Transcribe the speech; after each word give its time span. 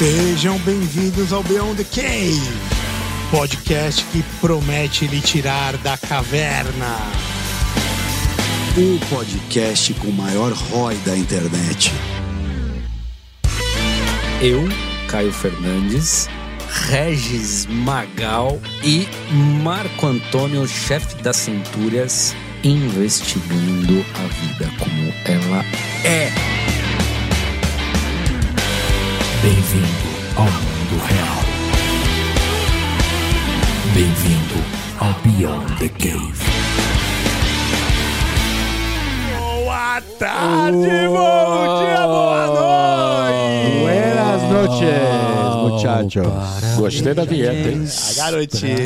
Sejam 0.00 0.58
bem-vindos 0.60 1.30
ao 1.30 1.42
Beyond 1.42 1.84
the 1.84 2.00
Cave, 2.00 2.40
podcast 3.30 4.02
que 4.06 4.22
promete 4.40 5.06
lhe 5.06 5.20
tirar 5.20 5.76
da 5.76 5.94
caverna. 5.98 6.96
O 8.78 9.14
podcast 9.14 9.92
com 9.92 10.08
o 10.08 10.12
maior 10.14 10.52
ROI 10.54 10.94
da 11.04 11.14
internet. 11.14 11.92
Eu, 14.40 14.66
Caio 15.06 15.34
Fernandes, 15.34 16.30
Regis 16.88 17.66
Magal 17.66 18.58
e 18.82 19.06
Marco 19.62 20.06
Antônio, 20.06 20.66
chefe 20.66 21.16
das 21.16 21.36
Centúrias, 21.36 22.34
investigando 22.64 24.02
a 24.14 24.26
vida 24.28 24.72
como 24.78 25.12
ela 25.26 25.62
é. 26.06 26.59
Bem-vindo 29.42 29.86
ao 30.36 30.44
mundo 30.44 31.02
real. 31.06 31.40
Bem-vindo 33.94 34.62
ao 34.98 35.14
Beyond 35.22 35.76
the 35.78 35.88
Cave. 35.88 36.44
Boa 39.38 40.02
tarde, 40.18 41.08
bom 41.08 41.80
dia, 41.80 42.06
boa 42.06 42.46
noite! 42.48 43.80
Buenas 43.80 44.42
noches, 44.42 45.39
muchachos. 45.72 46.76
Gostei 46.76 47.14
da 47.14 47.24
vinheta, 47.24 47.68
hein? 47.68 47.84
A 47.86 48.14
garotinha. 48.14 48.76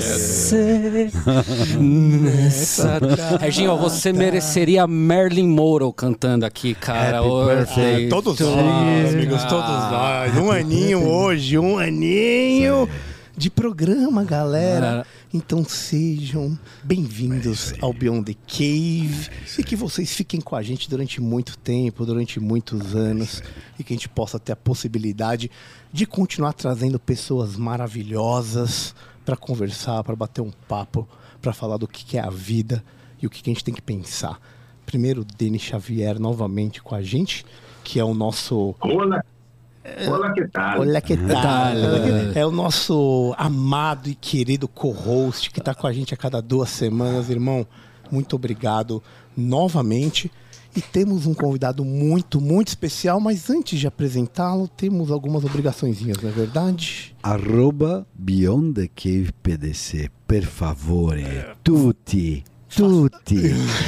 Você 0.00 1.10
nessa... 1.78 3.00
Reginho, 3.40 3.76
você 3.76 4.12
mereceria 4.12 4.86
Marilyn 4.86 5.48
Monroe 5.48 5.92
cantando 5.92 6.44
aqui, 6.46 6.74
cara. 6.74 7.18
Happy. 7.18 8.08
Todos 8.08 8.40
Ah, 8.40 8.44
nós, 8.44 9.14
amigos, 9.14 9.44
todos 9.44 9.68
nós. 9.68 10.36
Um 10.38 10.50
aninho 10.50 11.06
hoje, 11.08 11.58
um 11.58 11.78
aninho 11.78 12.88
de 13.36 13.50
programa, 13.50 14.24
galera. 14.24 15.06
Então 15.32 15.64
sejam 15.64 16.56
bem-vindos 16.82 17.74
ao 17.80 17.92
Beyond 17.92 18.32
the 18.32 18.40
Cave. 18.46 19.28
E 19.58 19.64
que 19.64 19.74
vocês 19.74 20.14
fiquem 20.14 20.40
com 20.40 20.54
a 20.54 20.62
gente 20.62 20.88
durante 20.88 21.20
muito 21.20 21.58
tempo, 21.58 22.06
durante 22.06 22.38
muitos 22.38 22.94
anos. 22.94 23.42
e 23.78 23.82
que 23.82 23.92
a 23.92 23.96
gente 23.96 24.08
possa 24.08 24.38
ter 24.38 24.52
a 24.52 24.56
possibilidade 24.56 25.50
de 25.92 26.06
continuar 26.06 26.52
trazendo 26.52 26.98
pessoas 26.98 27.56
maravilhosas 27.56 28.94
para 29.24 29.36
conversar, 29.36 30.04
para 30.04 30.14
bater 30.14 30.40
um 30.40 30.52
papo, 30.68 31.08
para 31.40 31.52
falar 31.52 31.76
do 31.76 31.88
que 31.88 32.16
é 32.16 32.20
a 32.20 32.30
vida 32.30 32.84
e 33.20 33.26
o 33.26 33.30
que 33.30 33.42
que 33.42 33.50
a 33.50 33.52
gente 33.52 33.64
tem 33.64 33.74
que 33.74 33.82
pensar. 33.82 34.40
Primeiro, 34.86 35.24
Denis 35.24 35.62
Xavier 35.62 36.20
novamente 36.20 36.82
com 36.82 36.94
a 36.94 37.02
gente, 37.02 37.44
que 37.82 37.98
é 37.98 38.04
o 38.04 38.14
nosso 38.14 38.74
Hola, 38.80 39.24
hola, 40.08 40.32
¿qué 40.32 40.48
tal? 40.48 40.80
Olha 40.80 41.00
que 41.00 41.16
tal. 41.16 41.42
tal? 41.42 41.76
É 42.34 42.46
o 42.46 42.50
nosso 42.50 43.34
amado 43.36 44.08
e 44.08 44.14
querido 44.14 44.66
co-host 44.66 45.50
que 45.50 45.58
está 45.58 45.74
com 45.74 45.86
a 45.86 45.92
gente 45.92 46.14
a 46.14 46.16
cada 46.16 46.40
duas 46.40 46.70
semanas, 46.70 47.28
irmão. 47.28 47.66
Muito 48.10 48.36
obrigado 48.36 49.02
novamente. 49.36 50.30
E 50.76 50.80
temos 50.80 51.24
um 51.24 51.34
convidado 51.34 51.84
muito, 51.84 52.40
muito 52.40 52.68
especial, 52.68 53.20
mas 53.20 53.48
antes 53.48 53.78
de 53.78 53.86
apresentá-lo, 53.86 54.66
temos 54.66 55.12
algumas 55.12 55.44
obrigaçõezinhas, 55.44 56.18
não 56.20 56.28
é 56.28 56.32
verdade? 56.32 57.14
Arroba 57.22 58.04
Beyond 58.12 58.74
the 58.74 58.88
Cave 58.88 59.30
PDC. 59.40 60.10
Per 60.26 60.44
favore. 60.44 61.24
Tutti. 61.62 62.42
Tutti. 62.74 63.36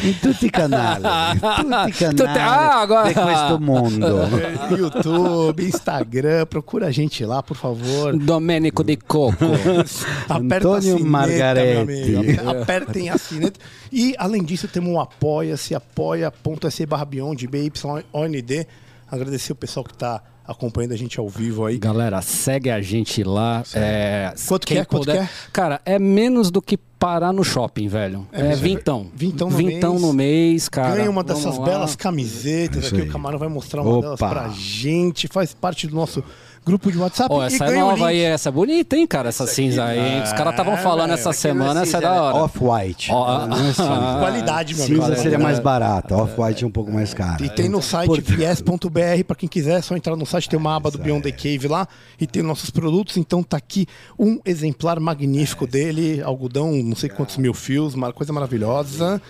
In 0.02 0.18
tutti 0.20 0.46
i 0.46 0.50
canali. 0.50 1.02
Tutti 1.38 2.04
i 2.04 2.08
Tutti- 2.08 2.22
canali 2.22 2.38
ah, 2.38 2.80
agora- 2.80 3.08
di 3.08 3.14
questo 3.14 3.58
mondo. 3.60 4.28
YouTube, 4.76 5.64
Instagram, 5.64 6.46
procura 6.46 6.86
a 6.86 6.90
gente 6.90 7.24
lá, 7.24 7.42
por 7.42 7.56
favor. 7.56 8.16
Domênico 8.16 8.82
de 8.84 8.96
Coco. 8.96 9.44
Aperta 10.28 10.68
Antônio 10.68 10.94
a 10.94 10.98
sineta, 10.98 11.80
amigo. 11.80 12.50
Apertem 12.50 13.10
a 13.10 13.18
sineta. 13.18 13.58
E, 13.92 14.14
além 14.18 14.42
disso, 14.44 14.68
temos 14.68 14.90
um 14.90 15.00
apoia-se, 15.00 15.74
apoia.se 15.74 16.86
barra 16.86 17.04
Beyond, 17.04 17.46
BYOND. 17.46 18.66
Agradecer 19.08 19.52
o 19.52 19.56
pessoal 19.56 19.84
que 19.84 19.92
está 19.92 20.22
acompanhando 20.46 20.92
a 20.92 20.96
gente 20.96 21.18
ao 21.18 21.28
vivo 21.28 21.64
aí. 21.64 21.78
Galera, 21.78 22.20
segue 22.22 22.70
a 22.70 22.80
gente 22.80 23.22
lá. 23.22 23.62
É, 23.74 24.32
Quanto 24.46 24.66
que 24.66 24.74
quem 24.74 24.80
é? 24.80 24.84
Quanto 24.84 25.04
que 25.04 25.16
é? 25.16 25.28
Cara, 25.52 25.80
é 25.84 25.98
menos 25.98 26.50
do 26.50 26.62
que 26.62 26.76
parar 26.98 27.32
no 27.32 27.44
shopping, 27.44 27.88
velho. 27.88 28.26
É, 28.32 28.54
vintão. 28.54 29.10
Vintão 29.14 29.50
no 29.50 29.56
vintão 29.56 29.92
mês. 29.92 30.02
no 30.02 30.12
mês, 30.12 30.68
cara. 30.68 30.96
Ganha 30.96 31.10
uma 31.10 31.22
dessas 31.22 31.58
belas 31.58 31.94
camisetas 31.96 32.86
aqui. 32.86 33.02
O 33.02 33.08
Camarão 33.08 33.38
vai 33.38 33.48
mostrar 33.48 33.82
uma 33.82 34.00
delas 34.00 34.20
Opa. 34.20 34.28
pra 34.28 34.48
gente. 34.48 35.28
Faz 35.28 35.52
parte 35.52 35.86
do 35.86 35.94
nosso 35.94 36.22
grupo 36.66 36.90
de 36.90 36.98
WhatsApp. 36.98 37.32
E 37.32 37.40
essa 37.42 37.64
é 37.66 37.78
nova 37.78 38.08
aí, 38.08 38.16
link. 38.16 38.24
essa 38.26 38.48
é 38.48 38.52
bonita, 38.52 38.96
hein, 38.96 39.06
cara? 39.06 39.28
Essa 39.28 39.46
cinza 39.46 39.84
aí. 39.84 39.98
hein? 39.98 40.22
Os 40.24 40.32
caras 40.32 40.52
estavam 40.52 40.74
É, 40.74 40.76
falando 40.78 41.10
velho, 41.10 41.20
essa 41.20 41.30
aqui 41.30 41.38
semana, 41.38 41.80
é 41.80 41.82
essa 41.84 41.98
é 41.98 42.00
da 42.00 42.22
hora. 42.22 42.36
Off-white. 42.38 43.10
É 43.12 43.72
cinza. 43.72 43.82
Qualidade, 44.18 44.74
meu 44.74 44.84
amigo. 44.84 45.02
Cinza 45.02 45.16
seria 45.16 45.38
mais 45.38 45.60
barata. 45.60 46.16
Off-white 46.16 46.64
é 46.64 46.66
um 46.66 46.70
pouco 46.70 46.90
mais 46.90 47.14
caro. 47.14 47.44
E 47.44 47.48
tem 47.48 47.68
no 47.68 47.80
site 47.80 48.20
vies.br, 48.20 49.24
para 49.26 49.36
quem 49.36 49.48
quiser, 49.48 49.78
é 49.78 49.82
só 49.82 49.96
entrar 49.96 50.16
no 50.16 50.26
site, 50.26 50.48
tem 50.48 50.58
uma 50.58 50.74
aba 50.74 50.90
do 50.90 50.98
Beyond 50.98 51.22
the 51.22 51.32
Cave 51.32 51.68
lá 51.68 51.86
e 52.20 52.26
tem 52.26 52.42
nossos 52.42 52.70
produtos. 52.70 53.16
Então 53.16 53.42
tá 53.44 53.56
aqui 53.56 53.86
um 54.18 54.40
exemplar 54.44 54.98
magnífico 54.98 55.66
dele, 55.66 56.20
algodão, 56.22 56.72
não 56.82 56.96
sei 56.96 57.08
quantos 57.08 57.36
mil 57.36 57.54
fios, 57.54 57.94
uma 57.94 58.12
coisa 58.12 58.32
maravilhosa. 58.32 59.22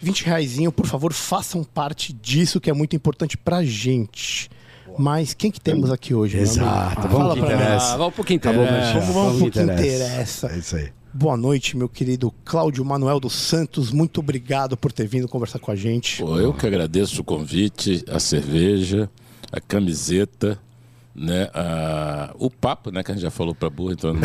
20 0.00 0.24
reaisinho, 0.24 0.72
por 0.72 0.86
favor, 0.86 1.12
façam 1.12 1.62
parte 1.62 2.12
disso 2.12 2.58
que 2.60 2.70
é 2.70 2.72
muito 2.72 2.96
importante 2.96 3.36
pra 3.36 3.62
gente. 3.62 4.50
Mas 4.98 5.32
quem 5.34 5.50
que 5.50 5.60
temos 5.60 5.90
aqui 5.90 6.14
hoje? 6.14 6.38
Exato. 6.38 7.02
Fala 7.02 7.08
Vamos 7.08 7.34
que 7.34 7.40
interessa. 7.40 7.94
Ah, 7.94 7.96
vamos 7.96 8.14
pro 8.14 8.24
que 8.24 8.38
Tá 8.38 8.52
bom, 8.52 8.62
interessa. 8.62 8.92
meu 8.94 9.00
Vamos, 9.02 9.14
vamos 9.14 9.32
pro 9.38 9.50
que 9.50 9.58
que 9.58 9.60
interessa. 9.62 10.46
É 10.48 10.58
isso 10.58 10.76
aí. 10.76 10.88
Boa 11.12 11.36
noite, 11.36 11.76
meu 11.76 11.88
querido 11.88 12.32
Cláudio 12.44 12.84
Manuel 12.84 13.18
dos 13.18 13.32
Santos. 13.34 13.90
Muito 13.90 14.20
obrigado 14.20 14.76
por 14.76 14.92
ter 14.92 15.06
vindo 15.08 15.26
conversar 15.26 15.58
com 15.58 15.70
a 15.72 15.76
gente. 15.76 16.22
Pô, 16.22 16.38
eu 16.38 16.52
que 16.54 16.66
agradeço 16.66 17.20
o 17.20 17.24
convite, 17.24 18.04
a 18.08 18.20
cerveja, 18.20 19.10
a 19.50 19.60
camiseta, 19.60 20.56
né? 21.14 21.48
a- 21.52 22.30
o 22.38 22.48
papo, 22.48 22.90
né? 22.92 23.02
Que 23.02 23.10
a 23.10 23.14
gente 23.14 23.22
já 23.22 23.30
falou 23.30 23.54
pra 23.54 23.68
burra, 23.68 23.94
então. 23.94 24.14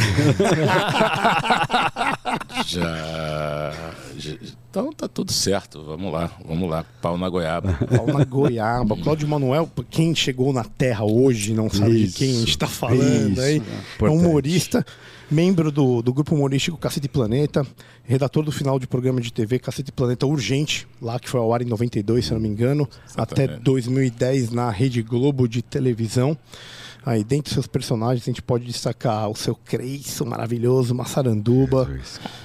já, 2.66 3.72
já- 4.18 4.36
Então 4.70 4.92
tá 4.92 5.08
tudo 5.08 5.32
certo. 5.32 5.84
Vamos 5.84 6.12
lá, 6.12 6.32
vamos 6.46 6.70
lá. 6.70 6.86
Pau 7.02 7.18
na 7.18 7.30
goiaba. 7.30 7.74
Pau 7.96 8.08
na 8.08 8.24
goiaba. 8.26 8.96
Cláudio 9.02 9.28
Manuel, 9.28 9.70
quem 9.90 10.14
chegou 10.16 10.52
na 10.52 10.64
Terra 10.64 11.06
hoje, 11.06 11.54
não 11.54 11.70
sabe 11.70 12.06
de 12.08 12.14
quem 12.14 12.32
a 12.32 12.40
gente 12.40 12.50
está 12.50 12.68
falando 12.68 13.32
Isso, 13.32 13.42
aí. 13.42 13.54
É 13.54 13.56
importante. 13.96 14.26
humorista, 14.26 14.86
membro 15.32 15.72
do, 15.72 16.02
do 16.02 16.14
grupo 16.14 16.36
humorístico 16.36 16.78
Cacete 16.78 17.08
Planeta, 17.08 17.66
redator 18.04 18.44
do 18.44 18.52
final 18.52 18.78
de 18.78 18.86
programa 18.88 19.22
de 19.22 19.32
TV 19.32 19.60
Cacete 19.60 19.92
Planeta 19.92 20.26
Urgente, 20.26 20.86
lá 21.02 21.20
que 21.20 21.30
foi 21.30 21.40
ao 21.40 21.54
ar 21.54 21.62
em 21.62 21.66
92, 21.66 22.26
se 22.26 22.34
não 22.34 22.40
me 22.42 22.48
engano, 22.50 22.88
até 23.16 23.44
Exatamente. 23.44 23.64
2010 23.64 24.50
na 24.52 24.70
Rede 24.70 25.02
Globo 25.02 25.48
de 25.48 25.62
televisão. 25.62 26.38
Aí, 27.06 27.24
dentre 27.24 27.44
dos 27.44 27.54
seus 27.54 27.68
personagens, 27.68 28.24
a 28.24 28.26
gente 28.26 28.42
pode 28.42 28.66
destacar 28.66 29.30
o 29.30 29.36
seu 29.36 29.54
Creison 29.56 30.26
maravilhoso, 30.26 30.96
Massaranduba, 30.96 31.88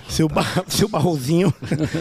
seu, 0.06 0.28
ba 0.28 0.44
seu 0.68 0.86
Barrozinho, 0.86 1.52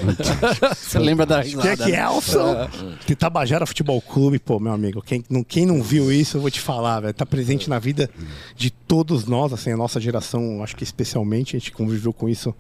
Você 0.76 1.00
lembra 1.00 1.26
da 1.26 1.42
Jack 1.42 1.56
risada? 1.56 1.86
né? 1.86 2.02
Elson, 2.02 2.68
de 3.06 3.16
Tabajara 3.16 3.66
Futebol 3.66 4.02
Clube, 4.02 4.40
pô, 4.40 4.60
meu 4.60 4.74
amigo, 4.74 5.02
quem 5.02 5.24
não, 5.30 5.42
quem 5.42 5.66
não 5.66 5.82
viu 5.82 6.12
isso, 6.12 6.36
eu 6.36 6.42
vou 6.42 6.52
te 6.52 6.60
falar, 6.60 7.00
velho, 7.00 7.14
tá 7.14 7.26
presente 7.26 7.70
na 7.70 7.80
vida 7.80 8.10
de 8.58 8.70
todos 8.70 9.26
nós, 9.26 9.54
assim, 9.54 9.72
a 9.72 9.78
nossa 9.78 10.00
geração, 10.00 10.62
acho 10.62 10.76
que 10.76 10.84
especialmente, 10.84 11.56
a 11.56 11.60
gente 11.60 11.72
conviveu 11.72 12.12
com 12.12 12.28
isso 12.28 12.54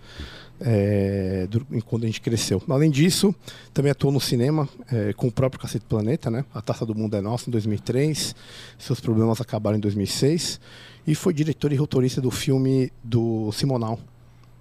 é, 0.61 1.47
dur- 1.49 1.65
quando 1.85 2.03
a 2.03 2.07
gente 2.07 2.21
cresceu. 2.21 2.61
Além 2.69 2.89
disso, 2.91 3.33
também 3.73 3.91
atuou 3.91 4.11
no 4.13 4.19
cinema 4.19 4.67
é, 4.91 5.13
com 5.13 5.27
o 5.27 5.31
próprio 5.31 5.61
Cacete 5.61 5.85
Planeta, 5.87 6.29
né? 6.29 6.45
A 6.53 6.61
Taça 6.61 6.85
do 6.85 6.93
Mundo 6.95 7.15
é 7.15 7.21
Nossa, 7.21 7.49
em 7.49 7.51
2003. 7.51 8.35
Seus 8.77 8.99
problemas 8.99 9.39
acabaram 9.41 9.77
em 9.77 9.79
2006. 9.81 10.59
E 11.07 11.15
foi 11.15 11.33
diretor 11.33 11.71
e 11.71 11.75
roteirista 11.75 12.21
do 12.21 12.29
filme 12.31 12.91
do 13.03 13.51
Simonal. 13.51 13.99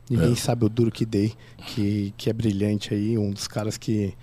Ninguém 0.08 0.34
sabe 0.34 0.64
o 0.64 0.68
duro 0.70 0.90
que 0.90 1.04
dei, 1.04 1.34
que, 1.66 2.14
que 2.16 2.30
é 2.30 2.32
brilhante 2.32 2.94
aí, 2.94 3.18
um 3.18 3.30
dos 3.30 3.46
caras 3.46 3.76
que 3.76 4.14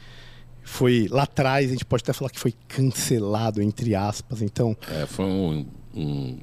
foi 0.64 1.08
lá 1.12 1.24
atrás, 1.24 1.68
a 1.70 1.74
gente 1.74 1.86
pode 1.86 2.02
até 2.02 2.12
falar 2.12 2.32
que 2.32 2.40
foi 2.40 2.56
cancelado, 2.68 3.62
entre 3.62 3.94
aspas. 3.94 4.42
Então, 4.42 4.76
É, 4.90 5.06
foi 5.06 5.26
um, 5.26 5.66
um 5.96 6.38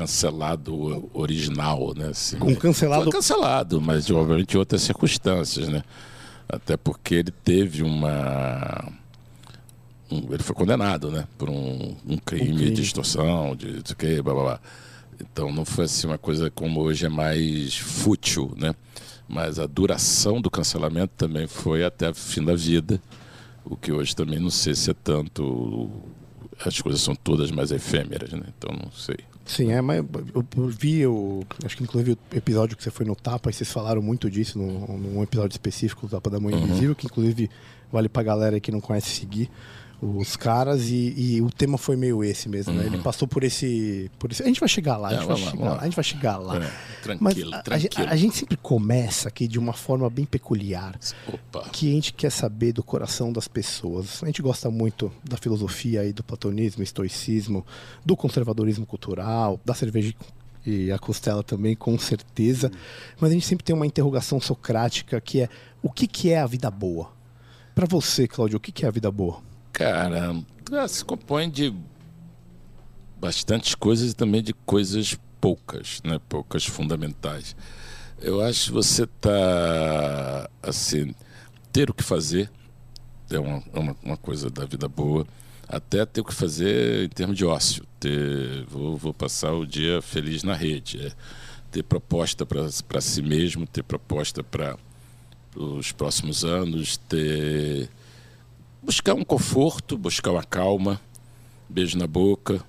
cancelado 0.00 1.10
original, 1.12 1.92
né? 1.94 2.08
Assim, 2.08 2.36
Um 2.40 2.54
cancelado- 2.54 3.02
Foi 3.04 3.12
cancelado, 3.12 3.80
mas 3.80 4.10
obviamente 4.10 4.54
em 4.54 4.58
outras 4.58 4.80
circunstâncias, 4.82 5.68
né? 5.68 5.82
Até 6.48 6.76
porque 6.76 7.14
ele 7.16 7.30
teve 7.30 7.82
uma. 7.82 8.88
um- 10.10 10.32
ele 10.32 10.42
foi 10.42 10.54
condenado, 10.54 11.10
né? 11.10 11.26
Por 11.38 11.50
um, 11.50 11.94
um 12.06 12.16
crime, 12.16 12.56
crime. 12.56 12.70
de 12.70 12.82
extorsão, 12.82 13.54
de 13.54 13.78
o 13.92 13.96
quê, 13.96 14.20
blá 14.22 14.32
blá 14.34 14.42
blá. 14.42 14.60
Então 15.20 15.52
não 15.52 15.64
foi 15.66 15.84
assim 15.84 16.06
uma 16.06 16.18
coisa 16.18 16.50
como 16.50 16.80
hoje 16.80 17.04
é 17.04 17.08
mais 17.10 17.76
fútil, 17.76 18.52
né? 18.56 18.74
Mas 19.28 19.58
a 19.58 19.66
duração 19.66 20.40
do 20.40 20.50
cancelamento 20.50 21.12
também 21.16 21.46
foi 21.46 21.84
até 21.84 22.10
o 22.10 22.14
fim 22.14 22.42
da 22.42 22.54
vida. 22.56 23.00
O 23.64 23.76
que 23.76 23.92
hoje 23.92 24.16
também 24.16 24.40
não 24.40 24.50
sei 24.50 24.74
se 24.74 24.90
é 24.90 24.94
tanto 24.94 25.90
as 26.64 26.80
coisas 26.80 27.00
são 27.00 27.14
todas 27.14 27.50
mais 27.50 27.70
efêmeras, 27.70 28.32
né? 28.32 28.44
Então 28.58 28.74
não 28.76 28.90
sei. 28.90 29.18
Sim, 29.50 29.72
é, 29.72 29.80
mas 29.80 29.98
eu, 30.32 30.46
eu 30.56 30.68
vi, 30.68 31.00
eu, 31.00 31.42
acho 31.64 31.76
que 31.76 31.82
inclusive 31.82 32.12
o 32.12 32.36
episódio 32.36 32.76
que 32.76 32.84
você 32.84 32.90
foi 32.90 33.04
no 33.04 33.16
Tapa, 33.16 33.50
e 33.50 33.52
vocês 33.52 33.70
falaram 33.70 34.00
muito 34.00 34.30
disso 34.30 34.56
num, 34.56 34.96
num 34.96 35.22
episódio 35.24 35.52
específico 35.54 36.06
do 36.06 36.10
Tapa 36.10 36.30
da 36.30 36.38
Mãe 36.38 36.54
Invisível, 36.54 36.94
que 36.94 37.06
inclusive 37.06 37.50
vale 37.90 38.08
pra 38.08 38.22
galera 38.22 38.60
que 38.60 38.70
não 38.70 38.80
conhece 38.80 39.10
seguir 39.10 39.50
os 40.02 40.34
caras 40.34 40.88
e, 40.88 41.14
e 41.16 41.42
o 41.42 41.50
tema 41.50 41.76
foi 41.76 41.94
meio 41.94 42.24
esse 42.24 42.48
mesmo, 42.48 42.72
né? 42.72 42.86
Ele 42.86 42.98
passou 42.98 43.28
por 43.28 43.44
esse, 43.44 44.10
por 44.18 44.32
esse. 44.32 44.42
A 44.42 44.46
gente 44.46 44.58
vai 44.58 44.68
chegar 44.68 44.96
lá, 44.96 45.08
a 45.08 45.12
É, 45.12 45.16
gente 45.18 45.26
vai 45.26 45.40
lá, 45.40 45.50
chegar 45.50 45.64
lá, 45.64 45.70
lá. 45.74 45.80
a 45.80 45.84
gente 45.84 45.94
vai 45.94 46.04
chegar 46.04 46.36
lá. 46.38 46.56
É, 46.56 46.58
Mas 46.60 47.34
tranquilo, 47.34 47.54
a- 47.54 47.58
a, 47.58 47.62
tranquilo. 47.62 48.08
a 48.10 48.16
gente 48.16 48.36
sempre 48.36 48.56
começa 48.56 49.28
aqui 49.28 49.46
de 49.46 49.58
uma 49.58 49.74
forma 49.74 50.08
bem 50.08 50.24
peculiar, 50.24 50.98
Opa. 51.28 51.68
que 51.70 51.90
a 51.90 51.92
gente 51.92 52.14
quer 52.14 52.30
saber 52.30 52.72
do 52.72 52.82
coração 52.82 53.30
das 53.30 53.46
pessoas. 53.46 54.22
A 54.22 54.26
gente 54.26 54.40
gosta 54.40 54.70
muito 54.70 55.12
da 55.22 55.36
filosofia 55.36 56.00
aí 56.00 56.12
do 56.14 56.24
platonismo, 56.24 56.82
estoicismo, 56.82 57.66
do 58.04 58.16
conservadorismo 58.16 58.86
cultural, 58.86 59.60
da 59.64 59.74
cerveja 59.74 60.14
e 60.64 60.90
a 60.92 60.98
costela 60.98 61.42
também, 61.42 61.74
com 61.76 61.98
certeza. 61.98 62.70
Mas 63.20 63.30
a 63.30 63.34
gente 63.34 63.46
sempre 63.46 63.64
tem 63.64 63.74
uma 63.76 63.86
interrogação 63.86 64.40
socrática 64.40 65.20
que 65.20 65.42
é 65.42 65.48
o 65.82 65.90
que, 65.90 66.06
que 66.06 66.30
é 66.30 66.38
a 66.40 66.46
vida 66.46 66.70
boa? 66.70 67.12
Para 67.74 67.86
você, 67.86 68.26
Cláudio, 68.26 68.56
o 68.56 68.60
que, 68.60 68.72
que 68.72 68.84
é 68.84 68.88
a 68.88 68.90
vida 68.90 69.10
boa? 69.10 69.40
Cara, 69.72 70.34
ela 70.70 70.88
se 70.88 71.04
compõe 71.04 71.48
de 71.48 71.74
bastantes 73.18 73.74
coisas 73.74 74.12
e 74.12 74.14
também 74.14 74.42
de 74.42 74.52
coisas 74.52 75.16
poucas, 75.40 76.00
né? 76.04 76.20
Poucas 76.28 76.64
fundamentais. 76.64 77.56
Eu 78.20 78.40
acho 78.42 78.66
que 78.66 78.72
você 78.72 79.06
tá 79.06 80.50
assim, 80.62 81.14
ter 81.72 81.88
o 81.90 81.94
que 81.94 82.02
fazer 82.02 82.50
é 83.30 83.38
uma, 83.38 83.62
uma, 83.72 83.96
uma 84.02 84.16
coisa 84.16 84.50
da 84.50 84.64
vida 84.64 84.88
boa. 84.88 85.26
Até 85.68 86.04
ter 86.04 86.20
o 86.20 86.24
que 86.24 86.34
fazer 86.34 87.04
em 87.04 87.08
termos 87.08 87.36
de 87.36 87.44
ócio. 87.44 87.84
Ter, 88.00 88.64
vou, 88.64 88.96
vou 88.96 89.14
passar 89.14 89.52
o 89.52 89.64
dia 89.64 90.02
feliz 90.02 90.42
na 90.42 90.54
rede. 90.54 91.06
é 91.06 91.12
ter 91.70 91.84
proposta 91.84 92.44
para 92.44 93.00
si 93.00 93.22
mesmo, 93.22 93.66
ter 93.66 93.84
proposta 93.84 94.42
para 94.42 94.76
os 95.54 95.92
próximos 95.92 96.44
anos, 96.44 96.96
ter 96.96 97.88
buscar 98.82 99.14
um 99.14 99.24
conforto, 99.24 99.96
buscar 99.96 100.32
uma 100.32 100.44
calma, 100.44 101.00
beijo 101.68 101.98
na 101.98 102.06
boca, 102.06 102.64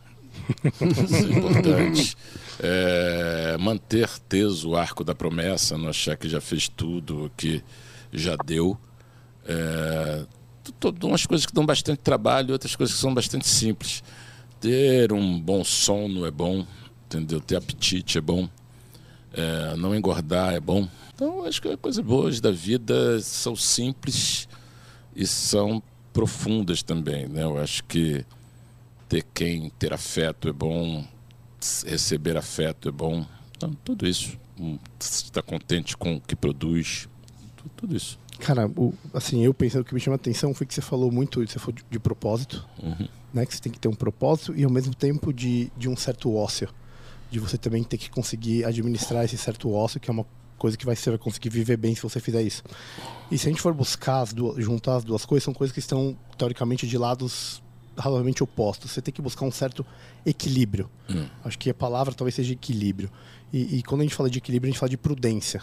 isso 0.63 1.15
é 1.15 1.37
importante. 1.37 2.17
É, 2.63 3.57
manter 3.59 4.07
teso 4.29 4.69
o 4.69 4.75
arco 4.75 5.03
da 5.03 5.15
promessa, 5.15 5.79
não 5.79 5.89
achar 5.89 6.15
que 6.15 6.29
já 6.29 6.39
fez 6.39 6.69
tudo, 6.69 7.31
que 7.35 7.63
já 8.13 8.35
deu. 8.35 8.77
É, 9.47 10.27
umas 11.03 11.25
coisas 11.25 11.47
que 11.47 11.53
dão 11.53 11.65
bastante 11.65 12.01
trabalho, 12.01 12.51
outras 12.51 12.75
coisas 12.75 12.95
que 12.95 13.01
são 13.01 13.15
bastante 13.15 13.47
simples. 13.47 14.03
Ter 14.59 15.11
um 15.11 15.39
bom 15.39 15.63
sono 15.63 16.23
é 16.23 16.29
bom, 16.29 16.63
entendeu? 17.07 17.41
Ter 17.41 17.55
apetite 17.55 18.19
é 18.19 18.21
bom. 18.21 18.47
É, 19.33 19.75
não 19.75 19.95
engordar 19.95 20.53
é 20.53 20.59
bom. 20.59 20.87
Então, 21.15 21.43
acho 21.45 21.59
que 21.59 21.67
as 21.67 21.79
coisas 21.79 22.05
boas 22.05 22.39
da 22.39 22.51
vida 22.51 23.19
são 23.21 23.55
simples 23.55 24.47
e 25.15 25.25
são 25.25 25.81
profundas 26.13 26.83
também, 26.83 27.27
né? 27.27 27.43
Eu 27.43 27.57
acho 27.57 27.83
que 27.85 28.25
ter 29.09 29.25
quem 29.33 29.69
ter 29.71 29.93
afeto 29.93 30.47
é 30.47 30.53
bom, 30.53 31.05
receber 31.85 32.37
afeto 32.37 32.89
é 32.89 32.91
bom. 32.91 33.25
Então, 33.55 33.73
tudo 33.83 34.07
isso. 34.07 34.37
Hum, 34.59 34.77
Estar 34.99 35.41
contente 35.41 35.95
com 35.97 36.15
o 36.15 36.21
que 36.21 36.35
produz, 36.35 37.07
tu- 37.57 37.69
tudo 37.75 37.95
isso. 37.95 38.19
Cara, 38.39 38.67
o- 38.75 38.93
assim, 39.13 39.43
eu 39.43 39.53
pensando 39.53 39.81
o 39.81 39.85
que 39.85 39.93
me 39.93 39.99
chama 39.99 40.15
a 40.15 40.17
atenção 40.17 40.53
foi 40.53 40.65
que 40.67 40.73
você 40.73 40.81
falou 40.81 41.11
muito, 41.11 41.45
você 41.45 41.59
falou 41.59 41.73
de, 41.75 41.83
de 41.89 41.99
propósito, 41.99 42.65
né? 43.33 43.45
Que 43.45 43.55
você 43.55 43.61
tem 43.61 43.71
que 43.71 43.79
ter 43.79 43.87
um 43.87 43.93
propósito 43.93 44.55
e 44.55 44.63
ao 44.63 44.69
mesmo 44.71 44.93
tempo 44.95 45.31
de, 45.33 45.71
de 45.77 45.87
um 45.87 45.95
certo 45.95 46.33
ócio. 46.33 46.67
De 47.29 47.39
você 47.39 47.57
também 47.57 47.81
ter 47.83 47.97
que 47.97 48.09
conseguir 48.09 48.65
administrar 48.65 49.23
esse 49.23 49.37
certo 49.37 49.71
ócio, 49.71 49.99
que 50.01 50.09
é 50.09 50.13
uma 50.13 50.25
coisa 50.61 50.77
que 50.77 50.85
vai, 50.85 50.95
você 50.95 51.09
vai 51.09 51.17
conseguir 51.19 51.49
viver 51.49 51.77
bem 51.77 51.95
se 51.95 52.01
você 52.03 52.19
fizer 52.19 52.41
isso. 52.43 52.61
E 53.31 53.37
se 53.37 53.47
a 53.47 53.49
gente 53.51 53.61
for 53.61 53.73
buscar, 53.73 54.21
as 54.21 54.31
duas, 54.31 54.63
juntar 54.63 54.95
as 54.97 55.03
duas 55.03 55.25
coisas, 55.25 55.43
são 55.43 55.53
coisas 55.53 55.73
que 55.73 55.79
estão, 55.79 56.15
teoricamente, 56.37 56.85
de 56.87 56.97
lados 56.97 57.61
razoavelmente 57.97 58.43
opostos. 58.43 58.91
Você 58.91 59.01
tem 59.01 59.13
que 59.13 59.21
buscar 59.21 59.45
um 59.45 59.51
certo 59.51 59.83
equilíbrio. 60.25 60.89
Acho 61.43 61.57
que 61.57 61.69
a 61.69 61.73
palavra 61.73 62.13
talvez 62.13 62.35
seja 62.35 62.53
equilíbrio. 62.53 63.09
E, 63.51 63.77
e 63.77 63.83
quando 63.83 64.01
a 64.01 64.03
gente 64.03 64.15
fala 64.15 64.29
de 64.29 64.37
equilíbrio, 64.37 64.69
a 64.69 64.71
gente 64.71 64.79
fala 64.79 64.89
de 64.89 64.97
prudência. 64.97 65.61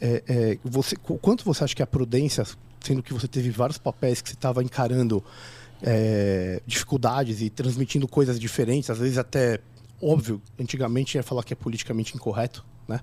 É, 0.00 0.22
é, 0.26 0.58
você, 0.64 0.96
qu- 0.96 1.18
quanto 1.18 1.44
você 1.44 1.64
acha 1.64 1.74
que 1.74 1.82
a 1.82 1.86
prudência, 1.86 2.44
sendo 2.80 3.02
que 3.02 3.14
você 3.14 3.28
teve 3.28 3.50
vários 3.50 3.78
papéis 3.78 4.20
que 4.20 4.28
você 4.28 4.34
estava 4.34 4.62
encarando 4.62 5.22
é, 5.82 6.60
dificuldades 6.66 7.40
e 7.40 7.48
transmitindo 7.50 8.06
coisas 8.08 8.38
diferentes, 8.38 8.90
às 8.90 8.98
vezes 8.98 9.16
até 9.18 9.60
óbvio, 10.02 10.42
antigamente 10.58 11.16
ia 11.16 11.22
falar 11.22 11.42
que 11.42 11.52
é 11.52 11.56
politicamente 11.56 12.14
incorreto, 12.14 12.62
né? 12.88 13.00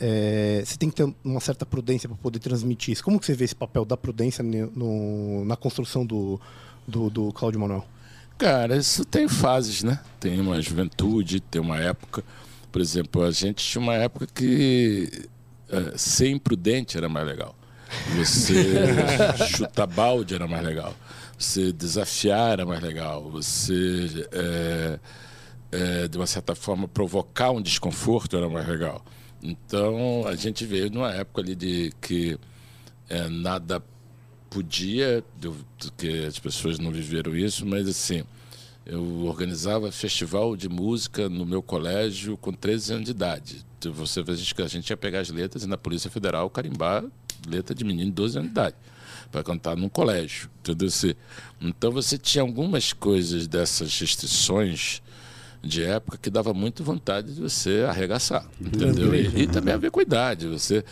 É, 0.00 0.62
você 0.64 0.76
tem 0.76 0.88
que 0.90 0.96
ter 0.96 1.14
uma 1.22 1.40
certa 1.40 1.64
prudência 1.66 2.08
para 2.08 2.18
poder 2.18 2.38
transmitir 2.38 2.92
isso. 2.92 3.04
Como 3.04 3.20
que 3.20 3.26
você 3.26 3.34
vê 3.34 3.44
esse 3.44 3.54
papel 3.54 3.84
da 3.84 3.96
prudência 3.96 4.42
no- 4.42 5.44
na 5.44 5.56
construção 5.56 6.04
do, 6.04 6.40
do, 6.88 7.10
do 7.10 7.32
Cláudio 7.32 7.60
Manuel? 7.60 7.86
Cara, 8.38 8.76
isso 8.76 9.04
tem 9.04 9.28
fases, 9.28 9.82
né? 9.84 10.00
Tem 10.18 10.40
uma 10.40 10.60
juventude, 10.60 11.40
tem 11.40 11.60
uma 11.60 11.78
época. 11.78 12.24
Por 12.72 12.80
exemplo, 12.80 13.22
a 13.22 13.30
gente 13.30 13.64
tinha 13.64 13.80
uma 13.82 13.94
época 13.94 14.26
que 14.34 15.28
eh, 15.68 15.92
ser 15.96 16.30
imprudente 16.30 16.96
era 16.96 17.08
mais 17.08 17.26
legal. 17.26 17.54
Você 18.16 18.54
chutar 19.54 19.86
balde 19.86 20.34
era 20.34 20.48
mais 20.48 20.64
legal. 20.64 20.94
Você 21.38 21.70
desafiar 21.72 22.52
era 22.52 22.66
mais 22.66 22.80
legal. 22.82 23.30
Você, 23.30 24.26
eh, 24.32 24.98
eh, 25.72 26.06
de 26.06 26.18
uma 26.18 26.26
certa 26.26 26.54
forma, 26.54 26.86
provocar 26.86 27.50
um 27.50 27.62
desconforto 27.62 28.36
era 28.36 28.48
mais 28.48 28.68
legal. 28.68 29.02
Então, 29.42 30.24
a 30.26 30.36
gente 30.36 30.64
veio 30.66 30.90
numa 30.90 31.10
época 31.10 31.40
ali 31.40 31.54
de 31.54 31.92
que 32.00 32.38
eh, 33.08 33.28
nada 33.28 33.82
podia, 34.50 35.24
do, 35.40 35.56
do 35.78 35.92
que 35.96 36.26
as 36.26 36.38
pessoas 36.38 36.78
não 36.78 36.90
viveram 36.90 37.34
isso, 37.34 37.64
mas 37.64 37.88
assim, 37.88 38.22
eu 38.84 39.24
organizava 39.24 39.90
festival 39.90 40.54
de 40.56 40.68
música 40.68 41.28
no 41.28 41.46
meu 41.46 41.62
colégio 41.62 42.36
com 42.36 42.52
13 42.52 42.92
anos 42.92 43.04
de 43.06 43.10
idade. 43.12 43.64
Você 43.94 44.20
a 44.20 44.66
gente, 44.68 44.90
ia 44.90 44.96
pegar 44.96 45.20
as 45.20 45.30
letras 45.30 45.64
e 45.64 45.66
na 45.66 45.78
Polícia 45.78 46.10
Federal 46.10 46.48
carimbar 46.50 47.02
letra 47.48 47.74
de 47.74 47.82
menino 47.82 48.10
de 48.10 48.14
12 48.14 48.38
anos 48.38 48.48
de 48.48 48.52
idade 48.52 48.76
para 49.30 49.42
cantar 49.42 49.76
num 49.76 49.88
colégio. 49.88 50.50
Entendeu? 50.60 50.88
Então 51.60 51.90
você 51.90 52.18
tinha 52.18 52.42
algumas 52.42 52.92
coisas 52.92 53.48
dessas 53.48 53.98
restrições 53.98 55.02
de 55.62 55.82
época 55.84 56.18
que 56.20 56.28
dava 56.28 56.52
muito 56.52 56.82
vontade 56.82 57.34
de 57.34 57.40
você 57.40 57.84
arregaçar, 57.88 58.44
entendeu? 58.60 59.14
E, 59.14 59.42
e 59.42 59.46
também 59.46 59.72
a 59.72 59.76
ver 59.76 59.90
com 59.92 60.00
a 60.00 60.02
idade. 60.02 60.48
Você, 60.48 60.84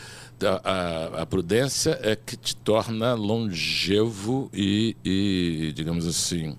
a, 0.43 0.71
a- 1.19 1.23
a 1.23 1.27
prudência 1.27 1.99
é 2.03 2.15
que 2.15 2.37
te 2.37 2.55
torna 2.55 3.15
longevo 3.15 4.49
e, 4.55 4.97
e, 5.05 5.73
digamos 5.75 6.07
assim, 6.07 6.57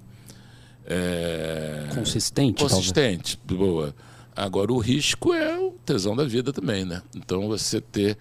é, 0.85 1.87
Consistente, 1.93 2.57
talvez. 2.59 2.73
consistente, 2.77 3.39
boa. 3.45 3.95
Agora 4.35 4.71
o 4.73 4.77
risco 4.79 5.33
é 5.33 5.57
o 5.59 5.71
tesão 5.85 6.15
da 6.15 6.23
vida 6.25 6.51
também, 6.51 6.83
né? 6.85 7.01
Então 7.15 7.47
você 7.47 7.79
ter 7.79 8.17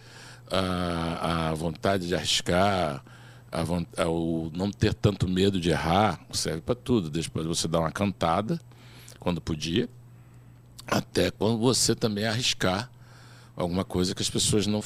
a, 0.51 1.51
a 1.51 1.55
vontade 1.55 2.07
de 2.07 2.15
arriscar, 2.15 3.03
a- 3.51 4.07
o 4.09 4.51
não 4.55 4.71
ter 4.71 4.93
tanto 4.95 5.29
medo 5.29 5.61
de 5.61 5.71
errar, 5.71 6.21
serve 6.33 6.61
para 6.61 6.75
tudo. 6.75 7.11
Depois 7.11 7.47
você 7.47 7.67
dá 7.67 7.81
uma 7.81 7.91
cantada 7.91 8.61
quando 9.21 9.41
podia, 9.41 9.89
até 10.87 11.31
quando 11.31 11.59
você 11.59 11.95
também 11.95 12.25
arriscar 12.25 12.91
alguma 13.55 13.85
coisa 13.85 14.15
que 14.15 14.23
as 14.23 14.31
pessoas 14.31 14.67
não, 14.67 14.83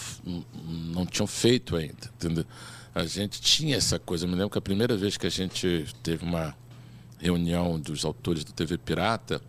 não 0.64 1.06
tinham 1.06 1.26
feito 1.26 1.76
ainda, 1.76 2.10
entendeu? 2.16 2.44
A 2.94 3.06
gente 3.06 3.40
tinha 3.40 3.76
essa 3.76 3.98
coisa. 3.98 4.24
Eu 4.24 4.28
me 4.28 4.34
lembro 4.34 4.50
que 4.50 4.58
a 4.58 4.62
primeira 4.62 4.96
vez 4.96 5.16
que 5.16 5.26
a 5.26 5.30
gente 5.30 5.86
teve 6.02 6.24
uma 6.24 6.54
reunião 7.18 7.78
dos 7.80 8.04
autores 8.04 8.44
do 8.44 8.52
TV 8.52 8.76
Pirata, 8.76 9.40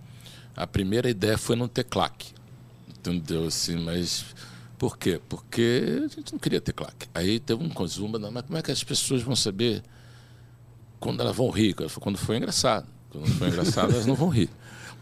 a 0.56 0.65
primeira 0.65 1.10
ideia 1.10 1.38
foi 1.38 1.56
não 1.56 1.68
ter 1.68 1.84
claque. 1.84 2.34
Entendeu? 2.88 3.46
Assim, 3.46 3.77
mas 3.77 4.25
por 4.80 4.98
quê? 4.98 5.22
Porque 5.30 6.01
a 6.06 6.08
gente 6.08 6.32
não 6.32 6.39
queria 6.39 6.60
ter 6.60 6.74
claque. 6.74 7.08
Aí 7.13 7.39
teve 7.39 7.63
um 7.63 7.70
consumo, 7.70 8.18
mas 8.20 8.46
como 8.46 8.58
é 8.58 8.62
que 8.62 8.72
as 8.72 8.84
pessoas 8.84 9.22
vão 9.22 9.36
saber 9.36 9.84
quando 11.00 11.22
elas 11.22 11.36
vão 11.36 11.50
rir? 11.50 11.75
Quando 12.00 12.18
for 12.18 12.36
engraçado. 12.36 12.88
Quando 13.12 13.27
for 13.27 13.48
engraçado, 13.48 13.94
elas 13.94 14.06
não 14.06 14.15
vão 14.15 14.30
rir. 14.30 14.50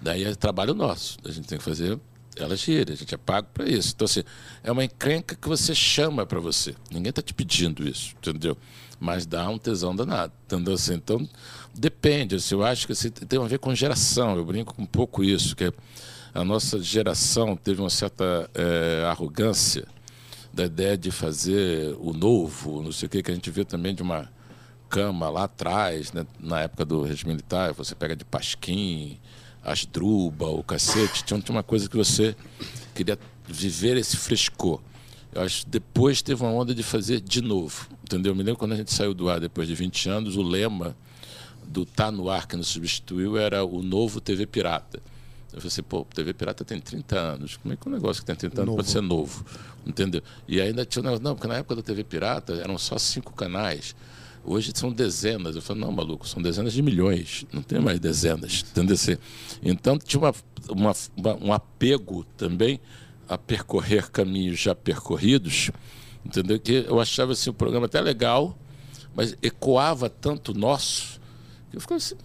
Daí 0.03 0.25
é 0.25 0.35
trabalho 0.35 0.73
nosso. 0.73 1.17
A 1.23 1.31
gente 1.31 1.47
tem 1.47 1.57
que 1.57 1.63
fazer 1.63 1.97
elas 2.35 2.63
rirem. 2.63 2.93
A 2.93 2.97
gente 2.97 3.13
é 3.15 3.17
pago 3.17 3.47
para 3.53 3.67
isso. 3.67 3.93
Então, 3.95 4.05
assim, 4.05 4.23
é 4.63 4.71
uma 4.71 4.83
encrenca 4.83 5.35
que 5.35 5.47
você 5.47 5.73
chama 5.73 6.25
para 6.25 6.39
você. 6.39 6.75
Ninguém 6.91 7.09
está 7.09 7.21
te 7.21 7.33
pedindo 7.33 7.87
isso, 7.87 8.13
entendeu? 8.17 8.57
Mas 8.99 9.25
dá 9.25 9.47
um 9.49 9.57
tesão 9.57 9.95
danado. 9.95 10.33
Entendeu? 10.45 10.73
Assim, 10.73 10.95
então, 10.95 11.27
depende. 11.73 12.35
Assim, 12.35 12.55
eu 12.55 12.63
acho 12.63 12.85
que 12.85 12.91
assim, 12.91 13.09
tem 13.09 13.41
a 13.41 13.47
ver 13.47 13.59
com 13.59 13.73
geração. 13.73 14.35
Eu 14.35 14.43
brinco 14.43 14.75
um 14.77 14.85
pouco 14.85 15.23
isso, 15.23 15.55
que 15.55 15.71
a 16.33 16.43
nossa 16.43 16.81
geração 16.81 17.55
teve 17.55 17.79
uma 17.79 17.89
certa 17.89 18.49
eh, 18.55 19.05
arrogância 19.07 19.85
da 20.51 20.65
ideia 20.65 20.97
de 20.97 21.11
fazer 21.11 21.95
o 21.99 22.13
novo, 22.13 22.81
não 22.81 22.91
sei 22.91 23.07
o 23.07 23.09
que, 23.09 23.23
que 23.23 23.31
a 23.31 23.33
gente 23.33 23.49
vê 23.49 23.63
também 23.63 23.93
de 23.95 24.03
uma 24.03 24.29
cama 24.87 25.29
lá 25.29 25.45
atrás, 25.45 26.13
né, 26.13 26.25
na 26.39 26.61
época 26.61 26.85
do 26.85 27.01
regime 27.01 27.31
militar, 27.31 27.73
você 27.73 27.95
pega 27.95 28.15
de 28.15 28.23
Pasquim, 28.23 29.19
Asdruba, 29.63 30.47
o 30.47 30.63
cacete, 30.63 31.23
tinha, 31.23 31.39
tinha 31.39 31.55
uma 31.55 31.63
coisa 31.63 31.89
que 31.89 31.95
você 31.95 32.35
queria 32.93 33.17
viver 33.47 33.97
esse 33.97 34.17
frescor. 34.17 34.79
Eu 35.33 35.41
acho 35.41 35.67
depois 35.67 36.21
teve 36.21 36.43
uma 36.43 36.51
onda 36.51 36.75
de 36.75 36.83
fazer 36.83 37.19
de 37.19 37.41
novo, 37.41 37.87
entendeu? 38.03 38.31
Eu 38.31 38.35
me 38.35 38.43
lembro 38.43 38.59
quando 38.59 38.73
a 38.73 38.75
gente 38.75 38.93
saiu 38.93 39.13
do 39.13 39.29
ar 39.29 39.39
depois 39.39 39.67
de 39.67 39.73
20 39.73 40.09
anos, 40.09 40.35
o 40.35 40.41
lema 40.41 40.95
do 41.65 41.85
Tá 41.85 42.11
no 42.11 42.29
Ar 42.29 42.45
que 42.45 42.55
nos 42.55 42.67
substituiu 42.67 43.37
era 43.37 43.63
o 43.63 43.81
novo 43.81 44.21
TV 44.21 44.45
Pirata. 44.45 45.01
Eu 45.51 45.59
falei 45.59 45.67
assim, 45.67 45.83
pô, 45.83 46.03
TV 46.05 46.33
Pirata 46.33 46.65
tem 46.65 46.79
30 46.79 47.17
anos. 47.17 47.57
Como 47.57 47.73
é 47.73 47.77
que 47.77 47.87
um 47.87 47.91
negócio 47.91 48.21
que 48.21 48.25
tem 48.25 48.35
30 48.35 48.61
anos 48.61 48.65
Novo. 48.67 48.77
pode 48.77 48.89
ser 48.89 49.01
novo? 49.01 49.45
Entendeu? 49.85 50.21
E 50.47 50.59
ainda 50.59 50.83
tinha 50.85 51.01
um 51.01 51.05
negócio, 51.05 51.23
não, 51.23 51.35
porque 51.35 51.47
na 51.47 51.57
época 51.57 51.75
da 51.75 51.81
TV 51.83 52.03
Pirata 52.03 52.53
eram 52.53 52.77
só 52.77 52.97
cinco 52.97 53.33
canais. 53.33 53.95
Hoje 54.43 54.71
são 54.75 54.91
dezenas. 54.91 55.55
Eu 55.55 55.61
falei, 55.61 55.81
não, 55.83 55.91
maluco, 55.91 56.27
são 56.27 56.41
dezenas 56.41 56.73
de 56.73 56.81
milhões. 56.81 57.45
Não 57.51 57.61
tem 57.61 57.79
mais 57.79 57.99
dezenas. 57.99 58.63
Entendeu? 58.71 58.95
Assim, 58.95 59.17
Então 59.61 59.97
tinha 59.97 60.19
uma, 60.19 60.33
uma- 60.69 60.93
uma- 61.15 61.35
um 61.45 61.53
apego 61.53 62.25
também 62.37 62.79
a 63.27 63.37
percorrer 63.37 64.11
caminhos 64.11 64.59
já 64.59 64.75
percorridos. 64.75 65.71
Entendeu? 66.25 66.59
Que 66.59 66.85
eu 66.87 66.99
achava 66.99 67.31
assim, 67.33 67.49
o 67.49 67.53
programa 67.53 67.85
até 67.85 68.01
legal, 68.01 68.57
mas 69.15 69.35
ecoava 69.41 70.09
tanto 70.09 70.53
nosso 70.53 71.19
que 71.69 71.77
eu 71.77 71.81
ficava 71.81 71.97
assim, 71.97 72.15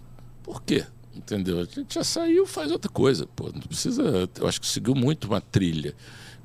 por 0.43 0.61
quê? 0.63 0.85
Entendeu? 1.15 1.59
A 1.59 1.63
gente 1.65 1.93
já 1.95 2.03
saiu, 2.03 2.45
faz 2.45 2.71
outra 2.71 2.89
coisa. 2.91 3.25
Pô, 3.27 3.45
não 3.51 3.61
precisa. 3.61 4.29
Eu 4.39 4.47
acho 4.47 4.59
que 4.61 4.67
seguiu 4.67 4.93
muito 4.95 5.25
uma 5.27 5.41
trilha. 5.41 5.93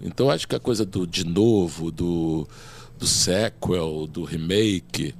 Então, 0.00 0.30
acho 0.30 0.48
que 0.48 0.54
a 0.56 0.60
coisa 0.60 0.84
do 0.84 1.06
de 1.06 1.24
novo, 1.24 1.90
do, 1.92 2.46
do 2.98 3.06
sequel, 3.06 4.06
do 4.08 4.24
remake, 4.24 5.14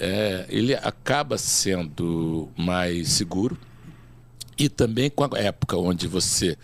é, 0.00 0.46
ele 0.48 0.74
acaba 0.74 1.36
sendo 1.36 2.48
mais 2.56 3.10
seguro. 3.10 3.56
E 4.58 4.68
também 4.68 5.10
com 5.10 5.24
a 5.24 5.38
época 5.38 5.76
onde 5.76 6.08
você. 6.08 6.56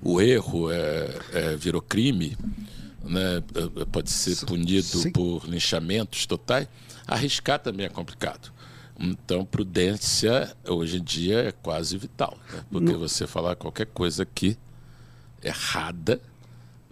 O 0.00 0.20
erro 0.20 0.70
é, 0.70 1.18
é, 1.32 1.56
virou 1.56 1.80
crime, 1.80 2.36
né? 3.02 3.42
é, 3.80 3.84
pode 3.86 4.10
ser 4.10 4.44
punido 4.44 4.82
sim. 4.82 5.10
por 5.10 5.46
linchamentos 5.48 6.26
totais, 6.26 6.68
arriscar 7.06 7.58
também 7.58 7.86
é 7.86 7.88
complicado. 7.88 8.52
Então, 8.98 9.44
prudência 9.44 10.54
hoje 10.68 10.98
em 10.98 11.02
dia 11.02 11.48
é 11.48 11.52
quase 11.52 11.96
vital. 11.96 12.38
Né? 12.52 12.64
Porque 12.70 12.92
você 12.92 13.26
falar 13.26 13.56
qualquer 13.56 13.86
coisa 13.86 14.22
aqui 14.24 14.58
errada, 15.42 16.20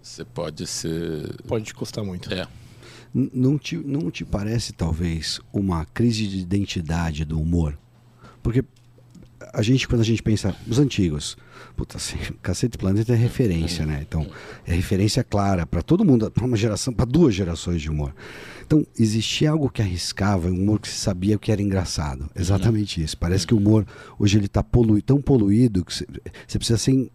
você 0.03 0.25
pode 0.25 0.67
ser. 0.67 1.37
Pode 1.47 1.67
te 1.67 1.75
custar 1.75 2.03
muito. 2.03 2.33
É. 2.33 2.49
Não 3.15 3.59
te, 3.59 3.77
não 3.77 4.11
te 4.11 4.25
parece, 4.25 4.73
talvez, 4.73 5.39
uma 5.53 5.85
crise 5.85 6.27
de 6.27 6.39
identidade 6.39 7.25
do 7.25 7.39
humor? 7.39 7.79
Porque 8.43 8.65
a 9.53 9.61
gente, 9.61 9.87
quando 9.87 10.01
a 10.01 10.05
gente 10.05 10.23
pensa, 10.23 10.57
os 10.67 10.79
antigos, 10.79 11.37
puta, 11.77 11.97
assim, 11.97 12.17
Cacete 12.43 12.77
Planeta 12.79 13.13
é 13.13 13.17
referência, 13.17 13.85
né? 13.87 14.05
Então, 14.07 14.27
é 14.67 14.75
referência 14.75 15.23
clara 15.25 15.67
para 15.67 15.83
todo 15.83 16.05
mundo, 16.05 16.31
para 16.31 16.45
uma 16.45 16.57
geração, 16.57 16.93
para 16.93 17.05
duas 17.07 17.35
gerações 17.35 17.81
de 17.81 17.91
humor. 17.91 18.15
Então, 18.65 18.87
existia 18.99 19.51
algo 19.51 19.69
que 19.69 19.83
arriscava, 19.83 20.49
um 20.49 20.53
humor 20.63 20.81
que 20.81 20.89
se 20.89 20.97
sabia 20.97 21.37
que 21.37 21.53
era 21.53 21.61
engraçado. 21.61 22.31
Exatamente 22.35 23.03
isso. 23.03 23.19
Parece 23.19 23.47
que 23.47 23.53
o 23.53 23.59
humor, 23.59 23.85
hoje, 24.19 24.39
ele 24.39 24.47
está 24.47 24.63
polui, 24.63 25.03
tão 25.03 25.21
poluído 25.21 25.85
que 25.85 25.93
você 25.93 26.07
precisa 26.59 26.79
ser 26.79 27.11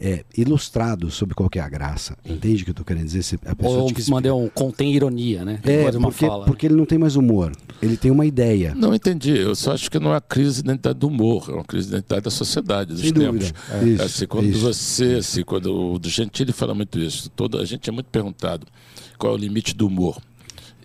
eh, 0.00 0.24
ilustrado 0.36 1.10
sobre 1.10 1.34
qual 1.34 1.48
que 1.50 1.58
é 1.58 1.62
a 1.62 1.68
graça. 1.68 2.16
Entende 2.24 2.62
o 2.62 2.64
que 2.64 2.70
eu 2.70 2.72
estou 2.74 2.84
querendo 2.86 3.06
dizer? 3.06 3.22
Você- 3.24 3.38
A 3.44 3.56
pessoa 3.56 3.82
Ou 3.82 3.92
te 3.92 4.08
mandei 4.10 4.30
um 4.30 4.48
contém 4.48 4.94
ironia, 4.94 5.44
né? 5.44 5.58
é, 5.64 5.90
porque, 5.90 6.26
fala. 6.26 6.44
porque 6.44 6.66
ele 6.66 6.76
não 6.76 6.86
tem 6.86 6.98
mais 6.98 7.16
humor. 7.16 7.50
Ele 7.82 7.96
tem 7.96 8.10
uma 8.12 8.24
ideia. 8.24 8.72
Não 8.76 8.94
entendi. 8.94 9.36
Eu 9.36 9.54
só 9.56 9.72
acho 9.72 9.90
que 9.90 9.98
não 9.98 10.10
é 10.10 10.14
uma 10.14 10.20
crise 10.20 10.62
de 10.62 10.68
identidade 10.68 10.98
do 10.98 11.08
humor, 11.08 11.46
é 11.48 11.54
uma 11.54 11.64
crise 11.64 11.88
de 11.88 11.94
identidade 11.94 12.22
da 12.22 12.30
sociedade, 12.30 12.92
dos 12.92 13.00
Sem 13.00 13.12
tempos. 13.12 13.52
É. 13.82 13.88
Isso, 13.88 14.02
assim, 14.02 14.26
quando 14.26 14.48
isso. 14.48 14.60
você, 14.60 15.14
assim, 15.14 15.42
quando 15.42 15.94
o 15.94 15.98
do 15.98 16.08
Gentili 16.08 16.52
fala 16.52 16.74
muito 16.74 16.98
isso, 16.98 17.30
toda 17.30 17.60
a 17.60 17.64
gente 17.64 17.88
é 17.88 17.92
muito 17.92 18.06
perguntado 18.06 18.66
qual 19.18 19.32
é 19.32 19.36
o 19.36 19.38
limite 19.38 19.74
do 19.74 19.86
humor. 19.86 20.20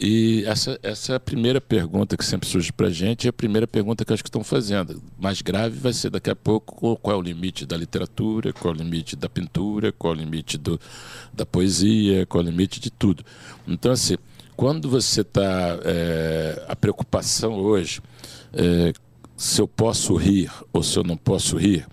E 0.02 0.46
essa, 0.46 0.80
essa 0.82 1.12
é 1.12 1.16
a 1.18 1.20
primeira 1.20 1.60
pergunta 1.60 2.16
que 2.16 2.24
sempre 2.24 2.48
surge 2.48 2.72
para 2.72 2.88
a 2.88 2.90
gente, 2.90 3.26
e 3.26 3.28
a 3.28 3.34
primeira 3.34 3.68
pergunta 3.68 4.06
que 4.06 4.14
acho 4.14 4.24
que 4.24 4.30
estão 4.30 4.46
fazendo. 4.46 5.04
Mais 5.20 5.42
grave 5.42 5.78
vai 5.78 5.92
ser 5.92 6.10
daqui 6.10 6.30
a 6.30 6.36
pouco 6.36 6.96
qual 6.96 7.18
é 7.18 7.20
o 7.20 7.22
limite 7.22 7.66
da 7.66 7.76
literatura, 7.76 8.54
qual 8.54 8.74
é 8.74 8.78
o 8.78 8.80
limite 8.80 9.18
da 9.18 9.28
pintura, 9.28 9.92
qual 9.92 10.14
é 10.14 10.16
o 10.16 10.20
limite 10.20 10.58
do, 10.58 10.80
da 11.34 11.46
poesia, 11.46 12.26
qual 12.26 12.42
é 12.42 12.48
o 12.48 12.50
limite 12.50 12.80
de 12.80 12.90
tudo. 12.90 13.26
Então, 13.68 13.92
assim, 13.92 14.16
quando 14.56 14.90
você 14.90 15.20
está. 15.20 15.78
a 16.70 16.76
preocupação 16.78 17.56
hoje, 17.56 18.02
é, 18.54 18.94
se 19.36 19.62
eu 19.62 19.68
posso 19.68 20.16
rir 20.16 20.50
ou 20.72 20.82
se 20.82 20.98
eu 20.98 21.04
não 21.04 21.18
posso 21.18 21.58
rir, 21.58 21.86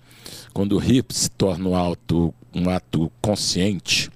quando 0.57 0.73
o 0.73 0.79
rir 0.79 1.05
se 1.09 1.29
torna 1.29 1.69
um 1.69 1.75
ato, 1.75 2.33
um 2.51 2.67
ato 2.67 3.11
consciente, 3.21 4.09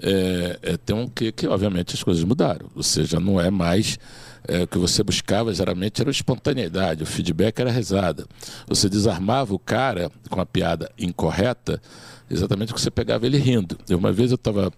é, 0.00 0.56
é, 0.62 0.76
tem 0.76 0.94
um 0.94 1.08
que, 1.08 1.32
que, 1.32 1.48
obviamente, 1.48 1.96
as 1.96 2.02
coisas 2.04 2.22
mudaram. 2.22 2.70
Ou 2.76 2.82
seja, 2.84 3.18
não 3.18 3.40
é 3.40 3.50
mais. 3.50 3.98
é, 4.46 4.62
o 4.62 4.68
que 4.68 4.78
você 4.78 5.02
buscava 5.02 5.52
geralmente 5.52 6.00
era 6.00 6.08
a 6.08 6.12
espontaneidade, 6.12 7.02
o 7.02 7.06
feedback 7.06 7.58
era 7.58 7.70
a 7.70 7.72
risada. 7.72 8.24
Você 8.68 8.88
desarmava 8.88 9.52
o 9.52 9.58
cara 9.58 10.12
com 10.30 10.40
a 10.40 10.46
piada 10.46 10.88
incorreta, 10.96 11.82
exatamente 12.30 12.68
porque 12.68 12.82
você 12.82 12.90
pegava 12.92 13.26
ele 13.26 13.38
rindo. 13.38 13.76
Eu, 13.88 13.98
uma 13.98 14.12
vez 14.12 14.30
eu 14.30 14.36
estava 14.36 14.72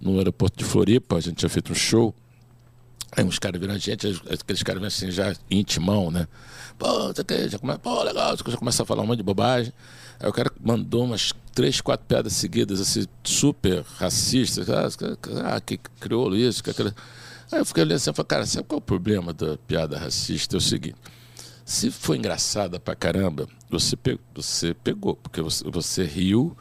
no 0.00 0.18
aeroporto 0.18 0.58
de 0.58 0.64
Floripa, 0.64 1.14
a 1.16 1.20
gente 1.20 1.36
tinha 1.36 1.48
feito 1.48 1.70
um 1.70 1.76
show, 1.76 2.12
Aí 3.16 3.24
uns 3.24 3.38
caras 3.38 3.60
viram 3.60 3.74
a 3.74 3.78
gente, 3.78 4.08
aqueles 4.28 4.62
caras 4.62 4.80
vêm 4.80 4.88
assim 4.88 5.10
já 5.10 5.34
intimão, 5.50 6.10
né? 6.10 6.26
Pô, 6.76 7.14
que, 7.14 7.48
já 7.48 7.58
começa, 7.58 7.78
pô, 7.78 8.02
legal, 8.02 8.36
já 8.36 8.56
começa 8.58 8.82
a 8.82 8.86
falar 8.86 9.02
um 9.02 9.06
monte 9.06 9.18
de 9.18 9.22
bobagem. 9.22 9.72
Aí 10.18 10.28
o 10.28 10.32
cara 10.32 10.50
mandou 10.60 11.04
umas 11.04 11.32
três, 11.54 11.80
quatro 11.80 12.06
piadas 12.06 12.32
seguidas, 12.34 12.80
assim, 12.80 13.06
super 13.24 13.82
racistas. 13.96 14.68
Ah, 15.44 15.60
que 15.60 15.78
crioulo 16.00 16.36
isso, 16.36 16.62
que. 16.62 16.70
Aí 17.52 17.60
eu 17.60 17.64
fiquei 17.64 17.84
olhando 17.84 17.96
assim 17.96 18.12
falei, 18.12 18.26
cara, 18.26 18.46
sabe 18.46 18.66
qual 18.66 18.78
é 18.78 18.82
o 18.82 18.82
problema 18.82 19.32
da 19.32 19.56
piada 19.56 19.98
racista? 19.98 20.56
É 20.56 20.58
o 20.58 20.60
seguinte, 20.60 20.96
se 21.64 21.90
for 21.90 22.16
engraçada 22.16 22.80
pra 22.80 22.96
caramba, 22.96 23.48
você, 23.70 23.96
pe 23.96 24.18
você 24.34 24.74
pegou, 24.74 25.14
porque 25.16 25.40
você, 25.40 25.64
você 25.70 26.04
riu 26.04 26.56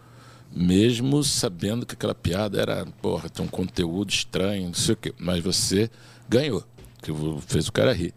mesmo 0.52 1.24
sabendo 1.24 1.86
que 1.86 1.96
aquela 1.96 2.16
piada 2.16 2.62
era, 2.62 2.86
porra, 3.02 3.30
tem 3.30 3.44
um 3.44 3.48
conteúdo 3.48 4.10
estranho, 4.10 4.68
não 4.68 4.74
sei 4.74 4.94
o 4.94 4.98
quê, 4.98 5.14
mas 5.18 5.44
você 5.44 5.90
ganhou, 6.30 6.64
que 7.02 7.12
fez 7.46 7.68
o 7.68 7.72
cara 7.72 7.94
rir. 7.94 8.14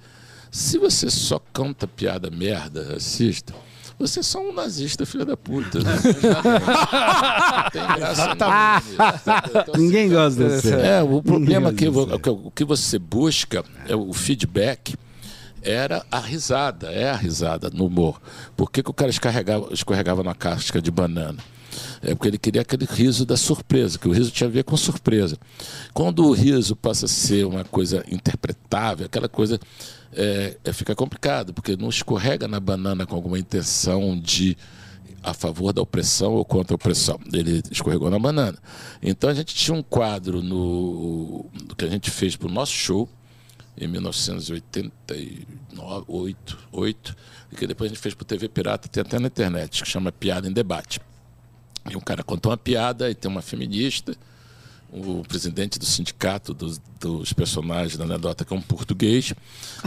Se 0.51 0.79
você 0.79 1.11
só 1.11 1.39
canta 1.53 1.87
piada 1.87 2.31
merda, 2.31 2.93
racista, 2.93 3.55
você 3.99 4.21
é 4.21 4.23
só 4.23 4.41
um 4.41 4.53
nazista, 4.53 5.05
filho 5.05 5.25
da 5.25 5.37
puta. 5.37 5.79
Né? 5.81 5.93
Não 5.93 7.71
tem 7.71 7.87
graça 7.97 8.35
nenhuma. 8.35 8.83
Então, 9.23 9.75
assim, 9.75 9.83
Ninguém 9.83 10.09
gosta 10.09 10.49
desse. 10.49 10.73
é, 10.73 11.03
o 11.03 11.23
problema 11.23 11.71
é 11.71 11.73
que, 11.73 11.91
que 11.91 12.31
o 12.31 12.51
que 12.51 12.65
você 12.65 12.99
busca, 12.99 13.65
é 13.89 13.97
o 13.97 14.13
feedback, 14.13 14.95
era 15.63 16.05
a 16.11 16.21
risada, 16.21 16.89
é 16.93 17.11
a 17.11 17.17
risada 17.17 17.71
no 17.71 17.87
humor. 17.87 18.21
Por 18.57 18.71
que, 18.71 18.83
que 18.83 18.91
o 18.91 18.95
cara 18.95 19.11
escorregava, 19.11 19.69
escorregava 19.73 20.23
na 20.23 20.35
casca 20.35 20.81
de 20.81 20.91
banana? 20.91 21.39
É 22.01 22.15
porque 22.15 22.29
ele 22.29 22.39
queria 22.39 22.63
aquele 22.63 22.87
riso 22.87 23.27
da 23.27 23.37
surpresa, 23.37 23.99
que 23.99 24.09
o 24.09 24.13
riso 24.13 24.31
tinha 24.31 24.49
a 24.49 24.53
ver 24.53 24.65
com 24.65 24.77
surpresa. 24.77 25.37
Quando 25.93 26.25
o 26.25 26.33
riso 26.33 26.77
passa 26.77 27.07
a 27.07 27.09
ser 27.09 27.45
uma 27.45 27.65
coisa 27.65 28.05
interpretável, 28.11 29.07
aquela 29.07 29.29
coisa 29.29 29.59
é, 30.13 30.57
é, 30.65 30.73
fica 30.73 30.95
complicado, 30.95 31.53
porque 31.53 31.77
não 31.77 31.89
escorrega 31.89 32.49
na 32.49 32.61
banana 32.61 33.07
com 33.07 33.15
alguma 33.15 33.39
intenção 33.39 34.19
de 34.19 34.57
a 35.23 35.35
favor 35.35 35.73
da 35.73 35.83
opressão 35.83 36.35
ou 36.35 36.45
contra 36.45 36.75
a 36.75 36.77
opressão. 36.77 37.19
Ele 37.33 37.63
escorregou 37.71 38.11
na 38.11 38.19
banana. 38.19 38.59
Então 39.03 39.29
a 39.29 39.35
gente 39.35 39.55
tinha 39.55 39.77
um 39.77 39.83
quadro 39.83 40.43
no 40.43 41.47
que 41.77 41.85
a 41.85 41.89
gente 41.89 42.11
fez 42.11 42.37
para 42.37 42.49
o 42.49 42.51
nosso 42.51 42.73
show 42.73 43.09
em 43.81 43.87
1988, 43.87 46.59
8, 46.73 47.17
e 47.53 47.57
que 47.57 47.67
depois 47.67 47.91
a 47.91 47.95
gente 47.95 48.03
fez 48.03 48.15
para 48.15 48.23
o 48.23 48.27
TV 48.27 48.49
Pirata, 48.49 48.89
tem 48.89 49.01
até 49.01 49.19
na 49.19 49.29
internet, 49.29 49.83
que 49.83 49.89
chama 49.89 50.11
Piada 50.11 50.49
em 50.49 50.53
Debate. 50.53 51.01
E 51.89 51.97
um 51.97 52.01
cara 52.01 52.25
contou 52.25 52.51
uma 52.51 52.59
piada 52.59 53.11
e 53.11 53.15
tem 53.15 53.31
uma 53.31 53.41
feminista, 53.41 54.17
o 54.91 55.23
presidente 55.27 55.79
do 55.79 55.85
sindicato 55.85 56.55
dos, 56.55 56.81
dos 56.99 57.33
personagens 57.33 57.97
da 57.97 58.05
anedota, 58.05 58.45
que 58.45 58.53
é 58.53 58.57
um 58.57 58.61
português, 58.61 59.35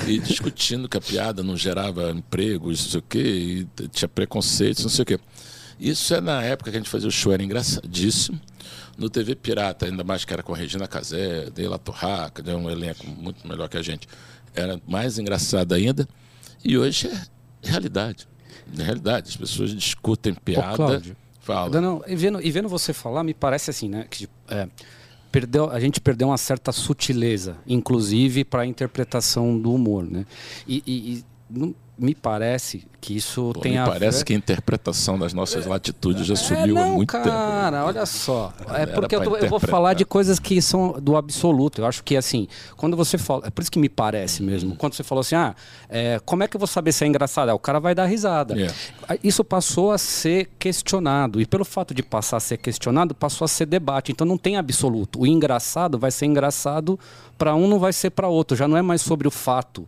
e 0.07 0.19
discutindo 0.19 0.87
que 0.87 0.97
a 0.97 1.01
piada 1.01 1.41
não 1.41 1.57
gerava 1.57 2.11
empregos, 2.11 2.83
não 2.83 2.91
sei 2.91 2.99
o 2.99 3.03
quê, 3.03 3.67
e 3.79 3.87
tinha 3.89 4.07
preconceitos, 4.07 4.83
não 4.83 4.91
sei 4.91 5.03
o 5.03 5.05
quê. 5.05 5.19
Isso 5.79 6.13
é 6.13 6.21
na 6.21 6.43
época 6.43 6.69
que 6.69 6.77
a 6.77 6.79
gente 6.79 6.89
fazia 6.89 7.07
o 7.07 7.11
show, 7.11 7.33
era 7.33 7.43
engraçadíssimo. 7.43 8.39
No 8.97 9.09
TV 9.09 9.33
Pirata, 9.33 9.87
ainda 9.87 10.03
mais 10.03 10.23
que 10.23 10.31
era 10.31 10.43
com 10.43 10.53
a 10.53 10.57
Regina 10.57 10.87
Casé, 10.87 11.49
Deila 11.49 11.79
Torraca, 11.79 12.43
um 12.55 12.69
elenco 12.69 13.07
muito 13.07 13.47
melhor 13.47 13.67
que 13.67 13.77
a 13.77 13.81
gente. 13.81 14.07
Era 14.53 14.79
mais 14.87 15.17
engraçado 15.17 15.73
ainda. 15.73 16.07
E 16.63 16.77
hoje 16.77 17.07
é 17.07 17.67
realidade. 17.67 18.27
É 18.77 18.83
realidade. 18.83 19.29
As 19.29 19.37
pessoas 19.37 19.73
discutem 19.73 20.35
piada. 20.35 20.75
Cláudio, 20.75 21.15
Fala. 21.41 21.69
E, 22.07 22.15
vendo, 22.15 22.41
e 22.41 22.51
vendo 22.51 22.69
você 22.69 22.93
falar, 22.93 23.23
me 23.23 23.33
parece 23.33 23.69
assim, 23.69 23.89
né? 23.89 24.05
Que, 24.09 24.27
é, 24.47 24.67
perdeu, 25.31 25.69
a 25.69 25.79
gente 25.79 25.99
perdeu 25.99 26.27
uma 26.27 26.37
certa 26.37 26.71
sutileza, 26.71 27.57
inclusive 27.67 28.43
para 28.43 28.61
a 28.61 28.65
interpretação 28.65 29.57
do 29.57 29.73
humor, 29.73 30.03
né? 30.03 30.25
E- 30.67 30.83
e 30.85 31.30
não- 31.53 31.75
me 31.99 32.15
parece 32.15 32.83
que 32.99 33.15
isso 33.15 33.51
Pô, 33.53 33.59
tem 33.59 33.73
me 33.73 33.77
a 33.77 33.85
parece 33.85 34.19
ver... 34.19 34.23
que 34.25 34.33
a 34.33 34.35
interpretação 34.35 35.19
das 35.19 35.33
nossas 35.33 35.67
latitudes 35.67 36.25
já 36.25 36.33
É, 36.33 36.37
subiu 36.37 36.75
há 36.79 36.81
não, 36.85 36.95
muito 36.95 37.11
cara, 37.11 37.71
tempo. 37.77 37.87
olha 37.89 38.05
só. 38.07 38.51
É 38.73 38.87
porque 38.87 39.15
eu, 39.15 39.21
tô- 39.23 39.37
eu 39.37 39.47
vou 39.47 39.59
falar 39.59 39.93
de 39.93 40.03
coisas 40.03 40.39
que 40.39 40.59
são 40.63 40.93
do 40.99 41.15
absoluto. 41.15 41.79
Eu 41.81 41.85
acho 41.85 42.03
que, 42.03 42.17
assim, 42.17 42.47
quando 42.75 42.97
você 42.97 43.19
fala. 43.19 43.45
É 43.45 43.51
por 43.51 43.61
isso 43.61 43.69
que 43.71 43.77
me 43.77 43.87
parece 43.89 44.41
mesmo. 44.41 44.75
Quando 44.77 44.95
você 44.95 45.03
falou 45.03 45.19
assim, 45.19 45.35
ah, 45.35 45.53
é, 45.89 46.19
como 46.25 46.41
é 46.41 46.47
que 46.47 46.55
eu 46.55 46.59
vou 46.59 46.65
saber 46.65 46.91
se 46.91 47.03
é 47.03 47.07
engraçado? 47.07 47.49
Ah, 47.49 47.53
o 47.53 47.59
cara 47.59 47.79
vai 47.79 47.93
dar 47.93 48.05
risada. 48.07 48.59
É. 48.59 48.73
Ah, 49.07 49.15
Isso 49.23 49.43
passou 49.43 49.91
a 49.91 49.97
ser 49.99 50.49
questionado. 50.57 51.39
E 51.39 51.45
pelo 51.45 51.63
fato 51.65 51.93
de 51.93 52.01
passar 52.01 52.37
a 52.37 52.39
ser 52.39 52.57
questionado, 52.57 53.13
passou 53.13 53.45
a 53.45 53.47
ser 53.47 53.67
debate. 53.67 54.11
Então 54.11 54.25
não 54.25 54.39
tem 54.39 54.57
absoluto. 54.57 55.19
O 55.21 55.27
engraçado 55.27 55.99
vai 55.99 56.09
ser 56.09 56.25
engraçado 56.25 56.99
para 57.37 57.53
um, 57.53 57.67
não 57.67 57.77
vai 57.77 57.93
ser 57.93 58.09
para 58.09 58.27
outro. 58.27 58.57
Já 58.57 58.67
não 58.67 58.75
é 58.77 58.81
mais 58.81 59.01
sobre 59.03 59.27
o 59.27 59.31
fato 59.31 59.87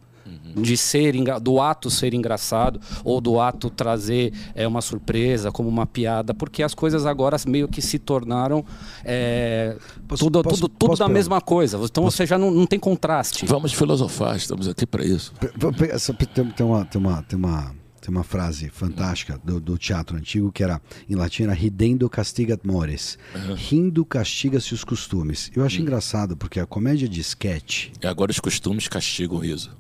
de 0.56 0.78
ser 0.78 1.14
do 1.42 1.60
ato 1.62 1.90
ser 1.90 2.14
engraçado 2.14 2.80
ou 3.04 3.20
do 3.20 3.40
ato 3.40 3.70
trazer 3.70 4.32
é, 4.56 4.68
uma 4.68 4.82
surpresa 4.82 5.52
como 5.52 5.68
uma 5.70 5.86
piada 5.86 6.34
porque 6.34 6.64
as 6.64 6.74
coisas 6.74 7.06
agora 7.06 7.36
meio 7.48 7.68
que 7.68 7.82
se 7.82 8.00
tornaram 8.00 8.64
é, 9.04 9.76
Posso- 10.08 10.24
tudo 10.26 10.42
posso- 10.44 10.56
tudo, 10.62 10.70
tudo 10.70 10.90
posso 10.90 11.00
da 11.00 11.06
pegar- 11.06 11.14
mesma 11.14 11.42
coisa 11.42 11.78
então 11.84 12.04
você 12.04 12.26
já 12.26 12.38
não, 12.38 12.52
não 12.52 12.66
tem 12.66 12.80
contraste 12.80 13.46
Vamos 13.46 13.74
filosofar, 13.74 14.36
estamos 14.38 14.68
aqui 14.68 14.86
para 14.86 15.04
isso. 15.06 15.34
Tem, 16.34 16.46
tem 16.52 16.66
uma, 16.66 16.86
tem, 16.86 17.02
uma, 17.02 17.22
tem, 17.24 17.38
uma, 17.38 17.76
tem 18.02 18.10
uma 18.10 18.24
frase 18.24 18.70
fantástica 18.70 19.40
do, 19.44 19.60
do 19.60 19.78
teatro 19.78 20.18
antigo 20.18 20.52
que 20.52 20.64
era, 20.64 20.82
em 21.10 21.16
latim, 21.16 21.44
era 21.44 21.54
ridendo 21.54 22.10
castigat 22.10 22.60
mores. 22.66 23.18
Rindo 23.56 24.06
castiga-se 24.06 24.74
os 24.74 24.84
costumes. 24.84 25.52
Eu 25.56 25.64
acho 25.64 25.82
engraçado 25.82 26.36
porque 26.38 26.60
a 26.60 26.66
comédia 26.66 27.08
de 27.08 27.20
sketch. 27.22 27.90
E 28.02 28.08
agora 28.08 28.32
os 28.32 28.40
costumes 28.40 28.88
castigam 28.88 29.38
o 29.38 29.40
riso. 29.40 29.72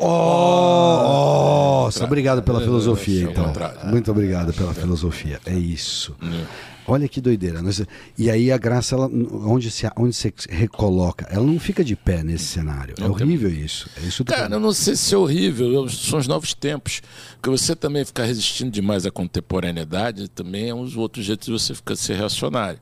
Oh, 0.00 1.82
nossa, 1.84 2.04
obrigado 2.04 2.42
pela 2.42 2.60
É, 2.60 2.64
filosofia, 2.64 3.26
é 3.26 3.30
então. 3.30 3.52
Muito 3.90 4.10
obrigado 4.10 4.52
pela 4.52 4.74
filosofia. 4.74 5.40
É 5.46 5.54
isso. 5.54 6.14
É. 6.22 6.68
Olha 6.90 7.06
que 7.06 7.20
doideira. 7.20 7.60
Nós- 7.60 7.82
E 8.16 8.30
aí 8.30 8.50
a 8.50 8.56
graça, 8.56 8.94
ela, 8.94 9.06
onde, 9.44 9.70
se, 9.70 9.86
onde 9.94 10.14
você 10.16 10.32
recoloca, 10.48 11.26
ela 11.30 11.44
não 11.44 11.58
fica 11.60 11.84
de 11.84 11.94
pé 11.94 12.22
nesse 12.22 12.44
cenário. 12.44 12.94
É 12.98 13.04
horrível 13.06 13.50
isso. 13.50 13.90
É 14.02 14.06
isso 14.06 14.24
Cara, 14.24 14.54
eu 14.54 14.60
não 14.60 14.72
sei 14.72 14.96
se 14.96 15.14
é 15.14 15.18
horrível, 15.18 15.86
são 15.90 16.18
os 16.18 16.26
novos 16.26 16.54
tempos. 16.54 17.02
Porque 17.34 17.50
você 17.50 17.76
também 17.76 18.04
ficar 18.06 18.24
resistindo 18.24 18.70
demais 18.70 19.04
à 19.04 19.10
contemporaneidade 19.10 20.28
também 20.28 20.70
é 20.70 20.74
um 20.74 20.84
dos 20.84 20.96
outros 20.96 21.26
jeitos 21.26 21.46
de 21.46 21.52
você 21.52 21.74
ficar 21.74 21.94
ser 21.94 22.14
reacionário. 22.16 22.80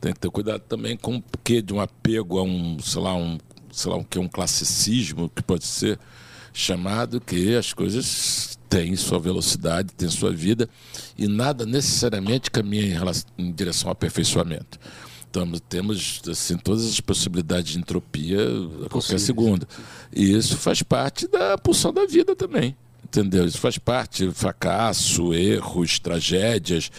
Tem 0.00 0.12
que 0.12 0.20
ter 0.20 0.30
cuidado 0.30 0.60
também 0.60 0.96
com 0.96 1.16
o 1.16 1.24
quê 1.42 1.60
de 1.60 1.74
um 1.74 1.80
apego 1.80 2.38
a 2.38 2.44
um, 2.44 2.76
sei 2.80 3.02
lá, 3.02 3.14
um, 3.16 3.38
sei 3.72 3.90
lá, 3.90 3.96
um, 3.98 4.04
que 4.04 4.20
um 4.20 4.28
classicismo 4.28 5.28
que 5.34 5.42
pode 5.42 5.66
ser 5.66 5.98
chamado 6.58 7.20
que 7.20 7.54
as 7.54 7.72
coisas 7.72 8.58
têm 8.68 8.96
sua 8.96 9.20
velocidade, 9.20 9.94
têm 9.94 10.08
sua 10.08 10.32
vida 10.32 10.68
e 11.16 11.28
nada 11.28 11.64
necessariamente 11.64 12.50
caminha 12.50 12.84
em, 12.84 12.92
relação- 12.92 13.30
em 13.38 13.52
direção 13.52 13.88
ao 13.88 13.92
aperfeiçoamento. 13.92 14.76
Então, 15.30 15.48
temos 15.68 16.20
assim, 16.28 16.56
todas 16.56 16.84
as 16.84 17.00
possibilidades 17.00 17.72
de 17.72 17.78
entropia 17.78 18.40
a 18.84 18.88
qualquer 18.88 19.20
segundo. 19.20 19.68
E 20.12 20.32
isso 20.32 20.56
faz 20.56 20.82
parte 20.82 21.28
da 21.28 21.56
pulsão 21.56 21.92
da 21.92 22.06
vida 22.06 22.34
também. 22.34 22.76
Entendeu? 23.04 23.44
Isso 23.44 23.58
faz 23.58 23.78
parte, 23.78 24.28
fracasso, 24.32 25.32
erros, 25.32 26.00
tragédias, 26.00 26.90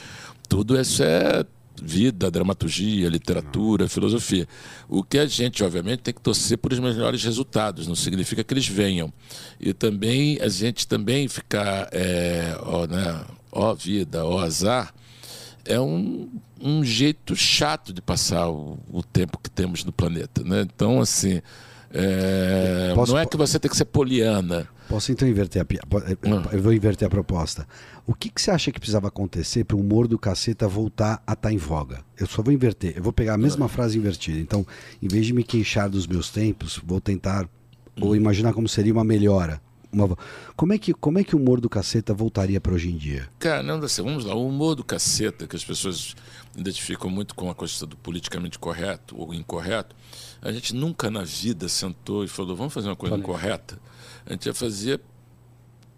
tudo 0.48 0.80
isso 0.80 1.04
é 1.04 1.46
vida, 1.82 2.30
dramaturgia, 2.30 3.10
literatura, 3.10 3.88
filosofia. 3.88 4.48
O 4.88 5.04
que 5.04 5.18
a 5.18 5.26
gente, 5.26 5.64
obviamente, 5.64 6.00
tem 6.00 6.14
que 6.14 6.22
torcer 6.22 6.58
por 6.58 6.72
os 6.74 6.80
melhores 6.80 7.24
resultados, 7.24 7.88
não 7.88 7.96
significa 7.96 8.44
que 8.44 8.54
eles 8.54 8.68
venham. 8.68 9.12
E 9.60 9.74
também 9.74 10.40
a 10.42 10.48
gente 10.48 10.88
também 10.88 11.28
ficar, 11.28 11.90
é, 11.92 12.58
ó, 12.62 12.86
né, 12.88 13.26
ó 13.52 13.74
vida, 13.74 14.26
ó 14.26 14.40
azar, 14.40 14.94
é 15.66 15.80
um, 15.80 16.30
um 16.60 16.84
jeito 16.84 17.36
chato 17.36 17.94
de 17.94 18.02
passar 18.02 18.50
o, 18.50 18.80
o 18.92 19.04
tempo 19.04 19.38
que 19.38 19.50
temos 19.50 19.84
no 19.84 19.92
planeta. 19.92 20.44
Né? 20.44 20.62
Então, 20.62 21.00
assim, 21.00 21.42
é, 21.91 22.91
Posso- 22.95 23.12
não 23.13 23.19
é 23.19 23.25
que 23.25 23.38
você 23.38 23.60
tem 23.60 23.69
que 23.69 23.78
ser 23.78 23.86
poliana. 23.86 24.67
Posso 24.88 25.12
então 25.12 25.28
inverter 25.28 25.62
a 25.62 25.65
Ah. 25.65 26.49
Eu 26.52 26.62
vou 26.63 26.73
inverter 26.73 27.06
a 27.06 27.10
proposta. 27.10 27.67
O 28.08 28.13
que, 28.15 28.30
que 28.30 28.41
você 28.41 28.49
acha 28.49 28.71
que 28.71 28.80
precisava 28.80 29.08
acontecer 29.08 29.63
para 29.63 29.78
o 29.78 29.80
humor 29.80 30.08
do 30.08 30.17
caceta 30.17 30.67
voltar 30.67 31.21
a 31.28 31.34
estar 31.34 31.52
em 31.54 31.58
voga? 31.58 31.99
Eu 32.19 32.25
só 32.25 32.41
vou 32.41 32.52
inverter. 32.52 32.93
Eu 32.97 33.04
vou 33.04 33.13
pegar 33.13 33.36
a 33.36 33.38
mesma 33.38 33.67
frase 33.67 33.97
invertida. 33.99 34.39
Então, 34.39 34.65
em 35.02 35.08
vez 35.08 35.28
de 35.28 35.34
me 35.34 35.43
queixar 35.43 35.88
dos 35.89 36.08
meus 36.08 36.30
tempos, 36.32 36.82
vou 36.84 36.99
tentar 36.99 37.47
ou 38.02 38.15
imaginar 38.15 38.52
como 38.54 38.67
seria 38.67 38.91
uma 38.93 39.04
melhora. 39.04 39.62
Uma... 39.91 40.15
Como, 40.56 40.71
é 40.73 40.78
que, 40.78 40.93
como 40.93 41.17
é 41.19 41.23
que 41.23 41.36
o 41.36 41.39
humor 41.39 41.60
do 41.60 41.69
caceta 41.69 42.13
voltaria 42.13 42.62
para 42.62 42.73
hoje 42.73 42.89
em 42.89 42.95
dia? 42.97 43.28
Cara, 43.39 43.63
não, 43.63 43.80
assim, 43.84 44.04
vamos 44.04 44.23
lá. 44.25 44.36
O 44.36 44.47
humor 44.47 44.75
do 44.75 44.84
caceta, 44.84 45.47
que 45.47 45.56
as 45.56 45.63
pessoas 45.65 46.15
identificam 46.56 47.10
muito 47.10 47.34
com 47.34 47.49
a 47.49 47.56
coisa 47.56 47.86
do 47.86 47.95
politicamente 47.97 48.60
correto 48.60 49.15
ou 49.19 49.34
incorreto, 49.34 49.95
a 50.41 50.52
gente 50.52 50.75
nunca 50.75 51.10
na 51.10 51.23
vida 51.23 51.67
sentou 51.67 52.23
e 52.23 52.28
falou, 52.28 52.56
vamos 52.56 52.73
fazer 52.73 52.88
uma 52.89 52.95
coisa 52.95 53.17
Planeja. 53.17 53.38
incorreta. 53.39 53.80
A 54.25 54.34
gente 54.34 54.45
ia 54.45 54.54
fazer 54.54 55.02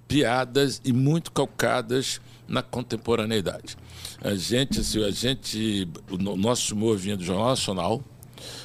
piadas 0.08 0.82
e 0.84 0.92
muito 0.92 1.32
calcadas 1.32 2.20
na 2.48 2.62
contemporaneidade. 2.62 3.78
A 4.22 4.36
gente, 4.36 4.82
assim, 4.82 5.04
a 5.04 5.12
gente, 5.12 5.88
o 6.10 6.18
no- 6.18 6.36
nosso 6.36 6.76
humor 6.76 6.98
vinha 6.98 7.16
do 7.16 7.24
Jornal 7.24 7.48
Nacional, 7.50 8.04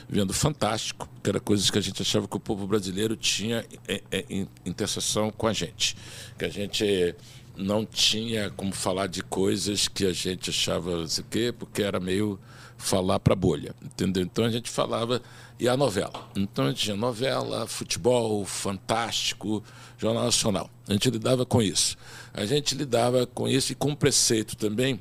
vinha 0.08 0.24
do 0.24 0.32
Fantástico, 0.32 1.08
que 1.22 1.30
era 1.30 1.40
coisas 1.40 1.70
que 1.70 1.78
a 1.78 1.80
gente 1.80 2.02
achava 2.02 2.26
que 2.28 2.36
o 2.36 2.40
povo 2.40 2.66
brasileiro 2.66 3.16
tinha 3.16 3.64
é, 3.86 4.02
é, 4.10 4.24
em 4.28 4.48
interseção 4.64 5.30
com 5.30 5.46
a 5.46 5.52
gente, 5.52 5.96
que 6.38 6.44
a 6.44 6.48
gente 6.48 7.14
não 7.56 7.86
tinha 7.86 8.50
como 8.50 8.72
falar 8.72 9.06
de 9.06 9.22
coisas 9.22 9.88
que 9.88 10.04
a 10.04 10.12
gente 10.12 10.50
achava 10.50 10.98
não 10.98 11.06
sei 11.08 11.24
o 11.24 11.26
quê, 11.28 11.54
porque 11.56 11.82
era 11.82 11.98
meio 11.98 12.38
falar 12.76 13.18
para 13.18 13.34
bolha, 13.34 13.74
entendeu? 13.82 14.22
Então 14.22 14.44
a 14.44 14.50
gente 14.50 14.70
falava 14.70 15.22
e 15.58 15.68
a 15.68 15.76
novela. 15.76 16.28
Então 16.36 16.66
a 16.66 16.68
gente 16.68 16.82
tinha 16.82 16.96
novela, 16.96 17.66
futebol, 17.66 18.44
fantástico, 18.44 19.62
jornal 19.96 20.24
nacional. 20.24 20.70
A 20.86 20.92
gente 20.92 21.10
lidava 21.10 21.46
com 21.46 21.62
isso. 21.62 21.96
A 22.34 22.44
gente 22.44 22.74
lidava 22.74 23.26
com 23.26 23.48
isso 23.48 23.72
e 23.72 23.74
com 23.74 23.92
o 23.92 23.96
preceito 23.96 24.56
também 24.56 25.00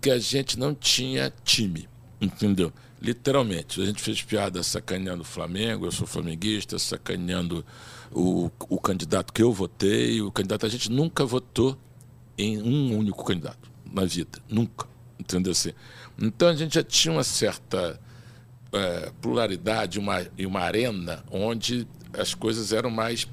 que 0.00 0.10
a 0.10 0.18
gente 0.18 0.58
não 0.58 0.74
tinha 0.74 1.32
time, 1.44 1.88
entendeu? 2.20 2.72
Literalmente. 3.00 3.80
A 3.80 3.86
gente 3.86 4.02
fez 4.02 4.22
piada 4.22 4.62
sacaneando 4.62 5.22
o 5.22 5.24
Flamengo, 5.24 5.86
eu 5.86 5.92
sou 5.92 6.06
flamenguista, 6.06 6.78
sacaneando 6.78 7.64
o, 8.10 8.50
o 8.68 8.80
candidato 8.80 9.32
que 9.32 9.42
eu 9.42 9.52
votei, 9.52 10.20
o 10.20 10.32
candidato. 10.32 10.66
A 10.66 10.68
gente 10.68 10.90
nunca 10.90 11.24
votou 11.24 11.78
em 12.36 12.60
um 12.60 12.96
único 12.96 13.24
candidato 13.24 13.70
na 13.84 14.04
vida. 14.04 14.40
Nunca. 14.48 14.86
Entendeu 15.18 15.52
assim? 15.52 15.72
Então 16.20 16.48
a 16.48 16.54
gente 16.54 16.74
já 16.74 16.82
tinha 16.82 17.12
uma 17.12 17.24
certa 17.24 18.00
eh, 18.72 19.12
pluralidade 19.20 19.98
uma, 19.98 20.26
e 20.36 20.46
uma 20.46 20.60
arena 20.60 21.24
onde 21.30 21.86
as 22.12 22.34
coisas 22.34 22.72
eram 22.72 22.90
mais 22.90 23.28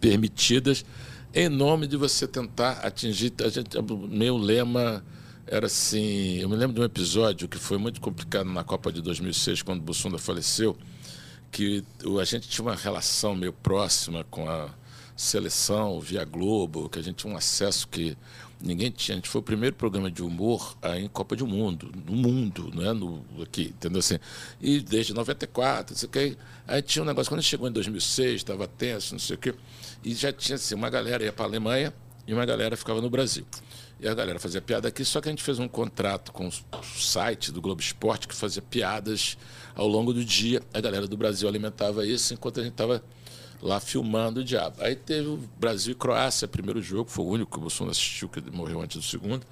permitidas 0.00 0.84
em 1.32 1.48
nome 1.48 1.86
de 1.86 1.96
você 1.96 2.26
tentar 2.26 2.80
atingir. 2.82 3.32
A 3.44 3.48
gente, 3.48 3.76
meu 4.08 4.36
lema 4.36 5.04
era 5.50 5.66
assim. 5.66 6.38
Eu 6.38 6.48
me 6.48 6.54
lembro 6.54 6.74
de 6.74 6.80
um 6.80 6.84
episódio 6.84 7.48
que 7.48 7.58
foi 7.58 7.76
muito 7.76 8.00
complicado 8.00 8.48
na 8.48 8.62
Copa 8.62 8.92
de 8.92 9.02
2006, 9.02 9.62
quando 9.62 9.80
o 9.80 9.82
Bussunda 9.82 10.16
faleceu, 10.16 10.78
que 11.50 11.84
a 12.20 12.24
gente 12.24 12.48
tinha 12.48 12.64
uma 12.64 12.76
relação 12.76 13.34
meio 13.34 13.52
próxima 13.52 14.24
com 14.30 14.48
a 14.48 14.70
seleção 15.16 16.00
via 16.00 16.24
Globo, 16.24 16.88
que 16.88 17.00
a 17.00 17.02
gente 17.02 17.16
tinha 17.16 17.32
um 17.32 17.36
acesso 17.36 17.88
que 17.88 18.16
ninguém 18.60 18.92
tinha. 18.92 19.16
A 19.16 19.18
gente 19.18 19.28
foi 19.28 19.40
o 19.40 19.44
primeiro 19.44 19.74
programa 19.74 20.08
de 20.08 20.22
humor 20.22 20.76
aí 20.80 21.04
em 21.04 21.08
Copa 21.08 21.34
do 21.34 21.48
Mundo, 21.48 21.90
no 22.06 22.12
mundo, 22.12 22.70
não 22.72 22.88
é 22.88 22.92
no 22.92 23.24
aqui, 23.42 23.74
entendeu 23.76 23.98
assim? 23.98 24.20
E 24.60 24.78
desde 24.78 25.12
94, 25.12 25.94
não 25.94 25.98
sei 25.98 26.08
o 26.08 26.12
que. 26.12 26.38
Aí 26.68 26.80
tinha 26.80 27.02
um 27.02 27.06
negócio, 27.06 27.28
quando 27.28 27.42
chegou 27.42 27.68
em 27.68 27.72
2006, 27.72 28.36
estava 28.36 28.68
tenso, 28.68 29.14
não 29.14 29.18
sei 29.18 29.34
o 29.34 29.38
quê, 29.38 29.52
e 30.04 30.14
já 30.14 30.32
tinha 30.32 30.54
assim, 30.54 30.76
uma 30.76 30.88
galera 30.88 31.24
ia 31.24 31.32
para 31.32 31.44
a 31.44 31.48
Alemanha 31.48 31.92
e 32.24 32.32
uma 32.32 32.46
galera 32.46 32.76
ficava 32.76 33.00
no 33.02 33.10
Brasil. 33.10 33.44
E 34.02 34.08
a 34.08 34.14
galera 34.14 34.38
fazia 34.38 34.62
piada 34.62 34.88
aqui, 34.88 35.04
só 35.04 35.20
que 35.20 35.28
a 35.28 35.32
gente 35.32 35.42
fez 35.42 35.58
um 35.58 35.68
contrato 35.68 36.32
com 36.32 36.48
o 36.48 36.52
site 36.82 37.52
do 37.52 37.60
Globo 37.60 37.82
Esporte 37.82 38.26
que 38.26 38.34
fazia 38.34 38.62
piadas 38.62 39.36
ao 39.74 39.86
longo 39.86 40.14
do 40.14 40.24
dia. 40.24 40.62
A 40.72 40.80
galera 40.80 41.06
do 41.06 41.18
Brasil 41.18 41.46
alimentava 41.46 42.06
isso 42.06 42.32
enquanto 42.32 42.60
a 42.60 42.62
gente 42.62 42.72
estava 42.72 43.04
lá 43.60 43.78
filmando 43.78 44.40
o 44.40 44.44
diabo. 44.44 44.82
Aí 44.82 44.96
teve 44.96 45.28
o 45.28 45.36
Brasil 45.58 45.92
e 45.92 45.94
Croácia, 45.94 46.48
primeiro 46.48 46.80
jogo, 46.80 47.10
foi 47.10 47.26
o 47.26 47.28
único 47.28 47.50
que 47.50 47.58
o 47.58 47.60
Bolsonaro 47.60 47.90
assistiu, 47.90 48.26
que 48.26 48.40
morreu 48.50 48.80
antes 48.80 48.96
do 48.96 49.02
segundo. 49.02 49.46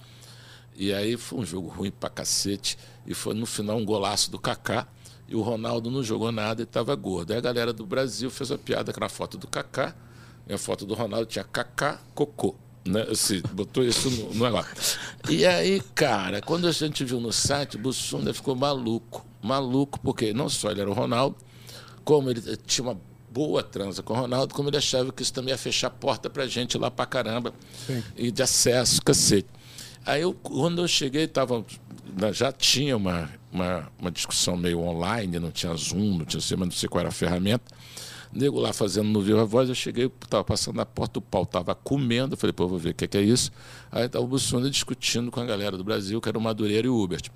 E 0.74 0.94
aí 0.94 1.18
foi 1.18 1.40
um 1.40 1.44
jogo 1.44 1.68
ruim 1.68 1.90
pra 1.90 2.08
cacete. 2.08 2.78
E 3.06 3.12
foi 3.12 3.34
no 3.34 3.44
final 3.44 3.76
um 3.76 3.84
golaço 3.84 4.30
do 4.30 4.38
Kaká. 4.38 4.86
E 5.28 5.36
o 5.36 5.42
Ronaldo 5.42 5.90
não 5.90 6.02
jogou 6.02 6.32
nada 6.32 6.62
e 6.62 6.64
estava 6.64 6.94
gordo. 6.94 7.32
Aí 7.32 7.38
a 7.38 7.42
galera 7.42 7.72
do 7.72 7.84
Brasil 7.84 8.30
fez 8.30 8.50
a 8.50 8.56
piada 8.56 8.94
que 8.94 9.00
na 9.00 9.10
foto 9.10 9.36
do 9.36 9.46
Kaká. 9.46 9.94
E 10.48 10.54
a 10.54 10.56
foto 10.56 10.86
do 10.86 10.94
Ronaldo 10.94 11.26
tinha 11.26 11.44
Kaká 11.44 12.00
Cocô. 12.14 12.54
Né? 12.86 13.06
Assim, 13.10 13.42
botou 13.52 13.84
isso 13.84 14.10
no, 14.10 14.34
no 14.34 14.44
negócio. 14.44 14.98
E 15.28 15.44
aí, 15.44 15.80
cara, 15.94 16.40
quando 16.40 16.66
a 16.66 16.72
gente 16.72 17.04
viu 17.04 17.20
no 17.20 17.32
site, 17.32 17.76
o 17.76 17.78
Bussunda 17.78 18.32
ficou 18.32 18.54
maluco. 18.54 19.26
Maluco, 19.42 20.00
porque 20.00 20.32
não 20.32 20.48
só 20.48 20.70
ele 20.70 20.80
era 20.80 20.90
o 20.90 20.94
Ronaldo, 20.94 21.36
como 22.04 22.30
ele 22.30 22.40
tinha 22.66 22.88
uma 22.88 23.00
boa 23.30 23.62
transa 23.62 24.02
com 24.02 24.14
o 24.14 24.16
Ronaldo, 24.16 24.54
como 24.54 24.68
ele 24.68 24.76
achava 24.76 25.12
que 25.12 25.22
isso 25.22 25.32
também 25.32 25.50
ia 25.50 25.58
fechar 25.58 25.88
a 25.88 25.90
porta 25.90 26.28
pra 26.30 26.46
gente 26.46 26.76
lá 26.76 26.90
pra 26.90 27.06
caramba. 27.06 27.52
Sim. 27.86 28.02
E 28.16 28.30
de 28.30 28.42
acesso, 28.42 29.00
cacete. 29.02 29.48
Aí 30.04 30.22
eu, 30.22 30.32
quando 30.32 30.82
eu 30.82 30.88
cheguei, 30.88 31.26
tava, 31.26 31.64
já 32.32 32.50
tinha 32.50 32.96
uma, 32.96 33.30
uma, 33.52 33.92
uma 33.98 34.10
discussão 34.10 34.56
meio 34.56 34.80
online, 34.80 35.38
não 35.38 35.50
tinha 35.50 35.74
Zoom, 35.74 36.18
não 36.18 36.24
tinha 36.24 36.40
sei, 36.40 36.56
mas 36.56 36.68
não 36.68 36.74
sei 36.74 36.88
qual 36.88 37.00
era 37.00 37.10
a 37.10 37.12
ferramenta. 37.12 37.64
Nego 38.32 38.60
lá 38.60 38.72
fazendo 38.72 39.08
no 39.08 39.20
Viva 39.22 39.44
Voz, 39.44 39.68
eu 39.68 39.74
cheguei, 39.74 40.06
estava 40.06 40.44
passando 40.44 40.76
na 40.76 40.84
porta, 40.84 41.18
o 41.18 41.22
pau 41.22 41.44
estava 41.44 41.74
comendo, 41.74 42.34
eu 42.34 42.38
falei, 42.38 42.52
pô, 42.52 42.68
vou 42.68 42.78
ver 42.78 42.90
o 42.90 42.94
que, 42.94 43.08
que 43.08 43.16
é 43.16 43.22
isso. 43.22 43.50
Aí 43.90 44.06
estava 44.06 44.24
o 44.24 44.28
Bussunda 44.28 44.70
discutindo 44.70 45.30
com 45.30 45.40
a 45.40 45.44
galera 45.44 45.76
do 45.76 45.84
Brasil, 45.84 46.20
que 46.20 46.28
era 46.28 46.38
o 46.38 46.40
Madureira 46.40 46.86
e 46.86 46.90
o 46.90 46.96
Hubert. 46.96 47.30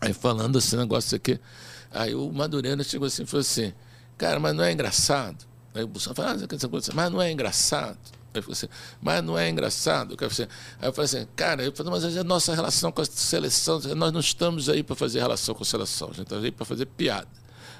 Aí 0.00 0.12
falando 0.12 0.58
esse 0.58 0.76
negócio 0.76 1.16
aqui. 1.16 1.38
Aí 1.90 2.14
o 2.14 2.30
Madureira 2.32 2.82
chegou 2.84 3.06
assim 3.06 3.24
e 3.24 3.26
falou 3.26 3.40
assim, 3.40 3.72
cara, 4.16 4.38
mas 4.38 4.54
não 4.54 4.62
é 4.62 4.72
engraçado? 4.72 5.44
Aí 5.74 5.82
o 5.82 5.88
Bussunda 5.88 6.14
falou, 6.14 6.30
ah, 6.32 6.94
mas 6.94 7.10
não 7.10 7.20
é 7.20 7.32
engraçado? 7.32 7.98
Aí 8.32 8.42
falei 8.42 8.52
assim, 8.52 8.68
mas 9.00 9.22
não 9.22 9.38
é 9.38 9.48
engraçado? 9.48 10.16
Assim, 10.20 10.42
aí 10.80 10.88
eu 10.88 10.92
falei 10.92 11.04
assim, 11.06 11.26
cara, 11.34 11.64
eu 11.64 11.72
falei, 11.72 11.92
mas 11.92 12.16
é 12.16 12.20
a 12.20 12.24
nossa 12.24 12.54
relação 12.54 12.90
com 12.92 13.00
a 13.00 13.04
seleção, 13.04 13.80
nós 13.96 14.12
não 14.12 14.20
estamos 14.20 14.68
aí 14.68 14.82
para 14.82 14.96
fazer 14.96 15.20
relação 15.20 15.54
com 15.54 15.62
a 15.62 15.66
seleção, 15.66 16.08
a 16.08 16.12
gente 16.12 16.22
está 16.22 16.36
aí 16.36 16.50
para 16.50 16.64
fazer 16.64 16.86
piada. 16.86 17.28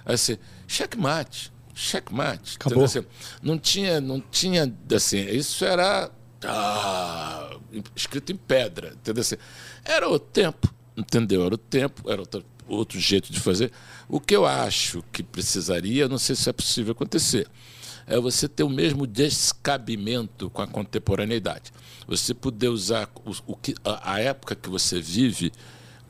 Aí 0.04 0.14
assim, 0.14 0.36
checkmate 0.66 1.53
checkmate. 1.74 2.56
Acabou. 2.56 2.84
Assim, 2.84 3.04
não 3.42 3.58
tinha, 3.58 4.00
não 4.00 4.20
tinha, 4.20 4.72
assim, 4.94 5.18
isso 5.28 5.64
era 5.64 6.10
ah, 6.44 7.56
escrito 7.94 8.32
em 8.32 8.36
pedra, 8.36 8.94
entendeu? 8.94 9.20
Assim, 9.20 9.36
era 9.84 10.08
o 10.08 10.18
tempo, 10.18 10.72
entendeu? 10.96 11.44
Era 11.44 11.54
o 11.54 11.58
tempo, 11.58 12.10
era 12.10 12.20
outro, 12.20 12.44
outro 12.68 13.00
jeito 13.00 13.32
de 13.32 13.40
fazer. 13.40 13.72
O 14.08 14.20
que 14.20 14.36
eu 14.36 14.46
acho 14.46 15.02
que 15.12 15.22
precisaria, 15.22 16.08
não 16.08 16.18
sei 16.18 16.36
se 16.36 16.48
é 16.48 16.52
possível 16.52 16.92
acontecer, 16.92 17.48
é 18.06 18.18
você 18.20 18.46
ter 18.46 18.62
o 18.62 18.68
mesmo 18.68 19.06
descabimento 19.06 20.50
com 20.50 20.62
a 20.62 20.66
contemporaneidade. 20.66 21.72
Você 22.06 22.34
poder 22.34 22.68
usar 22.68 23.08
o, 23.24 23.52
o 23.52 23.56
que, 23.56 23.74
a, 23.82 24.14
a 24.14 24.20
época 24.20 24.54
que 24.54 24.68
você 24.68 25.00
vive 25.00 25.50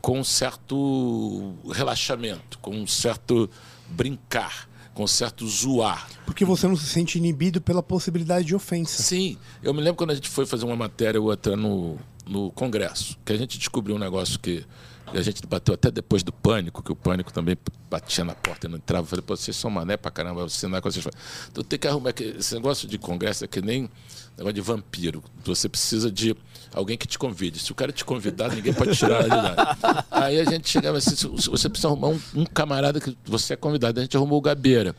com 0.00 0.18
um 0.18 0.24
certo 0.24 1.55
relaxamento, 1.70 2.59
com 2.59 2.77
um 2.77 2.87
certo 2.87 3.48
brincar 3.88 4.68
com 4.95 5.07
certo 5.07 5.47
zoar. 5.47 6.09
Porque 6.25 6.45
você 6.45 6.67
não 6.69 6.77
se 6.77 6.87
sente 6.87 7.19
inibido 7.19 7.61
pela 7.61 7.83
possibilidade 7.83 8.47
de 8.47 8.55
ofensa. 8.55 9.03
Sim, 9.03 9.37
eu 9.63 9.75
me 9.75 9.81
lembro 9.81 9.97
quando 9.97 10.13
a 10.13 10.15
gente 10.15 10.29
foi 10.29 10.47
fazer 10.47 10.65
uma 10.65 10.77
matéria 10.77 11.21
ou 11.21 11.27
outra 11.27 11.57
no, 11.57 11.99
no 12.27 12.51
Congresso, 12.53 13.19
que 13.25 13.33
a 13.33 13.37
gente 13.37 13.59
descobriu 13.59 13.97
um 13.97 13.99
negócio 13.99 14.39
que 14.39 14.65
a 15.12 15.23
gente 15.23 15.47
bateu 15.47 15.75
até 15.75 15.90
depois 15.90 16.23
do 16.23 16.33
pânico, 16.33 16.83
que 16.83 16.90
o 16.90 16.97
pânico 16.97 17.33
também 17.33 17.57
batia 17.90 18.25
na 18.25 18.35
porta 18.35 18.67
e 18.67 18.71
não 18.71 18.79
entrava. 18.79 19.05
Eu 19.05 19.09
falei, 19.09 19.23
pô, 19.23 19.37
vocês 19.37 19.57
são 19.57 19.71
mané 19.71 19.97
pra 19.97 20.11
caramba, 20.11 20.47
não 20.62 20.77
é 20.77 20.81
com 20.81 20.90
vocês. 20.90 21.07
Então 21.51 21.62
tem 21.62 21.79
que 21.79 21.87
arrumar. 21.87 22.14
Esse 22.19 22.55
negócio 22.55 22.88
de 22.88 22.99
congresso 22.99 23.45
é 23.45 23.49
que 23.49 23.61
nem 23.61 23.88
negócio 24.37 24.55
de 24.55 24.61
vampiro. 24.61 25.23
Você 25.45 25.69
precisa 25.69 26.11
de 26.11 26.37
alguém 26.73 26.97
que 26.97 27.07
te 27.07 27.19
convide. 27.19 27.59
Se 27.59 27.71
o 27.71 27.75
cara 27.75 27.93
te 27.93 28.05
convidar, 28.05 28.53
ninguém 28.53 28.73
pode 28.73 28.97
tirar 28.97 29.21
ele 29.21 29.35
lá. 29.35 30.07
Aí 30.11 30.40
a 30.40 30.45
gente 30.45 30.69
chegava 30.69 30.99
assim, 30.99 31.14
você 31.14 31.69
precisa 31.69 31.88
arrumar 31.88 32.09
um, 32.09 32.21
um, 32.35 32.45
camarada 32.45 33.01
que 33.01 33.17
você 33.25 33.53
é 33.53 33.57
convidado. 33.57 34.01
A 34.01 34.03
gente 34.03 34.17
arrumou 34.17 34.38
o 34.38 34.43
Gabeira. 34.43 34.95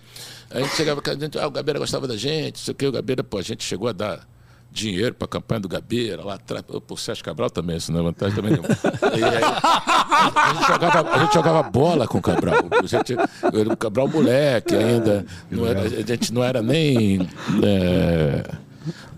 Aí 0.50 0.62
a 0.62 0.65
gente 0.65 0.76
chegava, 0.76 1.02
a 1.06 1.15
gente, 1.15 1.38
ah, 1.38 1.48
o 1.48 1.52
Gabeira 1.52 1.80
gostava 1.80 2.08
da 2.08 2.15
gente, 2.15 2.58
isso 2.58 2.72
aqui, 2.72 2.86
o 2.86 2.91
Gabeira, 2.91 3.24
pô, 3.24 3.38
a 3.38 3.41
gente 3.41 3.63
chegou 3.63 3.89
a 3.89 3.91
dar 3.91 4.28
dinheiro 4.76 5.16
para 5.16 5.26
a 5.26 5.30
campanha 5.30 5.62
do 5.62 5.70
Gabeira, 5.70 6.24
lá 6.24 6.36
atrás. 6.36 6.64
Por 6.86 7.00
Sérgio 7.00 7.24
Cabral 7.24 7.50
também, 7.50 7.78
isso 7.78 7.92
não 7.92 8.02
é 8.02 8.04
vantagem 8.04 8.36
também 8.36 8.52
nenhuma. 8.52 8.68
Aí, 9.14 9.24
a, 9.24 10.54
gente 10.54 10.68
jogava, 10.68 11.10
a 11.10 11.20
gente 11.20 11.34
jogava 11.34 11.64
bola 11.64 12.08
com 12.08 12.18
o 12.18 12.22
Cabral. 12.22 12.56
Gente, 12.84 13.16
o 13.16 13.78
Cabral 13.78 14.08
moleque 14.08 14.76
ainda. 14.76 15.26
Era, 15.52 15.82
a 15.82 16.16
gente 16.16 16.34
não 16.34 16.44
era 16.44 16.62
nem. 16.62 17.28
É, 17.64 18.44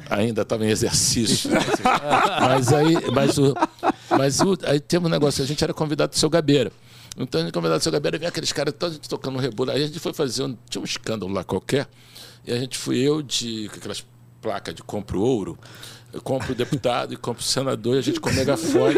ainda 0.10 0.44
estava 0.44 0.66
em 0.66 0.70
exercício. 0.70 1.50
mas 2.40 2.72
aí, 2.72 2.96
mas, 3.12 3.38
o, 3.38 3.54
mas 4.10 4.40
o, 4.40 4.58
aí 4.64 4.80
temos 4.80 5.10
um 5.10 5.12
negócio, 5.12 5.44
a 5.44 5.48
gente 5.48 5.64
era 5.64 5.74
convidado 5.74 6.12
do 6.12 6.18
seu 6.18 6.30
Gabeira. 6.30 6.72
Então, 7.18 7.42
a 7.42 7.44
gente 7.44 7.54
convidado 7.54 7.80
do 7.80 7.84
seu 7.84 7.92
Gabeira, 7.92 8.20
vinha 8.20 8.30
aqueles 8.30 8.52
caras 8.52 8.76
todos 8.78 9.00
tocando 9.00 9.40
rebolo. 9.40 9.72
Aí 9.72 9.84
a 9.84 9.88
gente 9.88 10.00
foi 10.00 10.14
fazer, 10.14 10.44
um, 10.44 10.56
tinha 10.70 10.82
um 10.82 10.86
escândalo 10.86 11.34
lá 11.34 11.44
qualquer, 11.44 11.88
e 12.46 12.52
a 12.52 12.60
gente 12.60 12.78
fui 12.78 13.00
eu 13.00 13.24
de 13.24 13.70
aquelas 13.76 14.06
placas 14.48 14.74
de 14.74 14.82
compro 14.82 15.20
ouro, 15.20 15.60
eu 16.14 16.22
compro 16.22 16.54
o 16.54 16.56
deputado 16.56 17.14
e 17.14 17.18
compro 17.18 17.42
o 17.42 17.46
senador, 17.46 17.98
e 17.98 18.00
a 18.00 18.02
gente 18.02 18.18
com 18.22 18.32
megafone. 18.32 18.96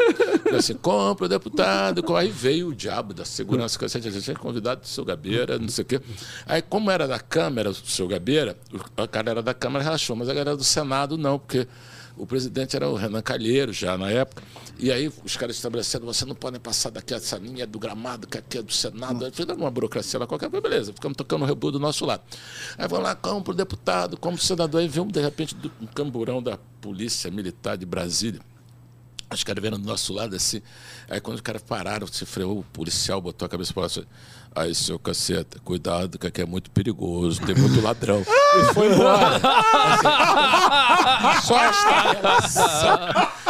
assim, 0.55 0.75
compra 0.75 1.25
o 1.25 1.27
deputado. 1.27 2.15
Aí 2.15 2.29
veio 2.29 2.67
o 2.67 2.75
diabo 2.75 3.15
da 3.15 3.25
segurança, 3.25 3.79
que 3.79 3.85
a 3.85 3.87
gente 3.87 4.29
é 4.31 4.35
convidado 4.35 4.81
do 4.81 4.87
seu 4.87 5.03
Gabeira, 5.03 5.57
não 5.57 5.67
sei 5.67 5.81
o 5.81 5.85
quê. 5.85 6.01
Aí, 6.45 6.61
como 6.61 6.91
era 6.91 7.07
da 7.07 7.19
Câmara, 7.19 7.71
o 7.71 7.73
seu 7.73 8.07
Gabeira, 8.07 8.55
a 8.95 9.07
galera 9.07 9.41
da 9.41 9.55
Câmara 9.55 9.83
relaxou, 9.83 10.15
mas 10.15 10.29
a 10.29 10.33
galera 10.35 10.55
do 10.55 10.63
Senado 10.63 11.17
não, 11.17 11.39
porque 11.39 11.67
o 12.19 12.27
presidente 12.27 12.75
era 12.75 12.87
o 12.89 12.95
Renan 12.95 13.21
Calheiro 13.21 13.71
já 13.71 13.97
na 13.97 14.11
época. 14.11 14.43
E 14.77 14.91
aí 14.91 15.11
os 15.23 15.37
caras 15.37 15.55
estabelecendo, 15.55 16.05
você 16.05 16.25
não 16.25 16.35
pode 16.35 16.59
passar 16.59 16.89
daqui 16.89 17.13
essa 17.13 17.37
linha 17.37 17.65
do 17.65 17.79
gramado, 17.79 18.27
que 18.27 18.37
aqui 18.37 18.57
é 18.57 18.61
do 18.61 18.73
Senado. 18.73 19.25
Aí 19.25 19.31
fizeram 19.31 19.55
uma 19.55 19.71
burocracia 19.71 20.19
lá 20.19 20.27
qualquer 20.27 20.49
coisa, 20.49 20.61
beleza, 20.61 20.93
ficamos 20.93 21.15
tocando 21.15 21.43
o 21.43 21.45
rebu 21.45 21.71
do 21.71 21.79
nosso 21.79 22.05
lado. 22.05 22.21
Aí 22.77 22.87
vamos 22.87 23.05
lá, 23.05 23.15
como 23.15 23.41
pro 23.41 23.53
deputado, 23.53 24.17
como 24.17 24.35
pro 24.35 24.45
senador, 24.45 24.81
aí 24.81 24.87
vimos 24.87 25.13
de 25.13 25.21
repente 25.21 25.55
um 25.81 25.87
camburão 25.87 26.43
da 26.43 26.57
Polícia 26.81 27.31
Militar 27.31 27.77
de 27.77 27.85
Brasília. 27.85 28.41
Os 29.31 29.43
caras 29.43 29.61
vieram 29.61 29.79
do 29.79 29.85
nosso 29.85 30.11
lado 30.11 30.35
assim. 30.35 30.61
Aí 31.09 31.21
quando 31.21 31.35
os 31.35 31.41
caras 31.41 31.61
pararam, 31.61 32.05
se 32.07 32.25
freou, 32.25 32.59
o 32.59 32.63
policial 32.63 33.21
botou 33.21 33.45
a 33.45 33.49
cabeça 33.49 33.73
para 33.73 33.85
assim, 33.85 34.03
Aí, 34.55 34.73
seu 34.73 34.97
caceta, 34.97 35.59
cuidado, 35.63 36.17
que 36.17 36.27
aqui 36.27 36.41
é 36.41 36.45
muito 36.45 36.71
perigoso, 36.71 37.41
tem 37.41 37.55
muito 37.55 37.81
ladrão. 37.81 38.21
e 38.25 38.73
foi 38.73 38.91
embora. 38.93 39.39
Assim, 41.23 41.47
só 41.47 41.57
esta 41.57 43.31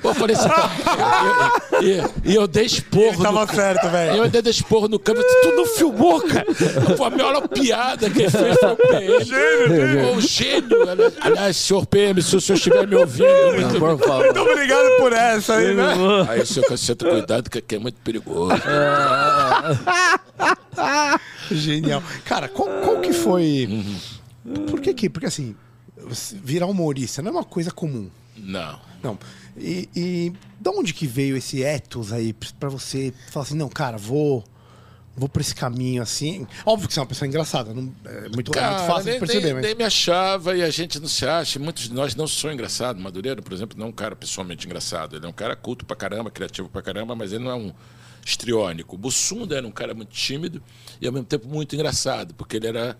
Pô, 0.00 0.10
eu 0.10 0.14
falei 0.14 0.36
assim, 0.36 0.48
e, 1.82 2.30
e, 2.30 2.34
eu 2.34 2.46
dei 2.46 2.64
esporro. 2.64 3.22
Tava 3.22 3.46
no, 3.46 3.52
certo, 3.52 3.88
velho. 3.88 4.16
Eu 4.24 4.28
dei 4.28 4.42
esporro 4.50 4.88
no 4.88 4.98
campo. 4.98 5.20
Tu 5.42 5.52
não 5.52 5.66
filmou, 5.66 6.20
cara? 6.22 6.46
Pô, 6.96 7.04
a 7.04 7.10
melhor 7.10 7.48
piada 7.48 8.10
que 8.10 8.28
fez 8.30 8.56
foi 8.58 8.72
o 8.72 8.76
PM. 8.76 9.24
Gênio, 9.24 10.16
o 10.16 10.20
gênio. 10.20 10.78
Aliás, 11.20 11.56
senhor 11.56 11.86
PM, 11.86 12.22
se 12.22 12.36
o 12.36 12.40
senhor 12.40 12.56
estiver 12.56 12.86
me 12.86 12.96
ouvindo. 12.96 13.24
Muito, 13.54 13.78
por 13.78 13.98
favor. 13.98 14.24
muito 14.24 14.40
obrigado 14.40 14.96
por 14.98 15.12
essa 15.12 15.54
aí, 15.56 15.74
né? 15.74 15.94
Aí, 16.28 16.46
seu 16.46 16.62
caceta, 16.64 17.08
cuidado, 17.08 17.50
que 17.50 17.58
aqui 17.58 17.76
é 17.76 17.78
muito 17.78 17.96
perigoso. 18.02 18.54
Genial. 21.50 22.02
Cara, 22.24 22.48
qual, 22.48 22.68
qual 22.82 23.00
que 23.00 23.12
foi. 23.12 23.84
Por 24.68 24.80
que 24.80 24.94
que? 24.94 25.10
Porque 25.10 25.26
assim, 25.26 25.54
virar 26.42 26.66
humorista 26.66 27.22
não 27.22 27.30
é 27.30 27.32
uma 27.34 27.44
coisa 27.44 27.70
comum. 27.70 28.10
Não. 28.44 28.80
Não. 29.02 29.18
E, 29.56 29.88
e 29.94 30.32
de 30.60 30.68
onde 30.68 30.92
que 30.92 31.06
veio 31.06 31.36
esse 31.36 31.62
ethos 31.62 32.12
aí 32.12 32.32
pra 32.58 32.68
você 32.68 33.12
falar 33.30 33.44
assim, 33.44 33.56
não, 33.56 33.68
cara, 33.68 33.96
vou 33.96 34.44
vou 35.16 35.28
por 35.28 35.40
esse 35.40 35.54
caminho 35.54 36.02
assim. 36.02 36.46
Óbvio 36.66 36.88
que 36.88 36.94
você 36.94 37.00
é 37.00 37.02
uma 37.02 37.08
pessoa 37.08 37.28
engraçada, 37.28 37.72
não, 37.72 37.92
é 38.04 38.28
muito, 38.28 38.50
Cara, 38.50 38.66
é 38.66 38.78
muito 38.78 38.86
fácil 38.86 39.04
nem, 39.04 39.14
de 39.14 39.20
perceber. 39.20 39.44
Nem, 39.44 39.54
mas... 39.54 39.62
nem 39.62 39.74
me 39.74 39.84
achava 39.84 40.56
e 40.56 40.62
a 40.62 40.70
gente 40.70 40.98
não 40.98 41.08
se 41.08 41.24
acha. 41.26 41.58
Muitos 41.58 41.84
de 41.84 41.94
nós 41.94 42.14
não 42.14 42.26
são 42.26 42.52
engraçados. 42.52 43.00
Madureira, 43.00 43.40
por 43.40 43.52
exemplo, 43.52 43.78
não 43.78 43.86
é 43.86 43.88
um 43.90 43.92
cara 43.92 44.16
pessoalmente 44.16 44.66
engraçado. 44.66 45.16
Ele 45.16 45.24
é 45.24 45.28
um 45.28 45.32
cara 45.32 45.54
culto 45.54 45.84
pra 45.86 45.94
caramba, 45.94 46.30
criativo 46.30 46.68
pra 46.68 46.82
caramba, 46.82 47.14
mas 47.14 47.32
ele 47.32 47.44
não 47.44 47.50
é 47.50 47.54
um 47.54 47.72
estriônico. 48.24 48.96
O 48.96 48.98
Bussunda 48.98 49.56
era 49.56 49.66
um 49.66 49.70
cara 49.70 49.94
muito 49.94 50.10
tímido 50.10 50.62
e 51.00 51.06
ao 51.06 51.12
mesmo 51.12 51.26
tempo 51.26 51.46
muito 51.46 51.74
engraçado, 51.74 52.34
porque 52.34 52.56
ele 52.56 52.66
era 52.66 52.96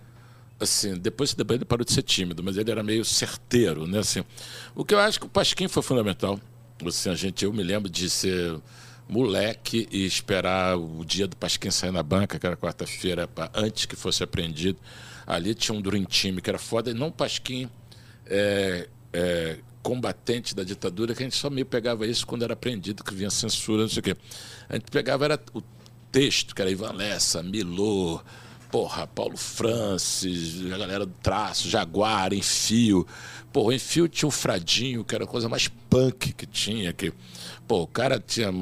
assim, 0.58 0.96
depois 0.96 1.34
ele 1.38 1.64
parou 1.64 1.84
de 1.84 1.92
ser 1.92 2.02
tímido, 2.02 2.42
mas 2.42 2.56
ele 2.56 2.70
era 2.70 2.82
meio 2.82 3.04
certeiro, 3.04 3.86
né, 3.86 3.98
assim. 3.98 4.24
O 4.74 4.84
que 4.84 4.94
eu 4.94 5.00
acho 5.00 5.20
que 5.20 5.26
o 5.26 5.28
Pasquim 5.28 5.68
foi 5.68 5.82
fundamental. 5.82 6.40
Assim, 6.86 7.10
a 7.10 7.14
gente, 7.14 7.44
eu 7.44 7.52
me 7.52 7.62
lembro 7.62 7.88
de 7.88 8.08
ser 8.10 8.60
moleque 9.08 9.86
e 9.90 10.04
esperar 10.04 10.76
o 10.78 11.04
dia 11.04 11.26
do 11.26 11.36
Pasquim 11.36 11.70
sair 11.70 11.90
na 11.90 12.02
banca, 12.02 12.38
que 12.38 12.46
era 12.46 12.56
quarta-feira, 12.56 13.28
antes 13.54 13.86
que 13.86 13.96
fosse 13.96 14.22
apreendido. 14.22 14.78
Ali 15.26 15.54
tinha 15.54 15.76
um 15.76 15.80
Dream 15.80 16.04
Team 16.04 16.36
que 16.36 16.50
era 16.50 16.58
foda, 16.58 16.90
e 16.90 16.94
não 16.94 17.10
Pasquim 17.10 17.68
é, 18.26 18.88
é, 19.12 19.58
combatente 19.82 20.54
da 20.54 20.64
ditadura, 20.64 21.14
que 21.14 21.22
a 21.22 21.26
gente 21.26 21.36
só 21.36 21.50
meio 21.50 21.66
pegava 21.66 22.06
isso 22.06 22.26
quando 22.26 22.42
era 22.42 22.54
apreendido, 22.54 23.04
que 23.04 23.14
vinha 23.14 23.30
censura, 23.30 23.82
não 23.82 23.88
sei 23.88 24.00
o 24.00 24.02
quê. 24.02 24.16
A 24.68 24.74
gente 24.74 24.90
pegava 24.90 25.24
era 25.24 25.40
o 25.52 25.62
texto, 26.10 26.54
que 26.54 26.62
era 26.62 26.70
Ivan 26.70 26.92
Lessa, 26.92 27.42
Milô, 27.42 28.20
porra, 28.74 29.06
Paulo 29.06 29.36
Francis, 29.36 30.66
a 30.72 30.76
galera 30.76 31.06
do 31.06 31.14
traço, 31.22 31.70
Jaguar, 31.70 32.32
Enfio. 32.32 33.06
O 33.54 33.72
Enfio 33.72 34.08
tinha 34.08 34.26
o 34.26 34.32
Fradinho, 34.32 35.04
que 35.04 35.14
era 35.14 35.22
a 35.22 35.28
coisa 35.28 35.48
mais 35.48 35.68
punk 35.68 36.32
que 36.32 36.44
tinha, 36.44 36.92
que 36.92 37.12
Pô, 37.66 37.82
o 37.82 37.86
cara 37.86 38.22
tinha. 38.24 38.52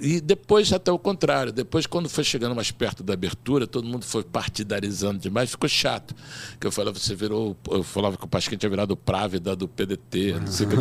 E 0.00 0.20
depois 0.20 0.72
até 0.72 0.92
o 0.92 0.98
contrário. 0.98 1.50
Depois, 1.50 1.86
quando 1.86 2.08
foi 2.08 2.22
chegando 2.22 2.54
mais 2.54 2.70
perto 2.70 3.02
da 3.02 3.14
abertura, 3.14 3.66
todo 3.66 3.88
mundo 3.88 4.04
foi 4.04 4.22
partidarizando 4.22 5.18
demais, 5.18 5.50
ficou 5.50 5.68
chato. 5.68 6.14
Que 6.60 6.66
eu 6.66 6.72
falava, 6.72 6.98
você 6.98 7.14
virou. 7.14 7.56
Eu 7.70 7.82
falava 7.82 8.16
que 8.16 8.24
o 8.24 8.28
Pasquim 8.28 8.56
tinha 8.56 8.68
virado 8.68 8.94
Právida 8.96 9.56
do 9.56 9.66
PDT, 9.66 10.40
não 10.40 10.46
sei 10.46 10.66
o 10.66 10.70
que. 10.70 10.76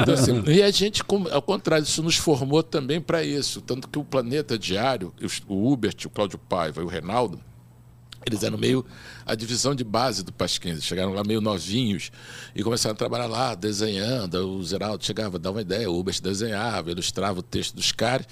Então, 0.00 0.14
assim, 0.14 0.42
e 0.46 0.62
a 0.62 0.70
gente, 0.70 1.02
ao 1.32 1.42
contrário, 1.42 1.82
isso 1.82 2.02
nos 2.02 2.16
formou 2.16 2.62
também 2.62 3.00
para 3.00 3.24
isso. 3.24 3.60
Tanto 3.60 3.88
que 3.88 3.98
o 3.98 4.04
Planeta 4.04 4.56
Diário, 4.56 5.12
o 5.48 5.72
Hubert, 5.72 5.96
o 6.04 6.10
Cláudio 6.10 6.38
Paiva 6.38 6.80
e 6.80 6.84
o 6.84 6.88
Reinaldo, 6.88 7.40
Eles 8.26 8.42
eram 8.42 8.58
meio 8.58 8.84
a 9.24 9.34
divisão 9.34 9.74
de 9.74 9.84
base 9.84 10.22
do 10.22 10.32
Pasquim. 10.32 10.70
Eles 10.70 10.84
chegaram 10.84 11.12
lá 11.12 11.22
meio 11.24 11.40
novinhos 11.40 12.10
e 12.54 12.62
começaram 12.62 12.94
a 12.94 12.96
trabalhar 12.96 13.26
lá, 13.26 13.54
desenhando. 13.54 14.34
O 14.34 14.62
Zeraldo 14.64 15.04
chegava, 15.04 15.38
dava 15.38 15.56
uma 15.56 15.62
ideia, 15.62 15.90
o 15.90 15.98
Ubers 15.98 16.20
desenhava, 16.20 16.90
ilustrava 16.90 17.40
o 17.40 17.42
texto 17.42 17.74
dos 17.74 17.92
caras. 17.92 18.26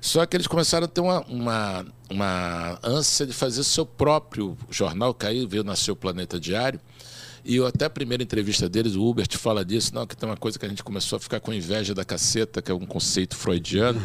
Só 0.00 0.24
que 0.24 0.36
eles 0.36 0.46
começaram 0.46 0.84
a 0.84 0.88
ter 0.88 1.00
uma, 1.00 1.20
uma, 1.26 1.86
uma 2.08 2.78
ânsia 2.82 3.26
de 3.26 3.32
fazer 3.32 3.64
seu 3.64 3.84
próprio 3.84 4.56
jornal, 4.70 5.16
aí 5.22 5.46
veio 5.46 5.64
nascer 5.64 5.90
o 5.90 5.96
Planeta 5.96 6.38
Diário. 6.38 6.80
E 7.44 7.56
eu, 7.56 7.66
até 7.66 7.86
a 7.86 7.90
primeira 7.90 8.22
entrevista 8.22 8.68
deles, 8.68 8.94
o 8.94 9.04
Hubert 9.04 9.36
fala 9.38 9.64
disso, 9.64 9.94
não, 9.94 10.06
que 10.06 10.16
tem 10.16 10.28
uma 10.28 10.36
coisa 10.36 10.58
que 10.58 10.66
a 10.66 10.68
gente 10.68 10.82
começou 10.82 11.16
a 11.16 11.20
ficar 11.20 11.40
com 11.40 11.52
inveja 11.52 11.94
da 11.94 12.04
caceta, 12.04 12.60
que 12.60 12.70
é 12.70 12.74
um 12.74 12.84
conceito 12.86 13.36
freudiano, 13.36 14.00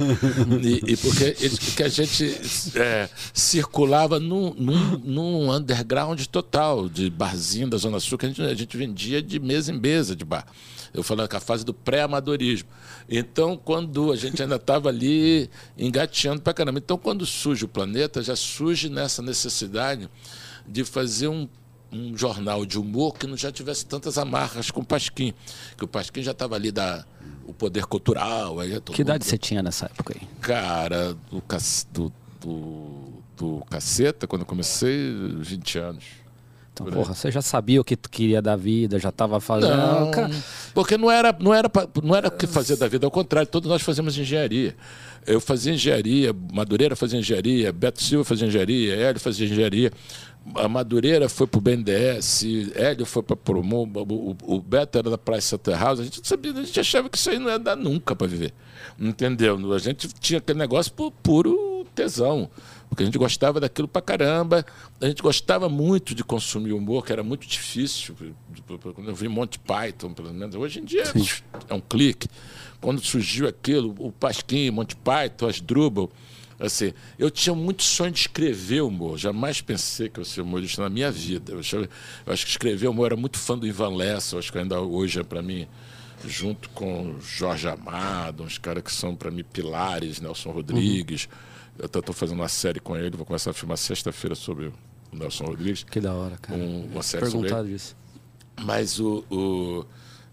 e, 0.62 0.94
e 0.94 0.98
porque 0.98 1.34
que 1.76 1.84
a 1.84 1.90
gente 1.90 2.40
é, 2.76 3.10
circulava 3.34 4.20
num, 4.20 4.54
num, 4.54 4.98
num 5.00 5.52
underground 5.52 6.22
total, 6.28 6.88
de 6.88 7.10
barzinho 7.10 7.70
da 7.70 7.78
Zona 7.78 8.00
Sul, 8.00 8.18
que 8.18 8.26
a 8.26 8.30
gente, 8.30 8.42
a 8.42 8.54
gente 8.54 8.78
vendia 8.78 9.22
de 9.22 9.40
mesa 9.40 9.72
em 9.72 9.80
mesa 9.80 10.16
de 10.16 10.24
bar. 10.24 10.46
Eu 10.94 11.04
falando 11.04 11.28
que 11.28 11.36
a 11.36 11.42
fase 11.42 11.66
do 11.66 11.74
pré-amadorismo. 11.74 12.70
Então, 13.10 13.58
quando 13.58 14.14
a 14.14 14.16
gente 14.16 14.42
ainda 14.42 14.56
estava 14.56 14.88
ali 14.88 15.50
engateando 15.78 16.42
pra 16.42 16.54
caramba. 16.54 16.80
Então, 16.80 16.98
quando 16.98 17.26
surge 17.26 17.66
o 17.66 17.68
planeta, 17.68 18.24
já 18.24 18.36
surge 18.36 18.90
nessa 18.90 19.22
necessidade 19.22 20.10
de 20.66 20.86
fazer 20.86 21.28
um 21.28 21.48
um 21.92 22.18
jornal 22.18 22.66
de 22.66 22.78
humor 22.80 23.14
que 23.18 23.26
não 23.28 23.38
já 23.38 23.52
tivesse 23.52 23.86
tantas 23.86 24.18
amarras 24.18 24.70
com 24.72 24.82
o 24.82 24.86
Pasquim. 24.86 25.34
Que 25.78 25.86
o 25.86 25.88
Pasquim 25.88 26.22
já 26.22 26.32
estava 26.32 26.56
ali 26.56 26.72
da 26.72 27.06
o 27.48 27.54
poder 27.54 27.86
cultural. 27.86 28.60
Aí 28.60 28.80
todo 28.80 28.96
Que 28.96 29.02
idade 29.02 29.24
mundo- 29.24 29.30
você 29.30 29.38
tinha 29.38 29.62
nessa 29.64 29.86
época 29.86 30.16
aí? 30.20 30.28
Cara, 30.42 31.16
do, 31.32 31.42
do, 31.94 32.12
do, 32.42 33.14
do 33.38 33.66
caceta, 33.70 34.28
quando 34.28 34.42
eu 34.42 34.46
comecei, 34.48 35.14
20 35.40 35.78
anos. 35.80 36.04
Então, 36.74 36.88
porra, 36.88 37.14
você 37.14 37.32
já 37.32 37.42
sabia 37.42 37.80
o 37.80 37.86
que 37.86 37.96
tu 37.96 38.10
queria 38.10 38.42
da 38.42 38.54
vida, 38.58 39.00
já 39.00 39.10
tava 39.10 39.40
fazendo. 39.40 39.78
Não, 39.78 40.12
Cara, 40.12 40.30
porque 40.74 40.98
não 40.98 41.10
era, 41.10 41.34
não 41.40 41.54
era, 41.54 41.72
não 42.04 42.14
era 42.14 42.28
o 42.28 42.32
que 42.32 42.46
fazia 42.46 42.76
da 42.76 42.86
vida, 42.86 43.08
ao 43.08 43.12
contrário, 43.12 43.50
todos 43.50 43.70
nós 43.70 43.82
fazemos 43.82 44.18
engenharia. 44.18 44.76
Eu 45.26 45.40
fazia 45.40 45.74
engenharia, 45.74 46.36
Madureira 46.52 46.94
fazia 46.94 47.18
engenharia, 47.18 47.72
Beto 47.72 48.04
Silva 48.04 48.26
fazia 48.26 48.46
engenharia, 48.48 48.94
Hélio 48.94 49.22
fazia 49.22 49.48
engenharia. 49.48 49.90
A 50.54 50.68
Madureira 50.68 51.28
foi 51.28 51.48
para 51.48 51.58
o 51.58 51.62
BNDES, 51.62 52.44
Hélio 52.76 53.06
foi 53.06 53.24
para 53.24 53.34
a 53.34 53.38
Promo, 53.38 53.90
o, 53.96 54.56
o 54.56 54.62
Beto 54.62 54.98
era 54.98 55.10
da 55.10 55.18
Price 55.18 55.56
House. 55.80 56.00
A 56.00 56.04
gente 56.04 56.20
não 56.20 56.26
sabia, 56.26 56.52
a 56.52 56.64
gente 56.64 56.80
achava 56.80 57.10
que 57.10 57.18
isso 57.18 57.30
aí 57.32 57.40
não 57.40 57.50
ia 57.50 57.58
dar 57.58 57.76
nunca 57.76 58.16
para 58.16 58.28
viver. 58.28 58.54
Entendeu? 59.00 59.74
A 59.74 59.80
gente 59.80 60.08
tinha 60.20 60.38
aquele 60.38 60.60
negócio 60.60 60.94
por 60.94 61.12
puro 61.12 61.86
tesão. 61.96 62.50
Porque 62.88 63.04
a 63.04 63.06
gente 63.06 63.18
gostava 63.18 63.60
daquilo 63.60 63.88
pra 63.88 64.02
caramba. 64.02 64.66
A 65.02 65.08
gente 65.08 65.22
gostava 65.22 65.68
muito 65.68 66.14
de 66.14 66.24
consumir 66.24 66.74
humor, 66.74 67.06
que 67.06 67.12
era 67.12 67.24
muito 67.24 67.48
difícil. 67.48 68.16
Quando 68.94 69.10
eu 69.10 69.16
vi 69.16 69.28
Monty 69.28 69.60
Python, 69.60 70.14
pelo 70.14 70.34
menos. 70.34 70.56
Hoje 70.56 70.80
em 70.80 70.86
dia 70.86 71.04
é 71.68 71.74
um 71.74 71.82
clique. 71.82 72.28
Quando 72.80 73.04
surgiu 73.04 73.48
aquilo, 73.48 73.96
o 73.98 74.12
Pasquim, 74.12 74.70
Monty 74.70 74.96
Python, 74.96 75.48
as 75.48 75.60
Drubal. 75.60 76.12
Assim, 76.60 76.94
eu 77.20 77.30
tinha 77.30 77.54
muito 77.54 77.84
sonho 77.84 78.12
de 78.12 78.20
escrever 78.22 78.82
humor. 78.82 79.18
Jamais 79.18 79.60
pensei 79.62 80.08
que 80.10 80.20
eu 80.20 80.26
seria 80.26 80.44
humorista 80.44 80.82
na 80.82 80.90
minha 80.90 81.12
vida. 81.12 81.52
Eu, 81.54 81.60
achava- 81.60 81.90
eu 82.26 82.34
acho 82.34 82.46
que 82.46 82.52
escrever 82.52 82.88
humor 82.88 83.04
eu 83.04 83.06
era 83.08 83.16
muito 83.18 83.38
fã 83.38 83.58
do 83.58 83.68
Ivan 83.68 83.96
Lessa. 83.96 84.36
Eu 84.36 84.40
acho 84.40 84.52
que 84.52 84.58
ainda 84.58 84.80
hoje 84.80 85.20
é 85.20 85.24
para 85.24 85.42
mim 85.42 85.68
junto 86.26 86.70
com 86.70 87.16
Jorge 87.20 87.68
Amado, 87.68 88.42
uns 88.44 88.58
caras 88.58 88.82
que 88.84 88.92
são 88.92 89.16
para 89.16 89.30
mim 89.30 89.44
pilares, 89.44 90.20
Nelson 90.22 90.52
Rodrigues. 90.52 91.28
Eu 91.78 91.86
estou 91.86 92.16
fazendo 92.16 92.40
uma 92.40 92.48
série 92.48 92.80
com 92.80 92.96
ele, 92.96 93.16
vou 93.18 93.26
começar 93.26 93.52
a 93.52 93.54
filmar 93.54 93.78
sexta-feira 93.78 94.34
sobre 94.34 94.68
o 94.68 94.74
Nelson 95.12 95.44
Rodrigues. 95.46 95.84
que 95.84 96.00
da 96.00 96.14
hora, 96.14 96.38
cara. 96.38 96.58
Um, 96.60 96.86
uma 96.86 97.04
série. 97.04 97.26
Perguntar 97.26 97.64
disso. 97.64 97.96
Mas 98.62 98.98
o. 99.00 99.26
o- 99.30 99.86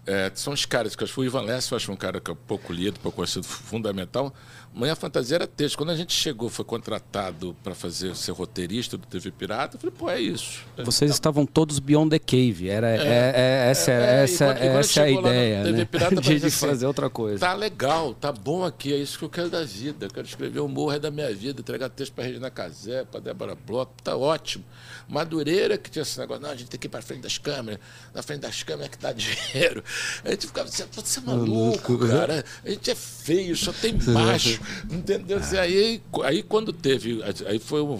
é, 0.05 0.31
são 0.35 0.51
os 0.53 0.65
caras 0.65 0.95
que 0.95 1.03
eu 1.03 1.05
acho. 1.05 1.19
O 1.21 1.23
Ivan 1.23 1.41
Lessa, 1.41 1.73
eu 1.73 1.77
acho 1.77 1.91
um 1.91 1.95
cara 1.95 2.19
que 2.19 2.29
é 2.31 2.35
pouco 2.47 2.73
lido, 2.73 2.99
pouco 2.99 3.17
conhecido, 3.17 3.45
fundamental. 3.45 4.33
Manhã 4.75 4.95
Fantasia 4.95 5.35
era 5.35 5.47
texto. 5.47 5.77
Quando 5.77 5.91
a 5.91 5.95
gente 5.95 6.13
chegou, 6.13 6.49
foi 6.49 6.65
contratado 6.65 7.55
para 7.63 7.75
fazer 7.75 8.15
ser 8.15 8.31
roteirista 8.31 8.97
do 8.97 9.05
TV 9.05 9.31
Pirata, 9.31 9.75
eu 9.75 9.79
falei, 9.79 9.95
pô, 9.97 10.09
é 10.09 10.19
isso. 10.19 10.61
Vocês 10.83 11.11
estavam 11.11 11.45
todos 11.45 11.77
beyond 11.79 12.09
the 12.09 12.19
cave. 12.19 12.69
Era, 12.69 12.89
é, 12.89 12.97
é- 13.35 13.69
essa, 13.71 13.91
É, 13.91 13.95
e 14.21 14.23
essa, 14.23 14.45
quando- 14.45 14.57
essa 14.57 14.67
é 14.67 14.77
a 14.77 14.83
chegou 14.83 15.21
lá 15.21 15.29
no 15.29 15.35
ideia, 15.35 15.63
TV 15.63 15.77
né? 15.77 15.85
Pirata, 15.85 16.15
de, 16.21 16.39
de 16.39 16.45
assim, 16.47 16.67
fazer 16.67 16.85
outra 16.87 17.09
coisa. 17.09 17.39
Tá 17.39 17.53
legal, 17.53 18.13
tá 18.15 18.31
bom 18.31 18.63
aqui, 18.65 18.91
é 18.93 18.97
isso 18.97 19.19
que 19.19 19.25
eu 19.25 19.29
quero 19.29 19.49
da 19.49 19.63
vida. 19.63 20.07
Eu 20.07 20.09
quero 20.11 20.25
escrever 20.27 20.59
o 20.59 20.67
morro 20.67 20.93
é 20.93 20.99
da 20.99 21.11
minha 21.11 21.33
vida, 21.33 21.61
entregar 21.61 21.89
texto 21.89 22.13
para 22.13 22.23
Regina 22.23 22.49
Casé, 22.49 23.03
para 23.05 23.19
Débora 23.19 23.55
Bloch, 23.55 23.91
tá 24.03 24.17
ótimo. 24.17 24.63
Madureira, 25.07 25.77
que 25.77 25.91
tinha 25.91 26.01
esse 26.01 26.17
negócio, 26.17 26.41
não, 26.41 26.49
a 26.49 26.55
gente 26.55 26.69
tem 26.69 26.79
que 26.79 26.87
ir 26.87 26.89
para 26.89 27.01
frente 27.01 27.21
das 27.21 27.37
câmeras, 27.37 27.79
na 28.13 28.23
frente 28.23 28.39
das 28.41 28.63
câmeras 28.63 28.89
que 28.89 28.97
dá 28.97 29.11
dinheiro. 29.13 29.83
A 30.23 30.31
gente 30.31 30.47
ficava 30.47 30.67
assim, 30.69 30.83
"Pô, 30.87 31.01
você 31.01 31.19
é 31.19 31.23
maluco, 31.23 31.97
cara, 32.07 32.43
a 32.65 32.69
gente 32.69 32.89
é 32.89 32.95
feio, 32.95 33.55
só 33.55 33.71
tem 33.73 33.93
macho, 34.07 34.59
entendeu? 34.89 35.37
Assim, 35.37 35.57
aí, 35.57 36.01
aí 36.23 36.43
quando 36.43 36.71
teve, 36.73 37.21
aí 37.47 37.59
foi 37.59 37.81
um, 37.81 37.99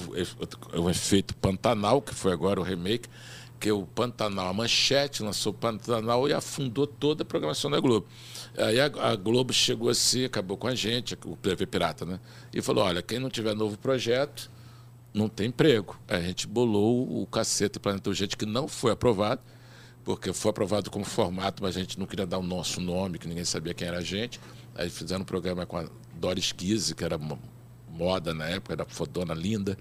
um 0.76 0.90
efeito 0.90 1.36
Pantanal, 1.36 2.02
que 2.02 2.14
foi 2.14 2.32
agora 2.32 2.60
o 2.60 2.64
remake, 2.64 3.10
que 3.60 3.72
o 3.72 3.86
Pantanal, 3.86 4.50
a 4.50 4.54
Manchete 4.54 5.24
lançou 5.24 5.54
o 5.54 5.56
Pantanal 5.56 6.28
e 6.28 6.34
afundou 6.34 6.86
toda 6.86 7.24
a 7.24 7.26
programação 7.26 7.72
da 7.72 7.80
Globo. 7.80 8.06
Aí 8.58 8.80
a, 8.80 8.86
a 8.86 9.16
Globo 9.16 9.54
chegou 9.54 9.90
assim, 9.90 10.26
acabou 10.26 10.58
com 10.58 10.68
a 10.68 10.76
gente, 10.76 11.18
o 11.26 11.38
TV 11.38 11.66
Pirata, 11.66 12.06
né? 12.06 12.20
E 12.54 12.62
falou: 12.62 12.84
olha, 12.84 13.02
quem 13.02 13.20
não 13.20 13.30
tiver 13.30 13.56
novo 13.56 13.78
projeto, 13.78 14.52
não 15.14 15.30
tem 15.30 15.48
emprego. 15.48 15.98
Aí 16.10 16.18
a 16.18 16.22
gente 16.22 16.46
bolou 16.46 17.22
o 17.22 17.26
Cacete 17.28 17.80
Planeta 17.80 18.10
Urgente, 18.10 18.36
que 18.36 18.46
não 18.46 18.68
foi 18.68 18.92
aprovado, 18.92 19.42
porque 20.04 20.34
foi 20.34 20.50
aprovado 20.50 20.92
como 20.92 21.06
formato, 21.06 21.64
mas 21.64 21.78
a 21.78 21.80
gente 21.80 21.98
não 21.98 22.06
queria 22.06 22.26
dar 22.26 22.40
o 22.40 22.44
nosso 22.44 22.82
nome, 22.82 23.18
que 23.18 23.28
ninguém 23.28 23.46
sabia 23.46 23.74
quem 23.74 23.88
era 23.88 24.00
a 24.00 24.04
gente. 24.04 24.42
Aí 24.76 24.90
fizeram 24.90 25.22
um 25.22 25.26
programa 25.26 25.66
com 25.66 25.78
a 25.78 25.86
Doris 26.24 26.54
Kise, 26.54 26.96
que 26.96 27.04
era 27.04 27.18
mo- 27.18 27.38
moda 27.92 28.34
na 28.34 28.46
época, 28.46 28.74
era 28.74 28.86
fodona 28.86 29.34
linda, 29.34 29.78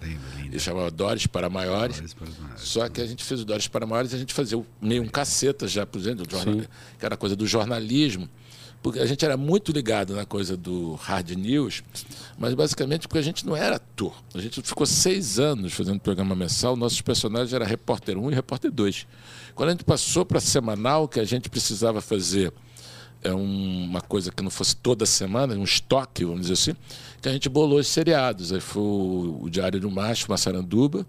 e 0.52 0.58
chamava 0.58 0.90
Doris 0.90 1.26
para 1.28 1.48
Maiores. 1.48 1.96
Doris 1.96 2.14
para 2.14 2.28
Maiores. 2.28 2.60
Só 2.62 2.88
que 2.88 3.00
a 3.00 3.06
gente 3.06 3.22
fez 3.24 3.40
o 3.40 3.44
Doris 3.44 3.68
para 3.68 3.86
Maiores 3.86 4.12
e 4.12 4.16
a 4.16 4.18
gente 4.18 4.34
fazia 4.34 4.62
meio 4.80 5.02
um 5.02 5.08
caceta 5.08 5.68
já, 5.68 5.86
por 5.86 5.98
exemplo, 6.00 6.26
jornal, 6.28 6.64
que 6.98 7.06
era 7.06 7.16
coisa 7.16 7.36
do 7.36 7.46
jornalismo. 7.46 8.28
Porque 8.82 8.98
a 8.98 9.06
gente 9.06 9.24
era 9.24 9.36
muito 9.36 9.70
ligado 9.70 10.12
na 10.16 10.26
coisa 10.26 10.56
do 10.56 10.94
hard 10.96 11.30
news, 11.36 11.84
mas 12.36 12.52
basicamente 12.52 13.06
porque 13.06 13.18
a 13.18 13.22
gente 13.22 13.46
não 13.46 13.54
era 13.56 13.76
ator. 13.76 14.12
A 14.34 14.40
gente 14.40 14.60
ficou 14.60 14.84
seis 14.84 15.38
anos 15.38 15.72
fazendo 15.72 16.00
programa 16.00 16.34
mensal, 16.34 16.74
nossos 16.74 17.00
personagens 17.00 17.52
eram 17.52 17.64
repórter 17.64 18.18
1 18.18 18.32
e 18.32 18.34
repórter 18.34 18.72
2. 18.72 19.06
Quando 19.54 19.68
a 19.68 19.72
gente 19.72 19.84
passou 19.84 20.26
para 20.26 20.40
semanal, 20.40 21.06
que 21.06 21.20
a 21.20 21.24
gente 21.24 21.48
precisava 21.48 22.00
fazer 22.00 22.52
é 23.22 23.32
um- 23.32 23.84
uma 23.84 24.00
coisa 24.00 24.30
que 24.32 24.42
não 24.42 24.50
fosse 24.50 24.74
toda 24.76 25.06
semana, 25.06 25.54
um 25.54 25.64
estoque, 25.64 26.24
vamos 26.24 26.42
dizer 26.42 26.54
assim, 26.54 26.74
que 27.20 27.28
a 27.28 27.32
gente 27.32 27.48
bolou 27.48 27.78
os 27.78 27.86
seriados. 27.86 28.52
Aí 28.52 28.60
foi 28.60 28.82
o, 28.82 29.38
o 29.42 29.50
Diário 29.50 29.78
do 29.80 29.90
Macho, 29.90 30.26
Massaranduba 30.28 31.06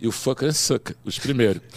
e 0.00 0.08
o 0.08 0.12
Fucker 0.12 0.48
and 0.48 0.52
Sucker, 0.52 0.96
os 1.04 1.18
primeiros. 1.18 1.62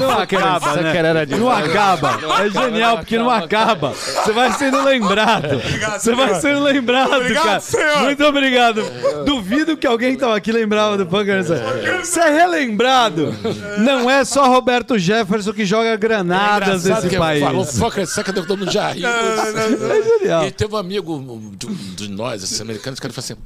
Não 0.00 0.18
acaba, 0.18 0.76
né? 0.76 0.96
era 0.96 1.26
de 1.26 1.36
Não 1.36 1.50
acaba. 1.50 2.18
É 2.40 2.50
genial, 2.50 2.98
porque 2.98 3.18
não 3.18 3.30
acaba. 3.30 3.92
Você 3.92 4.32
vai 4.32 4.52
sendo 4.52 4.82
lembrado. 4.82 5.60
Você 5.98 6.14
vai 6.14 6.34
sendo 6.40 6.62
lembrado, 6.62 7.14
Obrigado, 7.14 7.44
cara. 7.44 7.60
senhor. 7.60 8.02
Muito 8.02 8.24
obrigado. 8.24 8.82
Duvido 9.24 9.76
que 9.76 9.86
alguém 9.86 10.12
que 10.12 10.18
tava 10.18 10.36
aqui 10.36 10.52
lembrava 10.52 10.96
do 10.96 11.06
Punker 11.06 11.42
Você 11.44 12.20
é 12.20 12.30
relembrado. 12.30 13.34
Não 13.78 14.10
é 14.10 14.24
só 14.24 14.48
Roberto 14.48 14.98
Jefferson 14.98 15.52
que 15.52 15.64
joga 15.64 15.96
granadas 15.96 16.84
Engraçado 16.84 17.04
nesse 17.04 17.08
que 17.08 17.18
país. 17.18 17.42
Falou 17.42 17.64
and 17.98 18.06
Sucker, 18.06 18.34
todo 18.34 18.56
mundo 18.56 18.70
já 18.70 18.90
riu. 18.90 19.06
É 19.08 20.02
genial. 20.18 20.46
E 20.46 20.50
teve 20.50 20.74
um 20.74 20.78
amigo 20.78 21.52
de, 21.56 21.66
de 21.94 22.08
nós, 22.10 22.42
esses 22.42 22.60
americanos, 22.60 23.00
que 23.00 23.06
ele 23.06 23.14
falou 23.14 23.24
assim: 23.24 23.36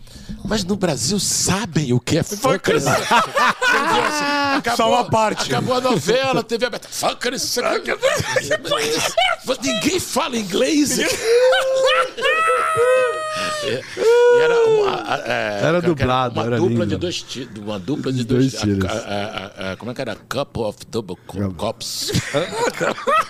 Mas 0.44 0.64
no 0.64 0.76
Brasil 0.76 1.18
sabem 1.18 1.92
o 1.92 2.00
que 2.12 2.18
é 2.18 2.22
fucker? 2.22 2.76
and 2.76 2.80
sucker?" 2.80 3.24
Ele 3.74 3.88
viu 3.94 4.02
assim, 4.04 4.24
acabou, 4.58 4.76
Só 4.76 4.88
uma 4.90 5.04
parte. 5.10 5.46
Acabou 5.52 5.76
a 5.76 5.80
novela, 5.80 6.42
teve 6.42 6.64
a 6.66 6.70
beta. 6.70 6.88
Fucker 6.90 7.34
and 7.34 7.38
sucker. 7.38 7.98
Mas 9.46 9.58
Ninguém 9.58 9.98
fala 10.00 10.36
inglês. 10.36 10.98
E 13.64 13.80
era 14.40 14.66
uma, 14.66 15.14
a- 15.14 15.22
é, 15.26 15.60
Era 15.62 15.80
dublado, 15.80 16.34
uma 16.40 16.46
era 16.46 16.56
dupla 16.56 16.84
lindo. 16.84 16.86
de 16.86 16.96
dois 16.96 17.24
uma 17.58 17.78
dupla 17.78 18.12
de 18.12 18.24
Dois 18.24 18.52
dois, 18.52 18.62
tiros. 18.62 18.90
a- 18.90 18.94
a- 18.94 19.68
a- 19.68 19.72
a- 19.72 19.76
como 19.76 19.90
é 19.90 19.94
que 19.94 20.00
era? 20.00 20.16
Cup 20.28 20.56
of 20.58 20.78
double 20.88 21.16
co- 21.26 21.52
cops. 21.54 22.10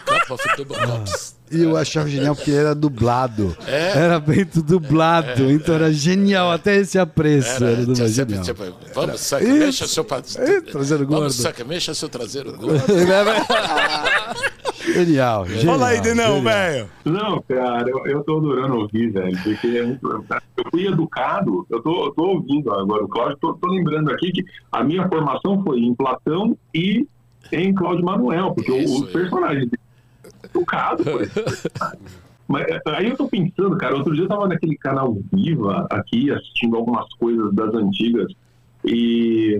Cup 0.07 0.31
of 0.31 0.57
double 0.57 0.77
cops. 0.87 1.37
E 1.53 1.63
eu 1.63 1.77
achava 1.77 2.09
genial 2.09 2.35
porque 2.35 2.51
era 2.51 2.75
dublado. 2.75 3.57
É. 3.67 3.99
Era 3.99 4.21
feito 4.21 4.63
dublado, 4.63 5.51
então 5.51 5.75
era 5.75 5.93
genial. 5.93 6.51
Até 6.51 6.77
esse 6.77 6.99
apreço 6.99 7.63
era, 7.65 7.85
do 7.85 7.93
tinha 7.93 8.09
sempre, 8.09 8.37
genial. 8.37 8.45
tipo, 8.45 8.65
vamos, 8.95 9.21
saca, 9.21 9.45
Isso. 9.45 9.59
mexa 9.59 9.87
seu 9.87 10.03
É, 10.39 10.61
traseiro 10.61 11.07
gordo. 11.07 11.21
Vamos, 11.21 11.35
saca, 11.37 11.65
mexa 11.65 11.95
seu 11.95 12.09
traseiro 12.09 12.53
gordo. 12.57 12.83
Genial. 14.85 15.47
genial 15.47 15.75
Fala 15.79 15.89
aí, 15.91 16.01
Denão, 16.01 16.43
velho. 16.43 16.89
Não, 17.05 17.41
cara, 17.49 17.89
eu, 17.89 18.05
eu 18.07 18.25
tô 18.25 18.39
adorando 18.39 18.79
ouvir, 18.81 19.11
velho, 19.13 19.39
porque 19.43 19.67
é 19.69 19.83
muito- 19.85 20.25
eu 20.57 20.65
fui 20.71 20.87
educado, 20.87 21.65
eu 21.71 21.81
tô, 21.81 22.07
eu 22.07 22.11
tô 22.13 22.23
ouvindo 22.25 22.73
agora 22.73 23.05
o 23.05 23.09
Cláudio, 23.09 23.39
tô, 23.41 23.55
tô 23.55 23.69
lembrando 23.69 24.11
aqui 24.11 24.33
que 24.33 24.45
a 24.73 24.83
minha 24.83 25.07
formação 25.09 25.63
foi 25.63 25.79
em 25.81 25.95
Platão 25.95 26.57
e 26.75 27.07
em 27.53 27.73
Cláudio 27.75 28.05
Manuel, 28.05 28.55
porque 28.55 28.73
Isso 28.73 29.03
os 29.03 29.07
aí. 29.07 29.13
personagens 29.13 29.71
educado 30.55 31.05
por 31.05 31.19
personagens. 31.29 32.23
Mas 32.49 32.67
é, 32.69 32.81
aí 32.87 33.09
eu 33.09 33.17
tô 33.17 33.29
pensando, 33.29 33.77
cara, 33.79 33.97
outro 33.97 34.15
dia 34.15 34.25
eu 34.25 34.29
tava 34.29 34.47
naquele 34.47 34.77
canal 34.77 35.17
Viva 35.33 35.87
aqui, 35.91 36.31
assistindo 36.31 36.77
algumas 36.77 37.09
coisas 37.15 37.55
das 37.55 37.73
antigas, 37.75 38.31
e 38.85 39.59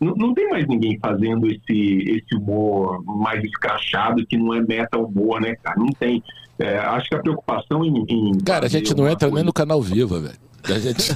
não, 0.00 0.14
não 0.14 0.34
tem 0.34 0.50
mais 0.50 0.66
ninguém 0.66 0.98
fazendo 0.98 1.46
esse, 1.46 2.04
esse 2.08 2.34
humor 2.36 3.02
mais 3.04 3.42
escrachado 3.42 4.26
que 4.26 4.36
não 4.36 4.52
é 4.52 4.60
meta 4.60 4.98
humor, 4.98 5.40
né, 5.40 5.54
cara? 5.62 5.78
Não 5.78 5.86
tem. 5.86 6.22
É, 6.58 6.78
acho 6.78 7.08
que 7.08 7.14
a 7.14 7.22
preocupação 7.22 7.84
em. 7.84 8.04
em 8.08 8.38
Cara, 8.38 8.66
a 8.66 8.68
gente 8.68 8.94
não 8.94 9.08
entra 9.08 9.28
nem 9.28 9.32
coisa- 9.34 9.46
no 9.46 9.52
canal 9.52 9.80
Viva, 9.80 10.18
velho. 10.20 10.36
A 10.68 10.78
gente, 10.78 11.14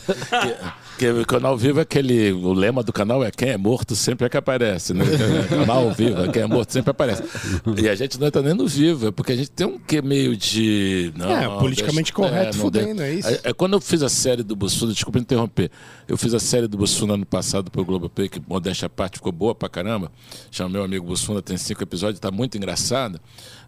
que, 0.99 0.99
que 0.99 1.11
o 1.11 1.27
canal 1.27 1.57
Viva 1.57 1.81
é 1.81 1.83
aquele. 1.83 2.33
O 2.33 2.53
lema 2.53 2.83
do 2.83 2.93
canal 2.93 3.25
é 3.25 3.31
quem 3.31 3.49
é 3.51 3.57
morto 3.57 3.97
sempre 3.97 4.27
é 4.27 4.29
que 4.29 4.37
aparece, 4.37 4.95
né? 4.95 5.05
Canal 5.49 5.93
Viva, 5.93 6.29
quem 6.29 6.43
é 6.43 6.47
morto 6.47 6.73
sempre 6.73 6.91
aparece. 6.93 7.23
E 7.77 7.89
a 7.89 7.95
gente 7.95 8.19
não 8.21 8.29
entra 8.29 8.43
nem 8.43 8.55
no 8.55 8.67
Viva, 8.69 9.11
porque 9.11 9.33
a 9.33 9.37
gente 9.37 9.51
tem 9.51 9.67
um 9.67 9.79
que 9.79 10.01
meio 10.01 10.37
de. 10.37 11.13
Não, 11.17 11.31
É, 11.31 11.49
politicamente 11.59 12.13
correto 12.13 12.57
não 12.57 12.65
fudendo, 12.65 13.03
é 13.03 13.13
isso. 13.13 13.29
É, 13.29 13.41
é 13.45 13.53
quando 13.53 13.73
eu 13.73 13.81
fiz 13.81 14.03
a 14.03 14.09
série 14.09 14.43
do 14.43 14.55
Bussuna, 14.55 14.93
desculpa 14.93 15.19
interromper. 15.19 15.71
Eu 16.07 16.17
fiz 16.17 16.33
a 16.35 16.41
série 16.41 16.67
do 16.69 16.77
Bussuna 16.77 17.15
ano 17.15 17.27
passado 17.27 17.71
pro 17.71 17.85
Globoplay, 17.85 18.29
que 18.29 18.41
modéstia 18.49 18.87
à 18.87 18.89
parte 18.89 19.15
ficou 19.19 19.33
boa 19.33 19.55
pra 19.55 19.69
caramba. 19.69 20.11
Chama 20.51 20.71
meu 20.71 20.85
amigo 20.85 21.07
Bussuna, 21.07 21.43
tem 21.43 21.57
cinco 21.57 21.83
episódios, 21.83 22.21
tá 22.21 22.31
muito 22.31 22.57
engraçado. 22.57 23.21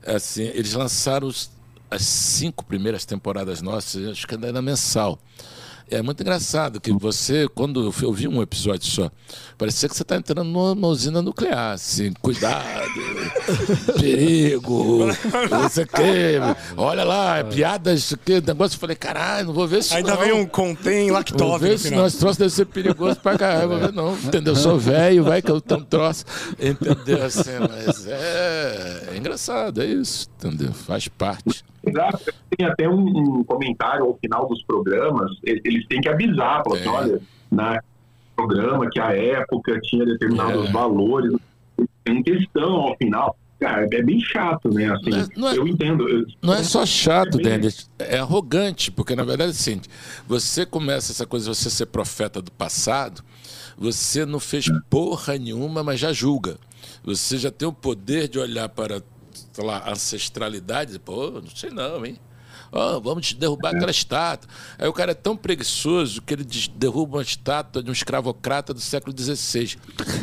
Assim, 0.07 0.45
eles 0.55 0.75
lançaram 0.75 1.27
os- 1.29 1.51
as 1.91 2.03
cinco 2.03 2.65
primeiras 2.65 3.05
temporadas 3.05 3.61
nossas, 3.61 4.07
acho 4.09 4.27
que 4.27 4.35
ainda 4.35 4.47
era 4.49 4.63
mensal. 4.63 5.19
É 5.93 6.01
muito 6.01 6.23
engraçado 6.23 6.81
que 6.81 6.91
você, 6.91 7.47
quando 7.55 7.93
eu 8.03 8.13
vi 8.13 8.27
um 8.27 8.41
episódio 8.41 8.91
só, 8.91 9.11
parecia 9.59 9.87
que 9.91 9.95
você 9.95 10.03
está 10.03 10.17
entrando 10.17 10.45
numa 10.49 10.89
usina 10.89 11.21
nuclear, 11.21 11.75
assim, 11.75 12.15
cuidado, 12.23 12.65
perigo, 14.01 15.07
não 15.51 15.69
sei 15.69 15.85
o 15.85 15.87
quê, 15.87 16.35
olha 16.79 17.05
lá, 17.05 17.45
piadas, 17.45 18.15
que 18.25 18.41
negócio, 18.41 18.77
eu 18.77 18.81
falei, 18.81 18.97
caralho, 18.97 19.49
não 19.49 19.53
vou 19.55 19.69
ver 19.69 19.81
isso 19.81 19.95
Ainda 19.95 20.13
não. 20.13 20.21
vem 20.21 20.33
um 20.33 20.47
contém 20.47 21.09
Vou 21.09 21.17
lactose 21.19 21.63
ver 21.63 21.73
no 21.73 21.79
se 21.79 21.89
final. 21.89 22.05
nosso 22.05 22.19
troço 22.19 22.39
deve 22.39 22.51
ser 22.51 22.65
perigoso 22.65 23.17
pra 23.21 23.37
caramba, 23.37 23.79
mas 23.81 23.95
não, 23.95 24.15
entendeu? 24.17 24.55
Eu 24.55 24.57
sou 24.59 24.79
velho, 24.79 25.25
vai 25.25 25.43
que 25.43 25.51
eu 25.51 25.61
tenho 25.61 25.81
um 25.81 25.85
troço, 25.85 26.25
entendeu? 26.59 27.23
Assim, 27.23 27.51
mas 27.69 28.07
é, 28.07 29.09
é 29.13 29.17
engraçado, 29.19 29.83
é 29.83 29.87
isso, 29.87 30.27
entendeu? 30.39 30.73
Faz 30.73 31.07
parte. 31.09 31.63
Exato. 31.87 32.33
Tem 32.57 32.67
até 32.67 32.89
um, 32.89 33.39
um 33.41 33.45
comentário 33.45 34.05
ao 34.05 34.17
final 34.19 34.47
dos 34.49 34.63
programas, 34.65 35.31
eles 35.43 35.87
têm 35.89 36.01
que 36.01 36.09
avisar, 36.09 36.63
falar 36.65 36.77
assim, 36.79 36.87
É. 36.89 36.91
olha, 36.91 37.21
na 37.51 37.81
programa 38.37 38.89
que 38.91 39.01
a 39.01 39.13
época 39.15 39.79
tinha 39.83 40.05
determinados 40.05 40.69
É. 40.69 40.73
valores, 40.73 41.33
tem 42.05 42.23
textão 42.23 42.73
ao 42.77 42.97
final. 42.97 43.37
Cara, 43.61 43.87
é 43.93 44.03
bem 44.03 44.19
chato, 44.21 44.69
né? 44.75 44.93
Assim, 44.93 45.11
Não 45.11 45.19
é- 45.21 45.27
não 45.37 45.49
é- 45.51 45.57
eu 45.59 45.69
entendo. 45.69 46.09
eu- 46.09 46.27
Não 46.43 46.53
é 46.55 46.65
só 46.65 46.85
chato, 46.85 47.39
É 47.39 47.43
bem- 47.43 47.61
Denis, 47.61 47.89
é 47.99 48.19
arrogante, 48.19 48.91
porque 48.91 49.15
na 49.15 49.23
verdade 49.23 49.51
é 49.51 49.53
o 49.53 49.57
seguinte, 49.57 49.89
você 50.27 50.67
começa 50.67 51.13
essa 51.13 51.25
coisa 51.27 51.49
de 51.51 51.57
você 51.57 51.71
ser 51.71 51.87
profeta 51.87 52.43
do 52.43 52.51
passado, 52.51 53.23
você 53.79 54.27
não 54.27 54.41
fez 54.41 54.67
porra 54.91 55.39
nenhuma, 55.39 55.83
mas 55.85 56.01
já 56.01 56.13
julga. 56.13 56.57
Você 57.05 57.39
já 57.39 57.51
tem 57.53 57.67
o 57.69 57.73
poder 57.73 58.27
de 58.29 58.39
olhar 58.39 58.69
para, 58.69 59.01
sei 59.53 59.65
lá, 59.65 59.91
ancestralidade, 59.91 60.99
pô, 60.99 61.31
não 61.31 61.51
sei 61.55 61.71
não, 61.71 62.05
hein? 62.05 62.19
Ó, 62.75 62.99
vamos 63.01 63.35
derrubar 63.35 63.75
aquela 63.77 63.91
estátua. 63.91 64.49
Aí 64.79 64.89
o 64.89 64.95
cara 64.95 65.11
é 65.11 65.15
tão 65.15 65.37
preguiçoso 65.37 66.23
que 66.23 66.33
ele 66.33 66.47
derruba 66.75 67.19
uma 67.19 67.23
estátua 67.23 67.83
de 67.83 67.91
um 67.91 67.93
escravocrata 67.93 68.73
do 68.73 68.81
século 68.81 69.15
XVI. 69.15 69.77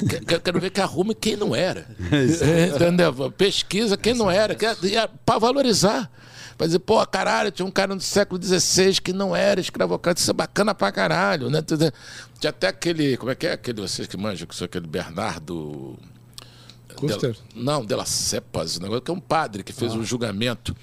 Que- 0.10 0.20
que- 0.26 0.40
Quero 0.40 0.60
ver 0.60 0.72
que 0.72 0.82
arrume 0.82 1.14
quem 1.14 1.36
não 1.36 1.56
era. 1.56 1.88
Entendeu? 2.76 3.32
Pesquisa 3.32 3.96
quem 3.96 4.16
não 4.16 4.32
era, 4.32 4.56
para 5.24 5.38
valorizar. 5.38 6.10
Pra 6.58 6.66
dizer, 6.66 6.80
pô, 6.80 7.06
caralho, 7.06 7.52
tinha 7.52 7.66
um 7.66 7.72
cara 7.72 7.96
do 7.96 8.02
século 8.02 8.42
XVI 8.44 9.00
que 9.00 9.14
não 9.14 9.36
era 9.36 9.62
escravocrata, 9.62 10.20
isso 10.20 10.32
é 10.32 10.34
bacana 10.34 10.74
pra 10.74 10.92
caralho, 10.92 11.50
né? 11.52 11.62
Tinha 11.62 12.50
até 12.50 12.68
aquele, 12.68 13.16
como 13.16 13.32
é 13.32 13.36
que 13.36 13.46
é 13.46 13.54
aquele, 13.54 13.80
vocês 13.80 14.08
que 14.08 14.18
manjam, 14.18 14.48
que 14.48 14.56
são 14.56 14.66
aquele 14.66 14.88
Bernardo... 14.88 16.00
Custer? 17.00 17.34
Dela- 17.34 17.44
não, 17.56 17.86
Della 17.86 18.06
Cepas, 18.06 18.78
um 18.78 18.82
negócio 18.82 19.02
que 19.02 19.12
é 19.12 19.14
um 19.14 19.20
padre 19.20 19.64
que 19.64 19.74
fez 19.74 19.94
um 19.94 20.04
julgamento 20.04 20.76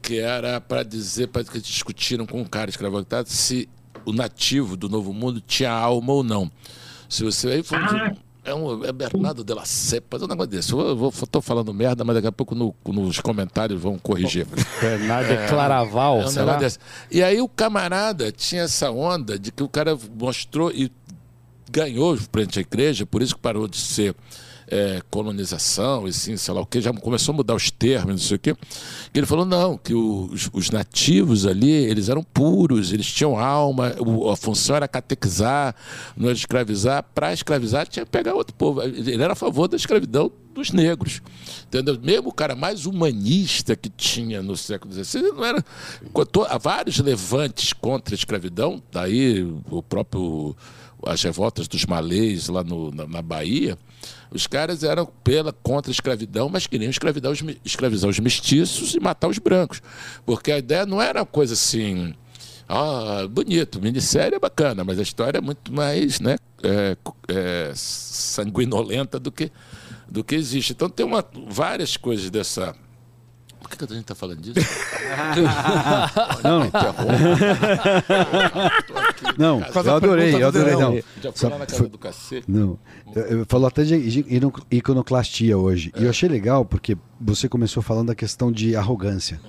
que 0.00 0.18
era 0.18 0.60
para 0.60 0.82
dizer, 0.82 1.28
para 1.28 1.44
que 1.44 1.60
discutiram 1.60 2.24
com 2.26 2.40
um 2.40 2.44
cara 2.44 2.70
escravocrata 2.70 3.28
se 3.30 3.68
o 4.04 4.12
nativo 4.12 4.76
do 4.76 4.88
Novo 4.88 5.12
Mundo 5.12 5.40
tinha 5.40 5.70
alma 5.70 6.12
ou 6.12 6.22
não. 6.22 6.50
Se 7.08 7.24
você 7.24 7.48
aí 7.48 7.62
foi 7.62 7.78
um- 7.78 8.16
é 8.44 8.54
um 8.54 8.84
é 8.84 8.92
Bernardo 8.92 9.44
Della 9.44 9.64
Cepas, 9.66 10.22
é 10.22 10.24
um 10.24 10.28
negócio 10.28 10.50
desse. 10.50 10.72
Eu 10.72 10.96
vou, 10.96 11.12
tô 11.12 11.42
falando 11.42 11.74
merda, 11.74 12.02
mas 12.04 12.14
daqui 12.14 12.28
a 12.28 12.32
pouco 12.32 12.54
no- 12.54 12.74
nos 12.86 13.18
comentários 13.20 13.78
vão 13.80 13.98
corrigir. 13.98 14.46
Bernardo 14.80 15.30
é, 15.32 15.48
Claraval, 15.48 16.20
É 16.22 16.24
um 16.24 16.28
será? 16.28 16.44
negócio 16.56 16.60
desse. 16.60 16.78
E 17.10 17.22
aí 17.22 17.40
o 17.42 17.48
camarada 17.48 18.32
tinha 18.32 18.62
essa 18.62 18.90
onda 18.90 19.38
de 19.38 19.50
que 19.52 19.62
o 19.62 19.68
cara 19.68 19.98
mostrou 20.18 20.70
e 20.70 20.90
ganhou 21.70 22.16
frente 22.32 22.58
à 22.58 22.62
igreja, 22.62 23.04
por 23.04 23.20
isso 23.20 23.34
que 23.34 23.40
parou 23.42 23.68
de 23.68 23.76
ser 23.76 24.14
é, 24.70 25.00
colonização 25.10 26.06
e 26.06 26.12
sim, 26.12 26.36
sei 26.36 26.52
lá 26.54 26.60
o 26.60 26.66
que, 26.66 26.80
já 26.80 26.92
começou 26.92 27.32
a 27.32 27.36
mudar 27.36 27.54
os 27.54 27.70
termos, 27.70 28.10
não 28.10 28.18
sei 28.18 28.36
o 28.36 28.38
quê. 28.40 28.54
Que 29.12 29.18
ele 29.20 29.26
falou, 29.26 29.44
não, 29.44 29.76
que 29.76 29.94
os, 29.94 30.48
os 30.52 30.70
nativos 30.70 31.46
ali, 31.46 31.70
eles 31.70 32.08
eram 32.08 32.22
puros, 32.22 32.92
eles 32.92 33.06
tinham 33.12 33.38
alma, 33.38 33.94
a 34.32 34.36
função 34.36 34.76
era 34.76 34.86
catequizar, 34.86 35.74
não 36.16 36.28
era 36.28 36.36
escravizar. 36.36 37.02
Para 37.14 37.32
escravizar 37.32 37.86
tinha 37.86 38.04
que 38.04 38.10
pegar 38.10 38.34
outro 38.34 38.54
povo. 38.54 38.82
Ele 38.82 39.22
era 39.22 39.32
a 39.32 39.36
favor 39.36 39.68
da 39.68 39.76
escravidão 39.76 40.30
dos 40.54 40.70
negros. 40.72 41.22
Entendeu? 41.66 41.98
Mesmo 42.02 42.28
o 42.28 42.32
cara 42.32 42.54
mais 42.56 42.84
humanista 42.86 43.76
que 43.76 43.88
tinha 43.88 44.42
no 44.42 44.56
século 44.56 44.92
XVI, 44.92 45.22
não 45.32 45.44
era. 45.44 45.64
Há 46.48 46.58
vários 46.58 46.98
levantes 46.98 47.72
contra 47.72 48.14
a 48.14 48.16
escravidão, 48.16 48.82
daí 48.92 49.42
o 49.70 49.82
próprio. 49.82 50.56
As 51.06 51.22
revoltas 51.22 51.68
dos 51.68 51.86
malês 51.86 52.48
lá 52.48 52.64
no- 52.64 52.90
na, 52.90 53.06
na 53.06 53.22
Bahia, 53.22 53.78
os 54.30 54.46
caras 54.46 54.82
eram 54.82 55.06
pela 55.24 55.52
contra 55.52 55.90
a 55.90 55.92
escravidão, 55.92 56.48
mas 56.48 56.66
queriam 56.66 56.90
escravidar 56.90 57.32
os, 57.32 57.42
escravizar 57.64 58.10
os 58.10 58.18
mestiços 58.18 58.94
e 58.94 59.00
matar 59.00 59.28
os 59.28 59.38
brancos. 59.38 59.80
Porque 60.26 60.52
a 60.52 60.58
ideia 60.58 60.84
não 60.84 61.00
era 61.00 61.20
uma 61.20 61.26
coisa 61.26 61.54
assim. 61.54 62.14
Ah, 62.68 63.26
bonito, 63.30 63.80
minissérie 63.80 64.36
é 64.36 64.38
bacana, 64.38 64.84
mas 64.84 64.98
a 64.98 65.02
história 65.02 65.38
é 65.38 65.40
muito 65.40 65.72
mais 65.72 66.20
né, 66.20 66.36
é, 66.62 66.96
é, 67.28 67.72
sanguinolenta 67.74 69.18
do 69.18 69.32
que, 69.32 69.50
do 70.06 70.22
que 70.22 70.34
existe. 70.34 70.72
Então 70.72 70.90
tem 70.90 71.06
uma, 71.06 71.24
várias 71.48 71.96
coisas 71.96 72.28
dessa. 72.28 72.74
Por 73.60 73.70
que, 73.70 73.76
que 73.76 73.84
a 73.84 73.86
gente 73.88 74.00
está 74.00 74.14
falando 74.14 74.40
disso? 74.40 74.58
Não, 76.44 76.70
não, 79.60 79.60
eu 79.84 79.96
adorei, 79.96 80.34
eu 80.42 80.48
adorei. 80.48 80.76
Não, 80.76 81.02
Já 81.20 81.32
foi 81.32 81.50
lá 81.50 81.58
na 81.58 81.66
casa 81.66 81.88
do 81.88 81.98
cacete. 81.98 82.44
Não. 82.48 82.78
Falou 83.48 83.66
até 83.66 83.82
de 83.84 84.24
iconoclastia 84.70 85.58
hoje. 85.58 85.92
E 85.96 86.04
eu 86.04 86.10
achei 86.10 86.28
legal 86.28 86.64
porque 86.64 86.96
você 87.20 87.48
começou 87.48 87.82
falando 87.82 88.08
da 88.08 88.14
questão 88.14 88.52
de 88.52 88.76
arrogância. 88.76 89.40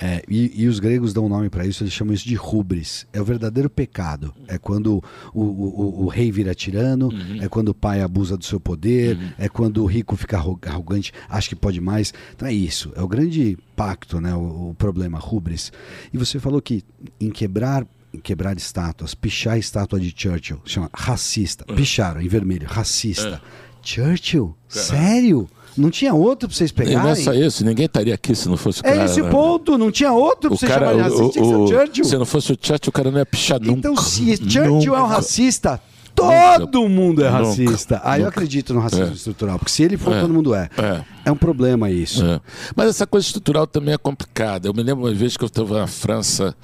É, 0.00 0.22
e, 0.28 0.62
e 0.62 0.66
os 0.68 0.78
gregos 0.78 1.12
dão 1.12 1.26
um 1.26 1.28
nome 1.28 1.50
para 1.50 1.66
isso, 1.66 1.82
eles 1.82 1.92
chamam 1.92 2.14
isso 2.14 2.26
de 2.26 2.34
rubris. 2.36 3.06
É 3.12 3.20
o 3.20 3.24
verdadeiro 3.24 3.68
pecado. 3.68 4.32
É 4.46 4.56
quando 4.56 5.02
o, 5.34 5.42
o- 5.42 6.04
o- 6.04 6.08
rei 6.08 6.30
vira 6.30 6.54
tirano, 6.54 7.10
é 7.40 7.48
quando 7.48 7.70
o 7.70 7.74
pai 7.74 8.00
abusa 8.00 8.36
do 8.36 8.44
seu 8.44 8.60
poder, 8.60 9.18
é 9.36 9.48
quando 9.48 9.82
o 9.82 9.86
rico 9.86 10.16
fica 10.16 10.36
arro- 10.36 10.58
arrogante, 10.64 11.12
acha 11.28 11.48
que 11.48 11.56
pode 11.56 11.80
mais. 11.80 12.14
Então 12.34 12.46
é 12.46 12.52
isso. 12.52 12.92
É 12.94 13.02
o 13.02 13.08
grande 13.08 13.58
pacto, 13.74 14.20
né? 14.20 14.34
O, 14.34 14.70
o 14.70 14.74
problema, 14.78 15.18
rubris. 15.18 15.72
E 16.12 16.16
você 16.18 16.38
falou 16.38 16.62
que 16.62 16.84
em 17.20 17.30
quebrar 17.30 17.86
em 18.14 18.18
quebrar 18.20 18.56
estátuas, 18.56 19.14
pichar 19.14 19.54
a 19.54 19.58
estátua 19.58 20.00
de 20.00 20.14
Churchill, 20.16 20.60
chama 20.64 20.88
racista. 20.94 21.62
Picharam 21.66 22.22
em 22.22 22.26
vermelho, 22.28 22.66
racista. 22.66 23.42
Churchill? 23.82 24.54
Sério? 24.68 25.48
Não 25.78 25.90
tinha 25.90 26.12
outro 26.14 26.48
pra 26.48 26.56
vocês 26.56 26.70
E 26.70 26.74
não 26.78 26.84
pegarem? 26.86 27.10
é 27.12 27.14
só 27.14 27.32
isso, 27.32 27.64
ninguém 27.64 27.86
estaria 27.86 28.14
aqui 28.14 28.34
se 28.34 28.48
não 28.48 28.56
fosse 28.56 28.80
o 28.80 28.86
É 28.86 28.92
cara. 28.92 29.04
esse 29.04 29.20
o 29.20 29.24
né? 29.24 29.30
ponto, 29.30 29.78
não 29.78 29.90
tinha 29.90 30.12
outro 30.12 30.48
pra 30.50 30.54
O 30.54 30.56
você 30.58 30.66
cara, 30.66 30.96
racista, 31.02 31.40
o, 31.40 31.64
o 31.64 31.68
Churchill. 31.68 32.04
se 32.04 32.16
não 32.18 32.26
fosse 32.26 32.52
o 32.52 32.58
Churchill, 32.60 32.88
o 32.90 32.92
cara 32.92 33.10
não 33.10 33.18
ia 33.18 33.26
pichar 33.26 33.60
nunca. 33.60 33.78
Então, 33.78 33.96
se 33.96 34.36
Churchill 34.36 34.94
é 34.94 34.98
um 34.98 35.02
Nunca. 35.02 35.14
racista, 35.14 35.80
todo 36.14 36.80
Nunca. 36.80 36.88
mundo 36.88 37.24
é 37.24 37.30
Nunca. 37.30 37.44
racista. 37.48 38.00
Aí 38.04 38.20
eu 38.20 38.24
Nunca. 38.26 38.36
acredito 38.38 38.74
no 38.74 38.80
racismo 38.80 39.06
É. 39.06 39.12
estrutural, 39.12 39.58
porque 39.58 39.70
se 39.72 39.82
ele 39.82 39.96
for, 39.96 40.12
É. 40.14 40.20
todo 40.20 40.34
mundo 40.34 40.54
é. 40.54 40.68
É. 40.76 41.00
É 41.26 41.32
um 41.32 41.36
problema 41.36 41.90
isso. 41.90 42.24
É. 42.24 42.40
Mas 42.74 42.88
essa 42.90 43.06
coisa 43.06 43.26
estrutural 43.26 43.66
também 43.66 43.94
é 43.94 43.98
complicada. 43.98 44.68
Eu 44.68 44.74
me 44.74 44.82
lembro 44.82 45.04
uma 45.04 45.14
vez 45.14 45.36
que 45.36 45.44
eu 45.44 45.48
estava 45.48 45.78
na 45.80 45.86
França 45.86 46.54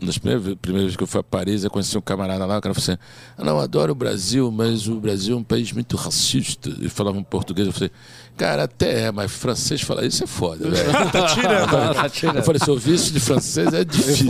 nas 0.00 0.16
primeiras, 0.16 0.54
primeiras 0.62 0.84
vezes 0.84 0.96
que 0.96 1.02
eu 1.02 1.06
fui 1.06 1.20
a 1.20 1.22
Paris, 1.22 1.62
eu 1.62 1.70
conheci 1.70 1.98
um 1.98 2.00
camarada 2.00 2.46
lá, 2.46 2.56
o 2.56 2.60
cara 2.62 2.74
falou 2.74 2.82
assim: 2.94 3.02
ah, 3.36 3.44
não, 3.44 3.56
eu 3.56 3.60
adoro 3.60 3.92
o 3.92 3.94
Brasil, 3.94 4.50
mas 4.50 4.88
o 4.88 4.94
Brasil 4.94 5.34
é 5.36 5.38
um 5.38 5.42
país 5.42 5.72
muito 5.72 5.94
racista. 5.94 6.70
E 6.80 6.88
falava 6.88 7.18
em 7.18 7.22
português, 7.22 7.66
eu 7.66 7.72
falei, 7.72 7.90
cara, 8.40 8.62
até 8.64 9.02
é, 9.02 9.12
mas 9.12 9.30
francês 9.30 9.82
falar 9.82 10.04
isso 10.06 10.24
é 10.24 10.26
foda, 10.26 10.70
velho. 10.70 10.92
tá 11.12 11.26
tirando. 11.34 11.94
Tá 11.94 12.08
tirando. 12.08 12.36
Eu 12.36 12.42
falei, 12.42 12.58
se 12.58 12.68
eu 12.68 12.74
ouvir 12.74 12.94
isso 12.94 13.12
de 13.12 13.20
francês 13.20 13.72
é 13.74 13.84
difícil. 13.84 14.26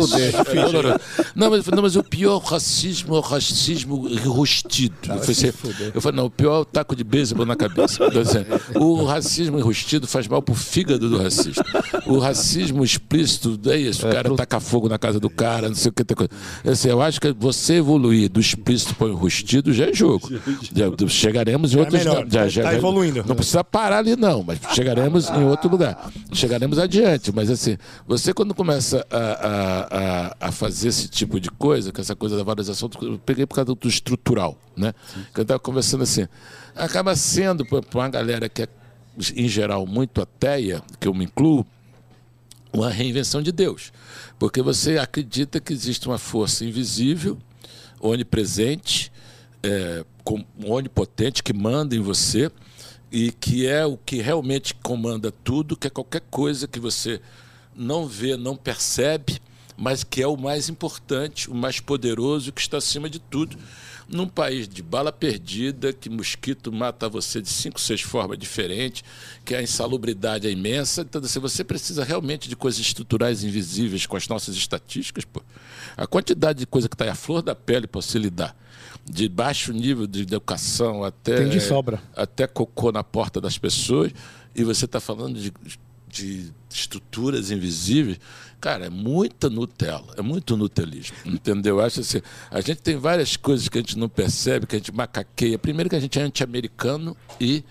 Não, 1.34 1.48
mas, 1.50 1.64
não, 1.66 1.82
mas 1.82 1.94
o 1.94 2.02
pior 2.02 2.38
racismo 2.38 3.14
é 3.14 3.18
o 3.18 3.20
racismo 3.20 4.08
enrustido. 4.08 4.94
eu, 5.08 5.18
falei, 5.20 5.30
assim, 5.30 5.46
eu 5.94 6.00
falei, 6.00 6.16
não, 6.16 6.26
o 6.26 6.30
pior 6.30 6.56
é 6.56 6.61
o 6.61 6.64
taco 6.64 6.96
de 6.96 7.04
beisebol 7.04 7.46
na 7.46 7.54
cabeça. 7.54 8.04
Assim, 8.06 8.44
o 8.78 9.04
racismo 9.04 9.58
enrustido 9.58 10.06
faz 10.08 10.26
mal 10.26 10.42
pro 10.42 10.54
fígado 10.54 11.08
do 11.08 11.18
racista. 11.22 11.64
O 12.06 12.18
racismo 12.18 12.82
explícito, 12.84 13.56
daí 13.56 13.86
esse 13.86 14.00
cara 14.00 14.34
taca 14.34 14.58
fogo 14.58 14.88
na 14.88 14.98
casa 14.98 15.20
do 15.20 15.30
cara, 15.30 15.68
não 15.68 15.74
sei 15.76 15.90
o 15.90 15.92
que. 15.92 16.02
tem 16.04 16.16
coisa. 16.16 16.30
Assim, 16.68 16.88
eu 16.88 17.00
acho 17.00 17.20
que 17.20 17.32
você 17.32 17.74
evoluir 17.74 18.28
do 18.28 18.40
explícito 18.40 18.94
para 18.96 19.06
o 19.06 19.11
enrustido 19.11 19.72
já 19.72 19.86
é 19.86 19.92
jogo. 19.92 20.28
Já, 20.74 20.86
chegaremos 21.08 21.72
em 21.72 21.76
É 21.76 21.80
outros... 21.80 22.02
já, 22.02 22.11
tá- 22.11 22.24
já, 22.28 22.42
tá 22.42 22.48
já- 22.48 22.74
evoluindo. 22.74 23.24
Não 23.26 23.36
precisa 23.36 23.62
parar 23.62 23.99
ali, 24.01 24.16
não, 24.16 24.42
mas 24.42 24.59
chegaremos 24.74 25.28
em 25.30 25.44
outro 25.44 25.70
lugar. 25.70 26.11
Chegaremos 26.32 26.78
adiante. 26.78 27.32
Mas 27.32 27.51
assim, 27.51 27.76
você 28.07 28.34
quando 28.34 28.55
começa 28.55 29.07
a, 29.11 30.36
a, 30.40 30.48
a, 30.48 30.53
fazer 30.53 30.88
esse 30.88 31.09
tipo 31.09 31.38
de 31.38 31.51
coisa, 31.51 31.92
com 31.92 32.01
essa 32.01 32.16
coisa 32.16 32.36
da 32.36 32.42
valorização, 32.42 32.90
eu 33.03 33.18
peguei 33.18 33.46
por 33.46 33.55
causa 33.55 33.74
do 33.74 33.88
estrutural, 33.88 34.59
né? 34.76 34.92
Que 35.32 35.40
eu 35.40 35.42
estava 35.42 35.61
conversando 35.61 36.03
assim, 36.03 36.26
acaba 36.74 37.14
sendo 37.14 37.64
para 37.64 37.80
uma 37.94 38.09
galera 38.09 38.48
que 38.48 38.62
é, 38.62 38.68
em 39.36 39.48
geral, 39.48 39.86
muito 39.86 40.20
ateia, 40.20 40.82
que 40.98 41.07
eu 41.07 41.14
me 41.14 41.24
incluo, 41.24 41.64
uma 42.72 42.90
reinvenção 42.90 43.42
de 43.42 43.53
Deus. 43.53 43.92
Porque 44.38 44.62
você 44.62 44.98
acredita 44.98 45.61
que 45.61 45.72
existe 45.72 46.07
uma 46.07 46.18
força 46.18 46.64
invisível, 46.64 47.36
onipresente, 48.01 49.12
é, 49.62 50.05
com- 50.24 50.44
onipotente, 50.64 51.42
que 51.42 51.53
manda 51.53 51.94
em 51.94 52.01
você 52.01 52.51
e 53.11 53.32
que 53.32 53.66
é 53.66 53.84
o 53.84 53.96
que 53.96 54.20
realmente 54.20 54.74
comanda 54.74 55.32
tudo, 55.32 55.76
que 55.76 55.86
é 55.86 55.90
qualquer 55.90 56.22
coisa 56.30 56.68
que 56.68 56.78
você 56.78 57.20
não 57.74 58.06
vê, 58.06 58.36
não 58.36 58.56
percebe, 58.56 59.40
mas 59.76 60.04
que 60.04 60.22
é 60.22 60.26
o 60.26 60.36
mais 60.36 60.68
importante, 60.68 61.50
o 61.50 61.54
mais 61.54 61.80
poderoso, 61.80 62.52
que 62.52 62.61
está 62.61 62.76
acima 62.76 63.08
de 63.08 63.18
tudo. 63.18 63.56
Num 64.06 64.28
país 64.28 64.68
de 64.68 64.82
bala 64.82 65.12
perdida, 65.12 65.92
que 65.92 66.11
mosquito 66.11 66.72
mata 66.72 67.08
você 67.08 67.40
de 67.40 67.48
cinco, 67.48 67.80
seis 67.80 68.00
formas 68.00 68.36
diferentes, 68.36 69.04
que 69.44 69.54
a 69.54 69.62
insalubridade 69.62 70.48
é 70.48 70.50
imensa. 70.50 71.02
Então, 71.02 71.22
assim, 71.22 71.38
você 71.38 71.62
precisa 71.62 72.04
realmente 72.04 72.48
de 72.48 72.56
coisas 72.56 72.80
estruturais 72.80 73.44
invisíveis 73.44 74.06
com 74.06 74.16
as 74.16 74.26
nossas 74.26 74.56
estatísticas. 74.56 75.24
Pô. 75.24 75.40
A 75.96 76.06
quantidade 76.06 76.58
de 76.58 76.66
coisa 76.66 76.88
que 76.88 76.94
está 76.94 77.11
à 77.11 77.14
flor 77.14 77.40
da 77.40 77.54
pele 77.54 77.86
para 77.86 78.02
você 78.02 78.18
lidar, 78.18 78.54
de 79.05 79.28
baixo 79.28 79.72
nível 79.72 80.07
de 80.07 80.22
educação 80.22 81.03
até 81.05 81.36
Tem 81.36 81.48
de 81.48 81.61
sobra. 81.61 82.01
até 82.14 82.46
cocô 82.46 82.92
na 82.92 83.03
porta 83.03 83.40
das 83.40 83.59
pessoas, 83.59 84.12
e 84.55 84.64
você 84.64 84.84
está 84.84 85.01
falando 85.01 85.38
de, 85.38 85.53
de 86.09 86.53
estruturas 86.68 87.51
invisíveis, 87.51 88.18
cara, 88.61 88.86
é 88.86 88.90
muita 88.90 89.48
Nutella, 89.48 90.14
é 90.16 90.22
muito 90.22 90.57
nutelismo, 90.57 91.16
entendeu? 91.24 91.78
Eu 91.78 91.84
acho 91.84 92.01
assim, 92.01 92.20
a 92.51 92.61
gente 92.61 92.82
tem 92.82 92.96
várias 92.96 93.36
coisas 93.36 93.68
que 93.68 93.78
a 93.78 93.80
gente 93.80 93.98
não 93.98 94.09
percebe, 94.09 94.66
que 94.66 94.76
a 94.76 94.78
gente 94.78 94.92
macaqueia. 94.92 95.59
Primeiro 95.59 95.88
que 95.90 95.96
a 95.96 96.01
gente 96.01 96.18
é 96.18 96.22
anti-americano 96.22 97.16
e 97.40 97.64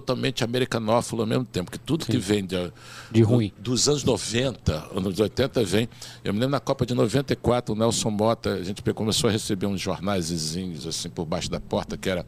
totalmente 0.00 0.44
americanófilo 0.44 1.22
ao 1.22 1.26
mesmo 1.26 1.44
tempo, 1.44 1.70
que 1.70 1.78
tudo 1.78 2.04
que 2.04 2.18
vem 2.18 2.44
de, 2.44 2.70
De 3.10 3.22
ruim. 3.22 3.50
dos 3.58 3.88
anos 3.88 4.04
90, 4.04 4.90
anos 4.94 5.18
80 5.18 5.64
vem. 5.64 5.88
Eu 6.22 6.34
me 6.34 6.40
lembro 6.40 6.52
na 6.52 6.60
Copa 6.60 6.84
de 6.84 6.92
94, 6.94 7.74
o 7.74 7.78
Nelson 7.78 8.10
Mota, 8.10 8.52
a 8.54 8.62
gente 8.62 8.82
começou 8.92 9.28
a 9.28 9.32
receber 9.32 9.66
uns 9.66 9.80
jornais 9.80 10.30
assim 10.86 11.08
por 11.08 11.24
baixo 11.24 11.50
da 11.50 11.58
porta, 11.60 11.96
que 11.96 12.10
era 12.10 12.26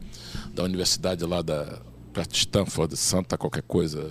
da 0.53 0.63
universidade 0.63 1.23
lá 1.25 1.41
da 1.41 1.79
perto 2.11 2.31
de 2.31 2.37
Stanford, 2.39 2.97
Santa 2.97 3.37
qualquer 3.37 3.61
coisa, 3.61 4.01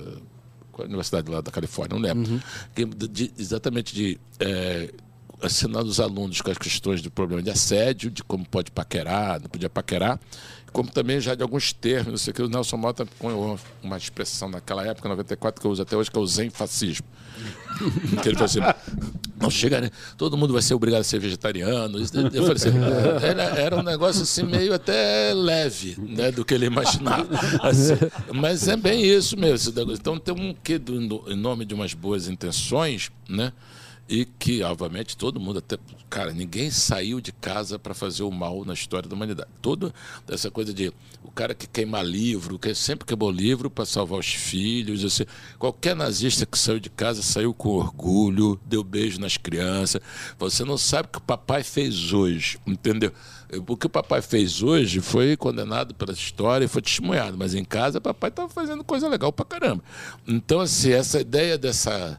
qual 0.70 0.84
é 0.84 0.86
a 0.86 0.88
universidade 0.88 1.28
lá 1.28 1.40
da 1.40 1.50
Califórnia, 1.50 1.96
não 1.96 2.02
lembro. 2.02 2.40
Que 2.74 2.84
de- 2.84 3.32
exatamente 3.36 3.92
de 3.94 4.20
assinando 5.42 5.88
os 5.88 6.00
alunos 6.00 6.40
com 6.40 6.50
as 6.50 6.58
questões 6.58 7.00
do 7.00 7.10
problema 7.10 7.42
de 7.42 7.50
assédio, 7.50 8.10
de 8.10 8.22
como 8.24 8.44
pode 8.46 8.70
paquerar, 8.72 9.40
não 9.40 9.48
podia 9.48 9.70
paquerar, 9.70 10.18
como 10.72 10.90
também 10.90 11.20
já 11.20 11.34
de 11.34 11.42
alguns 11.42 11.72
termos, 11.72 12.08
não 12.08 12.18
sei 12.18 12.30
o 12.30 12.34
que, 12.34 12.42
o 12.42 12.48
Nelson 12.48 12.76
Mota 12.76 13.06
cunhou 13.18 13.58
uma 13.82 13.96
expressão 13.96 14.48
naquela 14.48 14.86
época, 14.86 15.08
94, 15.08 15.60
que 15.60 15.66
eu 15.66 15.70
uso 15.70 15.82
até 15.82 15.96
hoje, 15.96 16.10
que 16.10 16.18
é 16.18 16.20
o 16.20 16.26
zen 16.26 16.50
fascismo. 16.50 17.06
que 18.22 18.28
ele 18.28 18.34
falou 18.34 18.44
assim, 18.46 18.60
não 19.40 19.50
chega, 19.50 19.80
né? 19.80 19.90
todo 20.16 20.36
mundo 20.36 20.52
vai 20.52 20.62
ser 20.62 20.74
obrigado 20.74 21.00
a 21.00 21.04
ser 21.04 21.18
vegetariano. 21.20 21.98
Eu 22.32 22.42
falei 22.44 22.54
assim, 22.54 22.70
era, 23.22 23.42
era 23.42 23.76
um 23.76 23.82
negócio 23.82 24.22
assim 24.22 24.42
meio 24.42 24.74
até 24.74 25.32
leve, 25.34 25.96
né, 25.98 26.32
do 26.32 26.44
que 26.44 26.54
ele 26.54 26.66
imaginava. 26.66 27.28
Assim, 27.62 27.94
mas 28.34 28.66
é 28.66 28.76
bem 28.76 29.04
isso 29.04 29.36
mesmo. 29.36 29.72
Então 29.92 30.18
tem 30.18 30.34
um 30.34 30.54
quê 30.54 30.78
do, 30.78 31.24
em 31.28 31.36
nome 31.36 31.64
de 31.64 31.74
umas 31.74 31.94
boas 31.94 32.28
intenções, 32.28 33.10
né? 33.28 33.52
E 34.08 34.24
que, 34.24 34.62
obviamente, 34.62 35.14
todo 35.16 35.38
mundo 35.38 35.58
até. 35.58 35.76
Cara, 36.08 36.32
ninguém 36.32 36.70
saiu 36.70 37.20
de 37.20 37.30
casa 37.30 37.78
para 37.78 37.92
fazer 37.92 38.22
o 38.22 38.30
mal 38.30 38.64
na 38.64 38.72
história 38.72 39.06
da 39.06 39.14
humanidade. 39.14 39.50
Toda 39.60 39.92
essa 40.26 40.50
coisa 40.50 40.72
de 40.72 40.90
o 41.22 41.30
cara 41.30 41.54
que 41.54 41.66
queima 41.66 42.02
livro, 42.02 42.58
que 42.58 42.74
sempre 42.74 43.04
queimou 43.04 43.30
livro 43.30 43.68
para 43.68 43.84
salvar 43.84 44.18
os 44.18 44.32
filhos. 44.32 45.04
Assim, 45.04 45.26
qualquer 45.58 45.94
nazista 45.94 46.46
que 46.46 46.58
saiu 46.58 46.80
de 46.80 46.88
casa 46.88 47.22
saiu 47.22 47.52
com 47.52 47.68
orgulho, 47.68 48.58
deu 48.64 48.82
beijo 48.82 49.20
nas 49.20 49.36
crianças. 49.36 50.00
Você 50.38 50.64
não 50.64 50.78
sabe 50.78 51.08
o 51.08 51.12
que 51.12 51.18
o 51.18 51.22
papai 51.22 51.62
fez 51.62 52.10
hoje, 52.14 52.58
entendeu? 52.66 53.12
O 53.66 53.76
que 53.76 53.86
o 53.86 53.90
papai 53.90 54.22
fez 54.22 54.62
hoje 54.62 55.00
foi 55.00 55.36
condenado 55.36 55.94
pela 55.94 56.12
história 56.12 56.64
e 56.64 56.68
foi 56.68 56.80
testemunhado, 56.80 57.36
mas 57.36 57.54
em 57.54 57.64
casa 57.64 58.00
papai 58.00 58.30
estava 58.30 58.48
fazendo 58.48 58.82
coisa 58.82 59.06
legal 59.06 59.32
pra 59.32 59.44
caramba. 59.44 59.84
Então, 60.26 60.60
assim, 60.60 60.92
essa 60.92 61.20
ideia 61.20 61.58
dessa 61.58 62.18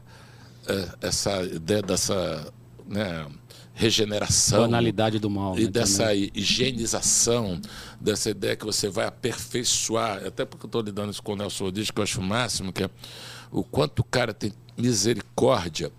essa 1.00 1.42
ideia 1.42 1.82
dessa 1.82 2.52
né, 2.86 3.26
regeneração 3.74 4.60
Banalidade 4.60 5.18
do 5.18 5.30
mal. 5.30 5.58
e 5.58 5.64
né, 5.64 5.70
dessa 5.70 6.04
também. 6.04 6.30
higienização, 6.34 7.60
dessa 8.00 8.30
ideia 8.30 8.56
que 8.56 8.64
você 8.64 8.88
vai 8.88 9.06
aperfeiçoar, 9.06 10.26
até 10.26 10.44
porque 10.44 10.66
eu 10.66 10.68
estou 10.68 10.82
lidando 10.82 11.10
isso 11.10 11.22
com 11.22 11.32
o 11.32 11.36
Nelson 11.36 11.64
Rodrigues, 11.64 11.90
que 11.90 11.98
eu 11.98 12.04
acho 12.04 12.20
o 12.20 12.24
máximo, 12.24 12.72
que 12.72 12.84
é 12.84 12.90
o 13.50 13.64
quanto 13.64 14.00
o 14.00 14.04
cara 14.04 14.34
tem 14.34 14.52
misericórdia 14.76 15.90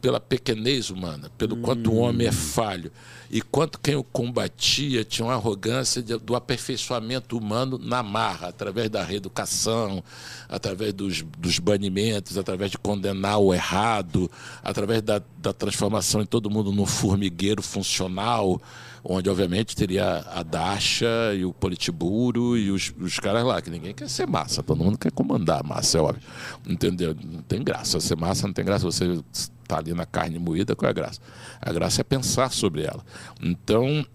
pela 0.00 0.20
pequenez 0.20 0.90
humana, 0.90 1.30
pelo 1.38 1.56
quanto 1.58 1.90
o 1.90 1.96
homem 1.96 2.26
é 2.26 2.32
falho 2.32 2.92
e 3.34 3.42
quanto 3.42 3.80
quem 3.80 3.96
o 3.96 4.04
combatia 4.04 5.02
tinha 5.04 5.26
uma 5.26 5.34
arrogância 5.34 6.00
de- 6.00 6.16
do 6.16 6.36
aperfeiçoamento 6.36 7.36
humano 7.36 7.76
na 7.82 8.00
marra, 8.00 8.46
através 8.46 8.88
da 8.88 9.02
reeducação, 9.02 10.04
através 10.48 10.92
dos, 10.92 11.22
dos 11.36 11.58
banimentos, 11.58 12.38
através 12.38 12.70
de 12.70 12.78
condenar 12.78 13.38
o 13.40 13.52
errado, 13.52 14.30
através 14.62 15.02
da, 15.02 15.20
da 15.36 15.52
transformação 15.52 16.22
em 16.22 16.26
todo 16.26 16.48
mundo 16.48 16.70
num 16.70 16.86
formigueiro 16.86 17.60
funcional, 17.60 18.62
onde 19.02 19.28
obviamente 19.28 19.74
teria 19.74 20.24
a 20.32 20.44
Dacha 20.44 21.34
e 21.36 21.44
o 21.44 21.52
Politburo 21.52 22.56
e 22.56 22.70
os, 22.70 22.94
os 23.00 23.18
caras 23.18 23.44
lá, 23.44 23.60
que 23.60 23.68
ninguém 23.68 23.92
quer 23.92 24.08
ser 24.08 24.28
massa, 24.28 24.62
todo 24.62 24.84
mundo 24.84 24.96
quer 24.96 25.10
comandar 25.10 25.58
a 25.58 25.64
massa, 25.64 25.98
é 25.98 26.00
óbvio. 26.00 26.22
Entendeu? 26.64 27.16
Não 27.20 27.42
tem 27.42 27.64
graça. 27.64 27.98
Ser 27.98 28.16
massa 28.16 28.46
não 28.46 28.54
tem 28.54 28.64
graça, 28.64 28.84
você 28.84 29.20
está 29.64 29.78
ali 29.78 29.92
na 29.92 30.06
carne 30.06 30.38
moída, 30.38 30.76
qual 30.76 30.86
é 30.88 30.90
a 30.90 30.94
graça? 30.94 31.20
A 31.60 31.72
graça 31.72 32.00
é 32.00 32.04
pensar 32.04 32.52
sobre 32.52 32.82
ela. 32.82 33.04
Então, 33.42 34.06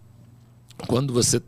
quando 0.87 1.13
você. 1.13 1.41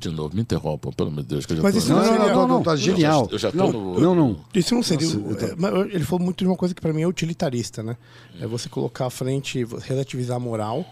De 0.00 0.10
novo, 0.10 0.34
me 0.34 0.42
interrompam, 0.42 0.90
pelo 0.92 1.10
amor 1.10 1.22
de 1.22 1.28
Deus, 1.28 1.46
que 1.46 1.52
eu 1.52 1.58
já 1.58 1.62
Mas 1.62 1.74
tô- 1.74 1.78
isso 1.78 1.88
Não, 1.90 1.96
não 1.98 2.04
não, 2.04 2.12
seria- 2.18 2.34
não, 2.34 2.48
não, 2.48 2.62
tá 2.64 2.72
Eu 2.72 2.76
já- 2.76 2.84
genial. 2.84 3.28
eu 3.30 3.38
já 3.38 3.52
não, 3.52 3.70
no- 3.72 4.00
não, 4.00 4.14
não. 4.16 4.40
Isso 4.52 4.74
não 4.74 4.82
seria. 4.82 5.06
Nossa, 5.06 5.46
é, 5.46 5.94
ele 5.94 6.02
falou 6.04 6.24
muito 6.24 6.38
de 6.38 6.46
uma 6.48 6.56
coisa 6.56 6.74
que 6.74 6.80
para 6.80 6.92
mim 6.92 7.02
é 7.02 7.06
utilitarista, 7.06 7.84
né? 7.84 7.96
É 8.40 8.46
você 8.48 8.68
colocar 8.68 9.06
à 9.06 9.10
frente, 9.10 9.64
relativizar 9.84 10.36
a 10.36 10.40
moral 10.40 10.84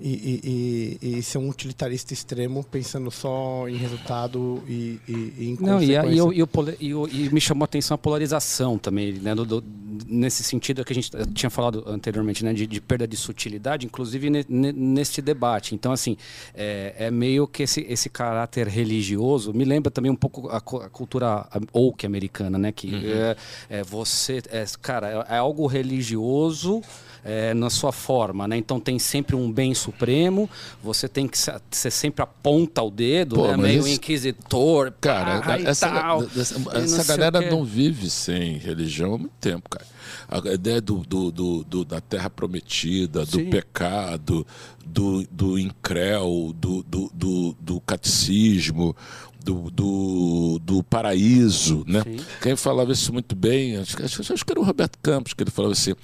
e, 0.00 0.08
e- 0.08 0.98
e- 1.08 1.18
e 1.18 1.22
ser 1.22 1.38
um 1.38 1.48
utilitarista 1.48 2.12
extremo, 2.12 2.62
pensando 2.64 3.10
só 3.10 3.68
em 3.68 3.76
resultado 3.76 4.62
e, 4.68 5.00
e, 5.08 5.12
e 5.38 5.48
em 5.50 5.56
Não, 5.60 5.82
e, 5.82 5.96
a- 5.96 6.06
e, 6.06 6.20
o- 6.20 6.32
e 6.32 6.42
o 6.42 6.46
pole- 6.46 6.76
e 6.80 6.94
o- 6.94 7.08
e 7.08 7.28
me 7.30 7.40
chamou 7.40 7.64
a 7.64 7.66
atenção 7.66 7.94
a 7.94 7.98
polarização 7.98 8.78
também, 8.78 9.12
né? 9.14 9.34
do- 9.34 9.44
do- 9.44 9.64
nesse 10.06 10.44
sentido 10.44 10.84
que 10.84 10.92
a 10.92 10.94
gente 10.94 11.10
tinha 11.34 11.50
falado 11.50 11.82
anteriormente, 11.86 12.44
né? 12.44 12.52
De, 12.52 12.66
de 12.66 12.80
perda 12.80 13.06
de 13.08 13.16
sutilidade, 13.16 13.84
inclusive 13.86 14.30
ne, 14.30 14.44
ne- 14.48 14.72
neste 14.72 15.20
debate. 15.20 15.74
Então, 15.74 15.90
assim, 15.92 16.16
é, 16.54 16.94
é 16.98 17.10
meio 17.10 17.46
que 17.48 17.64
esse, 17.64 17.80
esse 17.88 18.08
caráter 18.08 18.68
religioso 18.68 19.52
me 19.52 19.64
lembra 19.64 19.90
também 19.90 20.10
um 20.10 20.16
pouco 20.16 20.48
a, 20.48 20.58
a 20.58 20.60
cultura 20.60 21.46
woke 21.74 22.06
americana, 22.06 22.56
né? 22.56 22.70
Que 22.70 22.94
é, 23.06 23.36
é 23.68 23.82
você, 23.82 24.40
é, 24.50 24.64
cara, 24.80 25.26
é, 25.28 25.34
é 25.34 25.38
algo 25.38 25.66
religioso. 25.66 26.80
É, 27.28 27.52
na 27.52 27.68
sua 27.68 27.92
forma, 27.92 28.48
né? 28.48 28.56
Então 28.56 28.80
tem 28.80 28.98
sempre 28.98 29.36
um 29.36 29.52
bem 29.52 29.74
Supremo, 29.74 30.48
você 30.82 31.06
tem 31.06 31.28
que 31.28 31.36
ser, 31.36 31.60
você 31.70 31.90
sempre 31.90 32.22
aponta 32.22 32.82
o 32.82 32.90
dedo, 32.90 33.36
Pô, 33.36 33.48
né? 33.48 33.56
meio 33.58 33.80
esse- 33.80 33.92
inquisitor, 33.92 34.92
Cara, 35.00 35.40
pá, 35.42 35.58
essa, 35.58 35.88
tal, 35.90 36.22
essa, 36.24 36.58
não 36.58 36.72
essa 36.72 37.04
galera 37.04 37.50
não 37.50 37.64
vive 37.64 38.08
sem 38.08 38.56
religião 38.56 39.14
há 39.14 39.18
muito 39.18 39.34
tempo, 39.40 39.68
cara. 39.68 39.86
A 40.30 40.52
ideia 40.54 40.80
do, 40.80 40.98
do, 41.06 41.30
do- 41.30 41.64
do- 41.64 41.84
da 41.84 42.00
terra 42.00 42.30
prometida, 42.30 43.26
do 43.26 43.36
Sim. 43.38 43.50
pecado, 43.50 44.46
do, 44.86 45.22
do 45.30 45.58
incréu, 45.58 46.54
do, 46.58 46.82
do, 46.82 47.10
do, 47.14 47.56
do 47.60 47.80
catecismo, 47.82 48.96
do, 49.44 49.70
do, 49.70 50.58
do 50.62 50.82
paraíso, 50.82 51.84
né? 51.86 52.02
Sim. 52.02 52.16
Quem 52.42 52.56
falava 52.56 52.92
isso 52.92 53.12
muito 53.12 53.34
bem, 53.36 53.76
acho, 53.76 54.02
acho, 54.02 54.32
acho 54.32 54.44
que 54.44 54.52
era 54.52 54.60
o 54.60 54.64
Roberto 54.64 54.98
Campos, 55.02 55.32
que 55.34 55.42
ele 55.42 55.50
falava 55.50 55.72
assim, 55.72 55.94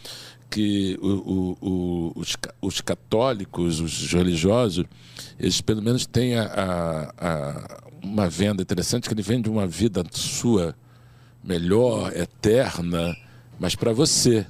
que 0.54 0.96
o- 1.02 1.56
o- 1.60 2.12
os, 2.14 2.36
os 2.62 2.80
católicos, 2.80 3.80
os 3.80 4.12
religiosos, 4.12 4.84
eles 5.38 5.60
pelo 5.60 5.82
menos 5.82 6.06
têm 6.06 6.36
a, 6.36 6.44
a- 6.44 7.14
a- 7.18 7.80
uma 8.04 8.28
venda 8.28 8.62
interessante, 8.62 9.08
que 9.08 9.14
ele 9.14 9.22
vende 9.22 9.48
uma 9.50 9.66
vida 9.66 10.04
sua 10.12 10.76
melhor, 11.42 12.12
eterna, 12.16 13.16
mas 13.58 13.74
para 13.74 13.92
você. 13.92 14.46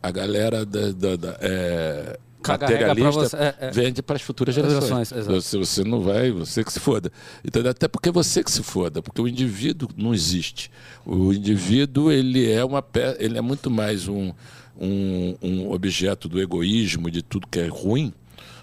A 0.00 0.12
galera 0.12 0.64
da, 0.64 0.92
da- 0.92 1.16
da- 1.16 1.36
é, 1.40 2.16
pra 2.40 2.52
materialista 2.56 3.10
você, 3.28 3.36
é, 3.36 3.54
é. 3.62 3.70
vende 3.72 4.00
para 4.00 4.14
as 4.14 4.22
futuras 4.22 4.54
gerações. 4.54 5.08
Gerações. 5.08 5.26
Você, 5.26 5.58
você 5.58 5.82
não 5.82 6.00
vai, 6.02 6.30
você 6.30 6.62
que 6.62 6.72
se 6.72 6.78
foda. 6.78 7.10
Entendeu? 7.44 7.72
Até 7.72 7.88
porque 7.88 8.08
você 8.12 8.44
que 8.44 8.50
se 8.52 8.62
foda, 8.62 9.02
porque 9.02 9.20
o 9.20 9.26
indivíduo 9.26 9.88
não 9.96 10.14
existe. 10.14 10.70
O 11.04 11.32
indivíduo 11.32 12.12
ele 12.12 12.48
é 12.48 12.64
uma 12.64 12.84
ele 13.18 13.36
é 13.36 13.40
muito 13.40 13.68
mais 13.72 14.06
um, 14.06 14.32
um, 14.78 15.36
um 15.42 15.70
objeto 15.72 16.28
do 16.28 16.40
egoísmo, 16.40 17.10
de 17.10 17.22
tudo 17.22 17.46
que 17.48 17.58
é 17.58 17.66
ruim, 17.66 18.12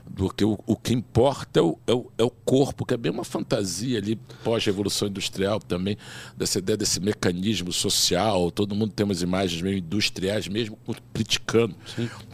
do 0.07 0.29
que 0.29 0.45
o, 0.45 0.57
o 0.67 0.75
que 0.75 0.93
importa 0.93 1.59
é 1.59 1.63
o, 1.63 1.77
é, 1.87 1.93
o, 1.93 2.11
é 2.19 2.23
o 2.23 2.29
corpo, 2.29 2.85
que 2.85 2.93
é 2.93 2.97
bem 2.97 3.11
uma 3.11 3.23
fantasia 3.23 3.97
ali 3.97 4.15
pós-revolução 4.43 5.07
industrial 5.07 5.59
também, 5.59 5.97
dessa 6.37 6.59
ideia 6.59 6.77
desse 6.77 6.99
mecanismo 6.99 7.73
social. 7.73 8.51
Todo 8.51 8.75
mundo 8.75 8.91
tem 8.93 9.03
umas 9.03 9.21
imagens 9.23 9.61
meio 9.61 9.77
industriais, 9.79 10.47
mesmo 10.47 10.77
criticando, 11.13 11.75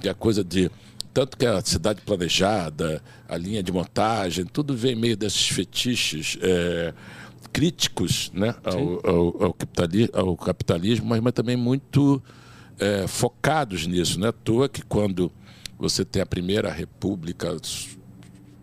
que 0.02 0.08
é 0.08 0.12
a 0.12 0.14
coisa 0.14 0.44
de 0.44 0.70
tanto 1.14 1.36
que 1.38 1.46
a 1.46 1.62
cidade 1.62 2.02
planejada, 2.02 3.02
a 3.28 3.36
linha 3.38 3.62
de 3.64 3.72
montagem, 3.72 4.46
tudo 4.46 4.76
vem 4.76 4.96
meio 4.96 5.18
desses 5.18 5.48
fetiches 5.50 6.38
é, 6.42 6.94
críticos 7.52 8.32
né, 8.34 8.56
ao, 8.64 9.10
ao- 9.10 9.44
ao 9.46 9.54
capitali- 9.54 10.10
ao 10.14 10.38
capitalismo, 10.38 11.06
mas, 11.08 11.20
mas 11.20 11.34
também 11.34 11.56
muito 11.58 12.22
é, 12.80 13.08
focados 13.08 13.86
nisso. 13.88 14.20
Não 14.20 14.28
é 14.28 14.30
à 14.30 14.34
toa 14.34 14.68
que 14.70 14.82
quando 14.82 15.32
você 15.78 16.04
tem 16.06 16.22
a 16.22 16.26
primeira 16.26 16.72
república 16.72 17.56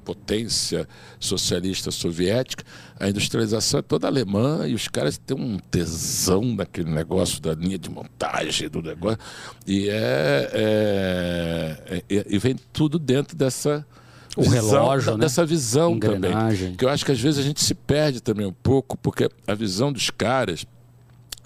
potência 0.05 0.89
socialista 1.21 1.91
soviética, 1.91 2.65
a 2.99 3.09
industrialização 3.11 3.81
é 3.81 3.83
toda 3.83 4.07
alemã 4.07 4.67
e 4.67 4.73
os 4.75 4.89
caras 4.89 5.19
têm 5.19 5.37
um 5.37 5.59
tesão 5.59 6.43
naquele 6.43 6.91
negócio 6.91 7.43
da 7.43 7.53
linha 7.55 7.79
de 7.79 7.91
montagem 7.91 8.71
do 8.71 8.81
negócio 8.81 9.19
e 9.67 9.87
é, 9.91 10.51
é- 10.55 12.03
é- 12.09 12.27
e 12.27 12.39
vem 12.39 12.57
tudo 12.73 12.99
dentro 12.99 13.37
dessa 13.37 13.87
O 14.35 14.49
relógio, 14.49 15.13
né? 15.13 15.19
dessa 15.25 15.45
visão 15.45 15.99
também 15.99 16.31
Engrenagem. 16.31 16.75
que 16.75 16.85
eu 16.87 16.89
acho 16.89 17.05
que 17.05 17.13
às 17.13 17.21
vezes 17.21 17.39
a 17.39 17.43
gente 17.43 17.63
se 17.63 17.75
perde 17.75 18.23
também 18.23 18.47
um 18.47 18.53
pouco 18.53 18.97
porque 18.97 19.29
a 19.47 19.55
visão 19.55 19.93
dos 19.93 20.09
caras 20.09 20.65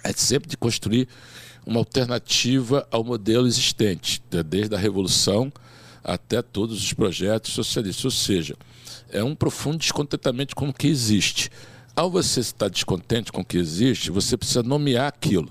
é 0.05 0.13
sempre 0.13 0.49
de 0.49 0.55
construir 0.55 1.09
uma 1.65 1.79
alternativa 1.79 2.87
ao 2.91 3.03
modelo 3.03 3.47
existente, 3.47 4.21
né? 4.31 4.43
desde 4.43 4.75
a 4.75 4.77
Revolução 4.77 5.51
até 6.03 6.41
todos 6.41 6.83
os 6.83 6.93
projetos 6.93 7.53
socialistas. 7.53 8.05
Ou 8.05 8.11
seja, 8.11 8.55
é 9.09 9.23
um 9.23 9.35
profundo 9.35 9.77
descontentamento 9.77 10.55
com 10.55 10.69
o 10.69 10.73
que 10.73 10.87
existe. 10.87 11.49
Ao 11.95 12.09
você 12.09 12.39
estar 12.39 12.69
descontente 12.69 13.31
com 13.31 13.41
o 13.41 13.45
que 13.45 13.57
existe, 13.57 14.11
você 14.11 14.35
precisa 14.35 14.63
nomear 14.63 15.07
aquilo. 15.07 15.49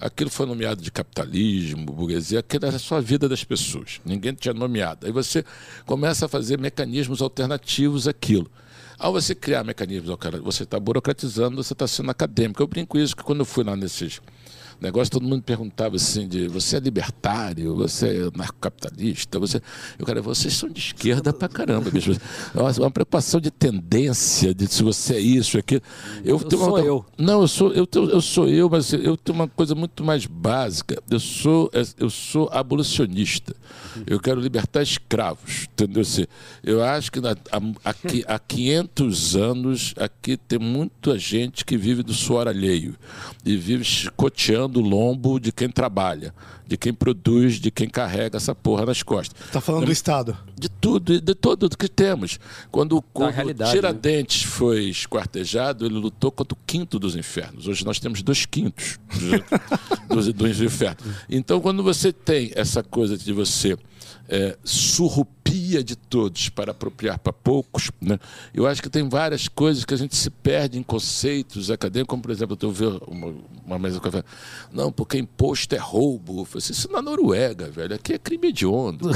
Aquilo 0.00 0.28
foi 0.28 0.44
nomeado 0.44 0.82
de 0.82 0.90
capitalismo, 0.90 1.86
burguesia, 1.86 2.40
aquilo 2.40 2.66
era 2.66 2.78
só 2.78 2.96
a 2.96 3.00
vida 3.00 3.28
das 3.28 3.44
pessoas. 3.44 4.00
Ninguém 4.04 4.34
tinha 4.34 4.52
nomeado. 4.52 5.06
Aí 5.06 5.12
você 5.12 5.44
começa 5.86 6.26
a 6.26 6.28
fazer 6.28 6.58
mecanismos 6.58 7.22
alternativos 7.22 8.08
àquilo. 8.08 8.50
Ao 8.98 9.12
você 9.12 9.34
criar 9.34 9.64
mecanismos 9.64 10.10
alternativos, 10.10 10.56
você 10.56 10.64
está 10.64 10.78
burocratizando, 10.78 11.56
você 11.56 11.72
está 11.72 11.86
sendo 11.86 12.10
acadêmico. 12.10 12.62
Eu 12.62 12.66
brinco 12.66 12.98
isso 12.98 13.16
que 13.16 13.22
quando 13.22 13.40
eu 13.40 13.44
fui 13.44 13.64
lá 13.64 13.76
nesses 13.76 14.20
negócios, 14.80 15.08
todo 15.10 15.24
mundo 15.26 15.42
perguntava 15.42 15.96
assim 15.96 16.26
de 16.28 16.48
você 16.48 16.76
é 16.76 16.80
libertário, 16.80 17.74
você 17.76 18.06
é 18.32 18.36
narcocapitalista, 18.36 19.38
você. 19.38 19.60
Eu, 19.98 20.04
cara, 20.06 20.20
vocês 20.22 20.54
são 20.54 20.68
de 20.68 20.78
esquerda 20.80 21.32
pra 21.32 21.48
caramba, 21.48 21.90
bicho. 21.90 22.12
É 22.54 22.60
uma- 22.60 22.70
uma 22.72 22.90
preocupação 22.90 23.40
de 23.40 23.50
tendência, 23.50 24.54
de 24.54 24.66
se 24.66 24.82
você 24.82 25.14
é 25.14 25.20
isso, 25.20 25.58
aquilo. 25.58 25.82
Eu, 26.24 26.38
tenho 26.38 26.60
uma 26.62 26.66
sou 26.68 26.74
outra- 26.76 26.84
eu. 26.86 27.06
Não, 27.18 27.40
eu 27.42 27.48
sou, 27.48 27.72
eu, 27.72 27.86
tenho- 27.86 28.10
eu 28.10 28.20
sou 28.20 28.48
eu, 28.48 28.68
mas 28.68 28.92
eu 28.92 29.16
tenho 29.16 29.36
uma 29.38 29.48
coisa 29.48 29.74
muito 29.74 30.02
mais 30.04 30.26
básica. 30.26 31.02
Eu 31.10 31.20
sou, 31.20 31.70
eu 31.98 32.10
sou 32.10 32.48
abolicionista. 32.52 33.54
Eu 34.06 34.18
quero 34.20 34.40
libertar 34.40 34.82
escravos, 34.82 35.68
entendeu? 35.72 36.02
Assim, 36.02 36.24
Eu 36.62 36.82
acho 36.82 37.12
que 37.12 37.20
na- 37.20 37.36
há- 37.52 37.90
aqui, 37.90 38.24
há 38.26 38.38
500 38.38 39.36
anos 39.36 39.94
aqui 39.96 40.36
tem 40.36 40.58
muita 40.58 41.18
gente 41.18 41.64
que 41.64 41.76
vive 41.76 42.02
do 42.02 42.12
suor 42.14 42.48
alheio 42.48 42.96
e 43.44 43.56
vive 43.56 43.84
chicoteando 43.84 44.63
o 44.66 44.80
lombo 44.80 45.38
de 45.38 45.52
quem 45.52 45.68
trabalha, 45.68 46.34
de 46.66 46.76
quem 46.76 46.92
produz, 46.92 47.54
de 47.54 47.70
quem 47.70 47.88
carrega 47.88 48.36
essa 48.36 48.54
porra 48.54 48.86
nas 48.86 49.02
costas 49.02 49.34
Tá 49.50 49.60
falando 49.60 49.86
do 49.86 49.92
Estado. 49.92 50.36
de 50.58 50.68
tudo, 50.68 51.20
de 51.20 51.34
tudo 51.34 51.68
que 51.76 51.88
temos. 51.88 52.38
Quando, 52.70 53.02
quando 53.12 53.54
Tiradentes 53.70 54.42
foi 54.42 54.84
esquartejado, 54.84 55.84
ele 55.86 55.94
lutou 55.94 56.30
contra 56.32 56.54
o 56.54 56.58
quinto 56.66 56.98
dos 56.98 57.16
infernos. 57.16 57.68
Hoje 57.68 57.84
nós 57.84 57.98
temos 57.98 58.22
dois 58.22 58.46
quintos 58.46 58.98
dos, 60.08 60.32
dos 60.34 60.60
infernos. 60.60 61.02
Então, 61.28 61.60
quando 61.60 61.82
você 61.82 62.12
tem 62.12 62.50
essa 62.54 62.82
coisa 62.82 63.16
de 63.16 63.32
você 63.32 63.76
é, 64.28 64.56
surrupia 64.64 65.84
de 65.84 65.96
todos 65.96 66.48
para 66.48 66.72
apropriar 66.72 67.18
para 67.18 67.32
poucos, 67.32 67.90
né? 68.00 68.18
eu 68.52 68.66
acho 68.66 68.82
que 68.82 68.88
tem 68.88 69.08
várias 69.08 69.48
coisas 69.48 69.84
que 69.84 69.94
a 69.94 69.96
gente 69.96 70.16
se 70.16 70.30
perde 70.30 70.78
em 70.78 70.82
conceitos 70.82 71.70
acadêmicos, 71.70 72.08
como, 72.08 72.22
por 72.22 72.30
exemplo, 72.30 72.56
eu 72.60 72.70
vi 72.70 72.86
uma, 73.06 73.34
uma 73.64 73.78
mesa 73.78 74.00
que 74.00 74.08
eu 74.08 74.24
não, 74.72 74.90
porque 74.90 75.18
imposto 75.18 75.74
é 75.74 75.78
roubo. 75.78 76.40
Eu 76.40 76.44
falei, 76.44 76.66
isso 76.68 76.90
na 76.90 77.00
Noruega, 77.00 77.70
velho, 77.70 77.94
aqui 77.94 78.14
é 78.14 78.18
crime 78.18 78.48
hediondo. 78.48 79.10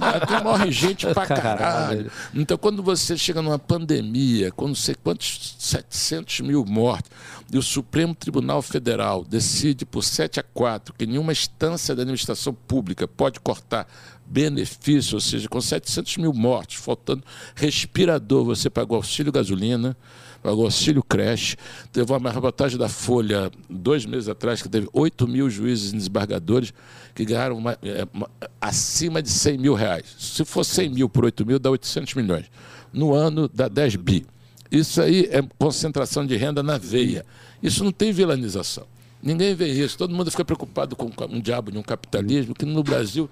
aqui, 0.00 0.44
morre 0.44 0.70
gente 0.70 1.06
pra 1.06 1.26
Caralho. 1.26 2.10
Então, 2.34 2.58
quando 2.58 2.82
você 2.82 3.16
chega 3.16 3.40
numa 3.40 3.58
pandemia, 3.58 4.50
com 4.52 4.68
não 4.68 4.74
sei 4.74 4.94
quantos 4.94 5.56
700 5.58 6.40
mil 6.40 6.64
mortes, 6.64 7.10
e 7.52 7.58
o 7.58 7.62
Supremo 7.62 8.14
Tribunal 8.14 8.62
Federal 8.62 9.22
decide 9.24 9.84
por 9.84 10.02
7 10.02 10.40
a 10.40 10.42
4 10.42 10.94
que 10.94 11.06
nenhuma 11.06 11.32
instância 11.32 11.94
da 11.94 12.00
administração 12.00 12.54
pública 12.54 13.06
pode 13.06 13.38
cortar 13.40 13.86
benefício, 14.24 15.16
ou 15.16 15.20
seja, 15.20 15.46
com 15.48 15.60
700 15.60 16.16
mil 16.16 16.32
mortes, 16.32 16.78
faltando 16.82 17.22
respirador, 17.54 18.44
você 18.44 18.70
pagou 18.70 18.96
auxílio 18.96 19.30
gasolina, 19.30 19.94
pagou 20.42 20.64
auxílio 20.64 21.02
creche. 21.02 21.56
Teve 21.92 22.10
uma 22.10 22.30
reportagem 22.30 22.78
da 22.78 22.88
Folha, 22.88 23.50
dois 23.68 24.06
meses 24.06 24.30
atrás, 24.30 24.62
que 24.62 24.68
teve 24.70 24.88
8 24.90 25.28
mil 25.28 25.50
juízes 25.50 25.92
e 25.92 25.96
desembargadores 25.96 26.72
que 27.14 27.26
ganharam 27.26 27.58
uma- 27.58 27.76
é, 27.82 28.08
uma- 28.14 28.30
acima 28.58 29.22
de 29.22 29.28
100 29.28 29.58
mil 29.58 29.74
reais. 29.74 30.06
Se 30.18 30.42
for 30.46 30.64
100 30.64 30.88
mil 30.88 31.08
por 31.10 31.26
8 31.26 31.44
mil, 31.44 31.58
dá 31.58 31.70
800 31.70 32.14
milhões. 32.14 32.46
No 32.90 33.12
ano, 33.12 33.50
dá 33.52 33.68
10 33.68 33.96
bi. 33.96 34.24
Isso 34.72 35.02
aí 35.02 35.28
é 35.30 35.42
concentração 35.58 36.24
de 36.24 36.34
renda 36.34 36.62
na 36.62 36.78
veia. 36.78 37.26
Isso 37.62 37.84
não 37.84 37.92
tem 37.92 38.10
vilanização. 38.10 38.86
Ninguém 39.22 39.54
vê 39.54 39.68
isso. 39.68 39.98
Todo 39.98 40.14
mundo 40.14 40.30
fica 40.30 40.46
preocupado 40.46 40.96
com 40.96 41.10
um 41.28 41.40
diabo 41.40 41.70
de 41.70 41.76
um 41.76 41.82
capitalismo 41.82 42.54
que 42.54 42.64
no 42.64 42.82
Brasil 42.82 43.28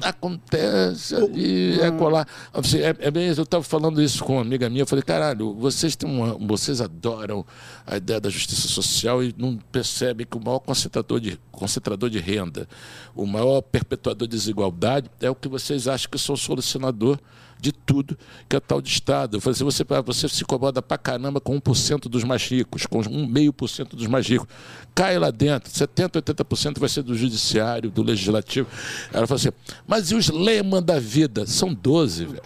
acontece 0.00 1.16
ali, 1.16 1.80
é 1.80 1.90
colar. 1.90 2.24
É, 2.54 3.08
é 3.08 3.10
bem 3.10 3.28
isso. 3.28 3.40
Eu 3.40 3.44
estava 3.44 3.64
falando 3.64 4.00
isso 4.00 4.22
com 4.22 4.34
uma 4.34 4.42
amiga 4.42 4.70
minha. 4.70 4.82
Eu 4.82 4.86
falei, 4.86 5.02
caralho, 5.02 5.52
vocês 5.54 5.96
têm 5.96 6.08
uma, 6.08 6.34
vocês 6.46 6.80
adoram 6.80 7.44
a 7.84 7.96
ideia 7.96 8.20
da 8.20 8.30
justiça 8.30 8.68
social 8.68 9.24
e 9.24 9.34
não 9.36 9.56
percebem 9.72 10.24
que 10.24 10.36
o 10.36 10.40
maior 10.40 10.60
concentrador 10.60 11.18
de, 11.18 11.36
concentrador 11.50 12.08
de 12.08 12.20
renda, 12.20 12.68
o 13.12 13.26
maior 13.26 13.60
perpetuador 13.60 14.28
de 14.28 14.36
desigualdade 14.36 15.10
é 15.20 15.28
o 15.28 15.34
que 15.34 15.48
vocês 15.48 15.88
acham 15.88 16.08
que 16.08 16.18
são 16.18 16.36
o 16.36 16.38
solucionador 16.38 17.18
de 17.60 17.72
tudo, 17.72 18.18
que 18.48 18.56
é 18.56 18.60
tal 18.60 18.80
de 18.80 18.88
Estado. 18.88 19.36
Eu 19.36 19.40
falei 19.40 19.54
assim, 19.54 19.64
você, 19.64 19.84
você 20.04 20.28
se 20.28 20.42
incomoda 20.42 20.80
pra 20.80 20.96
caramba 20.96 21.40
com 21.40 21.60
1% 21.60 22.08
dos 22.08 22.24
mais 22.24 22.42
ricos, 22.42 22.86
com 22.86 23.00
1,5% 23.00 23.94
dos 23.94 24.06
mais 24.06 24.26
ricos. 24.26 24.48
Cai 24.94 25.18
lá 25.18 25.30
dentro, 25.30 25.70
70%, 25.70 26.22
80% 26.22 26.78
vai 26.78 26.88
ser 26.88 27.02
do 27.02 27.14
judiciário, 27.14 27.90
do 27.90 28.02
legislativo. 28.02 28.68
Ela 29.12 29.26
falou 29.26 29.38
assim, 29.38 29.50
mas 29.86 30.10
e 30.10 30.14
os 30.14 30.28
Lehman 30.28 30.82
da 30.82 30.98
vida? 30.98 31.46
São 31.46 31.74
12, 31.74 32.24
velho. 32.24 32.42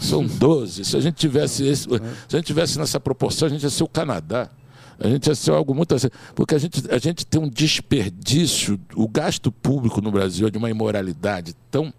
São 0.00 0.24
12. 0.24 0.84
Se 0.84 0.96
a 0.96 1.00
gente 1.00 1.16
tivesse 1.16 1.66
esse, 1.66 1.84
se 1.84 2.36
a 2.36 2.36
gente 2.36 2.46
tivesse 2.46 2.78
nessa 2.78 3.00
proporção, 3.00 3.46
a 3.46 3.50
gente 3.50 3.62
ia 3.62 3.70
ser 3.70 3.84
o 3.84 3.88
Canadá. 3.88 4.48
A 5.00 5.08
gente 5.08 5.26
ia 5.28 5.34
ser 5.34 5.52
algo 5.52 5.74
muito 5.74 5.94
assim. 5.94 6.08
Porque 6.34 6.54
a 6.54 6.58
gente, 6.58 6.82
a 6.90 6.98
gente 6.98 7.24
tem 7.24 7.40
um 7.40 7.48
desperdício, 7.48 8.80
o 8.94 9.08
gasto 9.08 9.52
público 9.52 10.00
no 10.00 10.10
Brasil 10.10 10.48
é 10.48 10.50
de 10.50 10.58
uma 10.58 10.70
imoralidade 10.70 11.54
tão 11.70 11.92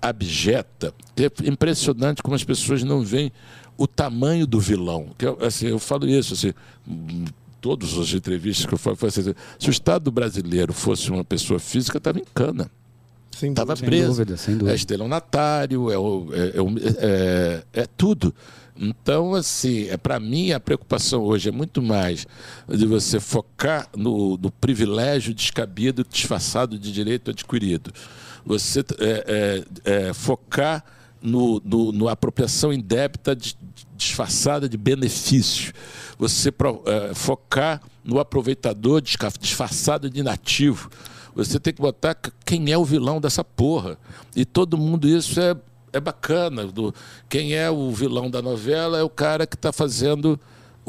abjeta, 0.00 0.94
é 1.16 1.48
impressionante 1.48 2.22
como 2.22 2.34
as 2.34 2.44
pessoas 2.44 2.82
não 2.82 3.02
veem 3.02 3.32
o 3.76 3.86
tamanho 3.86 4.46
do 4.46 4.58
vilão. 4.60 5.08
Que 5.16 5.26
eu, 5.26 5.38
assim, 5.40 5.66
eu 5.68 5.78
falo 5.78 6.06
isso, 6.08 6.34
assim, 6.34 6.52
todas 7.60 7.96
as 7.98 8.12
entrevistas 8.12 8.66
que 8.66 8.74
eu 8.74 8.78
falo, 8.78 8.96
assim, 9.02 9.34
se 9.58 9.68
o 9.68 9.70
Estado 9.70 10.10
brasileiro 10.10 10.72
fosse 10.72 11.10
uma 11.10 11.24
pessoa 11.24 11.58
física, 11.58 11.98
estava 11.98 12.18
em 12.18 12.24
cana. 12.34 12.70
Sem 13.36 13.50
Estava 13.50 13.74
dúvida. 13.74 13.86
preso. 13.90 14.08
dúvida, 14.08 14.36
sem 14.36 14.54
dúvida. 14.54 14.72
É 14.72 14.74
estelionatário, 14.74 15.90
é, 15.92 15.98
o- 15.98 16.26
é, 16.32 16.48
é 16.48 17.02
é- 17.06 17.82
é 17.82 17.86
tudo. 17.86 18.34
Então, 18.80 19.34
assim, 19.34 19.88
é, 19.88 19.96
para 19.96 20.18
mim 20.20 20.52
a 20.52 20.58
preocupação 20.60 21.22
hoje 21.22 21.48
é 21.48 21.52
muito 21.52 21.80
mais 21.82 22.26
de 22.68 22.86
você 22.86 23.18
focar 23.20 23.88
no, 23.96 24.36
no 24.36 24.50
privilégio 24.52 25.34
descabido, 25.34 26.04
disfarçado 26.08 26.78
de 26.78 26.92
direito 26.92 27.30
adquirido. 27.30 27.92
Você 28.48 28.80
é, 28.80 29.64
é, 29.84 30.08
é, 30.08 30.14
focar 30.14 30.82
no, 31.20 31.60
no, 31.62 31.92
no 31.92 32.08
apropriação 32.08 32.72
indébita 32.72 33.36
de- 33.36 33.54
disfarçada 33.94 34.66
de 34.66 34.78
benefício. 34.78 35.74
Você 36.18 36.48
é, 36.48 37.14
focar 37.14 37.82
no 38.02 38.18
aproveitador 38.18 39.02
disfarçado 39.02 40.08
de 40.08 40.22
nativo. 40.22 40.88
Você 41.34 41.60
tem 41.60 41.74
que 41.74 41.82
botar 41.82 42.16
quem 42.42 42.72
é 42.72 42.78
o 42.78 42.86
vilão 42.86 43.20
dessa 43.20 43.44
porra. 43.44 43.98
E 44.34 44.46
todo 44.46 44.78
mundo 44.78 45.06
isso 45.06 45.38
é, 45.38 45.54
é 45.92 46.00
bacana. 46.00 46.64
Do, 46.64 46.94
quem 47.28 47.52
é 47.52 47.70
o 47.70 47.90
vilão 47.90 48.30
da 48.30 48.40
novela 48.40 48.98
é 48.98 49.02
o 49.02 49.10
cara 49.10 49.46
que 49.46 49.56
está 49.56 49.72
fazendo 49.72 50.40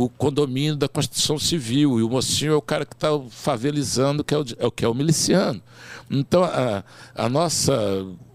o 0.03 0.07
condomínio 0.07 0.77
da 0.77 0.87
Constituição 0.87 1.37
Civil. 1.37 1.99
E 1.99 2.03
o 2.03 2.09
mocinho 2.09 2.53
é 2.53 2.55
o 2.55 2.61
cara 2.61 2.85
que 2.85 2.93
está 2.93 3.09
favelizando, 3.29 4.23
que 4.23 4.33
é 4.33 4.37
o, 4.37 4.45
é 4.57 4.65
o 4.67 4.71
que 4.71 4.85
é 4.85 4.87
o 4.87 4.93
miliciano. 4.93 5.61
Então, 6.09 6.43
a, 6.43 6.83
a 7.13 7.27
nossa, 7.27 7.73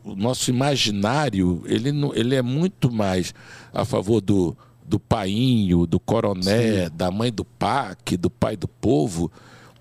o 0.05 0.15
nosso 0.15 0.51
imaginário 0.51 1.62
ele, 1.67 1.91
não- 1.91 2.15
ele 2.15 2.35
é 2.35 2.43
muito 2.43 2.93
mais 2.93 3.33
a 3.73 3.85
favor 3.85 4.21
do, 4.21 4.55
do 4.87 5.01
painho, 5.01 5.87
do 5.87 5.99
coroné, 5.99 6.91
da 6.91 7.11
mãe 7.11 7.33
do 7.33 7.45
PAC, 7.47 8.17
do 8.19 8.29
pai 8.29 8.57
do 8.57 8.69
povo, 8.69 9.33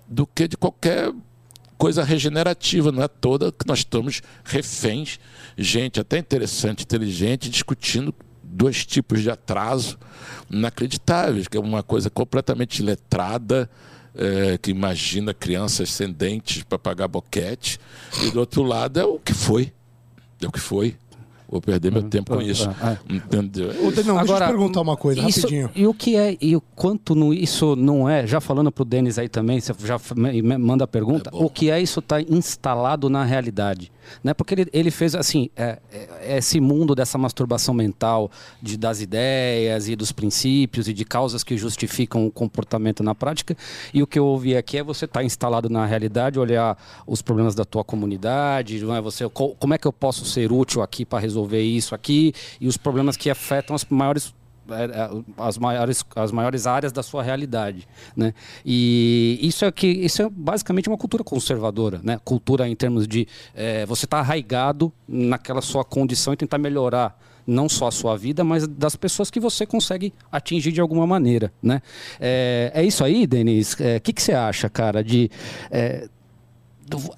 do 0.08 0.26
que 0.26 0.48
de 0.48 0.56
qualquer 0.56 1.12
coisa 1.76 2.02
regenerativa, 2.02 2.90
não 2.90 3.02
é 3.02 3.08
toda 3.08 3.52
que 3.52 3.66
nós 3.66 3.80
estamos 3.80 4.22
reféns, 4.42 5.18
gente 5.58 6.00
até 6.00 6.16
interessante, 6.18 6.82
inteligente, 6.82 7.50
discutindo 7.50 8.14
dois 8.54 8.86
tipos 8.86 9.22
de 9.22 9.30
atraso 9.30 9.98
inacreditáveis, 10.50 11.48
que 11.48 11.56
é 11.56 11.60
uma 11.60 11.82
coisa 11.82 12.08
completamente 12.08 12.82
letrada, 12.82 13.68
eh, 14.14 14.58
que 14.62 14.70
imagina 14.70 15.34
crianças 15.34 15.90
sem 15.90 16.12
dentes 16.12 16.62
para 16.62 16.78
pagar 16.78 17.08
boquete, 17.08 17.80
e 18.22 18.30
do 18.30 18.40
outro 18.40 18.62
lado 18.62 19.00
é 19.00 19.04
o 19.04 19.18
que 19.18 19.34
foi. 19.34 19.72
É 20.40 20.46
o 20.46 20.52
que 20.52 20.60
foi. 20.60 20.96
Vou 21.54 21.60
perder 21.60 21.92
meu 21.92 22.02
tempo 22.02 22.34
com 22.34 22.42
isso. 22.42 22.68
ah, 22.82 22.96
Entendeu? 23.08 23.68
Ô, 23.86 23.92
Denão, 23.92 24.16
deixa 24.16 24.32
eu 24.32 24.38
te 24.40 24.46
perguntar 24.48 24.80
uma 24.80 24.96
coisa, 24.96 25.20
isso- 25.28 25.42
rapidinho. 25.42 25.70
E 25.72 25.86
o 25.86 25.94
que 25.94 26.16
é, 26.16 26.36
e 26.40 26.56
o 26.56 26.60
quanto 26.60 27.14
no, 27.14 27.32
isso 27.32 27.76
não 27.76 28.08
é, 28.10 28.26
já 28.26 28.40
falando 28.40 28.72
pro 28.72 28.84
Denis 28.84 29.20
aí 29.20 29.28
também, 29.28 29.60
você 29.60 29.72
já 29.84 29.96
manda 30.58 30.82
a 30.82 30.88
pergunta, 30.88 31.30
o 31.32 31.48
que 31.48 31.70
é 31.70 31.80
isso 31.80 32.02
tá 32.02 32.20
instalado 32.20 33.08
na 33.08 33.22
realidade? 33.24 33.92
Né? 34.22 34.34
Porque 34.34 34.52
ele, 34.54 34.66
ele 34.72 34.90
fez 34.90 35.14
assim, 35.14 35.48
é, 35.56 35.78
é- 35.92 36.08
é 36.34 36.38
esse 36.38 36.58
mundo 36.60 36.92
dessa 36.92 37.16
masturbação 37.16 37.72
mental, 37.72 38.28
de, 38.60 38.76
das 38.76 39.00
ideias 39.00 39.88
e 39.88 39.94
dos 39.94 40.10
princípios 40.10 40.88
e 40.88 40.92
de 40.92 41.04
causas 41.04 41.44
que 41.44 41.56
justificam 41.56 42.26
o 42.26 42.32
comportamento 42.32 43.00
na 43.02 43.14
prática. 43.14 43.56
E 43.94 44.02
o 44.02 44.06
que 44.08 44.18
eu 44.18 44.26
ouvi 44.26 44.56
aqui 44.56 44.76
é 44.76 44.82
você 44.82 45.04
estar 45.04 45.22
instalado 45.22 45.70
na 45.70 45.86
realidade, 45.86 46.38
olhar 46.40 46.76
os 47.06 47.22
problemas 47.22 47.54
da 47.54 47.64
tua 47.64 47.84
comunidade, 47.84 48.84
não 48.84 48.94
é? 48.94 49.00
Você, 49.00 49.26
co- 49.28 49.54
como 49.58 49.72
é 49.72 49.78
que 49.78 49.86
eu 49.86 49.92
posso 49.92 50.24
ser 50.24 50.50
útil 50.52 50.82
aqui 50.82 51.04
para 51.04 51.20
resolver 51.20 51.43
isso 51.52 51.94
aqui 51.94 52.32
e 52.60 52.66
os 52.66 52.76
problemas 52.76 53.16
que 53.16 53.30
afetam 53.30 53.74
as 53.74 53.84
maiores 53.84 54.34
é, 54.70 54.84
é, 54.84 55.10
as 55.36 55.58
maiores, 55.58 56.02
as 56.16 56.32
maiores 56.32 56.66
áreas 56.66 56.90
da 56.90 57.02
sua 57.02 57.22
realidade, 57.22 57.86
né? 58.16 58.32
E 58.64 59.38
isso 59.42 59.62
é 59.64 59.70
que 59.70 59.86
isso 59.86 60.22
é 60.22 60.28
basicamente 60.30 60.88
uma 60.88 60.96
cultura 60.96 61.22
conservadora, 61.22 62.00
né? 62.02 62.18
Cultura 62.24 62.66
em 62.66 62.74
termos 62.74 63.06
de 63.06 63.28
é, 63.54 63.84
você 63.84 64.06
estar 64.06 64.20
arraigado 64.20 64.90
naquela 65.06 65.60
sua 65.60 65.84
condição 65.84 66.32
e 66.32 66.36
tentar 66.36 66.56
melhorar 66.56 67.18
não 67.46 67.68
só 67.68 67.88
a 67.88 67.90
sua 67.90 68.16
vida, 68.16 68.42
mas 68.42 68.66
das 68.66 68.96
pessoas 68.96 69.30
que 69.30 69.38
você 69.38 69.66
consegue 69.66 70.14
atingir 70.32 70.72
de 70.72 70.80
alguma 70.80 71.06
maneira, 71.06 71.52
né? 71.62 71.82
É, 72.18 72.72
é 72.74 72.82
isso 72.82 73.04
aí, 73.04 73.26
Denis. 73.26 73.74
O 73.74 74.00
que, 74.02 74.14
que 74.14 74.22
você 74.22 74.32
acha, 74.32 74.70
cara, 74.70 75.04
de 75.04 75.30
é, 75.70 76.08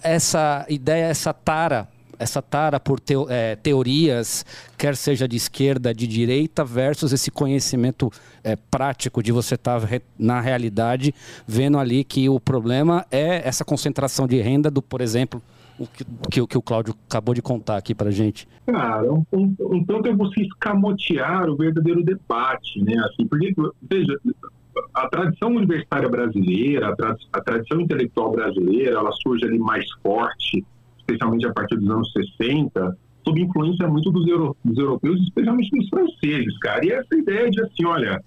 essa 0.03 0.67
ideia, 0.69 1.05
essa 1.05 1.33
tara, 1.33 1.89
essa 2.19 2.41
tara 2.43 2.79
por 2.81 2.99
teo- 3.01 3.27
eh, 3.29 3.57
teorias, 3.57 4.45
quer 4.77 4.97
seja 4.97 5.27
de 5.29 5.37
esquerda, 5.37 5.95
de 5.95 6.07
direita, 6.07 6.65
versus 6.65 7.13
esse 7.13 7.31
conhecimento 7.31 8.11
eh, 8.45 8.57
prático 8.71 9.23
de 9.23 9.33
você 9.33 9.55
estar 9.55 9.81
na 10.19 10.41
realidade, 10.41 11.15
vendo 11.47 11.79
ali 11.79 12.05
que 12.05 12.29
o 12.29 12.39
problema 12.41 13.05
é 13.11 13.47
essa 13.47 13.65
concentração 13.65 14.27
de 14.27 14.41
renda 14.41 14.71
do, 14.71 14.81
por 14.83 15.01
exemplo, 15.01 15.43
o 15.79 15.87
que, 15.87 16.05
que, 16.31 16.41
o- 16.41 16.47
que 16.47 16.57
o 16.57 16.63
Cláudio 16.63 16.95
acabou 17.09 17.35
de 17.35 17.43
contar 17.43 17.77
aqui 17.77 17.95
pra 17.95 18.11
gente. 18.11 18.49
Cara, 18.67 19.13
um, 19.13 19.25
um, 19.33 19.55
um 19.61 19.85
tanto 19.85 20.09
é 20.09 20.13
você 20.15 20.41
escamotear 20.43 21.49
o 21.51 21.57
verdadeiro 21.57 22.03
debate, 22.03 22.81
né? 22.83 22.95
Assim, 23.11 23.27
porque, 23.27 23.55
veja, 23.89 24.19
a 24.95 25.09
tradição 25.09 25.51
universitária 25.51 26.09
brasileira, 26.09 26.89
a, 26.89 26.97
tra- 26.97 27.17
a 27.33 27.41
tradição 27.43 27.81
intelectual 27.81 28.31
brasileira, 28.33 28.97
ela 28.99 29.13
surge 29.23 29.45
ali 29.45 29.59
mais 29.59 29.85
forte, 30.03 30.65
especialmente 31.07 31.47
a 31.47 31.53
partir 31.53 31.77
dos 31.77 31.89
anos 31.89 32.13
60, 32.13 32.97
sob 33.25 33.41
influência 33.41 33.87
muito 33.89 34.11
dos, 34.11 34.27
euro- 34.27 34.57
dos 34.65 34.77
europeus, 34.77 35.21
especialmente 35.23 35.71
dos 35.71 35.89
franceses, 35.89 36.59
cara. 36.59 36.85
E 36.85 36.91
essa 36.91 37.15
ideia 37.17 37.51
de 37.51 37.61
assim, 37.63 37.85
olha, 37.85 38.23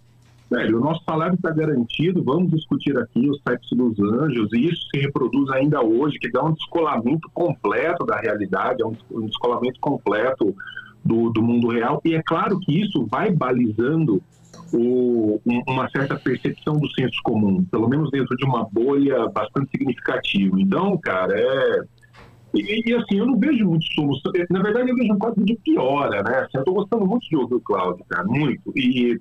velho, 0.49 0.77
o 0.77 0.81
nosso 0.83 1.03
salário 1.03 1.35
está 1.35 1.51
garantido, 1.51 2.23
vamos 2.23 2.51
discutir 2.51 2.97
aqui 2.97 3.29
os 3.29 3.39
sexos 3.47 3.77
dos 3.77 3.99
anjos, 3.99 4.49
e 4.53 4.67
isso 4.67 4.81
se 4.93 4.99
reproduz 5.01 5.49
ainda 5.51 5.81
hoje, 5.83 6.17
que 6.19 6.31
dá 6.31 6.43
um 6.43 6.53
descolamento 6.53 7.29
completo 7.33 8.05
da 8.05 8.17
realidade, 8.17 8.81
é 8.81 8.85
um, 8.85 9.25
descolamento 9.25 9.79
completo 9.79 10.55
do, 11.03 11.29
do 11.29 11.41
mundo 11.41 11.69
real, 11.69 12.01
e 12.03 12.13
é 12.15 12.21
claro 12.23 12.59
que 12.59 12.81
isso 12.81 13.05
vai 13.09 13.31
balizando 13.31 14.21
o- 14.73 15.39
um- 15.45 15.63
uma 15.67 15.89
certa 15.89 16.15
percepção 16.17 16.77
do 16.77 16.89
senso 16.91 17.19
comum, 17.23 17.63
pelo 17.63 17.87
menos 17.87 18.11
dentro 18.11 18.35
de 18.35 18.45
uma 18.45 18.67
bolha 18.69 19.27
bastante 19.29 19.69
significativa. 19.71 20.59
Então, 20.59 20.97
cara, 20.97 21.33
é. 21.39 21.81
E, 22.53 22.89
e, 22.89 22.95
assim, 22.95 23.17
eu 23.17 23.25
não 23.25 23.37
vejo 23.37 23.65
muito 23.65 23.85
solução. 23.93 24.31
Na 24.49 24.61
verdade, 24.61 24.89
eu 24.89 24.95
vejo 24.95 25.13
um 25.13 25.19
quadro 25.19 25.43
de 25.43 25.55
piora, 25.57 26.23
né? 26.23 26.39
Assim, 26.39 26.57
eu 26.57 26.63
tô 26.63 26.73
gostando 26.73 27.05
muito 27.05 27.27
de 27.27 27.35
ouvir 27.35 27.55
o 27.55 27.61
Cláudio, 27.61 28.03
cara, 28.09 28.25
muito. 28.25 28.71
E, 28.75 29.19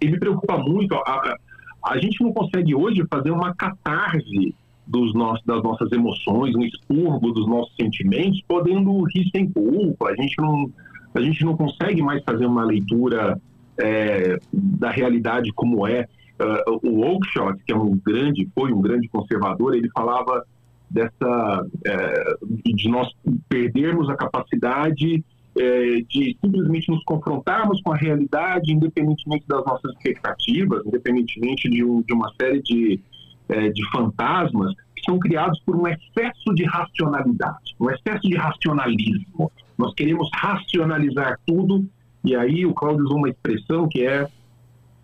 e 0.00 0.10
me 0.10 0.18
preocupa 0.18 0.56
muito. 0.58 0.94
A, 0.94 0.98
a, 0.98 1.36
a 1.84 1.98
gente 1.98 2.22
não 2.22 2.32
consegue 2.32 2.74
hoje 2.74 3.04
fazer 3.10 3.30
uma 3.30 3.54
catarse 3.54 4.54
dos 4.86 5.14
nossos, 5.14 5.44
das 5.44 5.62
nossas 5.62 5.92
emoções, 5.92 6.54
um 6.56 6.62
expurgo 6.62 7.30
dos 7.30 7.46
nossos 7.46 7.74
sentimentos, 7.76 8.42
podendo 8.48 9.02
rir 9.04 9.28
sem 9.30 9.50
culpa. 9.50 10.08
A 10.08 10.16
gente 10.16 10.34
não, 10.38 10.70
a 11.14 11.20
gente 11.20 11.44
não 11.44 11.56
consegue 11.56 12.02
mais 12.02 12.22
fazer 12.24 12.46
uma 12.46 12.64
leitura 12.64 13.40
é, 13.78 14.38
da 14.52 14.90
realidade 14.90 15.52
como 15.52 15.86
é. 15.86 16.08
Uh, 16.40 16.88
o 16.88 17.04
Oakeshott, 17.04 17.62
que 17.64 17.72
é 17.72 17.76
um 17.76 17.98
grande, 17.98 18.48
foi 18.54 18.72
um 18.72 18.80
grande 18.80 19.08
conservador, 19.08 19.74
ele 19.74 19.90
falava 19.90 20.42
dessa 20.90 21.66
é, 21.86 22.36
de 22.64 22.88
nós 22.88 23.08
perdermos 23.48 24.08
a 24.10 24.16
capacidade 24.16 25.24
é, 25.56 26.00
de 26.08 26.36
simplesmente 26.42 26.90
nos 26.90 27.02
confrontarmos 27.04 27.80
com 27.82 27.92
a 27.92 27.96
realidade, 27.96 28.72
independentemente 28.72 29.46
das 29.46 29.64
nossas 29.64 29.92
expectativas, 29.92 30.84
independentemente 30.86 31.68
de, 31.68 31.84
um, 31.84 32.02
de 32.02 32.12
uma 32.12 32.32
série 32.40 32.62
de, 32.62 33.00
é, 33.48 33.68
de 33.68 33.90
fantasmas 33.90 34.74
que 34.94 35.02
são 35.04 35.18
criados 35.18 35.60
por 35.60 35.76
um 35.76 35.86
excesso 35.86 36.54
de 36.54 36.64
racionalidade, 36.64 37.74
um 37.80 37.90
excesso 37.90 38.28
de 38.28 38.36
racionalismo. 38.36 39.50
Nós 39.76 39.94
queremos 39.94 40.28
racionalizar 40.34 41.38
tudo 41.46 41.84
e 42.24 42.36
aí 42.36 42.66
o 42.66 42.74
Cláudio 42.74 43.04
usou 43.04 43.18
uma 43.18 43.30
expressão 43.30 43.88
que 43.88 44.06
é, 44.06 44.28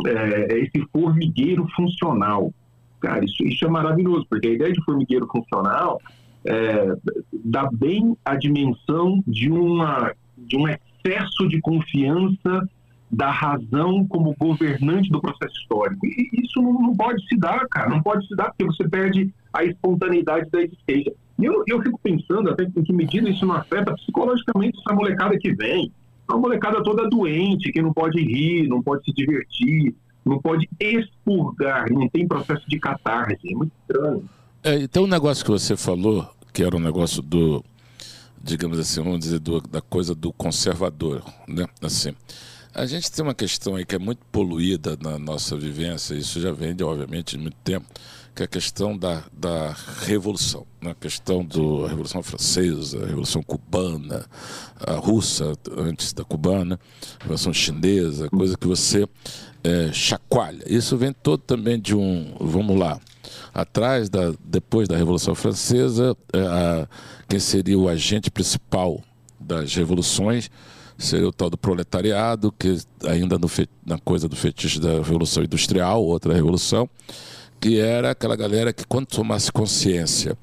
é 0.07 0.59
esse 0.59 0.87
formigueiro 0.93 1.67
funcional. 1.75 2.53
Cara, 3.01 3.25
isso, 3.25 3.43
isso 3.45 3.65
é 3.65 3.69
maravilhoso, 3.69 4.27
porque 4.29 4.49
a 4.49 4.53
ideia 4.53 4.73
de 4.73 4.85
formigueiro 4.85 5.27
funcional 5.27 6.01
é, 6.45 6.97
dá 7.45 7.69
bem 7.73 8.17
a 8.25 8.37
dimensão 8.37 9.23
de, 9.27 9.51
uma, 9.51 10.13
de 10.37 10.57
um 10.57 10.67
excesso 10.69 11.49
de 11.49 11.61
confiança 11.61 12.69
da 13.11 13.31
razão 13.31 14.07
como 14.07 14.35
governante 14.39 15.11
do 15.11 15.21
processo 15.21 15.55
histórico. 15.61 16.05
E 16.07 16.29
isso 16.43 16.61
não, 16.61 16.73
não, 16.73 16.95
pode 16.95 17.25
se 17.29 17.37
dar, 17.37 17.67
cara, 17.69 17.91
não 17.91 18.03
pode 18.03 18.27
se 18.27 18.35
dar, 18.35 18.47
porque 18.47 18.65
você 18.65 18.89
perde 18.89 19.33
a 19.53 19.65
espontaneidade 19.65 20.51
da 20.51 20.63
existência. 20.63 21.13
E 21.39 21.45
eu, 21.45 21.63
eu 21.67 21.83
fico 21.83 21.99
pensando 22.03 22.51
até 22.51 22.65
em 22.65 22.83
que 22.83 22.93
medida 22.93 23.29
isso 23.29 23.47
não 23.47 23.55
afeta 23.55 23.95
psicologicamente 23.95 24.79
essa 24.79 24.95
molecada 24.95 25.39
que 25.39 25.55
vem. 25.55 25.93
Uma 26.29 26.39
molecada 26.39 26.83
toda 26.83 27.09
doente, 27.09 27.71
que 27.71 27.81
não 27.81 27.93
pode 27.93 28.21
rir, 28.21 28.67
não 28.67 28.83
pode 28.83 29.05
se 29.05 29.13
divertir, 29.13 29.95
não 30.27 30.41
pode 30.41 30.69
expurgar, 30.81 31.91
não 31.91 32.09
tem 32.09 32.27
processo 32.27 32.69
de 32.69 32.81
catarse. 32.81 33.39
É 33.49 33.55
muito 33.55 33.73
estranho. 33.81 34.29
É, 34.65 34.75
então, 34.81 35.05
o 35.05 35.07
negócio 35.07 35.45
que 35.45 35.51
você 35.51 35.77
falou, 35.77 36.29
que 36.53 36.65
era 36.65 36.77
um 36.77 36.81
negócio 36.81 37.23
do, 37.23 37.65
digamos 38.43 38.79
assim, 38.79 39.01
vamos 39.01 39.21
dizer, 39.21 39.39
do, 39.39 39.61
da 39.61 39.81
coisa 39.81 40.15
do 40.15 40.33
conservador, 40.33 41.23
né? 41.47 41.67
Assim, 41.81 42.13
a 42.75 42.85
gente 42.85 43.11
tem 43.11 43.23
uma 43.25 43.35
questão 43.35 43.77
aí 43.77 43.87
que 43.87 43.95
é 43.95 43.99
muito 43.99 44.19
poluída 44.33 44.99
na 45.01 45.17
nossa 45.17 45.57
vivência, 45.57 46.15
isso 46.15 46.41
já 46.41 46.51
vem 46.51 46.75
de, 46.75 46.83
obviamente, 46.83 47.37
de 47.37 47.43
muito 47.43 47.57
tempo, 47.63 47.87
que 48.35 48.43
é 48.43 48.45
a 48.45 48.49
questão 48.49 48.99
da, 48.99 49.23
da 49.33 49.75
revolução, 50.03 50.67
né? 50.83 50.91
a 50.91 50.95
questão 50.95 51.43
da 51.43 51.89
Revolução 51.89 52.23
Francesa, 52.23 53.03
a 53.03 53.07
Revolução 53.07 53.43
Cubana, 53.43 54.27
a 54.79 54.93
russa 54.93 55.55
antes 55.75 56.13
da 56.13 56.23
cubana, 56.23 56.79
a 57.19 57.23
Revolução 57.23 57.55
Chinesa, 57.55 58.29
coisa 58.29 58.59
que 58.59 58.67
você 58.67 59.09
é, 59.67 59.93
chacoalha. 59.93 60.63
Isso 60.67 60.97
vem 60.97 61.13
todo 61.13 61.41
também 61.41 61.81
de 61.81 61.95
um, 61.95 62.37
vamos 62.41 62.79
lá, 62.79 63.01
atrás 63.53 64.09
da, 64.09 64.33
depois 64.45 64.89
da 64.89 64.97
Revolução 64.97 65.35
Francesa, 65.35 66.17
é, 66.33 66.41
a, 66.41 66.89
quem 67.29 67.41
seria 67.41 67.79
o 67.79 67.89
agente 67.89 68.31
principal 68.31 69.03
das 69.41 69.75
revoluções 69.75 70.51
seria 70.99 71.29
o 71.29 71.33
tal 71.33 71.51
do 71.51 71.59
proletariado, 71.59 72.51
que 72.59 72.79
ainda 73.07 73.39
no 73.39 73.51
na 73.85 73.99
coisa 73.99 74.29
do 74.29 74.35
fetiche 74.35 74.81
da 74.81 74.95
Revolução 74.95 75.45
Industrial, 75.45 76.03
outra 76.03 76.33
revolução, 76.33 76.89
que 77.61 77.79
era 77.79 78.13
aquela 78.13 78.35
galera 78.35 78.73
que 78.73 78.87
quando 78.87 79.07
tomasse 79.07 79.53
consciência 79.53 80.39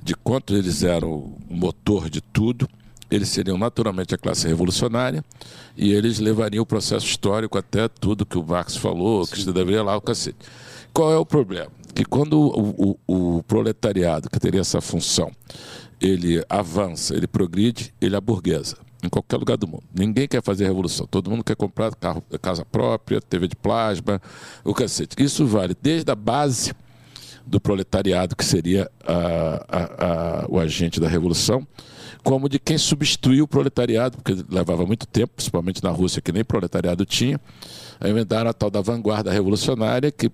de 0.00 0.14
quanto 0.14 0.54
eles 0.54 0.84
eram 0.84 1.10
o 1.10 1.36
motor 1.50 2.08
de 2.08 2.20
tudo, 2.20 2.68
eles 3.10 3.28
seriam 3.28 3.56
naturalmente 3.56 4.14
a 4.14 4.18
classe 4.18 4.46
revolucionária 4.46 5.24
e 5.76 5.92
eles 5.92 6.18
levariam 6.18 6.62
o 6.62 6.66
processo 6.66 7.06
histórico 7.06 7.58
até 7.58 7.88
tudo 7.88 8.26
que 8.26 8.38
o 8.38 8.44
Marx 8.44 8.76
falou, 8.76 9.24
Sim. 9.24 9.34
que 9.34 9.52
deveria 9.52 9.82
lá, 9.82 9.96
o 9.96 10.00
cacete. 10.00 10.38
Qual 10.92 11.12
é 11.12 11.16
o 11.16 11.26
problema? 11.26 11.70
Que 11.94 12.04
quando 12.04 12.38
o, 12.38 12.98
o, 13.06 13.36
o 13.36 13.42
proletariado, 13.44 14.28
que 14.30 14.38
teria 14.38 14.60
essa 14.60 14.80
função, 14.80 15.30
ele 16.00 16.44
avança, 16.48 17.14
ele 17.14 17.26
progride, 17.26 17.92
ele 18.00 18.16
aburguesa 18.16 18.76
em 19.02 19.08
qualquer 19.08 19.36
lugar 19.36 19.56
do 19.56 19.66
mundo. 19.66 19.84
Ninguém 19.94 20.26
quer 20.26 20.42
fazer 20.42 20.66
revolução. 20.66 21.06
Todo 21.06 21.30
mundo 21.30 21.44
quer 21.44 21.56
comprar 21.56 21.94
carro, 21.94 22.22
casa 22.40 22.64
própria, 22.64 23.20
TV 23.20 23.48
de 23.48 23.56
plasma, 23.56 24.20
o 24.64 24.74
cacete. 24.74 25.22
Isso 25.22 25.46
vale 25.46 25.76
desde 25.80 26.10
a 26.10 26.14
base 26.14 26.74
do 27.46 27.60
proletariado, 27.60 28.34
que 28.34 28.44
seria 28.44 28.90
a, 29.06 29.66
a, 29.68 29.84
a, 29.84 30.46
o 30.48 30.58
agente 30.58 30.98
da 30.98 31.08
revolução, 31.08 31.66
como 32.22 32.48
de 32.48 32.58
quem 32.58 32.78
substituiu 32.78 33.44
o 33.44 33.48
proletariado, 33.48 34.18
porque 34.18 34.44
levava 34.48 34.84
muito 34.86 35.06
tempo, 35.06 35.34
principalmente 35.36 35.82
na 35.82 35.90
Rússia, 35.90 36.20
que 36.22 36.32
nem 36.32 36.44
proletariado 36.44 37.04
tinha. 37.04 37.40
Aí 38.00 38.10
inventaram 38.10 38.50
a 38.50 38.52
tal 38.52 38.70
da 38.70 38.80
vanguarda 38.80 39.32
revolucionária, 39.32 40.10
que 40.10 40.30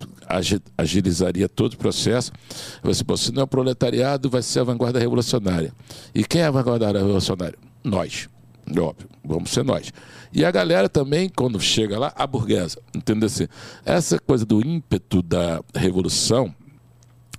agilizaria 0.77 1.49
todo 1.49 1.75
o 1.75 1.77
processo. 1.77 2.33
Você, 2.83 3.05
se 3.17 3.33
não 3.33 3.43
é 3.43 3.45
o 3.45 3.47
proletariado, 3.47 4.29
vai 4.29 4.43
ser 4.43 4.61
a 4.61 4.65
vanguarda 4.65 4.99
revolucionária. 4.99 5.73
E 6.15 6.25
quem 6.25 6.41
é 6.41 6.47
a 6.47 6.51
vanguarda 6.51 6.87
revolucionária? 6.87 7.59
Nós. 7.85 8.29
Óbvio, 8.71 9.09
vamos 9.25 9.51
ser 9.51 9.65
nós. 9.65 9.93
E 10.33 10.45
a 10.45 10.51
galera 10.51 10.89
também, 10.89 11.29
quando 11.29 11.61
chega 11.61 11.99
lá, 11.99 12.13
a 12.17 12.27
burguesa. 12.27 12.79
Entendeu 12.95 13.27
assim? 13.27 13.47
Essa 13.85 14.19
coisa 14.19 14.47
do 14.47 14.67
ímpeto 14.67 15.21
da 15.21 15.63
revolução, 15.75 16.55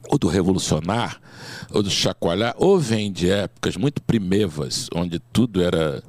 ou 0.10 0.18
do 0.18 0.28
revolucionar, 0.28 1.20
ou 1.72 1.82
do 1.82 1.90
chacoalhar, 1.90 2.54
ou 2.58 2.78
vem 2.78 3.12
de 3.12 3.30
épocas 3.30 3.78
muito 3.78 4.02
primevas, 4.02 4.90
onde 4.94 5.20
tudo 5.20 5.62
era 5.62 6.04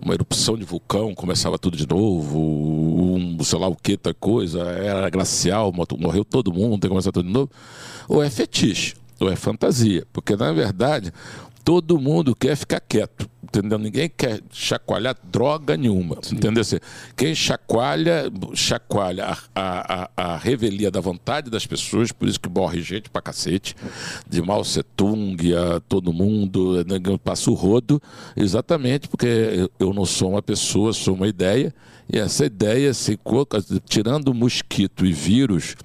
uma 0.00 0.14
erupção 0.14 0.56
de 0.56 0.64
vulcão, 0.64 1.14
começava 1.14 1.58
tudo 1.58 1.76
de 1.76 1.88
novo, 1.88 2.38
um, 2.38 3.38
sei 3.42 3.58
lá 3.58 3.66
o 3.66 3.74
que, 3.74 3.96
tal 3.96 4.14
coisa, 4.14 4.60
era 4.62 5.08
glacial, 5.08 5.72
morreu 5.98 6.24
todo 6.24 6.52
mundo, 6.52 6.72
tem 6.72 6.80
que 6.80 6.88
começar 6.88 7.12
tudo 7.12 7.26
de 7.26 7.32
novo, 7.32 7.50
ou 8.08 8.22
é 8.22 8.28
fetiche, 8.28 8.94
ou 9.18 9.30
é 9.30 9.36
fantasia, 9.36 10.06
porque 10.12 10.36
na 10.36 10.52
verdade 10.52 11.12
todo 11.66 11.98
mundo 11.98 12.32
quer 12.32 12.56
ficar 12.56 12.78
quieto 12.78 13.28
entendeu? 13.42 13.78
Ninguém 13.78 14.08
quer 14.14 14.40
chacoalhar 14.52 15.16
droga 15.24 15.76
nenhuma, 15.76 16.18
Sim. 16.22 16.36
entendeu? 16.36 16.60
Assim, 16.60 16.78
quem 17.16 17.34
chacoalha, 17.34 18.30
chacoalha 18.54 19.24
a, 19.26 19.38
a, 19.54 20.10
a, 20.16 20.36
revelia 20.36 20.90
da 20.90 21.00
vontade 21.00 21.50
das 21.50 21.66
pessoas, 21.66 22.12
por 22.12 22.28
isso 22.28 22.38
que 22.38 22.48
morre 22.48 22.80
gente 22.82 23.08
pra 23.08 23.22
cacete, 23.22 23.74
de 24.28 24.42
Mao 24.42 24.62
Tse 24.62 24.82
Tung 24.82 25.36
a 25.54 25.80
todo 25.80 26.12
mundo, 26.12 26.84
passa 27.22 27.50
o 27.50 27.54
rodo, 27.54 28.00
exatamente 28.36 29.08
porque 29.08 29.68
eu 29.78 29.92
não 29.92 30.04
sou 30.04 30.30
uma 30.30 30.42
pessoa, 30.42 30.92
sou 30.92 31.14
uma 31.14 31.28
ideia, 31.28 31.74
e 32.12 32.18
essa 32.18 32.44
ideia, 32.44 32.92
se 32.94 33.18
tirando 33.88 34.32
mosquito 34.34 35.04
e 35.04 35.12
vírus, 35.12 35.76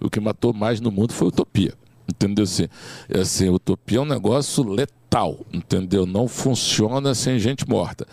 o 0.00 0.10
que 0.10 0.20
matou 0.20 0.52
mais 0.52 0.80
no 0.80 0.90
mundo 0.90 1.12
foi 1.12 1.28
utopia. 1.28 1.72
Entendeu? 2.08 2.42
Assim, 2.42 2.68
assim, 3.14 3.48
utopia 3.48 3.98
é 3.98 4.00
um 4.00 4.04
negócio 4.04 4.64
letal, 4.64 5.01
entendeu? 5.52 6.06
Não 6.06 6.26
funciona 6.26 7.14
sem 7.14 7.38
gente 7.38 7.68
morta. 7.68 8.06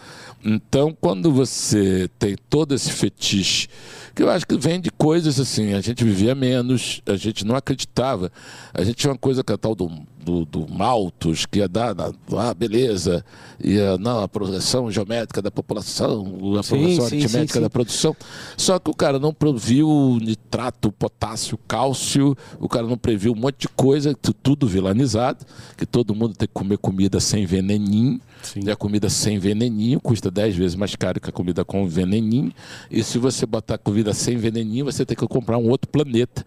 Então, 0.44 0.96
quando 1.00 1.32
você 1.32 2.10
tem 2.18 2.36
todo 2.50 2.74
esse 2.74 2.92
fetiche, 2.92 3.68
que 4.16 4.24
eu 4.24 4.30
acho 4.30 4.46
que 4.46 4.58
vem 4.58 4.80
de 4.80 4.90
coisas 4.90 5.40
assim, 5.40 5.74
a 5.74 5.82
gente 5.82 6.04
vivia 6.04 6.34
menos, 6.34 7.02
a 7.06 7.16
gente 7.16 7.46
não 7.46 7.56
acreditava. 7.56 8.32
A 8.74 8.84
gente 8.84 8.96
tinha 8.96 9.12
uma 9.12 9.18
coisa 9.18 9.44
que 9.44 9.52
é 9.52 9.58
tal 9.58 9.76
do 9.76 9.90
do, 10.24 10.46
do 10.46 10.68
Malthus, 10.68 11.46
que 11.46 11.60
ia 11.60 11.68
dar, 11.68 11.96
na, 11.96 12.12
ah, 12.38 12.54
beleza, 12.54 13.24
ia, 13.60 13.98
não, 13.98 14.22
a 14.22 14.28
progressão 14.28 14.92
geométrica 14.92 15.42
da 15.42 15.52
população, 15.52 16.58
a 16.58 16.64
sim, 16.64 16.70
progressão 16.70 17.08
sim, 17.08 17.18
aritmética 17.18 17.60
sim, 17.60 17.62
da 17.62 17.70
produção. 17.70 18.16
Só 18.58 18.80
que 18.80 18.90
o 18.90 18.94
cara 18.94 19.20
não 19.20 19.34
previu 19.34 20.18
nitrato, 20.22 20.92
potássio, 20.92 21.58
cálcio, 21.68 22.36
o 22.60 22.68
cara 22.68 22.86
não 22.86 22.98
previu 22.98 23.34
um 23.34 23.36
monte 23.36 23.62
de 23.62 23.68
coisa, 23.70 24.16
tudo 24.44 24.68
vilanizado, 24.68 25.46
que 25.78 25.86
todo 25.86 26.14
mundo 26.14 26.36
tem 26.36 26.48
que 26.48 26.54
comer 26.54 26.78
comida 26.78 27.20
sem 27.20 27.46
veneninho. 27.46 28.20
Sim. 28.42 28.62
E 28.66 28.72
a 28.72 28.76
comida 28.76 29.10
sem 29.10 29.38
veneninho 29.38 30.00
custa 30.00 30.32
10 30.32 30.56
vezes 30.56 30.76
mais 30.76 30.96
caro 30.96 31.20
que 31.20 31.30
a 31.30 31.34
comida 31.34 31.66
com 31.66 31.88
veneninho. 31.88 32.52
E 32.90 33.04
se 33.04 33.18
você 33.18 33.46
botar 33.46 33.78
comida 33.78 34.14
sem 34.14 34.38
veneninho, 34.38 34.86
você 34.86 35.06
tem 35.06 35.16
que 35.16 35.28
comprar 35.28 35.58
um 35.58 35.70
outro 35.70 35.90
planeta. 35.90 36.46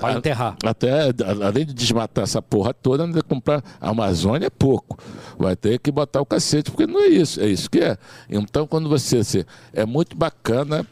Para 0.00 0.14
enterrar. 0.14 0.56
Até, 0.64 1.10
além 1.42 1.66
de 1.66 1.74
desmatar 1.74 2.24
essa 2.24 2.40
porra 2.40 2.72
toda, 2.72 3.03
ainda 3.04 3.22
comprar 3.22 3.62
a 3.80 3.90
Amazônia 3.90 4.46
é 4.46 4.50
pouco. 4.50 4.98
Vai 5.38 5.56
ter 5.56 5.78
que 5.78 5.90
botar 5.90 6.20
o 6.20 6.26
cacete, 6.26 6.70
porque 6.70 6.86
não 6.86 7.00
é 7.00 7.08
isso, 7.08 7.40
é 7.40 7.46
isso 7.46 7.70
que 7.70 7.80
é. 7.80 7.96
Então, 8.28 8.66
quando 8.66 8.88
você. 8.88 9.18
Assim, 9.18 9.44
é 9.72 9.84
muito 9.84 10.16
bacana 10.16 10.86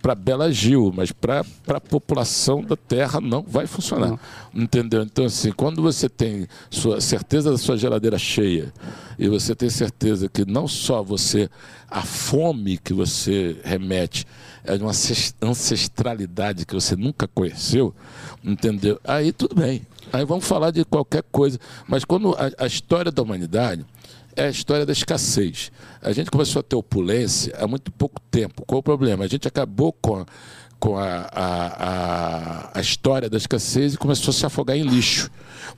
para 0.00 0.14
Bela 0.14 0.50
Gil, 0.52 0.92
mas 0.94 1.12
para 1.12 1.44
a 1.68 1.80
população 1.80 2.62
da 2.62 2.76
Terra 2.76 3.20
não 3.20 3.42
vai 3.42 3.66
funcionar. 3.66 4.08
Não. 4.08 4.18
Entendeu? 4.54 5.02
Então, 5.02 5.24
assim, 5.24 5.52
quando 5.52 5.82
você 5.82 6.08
tem 6.08 6.46
sua 6.70 7.00
certeza 7.00 7.50
da 7.50 7.58
sua 7.58 7.76
geladeira 7.76 8.18
cheia 8.18 8.72
e 9.18 9.28
você 9.28 9.54
tem 9.54 9.68
certeza 9.68 10.28
que 10.28 10.44
não 10.44 10.66
só 10.66 11.02
você, 11.02 11.50
a 11.90 12.02
fome 12.02 12.78
que 12.78 12.92
você 12.92 13.56
remete 13.64 14.26
é 14.64 14.76
de 14.76 14.82
uma 14.82 14.92
ancestralidade 15.42 16.66
que 16.66 16.74
você 16.74 16.94
nunca 16.94 17.26
conheceu, 17.26 17.94
entendeu? 18.42 19.00
Aí 19.04 19.32
tudo 19.32 19.54
bem. 19.54 19.86
Aí 20.12 20.24
vamos 20.24 20.46
falar 20.46 20.70
de 20.70 20.84
qualquer 20.84 21.22
coisa. 21.30 21.58
Mas 21.86 22.04
quando 22.04 22.34
a, 22.34 22.64
a 22.64 22.66
história 22.66 23.12
da 23.12 23.22
humanidade 23.22 23.84
é 24.38 24.46
a 24.46 24.50
história 24.50 24.86
da 24.86 24.92
escassez. 24.92 25.72
A 26.00 26.12
gente 26.12 26.30
começou 26.30 26.60
a 26.60 26.62
ter 26.62 26.76
opulência 26.76 27.52
há 27.58 27.66
muito 27.66 27.90
pouco 27.90 28.20
tempo. 28.30 28.64
Qual 28.64 28.78
o 28.78 28.82
problema? 28.82 29.24
A 29.24 29.28
gente 29.28 29.48
acabou 29.48 29.92
com 29.92 30.16
a, 30.16 30.26
com 30.78 30.96
a, 30.96 31.28
a, 31.32 32.78
a, 32.78 32.80
história 32.80 33.28
da 33.28 33.36
escassez 33.36 33.94
e 33.94 33.98
começou 33.98 34.30
a 34.30 34.32
se 34.32 34.46
afogar 34.46 34.76
em 34.76 34.84
lixo. 34.84 35.28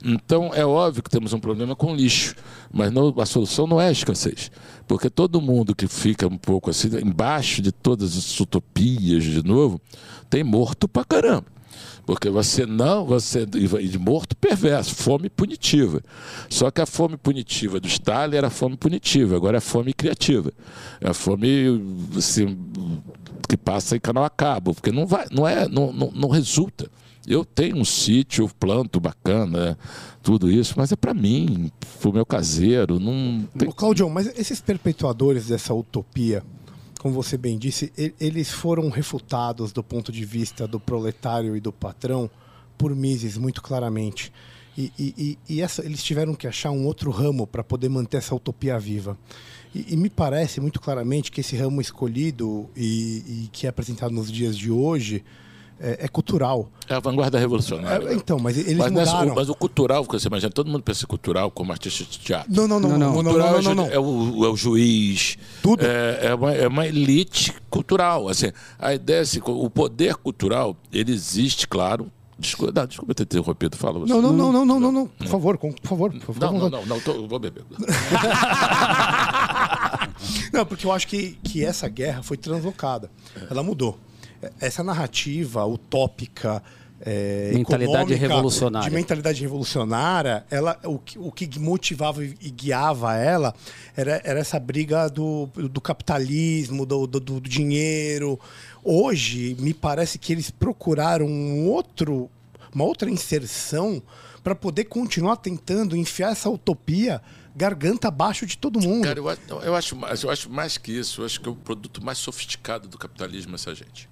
Então, 0.05 0.51
é 0.53 0.63
óbvio 0.63 1.01
que 1.01 1.09
temos 1.09 1.33
um 1.33 1.39
problema 1.39 1.75
com 1.75 1.95
lixo, 1.95 2.35
mas 2.71 2.91
não, 2.91 3.13
a 3.19 3.25
solução 3.25 3.65
não 3.65 3.81
é 3.81 3.87
a 3.87 3.91
escassez. 3.91 4.51
Porque 4.87 5.09
todo 5.09 5.41
mundo 5.41 5.75
que 5.75 5.87
fica 5.87 6.27
um 6.27 6.37
pouco 6.37 6.69
assim, 6.69 6.89
embaixo 7.03 7.63
de 7.63 7.71
todas 7.71 8.15
as 8.15 8.39
utopias, 8.39 9.23
de 9.23 9.43
novo, 9.43 9.81
tem 10.29 10.43
morto 10.43 10.87
pra 10.87 11.03
caramba. 11.03 11.45
Porque 12.05 12.29
você 12.29 12.65
não, 12.65 13.05
você 13.05 13.45
de 13.45 13.99
morto 13.99 14.35
perverso, 14.35 14.95
fome 14.95 15.29
punitiva. 15.29 16.01
Só 16.49 16.71
que 16.71 16.81
a 16.81 16.85
fome 16.85 17.17
punitiva 17.17 17.79
do 17.79 17.87
Stalin 17.87 18.35
era 18.35 18.49
fome 18.49 18.75
punitiva, 18.75 19.35
agora 19.35 19.57
é 19.57 19.61
fome 19.61 19.93
criativa. 19.93 20.51
É 20.99 21.09
a 21.09 21.13
fome 21.13 21.81
assim, 22.17 22.57
que 23.47 23.55
passa 23.55 23.95
em 23.95 23.99
canal 23.99 24.23
a 24.23 24.29
cabo, 24.29 24.73
porque 24.73 24.91
não 24.91 25.05
vai, 25.05 25.25
não 25.31 25.47
é, 25.47 25.67
não, 25.67 25.93
não, 25.93 26.11
não 26.11 26.29
resulta. 26.29 26.89
Eu 27.27 27.45
tenho 27.45 27.77
um 27.77 27.85
sítio, 27.85 28.49
planto 28.59 28.99
bacana, 28.99 29.77
tudo 30.23 30.49
isso, 30.49 30.73
mas 30.75 30.91
é 30.91 30.95
para 30.95 31.13
mim, 31.13 31.71
pro 31.99 32.11
meu 32.11 32.25
caseiro, 32.25 32.99
não 32.99 33.47
tem... 33.55 33.69
Ô, 33.69 33.73
Claudio, 33.73 34.09
mas 34.09 34.27
esses 34.37 34.59
perpetuadores 34.59 35.47
dessa 35.47 35.71
utopia, 35.71 36.43
como 37.01 37.15
você 37.15 37.35
bem 37.35 37.57
disse, 37.57 37.91
eles 38.19 38.51
foram 38.51 38.87
refutados 38.87 39.71
do 39.71 39.83
ponto 39.83 40.11
de 40.11 40.23
vista 40.23 40.67
do 40.67 40.79
proletário 40.79 41.57
e 41.57 41.59
do 41.59 41.73
patrão 41.73 42.29
por 42.77 42.95
Mises, 42.95 43.39
muito 43.39 43.59
claramente. 43.59 44.31
E, 44.77 44.93
e, 44.99 45.39
e 45.49 45.61
essa, 45.61 45.83
eles 45.83 46.03
tiveram 46.03 46.35
que 46.35 46.45
achar 46.45 46.69
um 46.69 46.85
outro 46.85 47.09
ramo 47.09 47.47
para 47.47 47.63
poder 47.63 47.89
manter 47.89 48.17
essa 48.17 48.35
utopia 48.35 48.77
viva. 48.77 49.17
E, 49.73 49.95
e, 49.95 49.97
me 49.97 50.11
parece 50.11 50.61
muito 50.61 50.79
claramente 50.79 51.31
que 51.31 51.41
esse 51.41 51.57
ramo 51.57 51.81
escolhido 51.81 52.69
e, 52.75 53.45
e 53.45 53.49
que 53.51 53.65
é 53.65 53.69
apresentado 53.71 54.13
nos 54.13 54.31
dias 54.31 54.55
de 54.55 54.69
hoje 54.69 55.23
é, 55.81 56.05
é 56.05 56.07
cultural. 56.07 56.69
É 56.87 56.93
a 56.93 56.99
vanguarda 56.99 57.39
revolucionária. 57.39 58.09
É, 58.09 58.13
então, 58.13 58.37
mas 58.39 58.57
eles 58.57 58.77
mas, 58.77 58.87
é 58.87 58.91
mudaram. 58.91 59.35
mas 59.35 59.49
o 59.49 59.55
cultural, 59.55 60.03
você 60.03 60.27
imagina, 60.27 60.51
todo 60.51 60.69
mundo 60.69 60.83
pensa 60.83 61.03
em 61.05 61.07
cultural 61.07 61.49
como 61.49 61.71
artista 61.71 62.03
de 62.03 62.19
teatro. 62.19 62.53
Não, 62.53 62.67
não, 62.67 62.79
não, 62.79 62.89
não, 62.89 62.97
não, 62.99 63.07
não, 63.07 63.23
Cultural 63.23 63.53
não, 63.53 63.61
não, 63.61 63.75
não. 63.75 63.85
É, 63.91 63.99
o, 63.99 64.45
é 64.45 64.49
o 64.49 64.55
juiz. 64.55 65.37
Tudo. 65.61 65.83
É, 65.85 66.27
é 66.27 66.35
uma, 66.35 66.53
é 66.53 66.67
uma 66.67 66.85
elite 66.87 67.53
cultural. 67.69 68.29
Assim, 68.29 68.51
a 68.77 68.93
ideia 68.93 69.17
é 69.19 69.21
assim, 69.21 69.41
o 69.43 69.69
poder 69.69 70.15
cultural, 70.15 70.75
ele 70.93 71.11
existe, 71.11 71.67
claro. 71.67 72.11
Desculpa, 72.37 72.73
não, 72.79 72.87
desculpa 72.87 73.13
ter 73.13 73.23
interrompido, 73.23 73.77
fala 73.77 73.99
você. 73.99 74.11
Não, 74.11 74.19
não, 74.21 74.33
não, 74.33 74.51
não, 74.51 74.65
não, 74.65 74.79
não, 74.79 74.91
não. 74.91 75.07
Por 75.07 75.27
favor, 75.27 75.57
com- 75.59 75.71
por 75.71 75.87
favor, 75.87 76.11
por 76.11 76.33
favor. 76.33 76.39
Não, 76.53 76.59
não, 76.59 76.69
não, 76.69 76.85
não, 76.87 76.99
tô- 76.99 77.11
eu 77.11 77.27
vou 77.27 77.37
beber. 77.39 77.63
Não, 80.53 80.65
porque 80.65 80.85
eu 80.85 80.91
acho 80.91 81.07
que, 81.07 81.37
que 81.43 81.63
essa 81.63 81.87
guerra 81.87 82.21
foi 82.23 82.37
translocada. 82.37 83.09
Ela 83.49 83.63
mudou. 83.63 83.97
Essa 84.59 84.83
narrativa 84.83 85.65
utópica. 85.65 86.61
é, 87.03 87.51
Mentalidade 87.53 88.13
revolucionária. 88.13 88.89
De 88.89 88.95
mentalidade 88.95 89.41
revolucionária, 89.41 90.45
ela, 90.51 90.79
o, 90.83 90.99
que, 90.99 91.17
o 91.17 91.31
que 91.31 91.59
motivava 91.59 92.23
e 92.23 92.49
guiava 92.51 93.15
ela 93.15 93.53
era, 93.95 94.21
era 94.23 94.39
essa 94.39 94.59
briga 94.59 95.07
do, 95.09 95.47
do 95.47 95.81
capitalismo, 95.81 96.85
do, 96.85 97.07
do, 97.07 97.19
do 97.19 97.41
dinheiro. 97.41 98.39
Hoje, 98.83 99.55
me 99.59 99.73
parece 99.73 100.17
que 100.19 100.31
eles 100.31 100.49
procuraram 100.51 101.25
um 101.27 101.67
outro, 101.69 102.29
uma 102.73 102.83
outra 102.83 103.09
inserção 103.09 104.01
para 104.43 104.55
poder 104.55 104.85
continuar 104.85 105.37
tentando 105.37 105.95
enfiar 105.95 106.31
essa 106.31 106.49
utopia 106.49 107.21
garganta 107.55 108.07
abaixo 108.07 108.45
de 108.45 108.57
todo 108.57 108.79
mundo. 108.79 109.03
Cara, 109.03 109.19
eu, 109.19 109.27
acho- 109.29 109.41
eu 109.63 109.75
acho 109.75 109.95
mais, 109.95 110.23
eu 110.23 110.29
acho 110.29 110.49
mais 110.49 110.77
que 110.77 110.91
isso. 110.91 111.21
Eu 111.21 111.25
acho 111.25 111.39
que 111.41 111.47
é 111.49 111.51
o 111.51 111.55
produto 111.55 112.03
mais 112.03 112.17
sofisticado 112.17 112.87
do 112.87 112.97
capitalismo 112.97 113.53
essa 113.55 113.75
gente. 113.75 114.09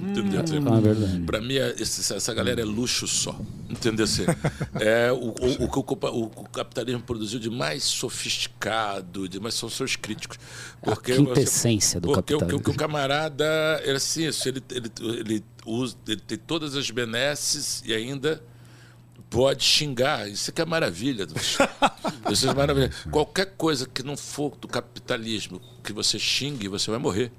Entendeu? 0.00 0.40
Ah, 0.40 1.16
é. 1.20 1.26
Pra 1.26 1.40
mim, 1.40 1.56
é- 1.56 1.74
essa 1.78 2.34
galera 2.34 2.60
é 2.60 2.64
luxo 2.64 3.06
só. 3.06 3.38
Entendeu? 3.68 4.04
Assim, 4.04 4.24
é, 4.80 5.12
o, 5.12 5.16
o, 5.16 5.64
o 5.64 5.70
que 5.70 5.78
o, 5.78 6.48
capitalismo 6.50 7.02
produziu 7.02 7.38
de 7.38 7.50
mais 7.50 7.84
sofisticado, 7.84 9.28
de 9.28 9.38
mais 9.38 9.54
são 9.54 9.68
seus 9.68 9.96
críticos. 9.96 10.38
Porque, 10.82 11.14
quintessência 11.14 12.00
do 12.00 12.08
porque 12.08 12.34
capitalismo. 12.34 12.62
que 12.64 12.70
o 12.70 12.74
camarada 12.74 13.44
era 13.84 13.96
assim, 13.98 14.22
ele, 14.22 14.62
ele, 14.70 14.92
ele, 14.98 15.44
usa, 15.66 15.96
ele 16.08 16.20
tem 16.20 16.38
todas 16.38 16.74
as 16.74 16.90
benesses 16.90 17.82
e 17.84 17.92
ainda 17.92 18.42
pode 19.28 19.62
xingar. 19.62 20.28
Isso 20.28 20.50
que 20.50 20.62
é 20.62 20.64
maravilha. 20.64 21.26
Isso 22.30 22.48
é 22.48 22.54
maravilha. 22.54 22.90
Qualquer 23.10 23.54
coisa 23.56 23.86
que 23.86 24.02
não 24.02 24.16
for 24.16 24.56
do 24.56 24.66
capitalismo 24.66 25.60
que 25.84 25.92
você 25.92 26.18
xingue, 26.18 26.68
você 26.68 26.90
vai 26.90 26.98
morrer. 26.98 27.30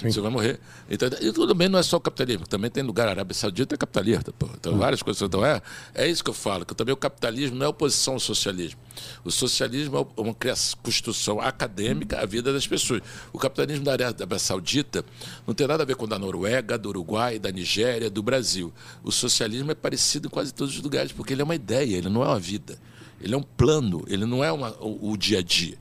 Você 0.00 0.20
vai 0.20 0.30
morrer. 0.30 0.60
Então, 0.90 1.08
e 1.20 1.32
tudo 1.32 1.54
bem, 1.54 1.68
não 1.68 1.78
é 1.78 1.82
só 1.82 1.96
o 1.96 2.00
capitalismo. 2.00 2.46
Também 2.46 2.70
tem 2.70 2.82
lugar, 2.82 3.08
a 3.08 3.10
Arábia 3.10 3.34
Saudita 3.34 3.74
é 3.74 3.78
capitalista. 3.78 4.32
Pô. 4.32 4.48
Então, 4.54 4.76
várias 4.78 5.02
coisas. 5.02 5.20
Então, 5.22 5.44
é, 5.44 5.60
é 5.94 6.08
isso 6.08 6.22
que 6.22 6.30
eu 6.30 6.34
falo, 6.34 6.64
que 6.64 6.74
também 6.74 6.92
o 6.92 6.96
capitalismo 6.96 7.56
não 7.56 7.66
é 7.66 7.68
oposição 7.68 8.14
ao 8.14 8.20
socialismo. 8.20 8.78
O 9.24 9.30
socialismo 9.30 10.08
é 10.16 10.20
uma 10.20 10.34
construção 10.82 11.40
acadêmica 11.40 12.20
à 12.20 12.26
vida 12.26 12.52
das 12.52 12.66
pessoas. 12.66 13.02
O 13.32 13.38
capitalismo 13.38 13.84
da 13.84 13.92
Arábia 13.92 14.38
Saudita 14.38 15.04
não 15.46 15.54
tem 15.54 15.66
nada 15.66 15.82
a 15.82 15.86
ver 15.86 15.96
com 15.96 16.04
o 16.04 16.08
da 16.08 16.18
Noruega, 16.18 16.76
do 16.78 16.88
Uruguai, 16.88 17.38
da 17.38 17.50
Nigéria, 17.50 18.10
do 18.10 18.22
Brasil. 18.22 18.72
O 19.02 19.10
socialismo 19.12 19.70
é 19.70 19.74
parecido 19.74 20.26
em 20.28 20.30
quase 20.30 20.52
todos 20.52 20.76
os 20.76 20.82
lugares, 20.82 21.12
porque 21.12 21.32
ele 21.34 21.42
é 21.42 21.44
uma 21.44 21.54
ideia, 21.54 21.96
ele 21.96 22.08
não 22.08 22.22
é 22.22 22.26
uma 22.28 22.40
vida. 22.40 22.78
Ele 23.20 23.34
é 23.34 23.36
um 23.36 23.42
plano, 23.42 24.04
ele 24.06 24.24
não 24.24 24.44
é 24.44 24.52
uma- 24.52 24.76
o, 24.80 25.10
o 25.10 25.16
dia 25.16 25.40
a 25.40 25.42
dia. 25.42 25.76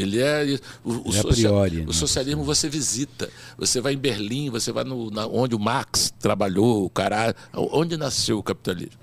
Ele 0.00 0.20
é. 0.20 0.58
O, 0.84 1.08
o 1.10 1.14
é 1.14 1.20
social- 1.20 1.32
priori, 1.52 1.80
o 1.82 1.86
né? 1.86 1.92
socialismo 1.92 2.44
você 2.44 2.68
visita. 2.68 3.28
Você 3.56 3.80
vai 3.80 3.94
em 3.94 3.98
Berlim, 3.98 4.50
você 4.50 4.70
vai 4.72 4.84
no, 4.84 5.10
na- 5.10 5.26
onde 5.26 5.54
o 5.54 5.58
Marx 5.58 6.12
trabalhou, 6.18 6.84
o 6.84 6.90
caralho. 6.90 7.34
Onde 7.54 7.96
nasceu 7.96 8.38
o 8.38 8.42
capitalismo? 8.42 8.98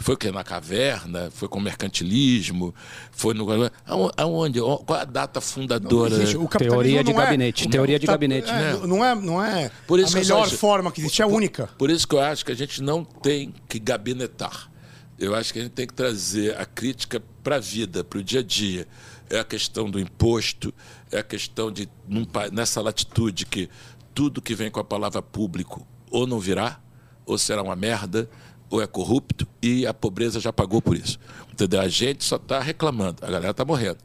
Foi 0.00 0.14
o 0.14 0.16
quê? 0.16 0.30
Na 0.30 0.44
caverna? 0.44 1.28
Foi 1.34 1.48
com 1.48 1.58
o 1.58 1.62
mercantilismo? 1.62 2.72
Foi 3.10 3.34
no. 3.34 3.46
aon- 3.84 4.10
Aonde? 4.16 4.60
Qual 4.60 4.86
a 4.92 5.04
data 5.04 5.40
fundadora? 5.40 6.14
Existe. 6.14 6.36
O 6.36 6.46
capitalismo 6.46 6.70
Teoria 6.82 7.04
de 7.04 7.12
não 7.12 7.20
é- 7.20 7.24
gabinete, 7.24 7.66
o 7.66 7.70
teoria 7.70 7.98
de 7.98 8.06
tá- 8.06 8.12
gabinete. 8.12 8.48
é? 8.48 8.86
Não 8.86 9.04
é, 9.04 9.14
não 9.16 9.42
é 9.44 9.70
Por 9.88 9.98
isso 9.98 10.16
a 10.16 10.20
melhor 10.20 10.48
só- 10.48 10.56
forma 10.56 10.92
que 10.92 11.00
existe, 11.00 11.20
é 11.20 11.24
a 11.24 11.28
única. 11.28 11.68
Por 11.76 11.90
isso 11.90 12.06
que 12.06 12.14
eu 12.14 12.20
acho 12.20 12.44
que 12.44 12.52
a 12.52 12.54
gente 12.54 12.80
não 12.80 13.04
tem 13.04 13.52
que 13.68 13.80
gabinetar. 13.80 14.70
Eu 15.18 15.34
acho 15.34 15.52
que 15.52 15.58
a 15.58 15.62
gente 15.62 15.72
tem 15.72 15.84
que 15.84 15.94
trazer 15.94 16.56
a 16.56 16.64
crítica 16.64 17.20
para 17.42 17.56
a 17.56 17.58
vida, 17.58 18.04
para 18.04 18.20
o 18.20 18.22
dia 18.22 18.38
a 18.38 18.42
dia. 18.42 18.86
É 19.30 19.38
a 19.38 19.44
questão 19.44 19.90
do 19.90 20.00
imposto, 20.00 20.72
é 21.10 21.18
a 21.18 21.22
questão 21.22 21.70
de, 21.70 21.88
num 22.06 22.26
nessa 22.52 22.80
latitude, 22.80 23.44
que 23.46 23.68
tudo 24.14 24.40
que 24.42 24.54
vem 24.54 24.70
com 24.70 24.80
a 24.80 24.84
palavra 24.84 25.20
público 25.22 25.86
ou 26.10 26.26
não 26.26 26.40
virá, 26.40 26.80
ou 27.26 27.36
será 27.36 27.62
uma 27.62 27.76
merda, 27.76 28.28
ou 28.70 28.82
é 28.82 28.86
corrupto, 28.86 29.46
e 29.62 29.86
a 29.86 29.94
pobreza 29.94 30.40
já 30.40 30.52
pagou 30.52 30.80
por 30.80 30.96
isso. 30.96 31.18
Entendeu? 31.52 31.80
A 31.80 31.88
gente 31.88 32.24
só 32.24 32.36
está 32.36 32.60
reclamando, 32.60 33.24
a 33.24 33.30
galera 33.30 33.50
está 33.50 33.64
morrendo. 33.64 33.98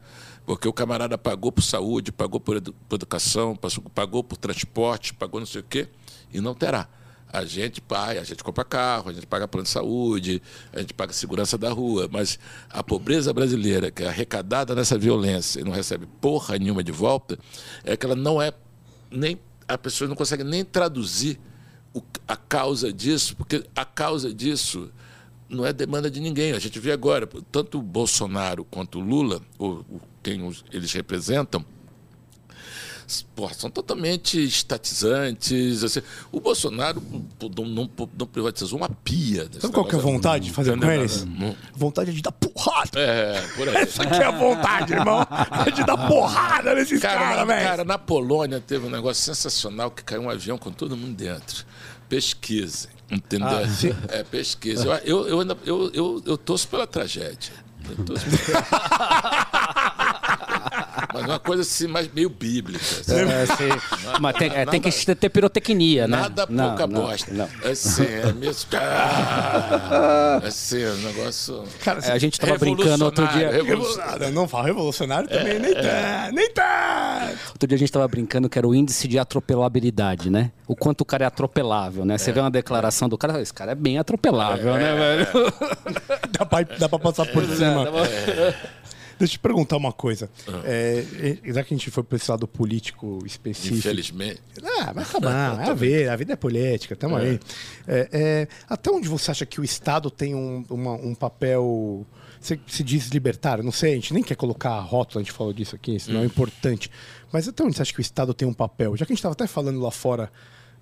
Porque 0.46 0.68
o 0.68 0.72
camarada 0.72 1.16
pagou 1.16 1.50
por 1.50 1.62
saúde, 1.62 2.12
pagou 2.12 2.38
por, 2.38 2.56
edu- 2.56 2.74
por 2.88 2.96
educação, 2.96 3.58
pagou 3.94 4.22
por 4.22 4.36
transporte, 4.36 5.14
pagou 5.14 5.40
não 5.40 5.46
sei 5.46 5.62
o 5.62 5.64
quê, 5.64 5.88
e 6.32 6.40
não 6.40 6.54
terá. 6.54 6.88
A 7.34 7.44
gente 7.44 7.80
paga, 7.80 8.20
a 8.20 8.24
gente 8.24 8.44
compra 8.44 8.64
carro, 8.64 9.10
a 9.10 9.12
gente 9.12 9.26
paga 9.26 9.48
plano 9.48 9.64
de 9.64 9.70
saúde, 9.70 10.40
a 10.72 10.78
gente 10.80 10.94
paga 10.94 11.12
segurança 11.12 11.58
da 11.58 11.70
rua, 11.70 12.08
mas 12.10 12.38
a 12.70 12.80
pobreza 12.82 13.32
brasileira, 13.32 13.90
que 13.90 14.04
é 14.04 14.06
arrecadada 14.06 14.72
nessa 14.74 14.96
violência 14.96 15.60
e 15.60 15.64
não 15.64 15.72
recebe 15.72 16.06
porra 16.20 16.56
nenhuma 16.58 16.84
de 16.84 16.92
volta, 16.92 17.36
é 17.84 17.96
que 17.96 18.06
ela 18.06 18.14
não 18.14 18.40
é 18.40 18.52
nem. 19.10 19.38
A 19.66 19.76
pessoa 19.76 20.06
não 20.08 20.14
consegue 20.14 20.44
nem 20.44 20.64
traduzir 20.64 21.40
o- 21.92 22.02
a 22.28 22.36
causa 22.36 22.92
disso, 22.92 23.34
porque 23.36 23.64
a 23.74 23.84
causa 23.84 24.32
disso 24.32 24.90
não 25.48 25.66
é 25.66 25.72
demanda 25.72 26.08
de 26.10 26.20
ninguém. 26.20 26.52
A 26.52 26.58
gente 26.60 26.78
vê 26.78 26.92
agora, 26.92 27.26
tanto 27.50 27.78
o 27.78 27.82
Bolsonaro 27.82 28.64
quanto 28.64 28.98
o 28.98 29.02
Lula, 29.02 29.40
ou, 29.58 29.84
ou 29.90 30.00
quem 30.22 30.46
os- 30.46 30.64
eles 30.72 30.92
representam, 30.92 31.64
porra, 33.34 33.54
são 33.54 33.70
totalmente 33.70 34.42
estatizantes. 34.44 35.82
assim. 35.84 36.00
O 36.32 36.40
Bolsonaro 36.40 37.02
não, 37.40 37.64
não- 37.66 37.90
não 38.18 38.26
privatizou 38.26 38.78
uma 38.78 38.88
pia. 38.88 39.48
Sabe 39.60 39.72
qual 39.72 39.86
que 39.86 39.94
é 39.94 39.98
a 39.98 40.02
vontade 40.02 40.46
de 40.46 40.50
fazer 40.52 40.78
com 40.78 40.90
eles? 40.90 41.26
Vontade 41.74 42.12
de 42.12 42.22
dar 42.22 42.32
porrada. 42.32 42.98
É, 42.98 43.40
por 43.56 43.68
aí. 43.68 43.76
Essa 43.76 44.02
aqui 44.02 44.14
é 44.14 44.24
a 44.24 44.30
vontade, 44.30 44.92
irmão. 44.92 45.26
É 45.66 45.70
de 45.70 45.84
dar 45.84 45.96
porrada 46.08 46.74
nesses 46.74 47.00
Cara, 47.00 47.18
caras, 47.20 47.46
velho. 47.46 47.68
cara, 47.68 47.84
na 47.84 47.98
Polônia 47.98 48.60
teve 48.60 48.86
um 48.86 48.90
negócio 48.90 49.22
sensacional 49.22 49.90
que 49.90 50.02
caiu 50.02 50.22
um 50.22 50.30
avião 50.30 50.56
com 50.58 50.70
todo 50.70 50.96
mundo 50.96 51.14
dentro. 51.16 51.64
Pesquisem, 52.08 52.90
entendeu? 53.10 53.48
Ah, 53.48 53.62
é, 54.08 54.22
pesquisa. 54.22 55.00
Eu, 55.04 55.26
eu, 55.26 55.42
eu, 55.64 55.90
eu, 55.92 56.22
eu 56.26 56.38
torço 56.38 56.68
pela 56.68 56.86
tragédia. 56.86 57.52
Eu 57.98 58.04
torço 58.04 58.24
pela- 58.46 58.62
Mas 61.14 61.24
uma 61.26 61.38
coisa 61.38 61.62
assim, 61.62 61.86
mais 61.86 62.12
meio 62.12 62.28
bíblica. 62.28 62.84
assim. 62.84 63.14
É, 63.14 63.46
sim. 63.46 64.12
Mas 64.20 64.36
tem, 64.36 64.50
é, 64.52 64.66
tem 64.66 64.80
que 64.80 64.90
ter 65.14 65.28
pirotecnia, 65.28 66.08
né? 66.08 66.16
Nada 66.16 66.44
Não, 66.50 66.68
pouca 66.70 66.86
não, 66.88 67.02
bosta. 67.02 67.32
não. 67.32 67.48
Assim, 67.70 68.04
é 68.04 68.32
mesmo. 68.32 68.68
Ah, 68.74 70.40
assim, 70.44 70.84
um 70.84 70.96
negócio. 70.96 71.62
Cara, 71.84 72.00
É, 72.04 72.10
a 72.12 72.18
gente 72.18 72.40
tava 72.40 72.58
brincando 72.58 73.04
outro 73.04 73.26
dia. 73.28 73.50
Revolucionário. 73.50 74.30
Não 74.32 74.48
fala 74.48 74.64
revolucionário 74.66 75.28
também, 75.28 75.58
nem 75.60 75.72
tanto, 75.74 76.34
nem 76.34 76.50
tanto. 76.50 77.38
Outro 77.52 77.68
dia 77.68 77.76
a 77.76 77.78
gente 77.78 77.92
tava 77.92 78.08
brincando 78.08 78.48
que 78.48 78.58
era 78.58 78.66
o 78.66 78.74
índice 78.74 79.06
de 79.06 79.18
atropelabilidade, 79.18 80.30
né? 80.30 80.50
O 80.66 80.74
quanto 80.74 81.02
o 81.02 81.04
cara 81.04 81.24
é 81.24 81.26
atropelável, 81.26 82.04
né? 82.04 82.18
Você 82.18 82.32
vê 82.32 82.40
uma 82.40 82.50
declaração 82.50 83.08
do 83.08 83.16
cara, 83.16 83.40
esse 83.40 83.54
cara 83.54 83.72
é 83.72 83.74
bem 83.76 83.98
atropelável, 83.98 84.74
né, 84.74 84.94
velho? 84.94 85.26
Dá 86.36 86.44
pra, 86.44 86.62
dá 86.62 86.88
pra 86.88 86.98
passar 86.98 87.26
por 87.26 87.44
cima. 87.44 87.84
Deixa 89.18 89.34
eu 89.34 89.36
te 89.36 89.38
perguntar 89.38 89.76
uma 89.76 89.92
coisa. 89.92 90.28
É, 90.64 91.38
é, 91.44 91.52
já 91.52 91.62
que 91.62 91.72
a 91.74 91.76
gente 91.76 91.90
foi 91.90 92.02
para 92.02 92.16
esse 92.16 92.30
lado 92.30 92.46
político 92.48 93.18
específico. 93.24 93.76
Infelizmente. 93.78 94.40
Ah, 94.80 94.92
vai 94.92 95.04
acabar. 95.04 95.60
É 95.66 95.70
a 95.70 95.74
ver, 95.74 96.08
a 96.08 96.16
vida 96.16 96.32
é 96.32 96.36
política, 96.36 96.94
tamo 96.96 97.16
aí. 97.16 97.40
É, 97.86 98.08
é, 98.12 98.48
até 98.68 98.90
onde 98.90 99.08
você 99.08 99.30
acha 99.30 99.46
que 99.46 99.60
o 99.60 99.64
Estado 99.64 100.10
tem 100.10 100.34
um, 100.34 100.64
uma- 100.70 100.94
um 100.94 101.14
papel. 101.14 102.06
Você 102.40 102.58
se 102.66 102.82
diz 102.82 103.08
libertário? 103.08 103.64
Não 103.64 103.72
sei, 103.72 103.92
a 103.92 103.94
gente 103.94 104.12
nem 104.12 104.22
quer 104.22 104.34
colocar 104.34 104.78
rótulo, 104.80 105.20
a 105.20 105.22
gente 105.22 105.32
falou 105.32 105.52
disso 105.52 105.74
aqui, 105.74 105.96
isso 105.96 106.12
não 106.12 106.20
é 106.20 106.24
importante. 106.26 106.90
Mas 107.32 107.48
até 107.48 107.64
onde 107.64 107.74
você 107.76 107.82
acha 107.82 107.92
que 107.92 108.00
o 108.00 108.02
Estado 108.02 108.34
tem 108.34 108.46
um 108.46 108.52
papel? 108.52 108.96
Já 108.96 109.06
que 109.06 109.12
a 109.12 109.14
gente 109.14 109.20
estava 109.20 109.32
até 109.32 109.46
falando 109.46 109.80
lá 109.80 109.90
fora 109.90 110.30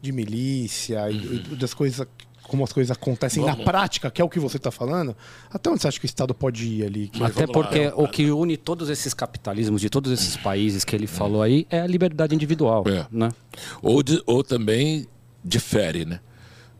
de 0.00 0.10
milícia 0.10 1.08
e, 1.10 1.36
e 1.36 1.56
das 1.56 1.72
coisas. 1.72 2.04
Como 2.42 2.64
as 2.64 2.72
coisas 2.72 2.90
acontecem 2.90 3.42
na 3.44 3.52
Vamos. 3.52 3.64
prática, 3.64 4.10
que 4.10 4.20
é 4.20 4.24
o 4.24 4.28
que 4.28 4.38
você 4.40 4.56
está 4.58 4.70
falando, 4.70 5.16
até 5.50 5.70
onde 5.70 5.80
você 5.80 5.88
acha 5.88 5.98
que 5.98 6.04
o 6.04 6.06
Estado 6.06 6.34
pode 6.34 6.66
ir 6.66 6.84
ali? 6.84 7.08
Que- 7.08 7.22
Até 7.22 7.46
lá. 7.46 7.52
porque 7.52 7.92
o 7.96 8.06
que 8.08 8.30
une 8.30 8.56
todos 8.56 8.88
esses 8.90 9.14
capitalismos 9.14 9.80
de 9.80 9.88
todos 9.88 10.10
esses 10.12 10.36
países 10.36 10.84
que 10.84 10.94
ele 10.94 11.06
falou 11.06 11.40
aí 11.42 11.66
é 11.70 11.80
a 11.80 11.86
liberdade 11.86 12.34
individual, 12.34 12.84
É. 12.86 13.06
né? 13.10 13.30
Ou, 13.80 14.02
de- 14.02 14.22
ou 14.26 14.42
também 14.44 15.06
difere, 15.44 16.04
né? 16.04 16.20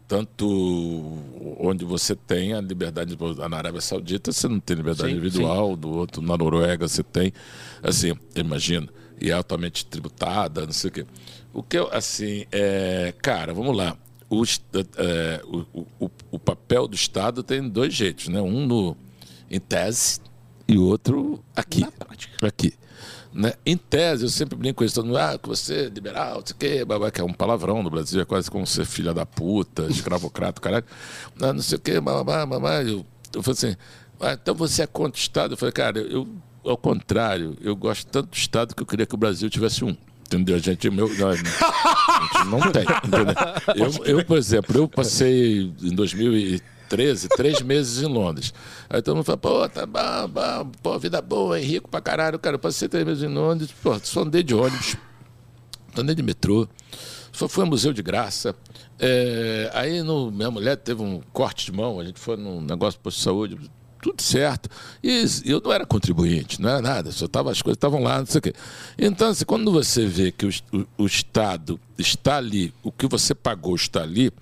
Tanto 0.06 1.16
onde 1.58 1.84
você 1.84 2.14
tem 2.14 2.52
a 2.52 2.60
liberdade, 2.60 3.16
na 3.48 3.56
Arábia 3.56 3.80
Saudita 3.80 4.30
você 4.30 4.46
não 4.46 4.60
tem 4.60 4.76
liberdade 4.76 5.10
Sim, 5.10 5.16
individual, 5.16 5.74
do 5.74 5.90
outro 5.90 6.20
na 6.20 6.36
Noruega 6.36 6.86
você 6.86 7.02
tem, 7.02 7.32
assim, 7.82 8.12
imagina, 8.34 8.88
e 9.20 9.30
é 9.30 9.32
altamente 9.32 9.86
tributada, 9.86 10.66
não 10.66 10.72
sei 10.72 10.88
o 10.88 10.92
quê. 10.92 11.06
O 11.54 11.62
que 11.62 11.78
eu, 11.78 11.88
assim, 11.92 12.44
é, 12.52 13.14
cara, 13.22 13.54
vamos 13.54 13.74
lá. 13.76 13.96
O, 14.40 14.44
é, 14.96 15.40
o, 15.44 15.84
o- 16.00 16.10
o 16.32 16.38
papel 16.38 16.86
do 16.88 16.94
Estado 16.94 17.42
tem 17.42 17.68
dois 17.68 17.92
jeitos, 17.94 18.28
né? 18.28 18.40
Um 18.40 18.66
no, 18.66 18.96
em 19.50 19.60
tese 19.60 20.20
e 20.68 20.78
outro 20.78 21.42
aqui. 21.54 21.84
Aqui. 22.42 22.72
Né? 23.32 23.52
Em 23.64 23.76
tese, 23.76 24.24
eu 24.24 24.28
sempre 24.28 24.56
brinco 24.56 24.78
com 24.78 24.84
isso, 24.84 24.94
todo 24.94 25.06
mundo, 25.06 25.16
ah, 25.16 25.38
você 25.42 25.86
é 25.86 25.88
liberal, 25.88 26.36
não 26.40 26.46
sei 26.46 26.54
o 26.54 26.58
quê, 26.58 26.84
babá, 26.84 27.10
que 27.10 27.20
é 27.20 27.24
um 27.24 27.32
palavrão 27.32 27.82
no 27.82 27.88
Brasil, 27.88 28.20
é 28.20 28.24
quase 28.26 28.50
como 28.50 28.66
ser 28.66 28.84
filha 28.84 29.14
da 29.14 29.24
puta, 29.24 29.84
escravocrata, 29.90 30.60
caralho. 30.60 30.84
Ah, 31.40 31.52
não 31.52 31.62
sei 31.62 31.78
o 31.78 31.80
quê, 31.80 31.98
babá, 32.00 32.44
babá. 32.44 32.82
Eu, 32.82 33.04
eu 33.34 33.42
falei 33.42 33.56
assim, 33.70 33.76
ah, 34.20 34.34
então 34.34 34.54
você 34.54 34.82
é 34.82 34.86
contra 34.86 35.18
o 35.18 35.22
Estado? 35.22 35.54
Eu 35.54 35.56
falei, 35.56 35.72
cara, 35.72 35.98
eu, 35.98 36.28
ao 36.64 36.76
contrário, 36.76 37.56
eu 37.62 37.74
gosto 37.74 38.06
tanto 38.06 38.30
do 38.30 38.36
Estado 38.36 38.74
que 38.74 38.82
eu 38.82 38.86
queria 38.86 39.06
que 39.06 39.14
o 39.14 39.18
Brasil 39.18 39.48
tivesse 39.48 39.82
um. 39.84 39.96
Entendeu? 40.34 40.56
A 40.56 40.58
gente, 40.58 40.90
meu, 40.90 41.06
a 41.06 41.34
gente 41.34 42.48
não 42.48 42.60
tem. 42.72 42.84
Eu, 43.76 44.18
eu, 44.18 44.24
por 44.24 44.38
exemplo, 44.38 44.76
eu 44.76 44.88
passei 44.88 45.72
em 45.82 45.94
2013 45.94 47.28
três 47.28 47.62
meses 47.62 48.02
em 48.02 48.06
Londres. 48.06 48.52
Aí 48.88 49.02
todo 49.02 49.16
mundo 49.16 49.24
fala, 49.24 49.38
pô, 49.38 49.68
tá 49.68 49.86
bom, 49.86 50.28
bom, 50.28 50.70
pô, 50.82 50.98
vida 50.98 51.20
boa, 51.20 51.58
é 51.58 51.62
rico 51.62 51.88
pra 51.88 52.00
caralho. 52.00 52.38
Cara, 52.38 52.56
eu 52.56 52.58
passei 52.58 52.88
três 52.88 53.04
meses 53.04 53.22
em 53.22 53.32
Londres, 53.32 53.70
pô, 53.82 53.98
só 54.02 54.22
andei 54.22 54.42
de 54.42 54.54
ônibus, 54.54 54.96
andei 55.96 56.14
de 56.14 56.22
metrô, 56.22 56.68
só 57.32 57.48
fui 57.48 57.62
ao 57.62 57.68
museu 57.68 57.92
de 57.92 58.02
graça. 58.02 58.54
É, 58.98 59.70
aí 59.74 60.02
no, 60.02 60.30
minha 60.30 60.50
mulher 60.50 60.76
teve 60.76 61.02
um 61.02 61.20
corte 61.32 61.66
de 61.66 61.72
mão, 61.72 61.98
a 61.98 62.04
gente 62.04 62.20
foi 62.20 62.36
num 62.36 62.60
negócio 62.60 63.00
posto 63.00 63.18
de 63.18 63.24
saúde, 63.24 63.70
tudo 64.02 64.20
certo. 64.20 64.68
E 65.02 65.24
eu 65.44 65.60
não 65.60 65.72
era 65.72 65.86
contribuinte, 65.86 66.60
não 66.60 66.68
era 66.68 66.82
nada, 66.82 67.12
só 67.12 67.28
tava, 67.28 67.52
as 67.52 67.62
coisas 67.62 67.76
estavam 67.76 68.02
lá, 68.02 68.18
não 68.18 68.26
sei 68.26 68.40
o 68.40 68.42
quê. 68.42 68.52
Então, 68.98 69.28
assim, 69.28 69.44
quando 69.44 69.70
você 69.70 70.04
vê 70.04 70.32
que 70.32 70.44
o, 70.44 70.50
o, 70.72 71.04
o 71.04 71.06
Estado 71.06 71.80
está 71.96 72.36
ali, 72.36 72.74
o 72.82 72.90
que 72.90 73.06
você 73.06 73.32
pagou 73.32 73.76
está 73.76 74.02
ali, 74.02 74.32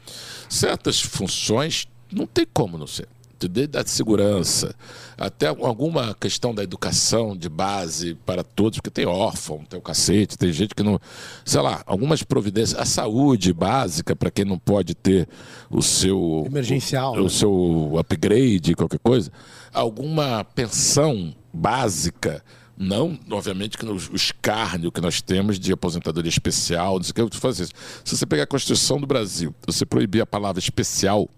certas 0.49 1.01
funções 1.01 1.87
não 2.11 2.27
tem 2.27 2.47
como 2.53 2.79
não 2.79 2.87
ser. 2.87 3.07
Desde 3.49 3.79
a 3.79 3.87
segurança, 3.87 4.75
até 5.17 5.47
alguma 5.49 6.15
questão 6.15 6.55
da 6.55 6.63
educação 6.63 7.37
de 7.37 7.49
base 7.49 8.15
para 8.27 8.43
todos, 8.43 8.79
porque 8.79 8.91
tem 8.91 9.07
órfão, 9.07 9.65
tem 9.69 9.79
o 9.79 9.83
cacete, 9.83 10.37
tem 10.39 10.53
gente 10.53 10.75
que 10.75 10.83
não. 10.83 11.01
Sei 11.45 11.61
lá, 11.61 11.83
algumas 11.87 12.23
providências. 12.23 12.79
A 12.81 12.85
saúde 12.85 13.53
básica, 13.53 14.15
para 14.17 14.31
quem 14.31 14.45
não 14.45 14.59
pode 14.59 14.95
ter 14.95 15.29
o 15.71 15.83
seu. 15.83 16.45
Emergencial, 16.47 17.13
O, 17.13 17.17
né? 17.17 17.23
o 17.23 17.29
seu 17.31 17.97
upgrade, 17.99 18.75
qualquer 18.75 18.99
coisa. 18.99 19.31
Alguma 19.73 20.45
pensão 20.45 21.35
básica. 21.53 22.43
Não, 22.83 23.19
obviamente, 23.31 23.77
que 23.77 23.85
nos- 23.85 24.09
o 24.09 24.15
escárnio 24.17 24.91
que 24.91 25.03
nós 25.03 25.21
temos 25.21 25.59
de 25.59 25.71
aposentadoria 25.71 26.31
especial, 26.31 26.97
não 26.97 27.03
sei 27.03 27.11
o 27.11 27.15
que, 27.15 27.21
eu 27.21 27.29
fazer 27.41 27.65
isso. 27.65 27.73
Se 28.03 28.17
você 28.17 28.25
pegar 28.25 28.45
a 28.45 28.47
Constituição 28.47 28.99
do 28.99 29.07
Brasil, 29.07 29.55
você 29.67 29.85
proibir 29.85 30.23
a 30.23 30.27
palavra 30.27 30.59
especial, 30.59 31.29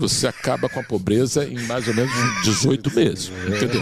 você 0.00 0.26
acaba 0.26 0.68
com 0.68 0.80
a 0.80 0.82
pobreza 0.82 1.44
em 1.44 1.58
mais 1.66 1.86
ou 1.86 1.94
menos 1.94 2.10
18 2.44 2.94
meses. 2.94 3.30
Entendeu? 3.46 3.80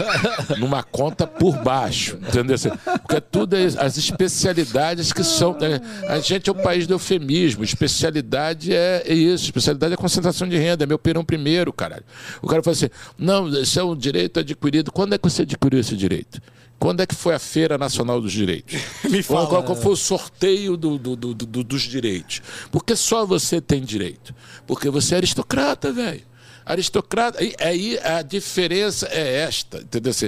Numa 0.59 0.83
conta 0.83 1.25
por 1.25 1.57
baixo. 1.63 2.17
Entendeu? 2.27 2.55
Assim, 2.55 2.69
Porque 2.69 3.21
tudo 3.21 3.55
é 3.55 3.65
as 3.65 3.97
especialidades 3.97 5.11
que 5.13 5.23
são. 5.23 5.57
né? 5.57 5.79
A 6.07 6.19
gente 6.19 6.49
é 6.49 6.51
o 6.51 6.55
país 6.55 6.85
do 6.85 6.93
eufemismo. 6.93 7.63
Especialidade 7.63 8.73
é, 8.73 9.03
é 9.05 9.13
isso. 9.13 9.45
Especialidade 9.45 9.93
é 9.93 9.97
concentração 9.97 10.47
de 10.47 10.57
renda. 10.57 10.83
É 10.83 10.87
meu 10.87 10.99
perão 10.99 11.23
primeiro, 11.23 11.71
caralho. 11.73 12.03
O 12.41 12.47
cara 12.47 12.61
fala 12.61 12.75
assim: 12.75 12.89
não, 13.17 13.47
isso 13.49 13.79
é 13.79 13.83
um 13.83 13.95
direito 13.95 14.39
adquirido. 14.39 14.91
Quando 14.91 15.13
é 15.13 15.17
que 15.17 15.29
você 15.29 15.43
adquiriu 15.43 15.79
esse 15.79 15.95
direito? 15.95 16.41
Quando 16.79 17.01
é 17.01 17.05
que 17.05 17.13
foi 17.15 17.35
a 17.35 17.39
Feira 17.39 17.77
Nacional 17.77 18.21
dos 18.21 18.31
Direitos? 18.31 18.73
Me 19.09 19.21
Qual, 19.23 19.45
fala. 19.45 19.47
qual- 19.49 19.63
qual 19.63 19.75
foi 19.75 19.91
o 19.91 19.97
sorteio 19.97 20.77
do- 20.77 20.97
do- 20.97 21.15
do- 21.15 21.33
do- 21.33 21.63
dos 21.63 21.81
direitos? 21.81 22.41
Porque 22.71 22.95
só 22.95 23.25
você 23.25 23.59
tem 23.59 23.81
direito. 23.81 24.33
Porque 24.65 24.89
você 24.89 25.15
é 25.15 25.17
aristocrata, 25.17 25.91
velho. 25.91 26.29
Aristocrata, 26.65 27.39
aí- 27.39 27.55
aí 27.59 27.99
a 28.03 28.21
diferença 28.21 29.07
é 29.11 29.37
esta, 29.41 29.79
entendeu? 29.79 30.11
Assim, 30.11 30.27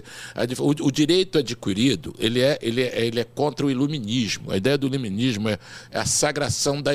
o, 0.58 0.88
o 0.88 0.92
direito 0.92 1.38
adquirido, 1.38 2.16
ele 2.18 2.40
é, 2.42 2.58
ele, 2.64 2.82
é, 2.82 3.06
ele 3.06 3.20
é 3.20 3.24
contra 3.24 3.64
o 3.64 3.70
iluminismo. 3.70 4.52
A 4.52 4.58
ideia 4.58 4.76
do 4.76 4.88
iluminismo 4.88 5.48
é, 5.50 5.60
é 5.92 6.00
a 6.00 6.06
sagração 6.06 6.82
da 6.82 6.92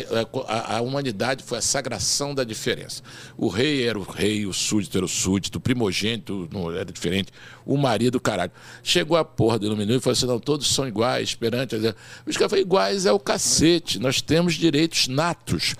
a, 0.49 0.79
a 0.79 0.81
humanidade 0.81 1.45
foi 1.45 1.59
a 1.59 1.63
sagração 1.63 2.35
da 2.35 2.43
diferença. 2.43 3.03
O 3.37 3.47
rei 3.47 3.87
era 3.87 3.97
o 3.97 4.03
rei, 4.03 4.45
o 4.47 4.53
súdito 4.53 4.99
era 4.99 5.05
o 5.07 5.09
súdito, 5.09 5.59
o 5.59 5.61
primogênito 5.61 6.49
não 6.53 6.73
era 6.73 6.85
diferente, 6.85 7.29
o 7.67 7.77
marido, 7.77 8.21
caralho. 8.21 8.53
Chegou 8.83 9.17
a 9.17 9.25
porra 9.25 9.59
do 9.59 9.67
iluminismo 9.67 9.99
e 9.99 10.01
falou 10.01 10.13
assim: 10.13 10.27
não, 10.27 10.39
todos 10.39 10.69
são 10.73 10.87
iguais, 10.87 11.35
perante. 11.35 11.75
a- 11.75 11.95
Os 12.25 12.37
caras 12.37 12.51
falaram, 12.51 12.59
iguais 12.61 13.05
é 13.07 13.13
o 13.13 13.19
cacete. 13.19 13.99
Nós 13.99 14.23
temos 14.23 14.55
direitos 14.55 15.09
natos. 15.09 15.75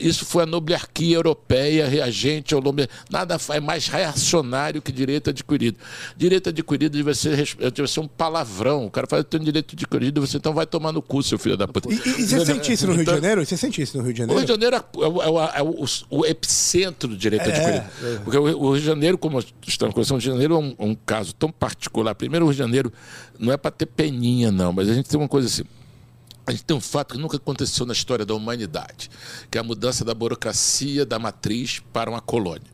Isso 0.00 0.24
foi 0.24 0.44
a 0.44 0.46
noblarquia 0.46 1.16
europeia, 1.16 1.86
reagente 1.88 2.54
ao 2.54 2.62
nome. 2.62 2.86
Nada 3.10 3.36
é 3.50 3.60
mais 3.60 3.88
reacionário 3.88 4.80
que 4.80 4.92
direito 4.92 5.30
adquirido. 5.30 5.76
Direito 6.16 6.48
adquirido 6.50 6.96
deve 6.96 7.14
ser, 7.14 7.36
deve 7.72 7.88
ser 7.88 8.00
um 8.00 8.06
palavrão. 8.08 8.86
O 8.86 8.90
cara 8.90 9.06
fala, 9.08 9.20
eu 9.20 9.24
tenho 9.24 9.42
direito 9.44 9.74
adquirido, 9.74 10.20
você 10.20 10.36
então 10.36 10.54
vai 10.54 10.66
tomar 10.66 10.92
no 10.92 11.02
cu, 11.02 11.22
seu 11.22 11.38
filho 11.38 11.56
da 11.56 11.66
puta. 11.66 11.92
E, 11.92 11.96
e- 11.96 12.26
você 12.26 12.44
sente 12.46 12.72
isso 12.72 12.86
no 12.86 12.92
Rio 12.92 12.98
de 13.04 13.10
Então, 13.10 13.14
Janeiro? 13.16 13.44
Você 13.44 13.56
sente 13.56 13.82
isso 13.82 13.96
no 13.98 14.04
Rio 14.04 14.12
de 14.12 14.22
o 14.22 14.26
Rio 14.26 14.34
Janeiro? 14.38 14.58
de 14.58 14.64
Janeiro 14.64 14.76
é, 14.76 14.98
o- 15.08 15.22
é 15.22 15.28
o- 15.30 15.40
é 15.42 15.62
o, 15.62 15.84
o 16.10 16.26
epicentro 16.26 17.08
do 17.08 17.16
direito 17.16 17.48
adquirido. 17.48 17.84
Porque 18.24 18.38
o, 18.38 18.42
o 18.42 18.70
Rio 18.72 18.80
de 18.80 18.86
Janeiro, 18.86 19.18
como 19.18 19.42
estamos 19.66 19.94
conversando, 19.94 20.18
o 20.18 20.20
Rio 20.20 20.30
de 20.30 20.32
Janeiro 20.32 20.54
é 20.54 20.58
um, 20.58 20.90
um 20.90 20.94
caso 20.94 21.23
tão 21.32 21.50
particular. 21.50 22.14
Primeiro, 22.14 22.44
o 22.44 22.48
Rio 22.48 22.54
de 22.54 22.58
Janeiro 22.58 22.92
não 23.38 23.52
é 23.52 23.56
para 23.56 23.70
ter 23.70 23.86
peninha, 23.86 24.50
não, 24.50 24.72
mas 24.72 24.88
a 24.88 24.94
gente 24.94 25.08
tem 25.08 25.18
uma 25.18 25.28
coisa 25.28 25.46
assim. 25.46 25.64
A 26.46 26.50
gente 26.50 26.64
tem 26.64 26.76
um 26.76 26.80
fato 26.80 27.14
que 27.14 27.20
nunca 27.20 27.38
aconteceu 27.38 27.86
na 27.86 27.94
história 27.94 28.26
da 28.26 28.34
humanidade, 28.34 29.10
que 29.50 29.56
é 29.56 29.60
a 29.62 29.64
mudança 29.64 30.04
da 30.04 30.12
burocracia 30.12 31.06
da 31.06 31.18
matriz 31.18 31.80
para 31.90 32.10
uma 32.10 32.20
colônia. 32.20 32.66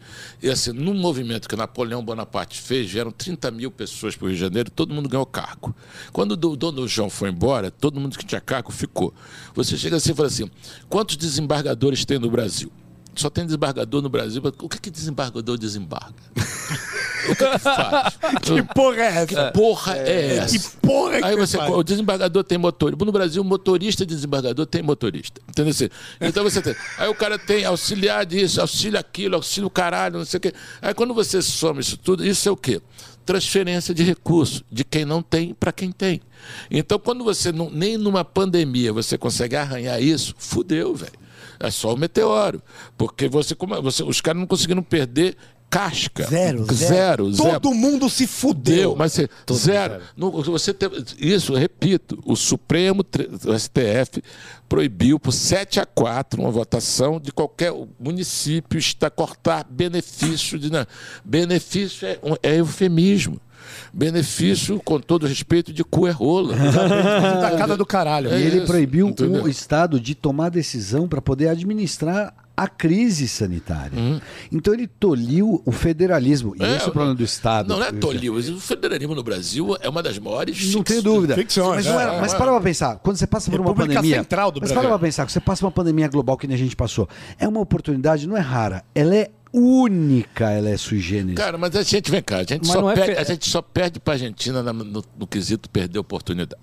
E 0.42 0.50
assim, 0.50 0.72
num 0.72 0.92
movimento 0.92 1.48
que 1.48 1.54
Napoleão 1.54 2.04
Bonaparte 2.04 2.60
fez, 2.60 2.90
vieram 2.90 3.12
30 3.12 3.48
mil 3.52 3.70
pessoas 3.70 4.16
para 4.16 4.24
o 4.24 4.28
Rio 4.28 4.36
de 4.36 4.40
Janeiro, 4.40 4.70
todo 4.72 4.92
mundo 4.92 5.08
ganhou 5.08 5.24
cargo. 5.24 5.74
Quando 6.12 6.32
o 6.32 6.56
dono 6.56 6.88
João 6.88 7.08
foi 7.08 7.30
embora, 7.30 7.70
todo 7.70 8.00
mundo 8.00 8.18
que 8.18 8.26
tinha 8.26 8.40
cargo 8.40 8.72
ficou. 8.72 9.14
Você 9.54 9.76
chega 9.76 9.98
assim 9.98 10.10
e 10.10 10.14
fala 10.14 10.26
assim: 10.26 10.50
quantos 10.88 11.16
desembargadores 11.16 12.04
tem 12.04 12.18
no 12.18 12.28
Brasil? 12.28 12.72
Só 13.14 13.30
tem 13.30 13.44
desembargador 13.44 14.02
no 14.02 14.08
Brasil. 14.08 14.42
O 14.44 14.68
que, 14.68 14.80
que 14.80 14.90
desembargador 14.90 15.56
desembarga? 15.56 16.14
O 17.28 17.36
que, 17.36 17.50
que 17.50 17.58
faz? 17.58 18.18
Que 18.42 18.62
porra 18.62 19.02
é 19.02 19.06
essa? 19.06 19.26
Que 19.26 19.52
porra 19.52 19.96
é, 19.96 20.36
essa? 20.36 20.58
Que 20.58 20.76
porra 20.78 21.18
que 21.18 21.24
Aí 21.24 21.36
você, 21.36 21.56
faz? 21.56 21.70
o 21.70 21.82
desembargador 21.82 22.44
tem 22.44 22.58
motorista. 22.58 23.04
No 23.04 23.12
Brasil, 23.12 23.44
motorista 23.44 24.02
e 24.02 24.06
desembargador 24.06 24.66
tem 24.66 24.82
motorista. 24.82 25.40
Entendeu? 25.48 25.70
Assim, 25.70 25.88
Então 26.20 26.42
você 26.42 26.62
tem. 26.62 26.74
Aí 26.98 27.08
o 27.08 27.14
cara 27.14 27.38
tem 27.38 27.64
auxiliar 27.64 28.24
disso, 28.24 28.60
auxílio 28.60 28.98
aquilo, 28.98 29.36
auxílio 29.36 29.68
caralho, 29.70 30.18
não 30.18 30.24
sei 30.24 30.38
o 30.38 30.40
quê. 30.40 30.52
Aí 30.80 30.94
quando 30.94 31.14
você 31.14 31.42
soma 31.42 31.80
isso 31.80 31.96
tudo, 31.96 32.24
isso 32.24 32.48
é 32.48 32.52
o 32.52 32.56
quê? 32.56 32.80
Transferência 33.26 33.94
de 33.94 34.02
recursos, 34.02 34.64
de 34.70 34.84
quem 34.84 35.04
não 35.04 35.22
tem 35.22 35.54
para 35.54 35.72
quem 35.72 35.92
tem. 35.92 36.20
Então, 36.70 36.98
quando 36.98 37.22
você 37.22 37.52
não, 37.52 37.70
nem 37.70 37.96
numa 37.96 38.24
pandemia 38.24 38.92
você 38.92 39.18
consegue 39.18 39.56
arranhar 39.56 40.02
isso, 40.02 40.34
fudeu, 40.38 40.94
velho. 40.94 41.12
É 41.60 41.70
só 41.70 41.92
o 41.92 41.96
meteoro. 41.96 42.62
Porque 42.96 43.28
você, 43.28 43.54
como, 43.54 43.80
você, 43.82 44.02
os 44.02 44.20
caras 44.20 44.40
não 44.40 44.46
conseguiram 44.46 44.82
perder 44.82 45.36
casca. 45.70 46.24
Zero, 46.24 46.64
zero. 46.64 46.74
Zero, 46.74 47.32
zero. 47.32 47.60
Todo 47.60 47.72
mundo 47.72 48.10
se 48.10 48.26
fudeu. 48.26 48.74
Deu, 48.74 48.96
mas 48.96 49.12
você, 49.12 49.28
zero. 49.52 50.02
Não, 50.16 50.30
você 50.30 50.74
tem, 50.74 50.90
isso, 51.16 51.54
repito, 51.54 52.20
o 52.26 52.34
Supremo 52.34 53.04
o 53.46 53.58
STF 53.58 54.22
proibiu 54.68 55.18
por 55.18 55.32
7 55.32 55.80
a 55.80 55.86
4 55.86 56.40
uma 56.40 56.50
votação 56.50 57.20
de 57.20 57.32
qualquer 57.32 57.72
município 57.98 58.78
está 58.78 59.08
cortar 59.10 59.66
benefício 59.68 60.58
de 60.58 60.70
não, 60.70 60.86
benefício 61.24 62.06
é, 62.06 62.18
é 62.42 62.58
eufemismo. 62.58 63.40
Benefício, 63.92 64.80
com 64.84 64.98
todo 65.00 65.26
respeito, 65.26 65.72
de 65.72 65.84
cu 65.84 66.06
é 66.06 66.10
rola. 66.10 66.54
Da 67.40 67.56
casa 67.56 67.76
do 67.76 67.84
caralho. 67.86 68.30
E 68.30 68.34
É 68.34 68.40
ele 68.40 68.58
isso, 68.58 68.66
proibiu 68.66 69.08
entendeu? 69.08 69.44
o 69.44 69.48
Estado 69.48 70.00
de 70.00 70.14
tomar 70.14 70.48
decisão 70.48 71.08
para 71.08 71.20
poder 71.20 71.48
administrar 71.48 72.34
a 72.60 72.68
crise 72.68 73.26
sanitária. 73.26 74.20
Então 74.52 74.74
ele 74.74 74.86
tolhiu 74.86 75.62
o 75.64 75.72
federalismo. 75.72 76.54
E. 76.58 76.62
É, 76.62 76.76
esse 76.76 76.84
é 76.84 76.88
o 76.88 76.92
problema 76.92 77.14
do 77.14 77.24
Estado. 77.24 77.66
Não, 77.70 77.78
não 77.78 77.86
é 77.86 77.90
toliu. 77.92 78.34
O 78.34 78.60
federalismo 78.60 79.14
no 79.14 79.22
Brasil 79.22 79.78
é 79.80 79.88
uma 79.88 80.02
das 80.02 80.18
maiores. 80.18 80.74
Não 80.74 80.82
tenho 80.82 81.00
dúvida. 81.00 81.34
Ficções, 81.34 81.76
mas, 81.76 81.86
não 81.86 81.98
é, 81.98 82.16
é- 82.16 82.20
mas 82.20 82.34
é. 82.34 82.36
para 82.36 82.52
pra 82.52 82.60
pensar, 82.60 82.96
quando 82.96 83.16
você 83.16 83.26
passa 83.26 83.50
por 83.50 83.60
uma 83.60 83.70
República 83.70 83.94
pandemia. 83.94 84.18
Central 84.18 84.50
do 84.50 84.60
mas 84.60 84.70
Brasil. 84.70 84.88
para 84.90 84.98
pra 84.98 85.06
pensar, 85.06 85.24
quando 85.24 85.30
você 85.30 85.40
passa 85.40 85.64
uma 85.64 85.72
pandemia 85.72 86.08
global 86.08 86.36
que 86.36 86.46
nem 86.46 86.54
a 86.54 86.58
gente 86.58 86.76
passou. 86.76 87.08
É 87.38 87.48
uma 87.48 87.60
oportunidade, 87.60 88.28
não 88.28 88.36
é 88.36 88.40
rara, 88.40 88.84
ela 88.94 89.14
é 89.16 89.30
única, 89.52 90.50
ela 90.50 90.70
é 90.70 90.76
sui 90.76 91.00
generis. 91.00 91.36
Cara, 91.36 91.58
mas 91.58 91.74
a 91.74 91.82
gente, 91.82 92.10
vem 92.10 92.22
cá, 92.22 92.38
a 92.38 92.44
gente, 92.44 92.60
Mas 92.66 92.68
só 92.72 92.90
é 92.90 92.94
perde, 92.94 93.14
fe- 93.14 93.18
a 93.20 93.24
gente 93.24 93.48
só 93.48 93.60
perde 93.62 94.00
pra 94.00 94.14
Argentina 94.14 94.62
na- 94.62 94.72
no, 94.72 95.04
no 95.18 95.26
quesito 95.26 95.68
perder 95.70 95.98
oportunidade. 95.98 96.62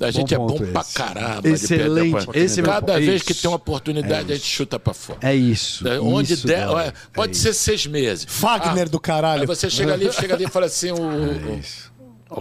A 0.00 0.10
gente 0.10 0.34
é 0.34 0.38
bom 0.38 0.46
ponto 0.46 0.66
pra 0.66 0.80
esse. 0.80 0.94
caramba 0.94 1.48
Excelente, 1.48 1.60
de 1.60 1.68
perder 1.68 2.08
oportunidade. 2.08 2.38
esse 2.44 2.60
é 2.60 2.62
Cada 2.62 2.80
ponto. 2.92 2.98
vez 3.04 3.16
Isso. 3.16 3.24
que 3.24 3.34
tem 3.34 3.50
uma 3.50 3.56
oportunidade, 3.56 4.32
a 4.32 4.34
gente 4.36 4.46
chuta 4.46 4.78
pra 4.78 4.94
fora. 4.94 5.18
É 5.22 5.34
isso. 5.34 5.86
É, 5.86 6.00
Onde 6.00 6.32
isso, 6.34 6.46
der, 6.46 6.66
pode 7.12 7.32
É 7.32 7.40
ser 7.40 7.52
seis 7.52 7.86
meses. 7.86 8.24
Fagner 8.28 8.86
Ah, 8.86 8.90
do 8.90 9.00
caralho. 9.00 9.40
Aí 9.42 9.46
você 9.46 9.68
chega 9.68 9.92
ali, 9.92 10.12
chega 10.12 10.34
ali 10.34 10.44
e 10.44 10.48
fala 10.48 10.66
assim, 10.66 10.90
o, 10.92 10.96
o- 11.00 11.60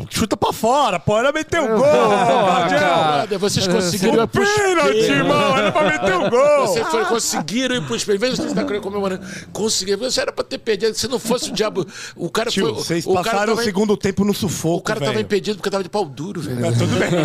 Chuta 0.10 0.38
pra 0.38 0.54
fora, 0.54 1.00
pô. 1.00 1.18
Era 1.18 1.32
meter 1.32 1.60
o 1.62 1.68
gol. 1.68 1.80
Brother, 1.80 3.40
vocês 3.40 3.68
conseguiram 3.68 4.24
ir 4.24 4.28
pros 4.28 4.50
Pênalti, 4.50 4.98
irmão. 4.98 5.58
Era 5.58 5.72
pra 5.72 5.84
meter 5.84 6.16
o 6.16 6.30
gol. 6.30 6.68
Vocês 6.68 6.88
foram, 6.88 7.06
conseguiram 7.06 7.76
ir 7.76 7.82
pros 7.86 8.04
pênaltis. 8.04 8.38
Veja 8.40 8.50
você 8.50 8.56
tá 8.56 8.80
comemorando. 8.82 9.26
Conseguiram. 9.52 10.00
Você 10.00 10.22
era 10.22 10.32
pra 10.32 10.44
ter 10.44 10.60
perdido. 10.60 10.94
Se 10.96 11.08
não 11.08 11.18
fosse 11.20 11.50
o 11.50 11.54
diabo. 11.54 11.88
O 12.16 12.30
cara 12.30 12.52
Tio, 12.52 12.66
foi. 12.68 12.74
vocês 12.76 13.06
o 13.06 13.14
cara 13.14 13.24
passaram 13.24 13.54
o 13.54 13.56
tava, 13.56 13.66
segundo 13.66 13.98
tempo 13.98 14.24
no 14.24 14.34
sufoco, 14.34 14.78
O 14.78 14.82
cara 14.82 15.00
tava 15.00 15.12
velho. 15.14 15.24
impedido 15.24 15.58
porque 15.58 15.70
tava 15.70 15.84
de 15.84 15.90
pau 15.90 16.06
duro, 16.06 16.42
velho. 16.42 16.60
Tudo 16.78 16.96
bem. 17.00 17.10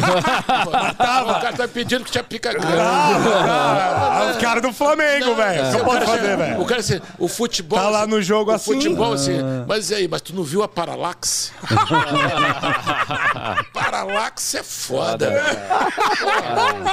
O 1.25 1.41
cara 1.41 1.53
tava 1.53 1.65
impedido 1.65 2.05
que 2.05 2.11
tinha 2.11 2.25
pica 2.25 2.53
grande. 2.53 2.67
Ah, 2.79 4.31
os 4.33 4.37
caras 4.41 4.63
do 4.63 4.73
Flamengo, 4.73 5.35
velho. 5.35 5.65
O 5.65 5.81
O 5.81 5.85
posso 5.85 5.99
cara, 5.99 6.07
fazer, 6.07 6.35
o 6.35 6.37
velho? 6.39 6.65
cara 6.65 6.81
assim, 6.81 7.01
o 7.19 7.29
futebol. 7.29 7.79
Tá 7.79 7.89
lá 7.91 8.03
assim, 8.03 8.11
no 8.11 8.23
jogo 8.23 8.51
o 8.51 8.55
assim. 8.55 8.73
futebol 8.75 9.13
assim. 9.13 9.33
Mas 9.67 9.91
e 9.91 9.95
aí, 9.95 10.09
mas 10.09 10.21
tu 10.23 10.35
não 10.35 10.43
viu 10.43 10.63
a 10.63 10.69
Paralaxe? 10.69 11.51
Paralaxe 13.73 14.59
é 14.59 14.63
foda. 14.63 15.31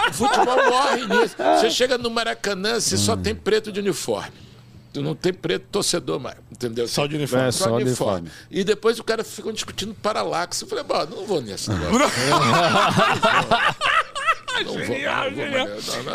O 0.09 0.14
futebol 0.14 0.70
morre 0.70 1.05
nisso. 1.07 1.36
Você 1.38 1.70
chega 1.70 1.97
no 1.97 2.09
Maracanã, 2.09 2.80
você 2.80 2.97
só 2.97 3.16
tem 3.16 3.36
preto 3.36 3.72
de 3.72 3.80
uniforme. 3.80 4.51
Tu 4.93 5.01
não 5.01 5.16
tem 5.16 5.32
preto 5.34 5.68
torcedor 5.72 6.20
mais, 6.20 6.36
entendeu? 6.51 6.86
Só 6.86 7.07
de 7.07 7.16
uniforme. 7.16 7.47
É, 7.47 7.51
só 7.51 7.78
de 7.78 7.84
uniforme. 7.84 8.30
E 8.49 8.62
depois 8.64 8.99
o 8.99 9.03
cara 9.03 9.24
fica 9.24 9.51
discutindo 9.53 9.93
Paralaxe. 9.95 10.64
Eu 10.64 10.68
falei, 10.68 10.84
bom, 10.84 11.05
não 11.05 11.26
vou 11.26 11.41
nesse 11.41 11.70
negócio. 11.72 12.12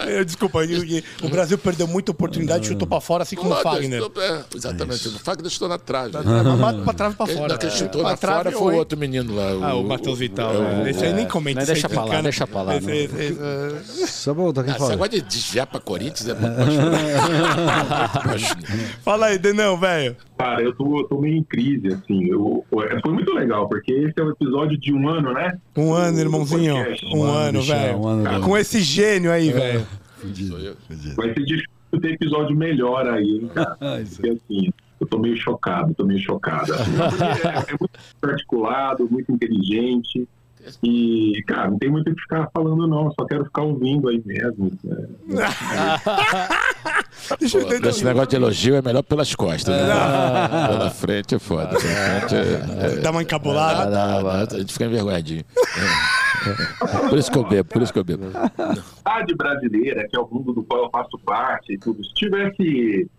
É. 0.06 0.20
Eh, 0.20 0.24
Desculpa, 0.24 0.60
o 1.22 1.28
Brasil 1.28 1.58
perdeu 1.58 1.86
muita 1.86 2.10
oportunidade, 2.10 2.66
chutou 2.68 2.86
pra 2.86 3.00
fora, 3.00 3.22
assim 3.22 3.36
como 3.36 3.52
o 3.52 3.56
Fagner. 3.56 4.02
estou- 4.02 4.22
é, 4.22 4.44
exatamente. 4.54 5.08
O 5.08 5.18
Fagner 5.18 5.46
estou 5.50 5.68
na 5.68 5.78
trave. 5.78 6.12
Bate 6.12 6.78
pra 6.82 6.94
trave 6.94 7.14
e 7.14 7.16
pra 7.16 7.26
fora. 7.26 7.58
quem 7.58 7.70
chutou 7.70 8.02
Pra 8.02 8.10
na 8.10 8.16
trave 8.16 8.44
fora 8.50 8.58
foi 8.58 8.74
o 8.74 8.78
outro 8.78 8.98
menino 8.98 9.34
lá. 9.34 9.70
Ah, 9.70 9.74
o 9.74 9.84
Matheus 9.84 10.18
Vital. 10.18 10.54
é, 10.54 10.58
né? 10.84 10.90
Esse 10.90 11.04
aí 11.04 11.12
nem 11.12 11.26
comenta. 11.26 11.56
Não, 11.56 11.62
isso 11.62 11.72
aí 11.72 11.74
deixa 11.74 11.88
tá 11.88 11.94
pra 11.94 12.04
lá, 12.04 12.20
deixa 12.22 12.46
pra 12.46 12.62
lá, 12.62 12.72
Só 14.06 14.34
voltar 14.34 14.62
quem 14.62 14.70
Esse 14.70 14.78
fala. 14.78 14.90
negócio 14.90 15.12
de 15.12 15.20
desviar 15.22 15.66
pra 15.66 15.80
Corinthians 15.80 16.28
é. 16.28 16.36
Fala 19.02 19.26
aí, 19.26 19.38
Denão, 19.38 19.78
velho. 19.78 20.16
Cara, 20.38 20.62
eu 20.62 20.74
tô, 20.74 21.00
eu 21.00 21.04
tô 21.04 21.18
meio 21.18 21.36
em 21.36 21.42
crise, 21.42 21.88
assim. 21.88 22.26
Eu, 22.26 22.64
foi 22.70 23.12
muito 23.12 23.32
legal, 23.32 23.68
porque 23.68 23.92
esse 23.92 24.14
é 24.18 24.22
o 24.22 24.30
episódio 24.30 24.78
de 24.78 24.92
um 24.92 25.08
ano, 25.08 25.32
né? 25.32 25.58
Um 25.76 25.92
ano, 25.94 26.18
irmãozinho. 26.18 26.74
podcast. 26.74 27.06
Um 27.06 27.22
ano, 27.22 27.62
velho. 27.62 27.98
um 27.98 28.06
ano, 28.08 28.40
Com 28.42 28.56
esse 28.56 28.80
gênio 28.80 29.32
aí, 29.32 29.50
velho. 29.50 29.86
Vai 31.16 31.32
ser 31.32 31.44
difícil 31.44 31.70
ter 32.00 32.12
episódio 32.12 32.56
melhor 32.56 33.08
aí, 33.08 33.40
hein, 33.42 33.50
cara. 33.54 33.76
Porque 34.14 34.28
assim, 34.28 34.70
eu 35.00 35.06
tô 35.06 35.18
meio 35.18 35.36
chocado, 35.36 35.94
tô 35.94 36.04
meio 36.04 36.20
chocado. 36.20 36.72
assim. 36.74 36.90
É, 37.44 37.72
é 37.72 37.76
muito 37.78 37.98
articulado, 38.24 39.08
muito 39.10 39.32
inteligente. 39.32 40.28
E, 40.82 41.42
cara, 41.46 41.70
não 41.70 41.78
tem 41.78 41.90
muito 41.90 42.10
o 42.10 42.14
que 42.14 42.20
ficar 42.20 42.50
falando, 42.52 42.86
não. 42.86 43.10
Só 43.12 43.24
quero 43.24 43.44
ficar 43.44 43.62
ouvindo 43.62 44.08
aí 44.08 44.20
mesmo. 44.24 44.72
É, 44.84 45.06
Deixa 47.38 47.58
eu 47.58 47.62
entender. 47.62 47.88
Esse 47.88 48.04
negócio 48.04 48.28
de 48.28 48.36
elogio 48.36 48.74
é 48.76 48.82
melhor 48.82 49.02
pelas 49.02 49.34
costas. 49.34 49.74
Né? 49.74 49.86
Pela 50.68 50.90
frente 50.90 51.34
é 51.34 51.38
foda. 51.38 51.68
Pela 51.68 51.80
frente 51.80 52.34
é, 52.34 52.96
é, 52.96 53.00
Dá 53.00 53.10
uma 53.10 53.22
encabulada. 53.22 53.90
dá, 53.90 54.42
a 54.42 54.58
gente 54.58 54.72
fica 54.72 54.84
envergonhadinho. 54.84 55.44
É. 55.44 56.26
Por 57.08 57.18
isso 57.18 57.30
que 57.30 57.38
eu 57.38 57.44
bebo, 57.44 57.68
por 57.68 57.82
isso 57.82 57.92
que 57.92 57.98
eu 57.98 58.04
bebo. 58.04 58.24
a 59.04 59.22
de 59.22 59.34
brasileira, 59.34 60.06
que 60.08 60.16
é 60.16 60.20
o 60.20 60.28
mundo 60.30 60.52
do 60.52 60.62
qual 60.62 60.84
eu 60.84 60.90
faço 60.90 61.18
parte 61.18 61.72
e 61.72 61.78
tudo, 61.78 62.04
se 62.04 62.14
tivesse, 62.14 63.10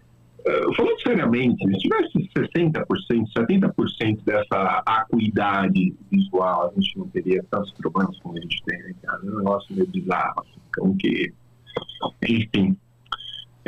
eh, 0.46 0.62
falando 0.76 1.02
seriamente, 1.02 1.66
se 1.66 1.78
tivesse 1.80 2.30
60%, 2.38 3.26
70% 3.38 4.24
dessa 4.24 4.82
acuidade 4.86 5.94
visual, 6.10 6.72
a 6.72 6.80
gente 6.80 6.98
não 6.98 7.08
teria 7.10 7.44
tantos 7.52 7.72
problemas 7.74 8.18
como 8.20 8.38
a 8.38 8.42
gente 8.42 8.64
tem, 8.66 8.78
né, 8.80 8.94
cara? 9.04 9.20
É 9.24 9.30
um 9.30 9.38
negócio 9.40 9.76
meio 9.76 9.88
bizarro, 9.88 10.42
assim, 10.42 10.62
como 10.78 10.98
que, 10.98 11.34
enfim, 12.24 12.78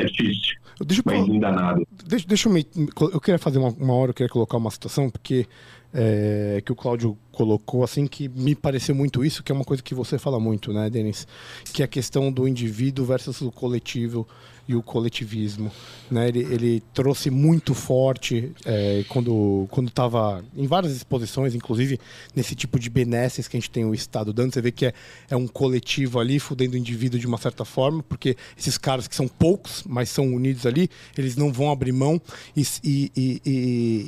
difícil, 0.06 0.60
Deixa 0.86 1.04
eu 1.06 1.12
ainda 1.12 1.52
nada. 1.52 1.82
Deixa, 2.06 2.28
deixa 2.28 2.48
eu 2.48 2.54
me. 2.54 2.66
Eu 3.12 3.20
queria 3.20 3.38
fazer 3.38 3.60
uma, 3.60 3.70
uma 3.70 3.94
hora, 3.94 4.12
eu 4.12 4.14
queria 4.14 4.30
colocar 4.30 4.58
uma 4.58 4.72
situação, 4.72 5.10
porque 5.10 5.46
é, 5.94 6.62
que 6.66 6.72
o 6.72 6.76
Cláudio 6.76 7.18
colocou, 7.32 7.84
assim, 7.84 8.08
que 8.08 8.30
me 8.30 8.56
pareceu 8.56 8.96
muito 8.96 9.24
isso, 9.26 9.44
que 9.44 9.52
é 9.52 9.56
uma 9.56 9.66
coisa 9.66 9.84
que 9.84 9.94
você 9.94 10.18
fala 10.18 10.40
muito, 10.40 10.72
né, 10.72 10.90
Denis? 10.90 11.28
Que 11.74 11.82
é 11.82 11.86
a 11.86 11.88
questão 11.88 12.32
do 12.32 12.48
indivíduo 12.48 13.06
versus 13.06 13.42
o 13.42 13.52
coletivo 13.52 14.28
e 14.70 14.76
o 14.76 14.84
coletivismo. 14.84 15.72
Né? 16.12 16.28
Ele, 16.28 16.40
ele 16.42 16.84
trouxe 16.94 17.32
muito 17.32 17.74
forte 17.74 18.52
é, 18.64 19.04
quando 19.10 19.68
quando 19.72 19.88
estava 19.88 20.46
em 20.56 20.68
várias 20.68 20.96
exposições, 20.96 21.56
inclusive 21.56 22.00
nesse 22.36 22.54
tipo 22.54 22.78
de 22.78 22.88
benesses 22.88 23.48
que 23.48 23.58
a 23.58 23.60
gente 23.60 23.72
tem 23.72 23.84
o 23.84 23.96
Estado 23.96 24.32
dando, 24.32 24.54
você 24.54 24.62
vê 24.62 24.72
que 24.72 24.86
é, 24.86 24.94
é 25.28 25.36
um 25.36 25.48
coletivo 25.48 26.20
ali, 26.20 26.38
fudendo 26.40 26.76
o 26.76 26.78
indivíduo 26.78 27.20
de 27.20 27.26
uma 27.26 27.40
certa 27.40 27.66
forma, 27.66 28.04
porque 28.04 28.38
esses 28.56 28.78
caras 28.78 29.08
que 29.08 29.16
são 29.16 29.28
poucos, 29.28 29.84
mas 29.88 30.10
são 30.10 30.28
unidos 30.36 30.68
ali, 30.68 30.88
eles 31.18 31.36
não 31.36 31.52
vão 31.52 31.72
abrir 31.72 31.92
mão 31.92 32.22
e, 32.56 32.62
e, 32.84 33.12
e- 33.18 33.42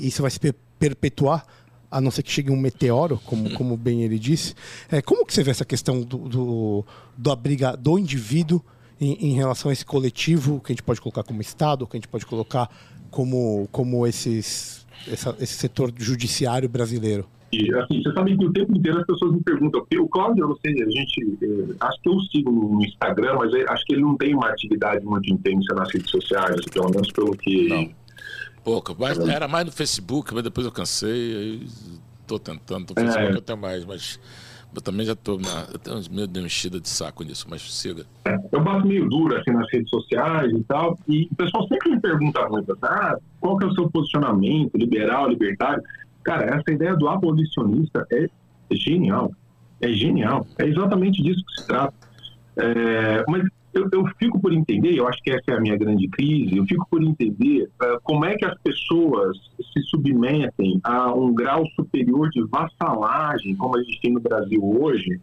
e 0.04 0.08
isso 0.08 0.22
vai 0.22 0.30
se 0.30 0.40
per- 0.40 0.54
perpetuar 0.78 1.44
a 1.90 2.00
não 2.00 2.12
ser 2.12 2.22
que 2.22 2.32
chegue 2.32 2.52
um 2.52 2.56
meteoro, 2.58 3.20
como, 3.26 3.50
como 3.58 3.76
bem 3.76 4.04
ele 4.04 4.20
disse. 4.20 4.54
É, 4.92 5.02
como 5.02 5.26
que 5.26 5.34
você 5.34 5.42
vê 5.42 5.50
essa 5.50 5.66
questão 5.66 6.02
do, 6.04 6.18
do, 6.20 6.86
do 7.18 7.32
abriga, 7.32 7.76
do 7.76 7.98
indivíduo 7.98 8.64
em, 9.02 9.30
em 9.32 9.34
relação 9.34 9.70
a 9.70 9.74
esse 9.74 9.84
coletivo 9.86 10.60
que 10.62 10.72
a 10.72 10.74
gente 10.74 10.84
pode 10.84 11.02
colocar 11.02 11.24
como 11.24 11.42
Estado, 11.42 11.86
que 11.88 11.98
a 11.98 12.00
gente 12.00 12.08
pode 12.08 12.26
colocar 12.26 12.70
como, 13.10 13.68
como 13.72 14.06
esses, 14.08 14.86
essa- 15.12 15.36
esse 15.40 15.56
setor 15.56 15.92
judiciário 15.98 16.70
brasileiro? 16.70 17.28
E, 17.52 17.74
assim, 17.76 18.02
você 18.02 18.14
sabe 18.14 18.38
que 18.38 18.46
o 18.46 18.54
tempo 18.54 18.78
inteiro 18.78 19.00
as 19.00 19.06
pessoas 19.06 19.34
me 19.34 19.42
perguntam, 19.44 19.86
o 20.00 20.08
Cláudio, 20.08 20.46
eu 20.46 20.48
não 20.50 20.56
sei, 20.66 20.72
a 20.82 20.90
gente, 20.90 21.38
eh, 21.42 21.76
acho 21.82 22.02
que 22.02 22.08
eu 22.08 22.20
sigo 22.22 22.50
no 22.50 22.82
Instagram, 22.86 23.36
mas 23.40 23.54
eh, 23.54 23.66
acho 23.68 23.84
que 23.86 23.94
ele 23.94 24.04
não 24.04 24.16
tem 24.16 24.34
uma 24.34 24.48
atividade 24.48 25.04
muito 25.04 25.30
intensa 25.30 25.76
nas 25.76 25.92
redes 25.94 26.10
sociais, 26.10 26.62
pelo 26.72 26.90
menos 26.90 27.12
pelo 27.12 27.36
que... 27.36 27.68
Não. 27.68 27.90
Pouco. 28.64 28.96
Mas 28.98 29.18
era 29.20 29.48
mais 29.50 29.66
no 29.66 29.72
Facebook, 29.72 30.34
mas 30.34 30.44
depois 30.44 30.66
eu 30.66 30.72
cansei. 30.72 31.10
Aí 31.36 31.68
tô 32.28 32.38
tentando. 32.38 32.90
No 32.90 32.96
Facebook 32.96 33.38
É. 33.38 33.42
tenho 33.42 33.58
mais, 33.58 33.84
mas 33.84 34.20
eu 34.74 34.82
também 34.82 35.06
já 35.06 35.14
na. 35.14 35.68
Eu 35.74 35.80
tenho 35.80 36.02
meio 36.12 36.28
de 36.28 36.40
enchida 36.40 36.80
de 36.80 36.88
saco 36.88 37.24
nisso, 37.24 37.46
mas 37.50 37.62
siga. 37.62 38.06
Eu 38.52 38.62
bato 38.62 38.88
meio 38.88 39.08
duro 39.10 39.38
assim 39.38 39.52
nas 39.52 39.70
redes 39.72 39.90
sociais 39.90 40.52
e 40.52 40.64
tal, 40.64 40.98
e 41.08 41.28
o 41.32 41.36
pessoal 41.36 41.68
sempre 41.68 41.92
me 41.92 42.00
pergunta 42.00 42.48
muito, 42.50 42.78
ah, 42.82 43.18
qual 43.40 43.58
que 43.58 43.66
é 43.66 43.68
o 43.68 43.74
seu 43.74 43.90
posicionamento, 43.90 44.76
liberal, 44.76 45.30
libertário? 45.30 45.84
Cara, 46.24 46.56
essa 46.56 46.72
ideia 46.72 46.96
do 46.96 47.10
abolicionista 47.10 48.06
é 48.12 48.28
genial, 48.72 49.32
é 49.82 49.92
genial, 49.92 50.46
é 50.58 50.68
exatamente 50.68 51.22
disso 51.22 51.44
que 51.46 51.62
se 51.62 51.68
trata. 51.68 51.94
É, 52.58 53.24
mas 53.28 53.44
eu, 53.74 53.88
eu 53.92 54.06
fico 54.18 54.40
por 54.40 54.54
entender, 54.54 54.94
eu 54.94 55.08
acho 55.08 55.22
que 55.24 55.32
essa 55.32 55.52
é 55.52 55.54
a 55.56 55.60
minha 55.60 55.78
grande 55.78 56.08
crise, 56.10 56.58
eu 56.58 56.66
fico 56.66 56.86
por 56.90 57.02
entender 57.02 57.70
eh, 57.82 57.98
como 58.04 58.26
é 58.26 58.36
que 58.36 58.46
as 58.46 58.58
pessoas 58.60 59.38
se 59.74 59.82
submetem 59.84 60.80
a 60.84 61.14
um 61.14 61.34
grau 61.34 61.66
superior 61.76 62.30
de 62.30 62.44
vassalagem, 62.48 63.56
como 63.56 63.78
a 63.78 63.84
gente 63.84 64.02
tem 64.02 64.12
no 64.12 64.20
Brasil 64.20 64.62
hoje, 64.64 65.20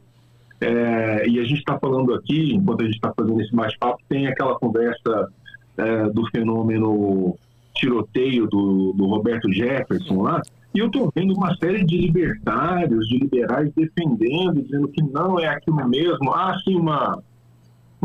é, 0.61 1.29
e 1.29 1.39
a 1.39 1.45
gente 1.45 1.59
está 1.59 1.79
falando 1.79 2.15
aqui, 2.15 2.55
enquanto 2.55 2.83
a 2.83 2.85
gente 2.85 2.97
está 2.97 3.13
fazendo 3.15 3.41
esse 3.41 3.55
bate-papo, 3.55 3.99
tem 4.09 4.27
aquela 4.27 4.59
conversa 4.59 5.29
é, 5.77 6.11
do 6.11 6.29
fenômeno 6.31 7.37
tiroteio 7.75 8.47
do, 8.49 8.93
do 8.93 9.07
Roberto 9.07 9.53
Jefferson 9.53 10.23
lá, 10.23 10.43
e 10.75 10.81
eu 10.81 10.87
estou 10.87 11.11
vendo 11.15 11.35
uma 11.35 11.55
série 11.57 11.85
de 11.85 11.97
libertários, 11.97 13.09
de 13.09 13.19
liberais 13.19 13.73
defendendo, 13.75 14.63
dizendo 14.63 14.89
que 14.89 15.03
não 15.03 15.39
é 15.39 15.49
aquilo 15.49 15.89
mesmo. 15.89 16.33
Há, 16.33 16.59
sim, 16.61 16.77
uma. 16.77 17.23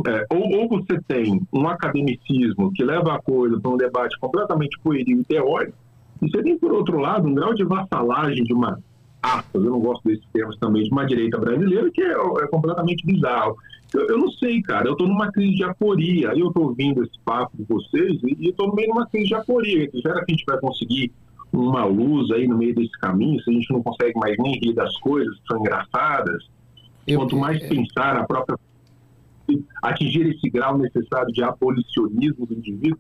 É, 0.08 0.26
ou, 0.34 0.62
ou 0.62 0.70
você 0.70 1.00
tem 1.08 1.42
um 1.54 1.68
academicismo 1.68 2.72
que 2.74 2.84
leva 2.84 3.14
a 3.16 3.22
coisa 3.22 3.60
para 3.60 3.72
um 3.72 3.78
debate 3.78 4.18
completamente 4.20 4.78
pueril 4.84 5.20
e 5.22 5.24
teórico, 5.24 5.78
e 6.22 6.30
você 6.30 6.42
tem, 6.42 6.58
por 6.58 6.72
outro 6.72 7.00
lado, 7.00 7.28
um 7.28 7.34
grau 7.34 7.54
de 7.54 7.64
vassalagem 7.64 8.44
de 8.44 8.54
uma 8.54 8.80
aspas, 9.22 9.64
eu 9.64 9.72
não 9.72 9.80
gosto 9.80 10.04
desses 10.04 10.26
termos 10.34 10.58
também, 10.58 10.84
de 10.84 10.92
uma 10.92 11.06
direita 11.06 11.38
brasileira 11.38 11.90
que 11.92 12.02
é, 12.02 12.12
é 12.12 12.48
completamente 12.48 13.06
bizarro. 13.06 13.56
Eu, 13.94 14.08
eu 14.10 14.18
não 14.18 14.30
sei, 14.32 14.62
cara, 14.62 14.86
eu 14.88 14.94
estou 14.94 15.08
numa 15.08 15.32
crise 15.32 15.56
de 15.56 15.64
aporia, 15.64 16.28
eu 16.36 16.48
estou 16.50 16.64
ouvindo 16.68 17.02
esse 17.04 17.18
papo 17.24 17.56
de 17.56 17.64
vocês 17.64 18.20
e 18.22 18.50
estou 18.50 18.68
no 18.68 18.76
meio 18.76 18.88
de 18.92 18.98
uma 18.98 19.08
crise 19.08 19.28
de 19.28 19.36
aporia. 19.36 19.90
Será 20.02 20.16
que 20.26 20.32
a 20.32 20.36
gente 20.36 20.44
vai 20.46 20.60
conseguir 20.60 21.10
uma 21.54 21.86
luz 21.86 22.32
aí 22.32 22.48
no 22.50 22.58
meio 22.58 22.76
desse 22.76 22.92
caminho, 23.00 23.42
se 23.42 23.50
a 23.50 23.54
gente 23.54 23.72
não 23.72 23.82
consegue 23.82 24.18
mais 24.20 24.36
nem 24.40 24.60
rir 24.60 24.74
das 24.74 24.94
coisas 24.98 25.34
que 25.40 25.48
são 25.48 25.60
engraçadas? 25.62 26.50
Eu- 27.08 27.20
Quanto 27.20 27.38
mais 27.38 27.66
pensar 27.66 28.18
a 28.18 28.26
própria 28.26 28.58
atingir 29.82 30.28
esse 30.28 30.50
grau 30.50 30.78
necessário 30.78 31.32
de 31.34 31.44
abolicionismo 31.44 32.46
do 32.46 32.54
indivíduo, 32.54 33.00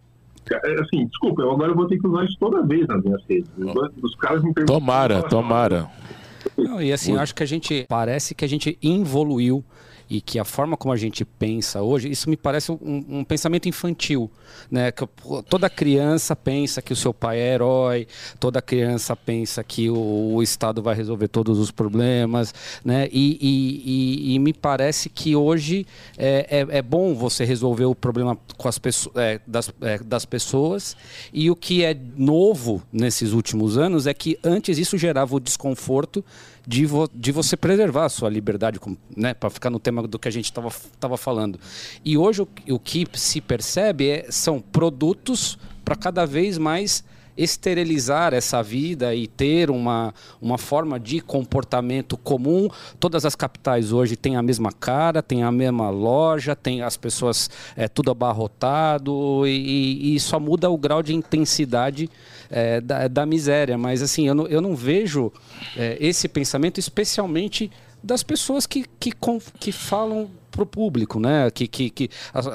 é, 0.52 0.82
assim, 0.82 1.06
desculpa, 1.07 1.41
eu 1.41 1.52
agora 1.52 1.74
vou 1.74 1.88
ter 1.88 1.98
que 1.98 2.06
usar 2.06 2.26
isso 2.26 2.36
toda 2.40 2.65
vez 2.65 2.86
nas 2.88 3.02
minhas 3.03 3.24
redes. 3.30 3.49
Os, 3.57 4.03
os 4.03 4.15
caras 4.15 4.44
me 4.44 4.53
perguntam. 4.53 4.80
Tomara, 4.80 5.24
tomara. 5.24 5.90
Não, 6.57 6.82
e 6.82 6.91
assim, 6.91 7.14
eu 7.14 7.20
acho 7.20 7.34
que 7.34 7.44
a 7.44 7.45
gente 7.45 7.86
parece 7.88 8.36
que 8.36 8.44
a 8.44 8.48
gente 8.48 8.78
evoluiu 8.82 9.64
e 10.14 10.22
que 10.22 10.38
a 10.38 10.45
forma 10.45 10.77
como 10.77 10.94
a 10.94 10.98
gente 10.98 11.26
pensa 11.26 11.81
hoje, 11.81 12.07
isso 12.07 12.30
me 12.30 12.38
parece 12.38 12.72
um, 12.72 12.77
um 13.10 13.23
pensamento 13.23 13.68
infantil, 13.68 14.30
né? 14.69 14.91
Que 14.91 15.07
toda 15.49 15.68
criança 15.68 16.35
pensa 16.35 16.84
que 16.84 16.94
o 16.94 16.95
seu 16.95 17.11
pai 17.11 17.40
é 17.40 17.53
herói, 17.56 18.07
toda 18.40 18.61
criança 18.61 19.15
pensa 19.15 19.64
que 19.64 19.90
o, 19.90 20.35
o 20.35 20.44
Estado 20.44 20.84
vai 20.84 20.94
resolver 20.94 21.27
todos 21.30 21.57
os 21.57 21.72
problemas, 21.72 22.53
né? 22.85 23.10
E, 23.11 23.40
e, 23.41 24.31
e, 24.31 24.35
e 24.35 24.40
me 24.40 24.53
parece 24.53 25.10
que 25.10 25.35
hoje 25.35 25.88
é, 26.15 26.65
é, 26.69 26.77
é, 26.77 26.81
bom 26.84 27.15
você 27.15 27.44
resolver 27.44 27.85
o 27.85 27.95
problema 27.95 28.38
com 28.56 28.68
as 28.68 28.77
pessoas, 28.77 29.15
é, 29.15 29.41
das, 29.48 29.73
é, 29.81 29.98
das 29.98 30.26
pessoas 30.26 30.95
e 31.34 31.49
o 31.49 31.56
que 31.56 31.84
é 31.84 31.98
novo 32.15 32.84
nesses 32.91 33.31
últimos 33.31 33.80
anos 33.80 34.06
é 34.06 34.14
que 34.14 34.38
antes 34.44 34.77
isso 34.77 34.95
gerava 34.95 35.35
o 35.35 35.40
desconforto 35.40 36.23
de, 36.65 36.85
vo, 36.85 37.10
de 37.14 37.31
você 37.31 37.57
preservar 37.57 38.06
a 38.06 38.10
sua 38.10 38.30
liberdade, 38.30 38.80
né, 39.15 39.34
para 39.34 39.49
ficar 39.49 39.69
no 39.69 39.80
tema 39.80 40.07
do 40.07 40.18
que 40.18 40.27
a 40.27 40.31
gente 40.31 40.45
estava 40.45 41.18
falando. 41.18 41.60
E 42.03 42.18
hoje 42.18 42.41
o, 42.41 42.48
o 42.69 42.80
que 42.80 43.06
se 43.14 43.41
percebe 43.41 44.10
é, 44.10 44.26
são 44.30 44.60
produtos 44.60 45.57
para 45.84 45.95
cada 45.95 46.26
vez 46.26 46.57
mais 46.57 47.03
esterilizar 47.35 48.34
essa 48.34 48.61
vida 48.61 49.14
e 49.15 49.27
ter 49.27 49.69
uma, 49.69 50.14
uma 50.41 50.57
forma 50.57 50.99
de 50.99 51.19
comportamento 51.19 52.15
comum. 52.15 52.69
Todas 52.99 53.26
as 53.26 53.35
capitais 53.35 53.91
hoje 53.91 54.15
têm 54.15 54.35
a 54.35 54.41
mesma 54.41 54.72
cara, 54.72 55.22
têm 55.22 55.44
a 55.44 55.52
mesma 55.52 55.90
loja, 55.90 56.56
tem 56.56 56.81
as 56.81 56.95
pessoas 56.95 57.49
é, 57.76 57.88
tudo 57.88 58.11
abarrotado 58.11 59.48
e, 59.48 60.15
e, 60.15 60.19
só 60.19 60.40
muda 60.40 60.69
o 60.69 60.77
grau 60.77 61.02
de 61.02 61.14
intensidade 61.14 62.10
é, 62.54 62.80
da, 62.80 63.08
da, 63.08 63.26
miséria. 63.26 63.78
Mas 63.78 64.04
assim, 64.04 64.28
eu 64.28 64.36
não, 64.36 64.48
eu 64.48 64.62
não 64.62 64.76
vejo 64.76 65.34
é, 65.76 65.98
esse 66.00 66.28
pensamento 66.28 66.80
especialmente 66.80 67.72
das 68.02 68.22
pessoas 68.22 68.68
que, 68.68 68.86
que, 69.00 69.12
que 69.60 69.72
falam 69.72 70.30
para 70.52 70.62
o 70.62 70.66
público, 70.66 71.20
né? 71.20 71.50
Que, 71.50 71.68
que, 71.68 71.90
que 71.90 72.10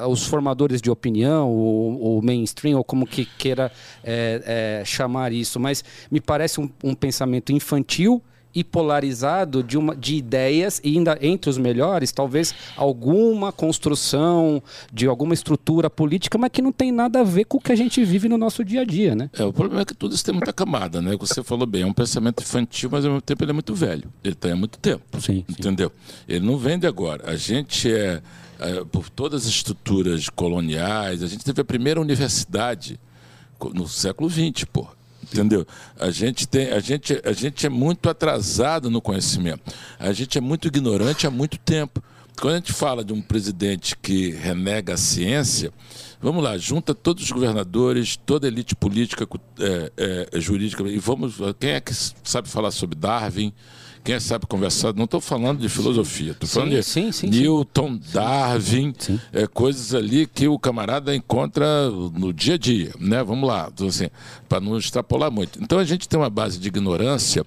os 0.07 0.25
formadores 0.25 0.81
de 0.81 0.89
opinião, 0.89 1.49
o, 1.51 2.19
o 2.19 2.21
mainstream, 2.21 2.77
ou 2.77 2.83
como 2.83 3.05
que 3.05 3.25
queira 3.25 3.69
é, 4.01 4.79
é, 4.81 4.85
chamar 4.85 5.33
isso, 5.33 5.59
mas 5.59 5.83
me 6.09 6.21
parece 6.21 6.61
um, 6.61 6.69
um 6.81 6.95
pensamento 6.95 7.51
infantil 7.51 8.23
e 8.53 8.63
polarizado 8.63 9.63
de, 9.63 9.77
uma, 9.77 9.95
de 9.95 10.15
ideias 10.15 10.81
e 10.83 10.97
ainda 10.97 11.17
entre 11.21 11.49
os 11.49 11.57
melhores, 11.57 12.11
talvez 12.11 12.53
alguma 12.75 13.51
construção 13.51 14.61
de 14.91 15.07
alguma 15.07 15.33
estrutura 15.33 15.89
política, 15.89 16.37
mas 16.37 16.49
que 16.51 16.61
não 16.61 16.71
tem 16.71 16.91
nada 16.91 17.21
a 17.21 17.23
ver 17.23 17.45
com 17.45 17.57
o 17.57 17.61
que 17.61 17.71
a 17.71 17.75
gente 17.75 18.03
vive 18.03 18.27
no 18.27 18.37
nosso 18.37 18.63
dia 18.65 18.81
a 18.81 18.85
dia, 18.85 19.15
né? 19.15 19.29
É, 19.33 19.43
o 19.43 19.53
problema 19.53 19.81
é 19.81 19.85
que 19.85 19.93
tudo 19.93 20.15
isso 20.15 20.25
tem 20.25 20.33
muita 20.33 20.51
camada, 20.51 21.01
né? 21.01 21.15
Você 21.19 21.43
falou 21.43 21.67
bem, 21.67 21.83
é 21.83 21.85
um 21.85 21.93
pensamento 21.93 22.41
infantil, 22.41 22.89
mas 22.91 23.05
ao 23.05 23.11
mesmo 23.11 23.21
tempo 23.21 23.43
ele 23.43 23.51
é 23.51 23.53
muito 23.53 23.75
velho. 23.75 24.11
Ele 24.23 24.35
tem 24.35 24.51
há 24.51 24.55
muito 24.55 24.79
tempo. 24.79 25.21
Sim, 25.21 25.45
entendeu? 25.47 25.89
Sim. 25.89 26.15
Ele 26.27 26.45
não 26.45 26.57
vem 26.57 26.79
de 26.79 26.87
agora. 26.87 27.29
A 27.29 27.35
gente 27.35 27.91
é, 27.91 28.21
é, 28.59 28.83
por 28.85 29.09
todas 29.09 29.43
as 29.43 29.49
estruturas 29.49 30.27
coloniais, 30.29 31.23
a 31.23 31.27
gente 31.27 31.43
teve 31.43 31.61
a 31.61 31.65
primeira 31.65 32.01
universidade 32.01 32.99
no 33.73 33.87
século 33.87 34.29
XX, 34.29 34.65
porra. 34.65 34.98
Entendeu? 35.31 35.65
A 35.99 36.09
gente, 36.09 36.47
tem, 36.47 36.71
a, 36.71 36.79
gente, 36.79 37.21
a 37.23 37.31
gente 37.31 37.65
é 37.65 37.69
muito 37.69 38.09
atrasado 38.09 38.89
no 38.89 39.01
conhecimento. 39.01 39.61
A 39.99 40.11
gente 40.11 40.37
é 40.37 40.41
muito 40.41 40.67
ignorante 40.67 41.27
há 41.27 41.31
muito 41.31 41.57
tempo. 41.59 42.01
Quando 42.39 42.53
a 42.53 42.57
gente 42.57 42.73
fala 42.73 43.03
de 43.03 43.11
um 43.11 43.21
presidente 43.21 43.97
que 43.97 44.31
renega 44.31 44.93
a 44.93 44.97
ciência, 44.97 45.71
vamos 46.21 46.41
lá, 46.41 46.57
junta 46.57 46.95
todos 46.95 47.23
os 47.25 47.31
governadores, 47.31 48.15
toda 48.15 48.47
a 48.47 48.49
elite 48.49 48.75
política, 48.75 49.27
é, 49.59 50.29
é, 50.31 50.39
jurídica, 50.39 50.83
e 50.83 50.97
vamos. 50.97 51.35
Quem 51.59 51.71
é 51.71 51.81
que 51.81 51.93
sabe 51.93 52.47
falar 52.47 52.71
sobre 52.71 52.97
Darwin? 52.97 53.53
Quem 54.03 54.19
sabe 54.19 54.45
conversar, 54.45 54.93
não 54.93 55.05
estou 55.05 55.21
falando 55.21 55.59
de 55.59 55.69
filosofia, 55.69 56.31
estou 56.31 56.47
falando 56.47 56.71
de 56.71 56.83
sim, 56.83 57.11
sim, 57.11 57.27
Newton, 57.27 57.99
Darwin, 58.11 58.93
é, 59.31 59.45
coisas 59.47 59.93
ali 59.93 60.25
que 60.25 60.47
o 60.47 60.57
camarada 60.57 61.15
encontra 61.15 61.89
no 61.89 62.33
dia 62.33 62.55
a 62.55 62.57
dia, 62.57 62.93
né? 62.99 63.23
Vamos 63.23 63.47
lá, 63.47 63.69
então, 63.73 63.87
assim, 63.87 64.07
para 64.47 64.59
não 64.59 64.77
extrapolar 64.77 65.31
muito. 65.31 65.61
Então 65.61 65.77
a 65.79 65.83
gente 65.83 66.07
tem 66.07 66.19
uma 66.19 66.29
base 66.29 66.59
de 66.59 66.67
ignorância 66.67 67.45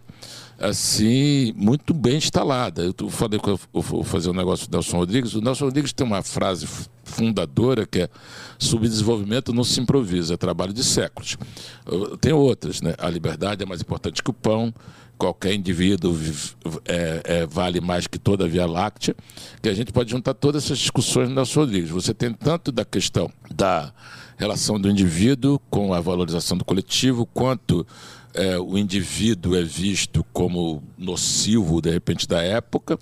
assim, 0.62 1.53
muito 1.57 1.93
bem 1.93 2.16
instalada. 2.16 2.85
Eu 2.85 3.11
falei 3.11 3.39
que 3.39 3.49
eu 3.49 3.59
vou 3.74 4.05
fazer 4.05 4.31
um 4.31 4.35
negócio 4.35 4.69
do 4.69 4.73
Nelson 4.73 4.97
Rodrigues. 4.97 5.35
O 5.35 5.41
Nelson 5.41 5.65
Rodrigues 5.65 5.93
tem 5.93 6.07
uma 6.07 6.23
frase 6.23 6.69
fundadora 7.05 7.85
que 7.85 8.03
é 8.03 8.09
subdesenvolvimento 8.59 9.53
não 9.53 9.65
se 9.65 9.81
improvisa, 9.81 10.35
é 10.35 10.37
trabalho 10.37 10.73
de 10.73 10.85
séculos. 10.85 11.37
Tem 12.20 12.33
outras, 12.33 12.81
né? 12.81 12.95
A 12.99 13.11
liberdade 13.11 13.62
é 13.62 13.66
mais 13.66 13.81
importante 13.81 14.23
que 14.23 14.31
o 14.31 14.33
pão, 14.33 14.73
qualquer 15.23 15.55
indivíduo 15.55 16.19
é, 16.85 17.23
é, 17.24 17.47
vale 17.47 17.81
mais 17.81 18.09
que 18.09 18.19
toda 18.19 18.44
a 18.44 18.49
Via 18.49 18.66
Láctea, 18.66 19.15
que 19.62 19.69
a 19.69 19.74
gente 19.74 19.93
pode 19.93 20.11
juntar 20.11 20.35
todas 20.35 20.65
essas 20.65 20.81
discussões 20.81 21.28
no 21.28 21.36
Nelson 21.36 21.61
Rodrigues. 21.61 21.90
Você 21.90 22.12
tem 22.12 22.32
tanto 22.32 22.73
da 22.73 22.85
questão 22.85 23.31
da 23.55 23.93
relação 24.36 24.81
do 24.81 24.90
indivíduo 24.90 25.61
com 25.70 25.94
a 25.94 26.01
valorização 26.01 26.59
do 26.59 26.65
coletivo, 26.65 27.24
quanto 27.24 27.86
é, 28.35 28.59
o 28.59 28.77
indivíduo 28.77 29.55
é 29.55 29.62
visto 29.62 30.27
como 30.32 30.82
nocivo, 30.99 31.81
de 31.81 31.90
repente, 31.90 32.27
da 32.27 32.43
época, 32.43 32.99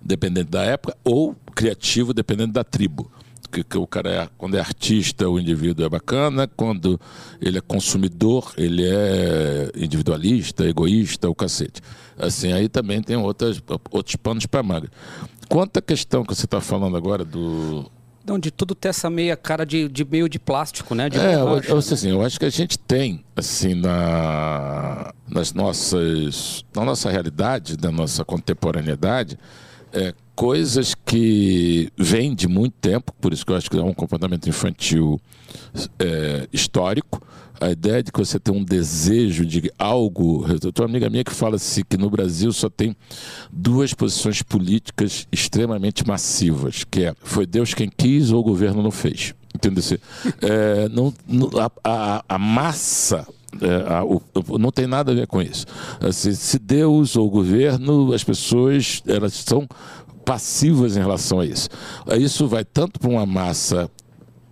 dependendo 0.00 0.50
da 0.50 0.62
época, 0.62 0.96
ou 1.02 1.34
criativo, 1.52 2.14
dependendo 2.14 2.52
da 2.52 2.62
tribo 2.62 3.10
que, 3.56 3.64
que 3.64 3.78
o 3.78 3.86
cara 3.86 4.10
é, 4.10 4.28
quando 4.36 4.56
é 4.56 4.60
artista, 4.60 5.28
o 5.28 5.38
indivíduo 5.38 5.86
é 5.86 5.88
bacana, 5.88 6.46
quando 6.46 7.00
ele 7.40 7.56
é 7.58 7.60
consumidor, 7.60 8.52
ele 8.56 8.84
é 8.86 9.70
individualista, 9.76 10.64
egoísta, 10.64 11.28
o 11.28 11.34
cacete. 11.34 11.80
Assim, 12.18 12.52
aí 12.52 12.68
também 12.68 13.00
tem 13.00 13.16
outras, 13.16 13.62
outros 13.90 14.16
panos 14.16 14.44
para 14.46 14.62
manga. 14.62 14.90
Quanto 15.48 15.78
à 15.78 15.82
questão 15.82 16.24
que 16.24 16.34
você 16.34 16.44
está 16.44 16.60
falando 16.60 16.96
agora 16.96 17.24
do, 17.24 17.90
não, 18.26 18.38
de 18.38 18.50
tudo 18.50 18.74
ter 18.74 18.88
essa 18.88 19.08
meia 19.08 19.36
cara 19.36 19.64
de, 19.64 19.88
de 19.88 20.04
meio 20.04 20.28
de 20.28 20.38
plástico, 20.38 20.94
né? 20.94 21.08
De 21.08 21.16
é, 21.16 21.36
eu, 21.36 21.60
eu, 21.60 21.78
assim, 21.78 22.10
eu 22.10 22.20
acho 22.22 22.40
que 22.40 22.44
a 22.44 22.50
gente 22.50 22.76
tem, 22.76 23.24
assim, 23.36 23.72
na, 23.74 25.14
nas 25.28 25.54
nossas, 25.54 26.64
na 26.74 26.84
nossa 26.84 27.08
realidade, 27.08 27.76
na 27.80 27.92
nossa 27.92 28.24
contemporaneidade, 28.24 29.38
é, 29.92 30.12
coisas 30.36 30.94
que 30.94 31.90
vêm 31.96 32.34
de 32.34 32.46
muito 32.46 32.74
tempo, 32.74 33.12
por 33.20 33.32
isso 33.32 33.44
que 33.44 33.50
eu 33.50 33.56
acho 33.56 33.70
que 33.70 33.78
é 33.78 33.82
um 33.82 33.94
comportamento 33.94 34.48
infantil 34.48 35.18
é, 35.98 36.46
histórico. 36.52 37.20
A 37.58 37.70
ideia 37.70 38.02
de 38.02 38.12
que 38.12 38.18
você 38.18 38.38
tem 38.38 38.54
um 38.54 38.62
desejo 38.62 39.46
de 39.46 39.72
algo. 39.78 40.44
Eu 40.46 40.60
tenho 40.60 40.86
uma 40.86 40.92
amiga 40.92 41.08
minha 41.08 41.24
que 41.24 41.32
fala 41.32 41.56
assim 41.56 41.82
que 41.88 41.96
no 41.96 42.10
Brasil 42.10 42.52
só 42.52 42.68
tem 42.68 42.94
duas 43.50 43.94
posições 43.94 44.42
políticas 44.42 45.26
extremamente 45.32 46.06
massivas, 46.06 46.84
que 46.84 47.04
é 47.04 47.14
foi 47.18 47.46
Deus 47.46 47.72
quem 47.72 47.88
quis 47.88 48.30
ou 48.30 48.40
o 48.40 48.44
governo 48.44 48.82
não 48.82 48.90
fez. 48.90 49.34
Entendeu? 49.54 49.82
É, 50.42 50.86
não, 50.90 51.14
a, 51.58 51.70
a, 51.82 52.24
a 52.28 52.38
massa 52.38 53.26
é, 53.60 53.92
a, 53.92 54.04
o, 54.04 54.20
não 54.58 54.70
tem 54.70 54.86
nada 54.86 55.12
a 55.12 55.14
ver 55.14 55.26
com 55.26 55.40
isso. 55.40 55.64
Assim, 56.00 56.34
se 56.34 56.58
Deus 56.58 57.16
ou 57.16 57.26
o 57.26 57.30
governo, 57.30 58.12
as 58.12 58.22
pessoas 58.22 59.02
elas 59.06 59.32
são 59.32 59.66
passivas 60.26 60.96
em 60.96 61.00
relação 61.00 61.38
a 61.38 61.46
isso. 61.46 61.68
Isso 62.18 62.48
vai 62.48 62.64
tanto 62.64 62.98
para 62.98 63.08
uma 63.08 63.24
massa 63.24 63.88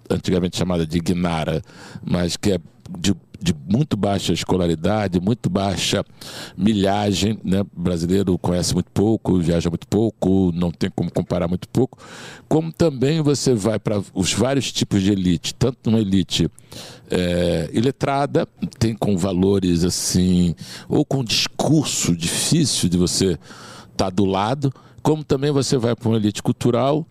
antigamente 0.08 0.56
chamada 0.56 0.86
de 0.86 0.98
Ignara, 0.98 1.60
mas 2.00 2.36
que 2.36 2.52
é 2.52 2.58
de, 2.96 3.12
de, 3.40 3.52
muito 3.68 3.96
baixa 3.96 4.32
escolaridade, 4.32 5.18
muito 5.18 5.50
baixa 5.50 6.04
milhagem, 6.56 7.40
né? 7.42 7.62
O 7.62 7.80
brasileiro 7.80 8.38
conhece 8.38 8.72
muito 8.72 8.90
pouco, 8.92 9.40
viaja 9.40 9.68
muito 9.68 9.88
pouco, 9.88 10.52
não 10.54 10.70
tem 10.70 10.88
como 10.94 11.10
comparar 11.10 11.48
muito 11.48 11.68
pouco, 11.68 11.98
como 12.48 12.72
também 12.72 13.20
você 13.20 13.52
vai 13.52 13.80
para 13.80 14.00
os 14.14 14.32
vários 14.32 14.70
tipos 14.70 15.02
de 15.02 15.10
elite, 15.10 15.54
tanto 15.54 15.90
uma 15.90 15.98
elite 15.98 16.48
é, 17.10 17.68
iletrada, 17.72 18.46
tem 18.78 18.94
com 18.94 19.16
valores 19.16 19.82
assim, 19.82 20.54
ou 20.88 21.04
com 21.04 21.24
discurso 21.24 22.14
difícil 22.14 22.88
de 22.88 22.96
você 22.96 23.32
estar 23.90 23.96
tá 23.96 24.10
do 24.10 24.24
lado, 24.24 24.72
como 25.04 25.22
também 25.22 25.50
você 25.50 25.76
vai 25.76 25.94
para 25.94 26.08
uma 26.08 26.16
elite 26.16 26.42
cultural 26.42 27.06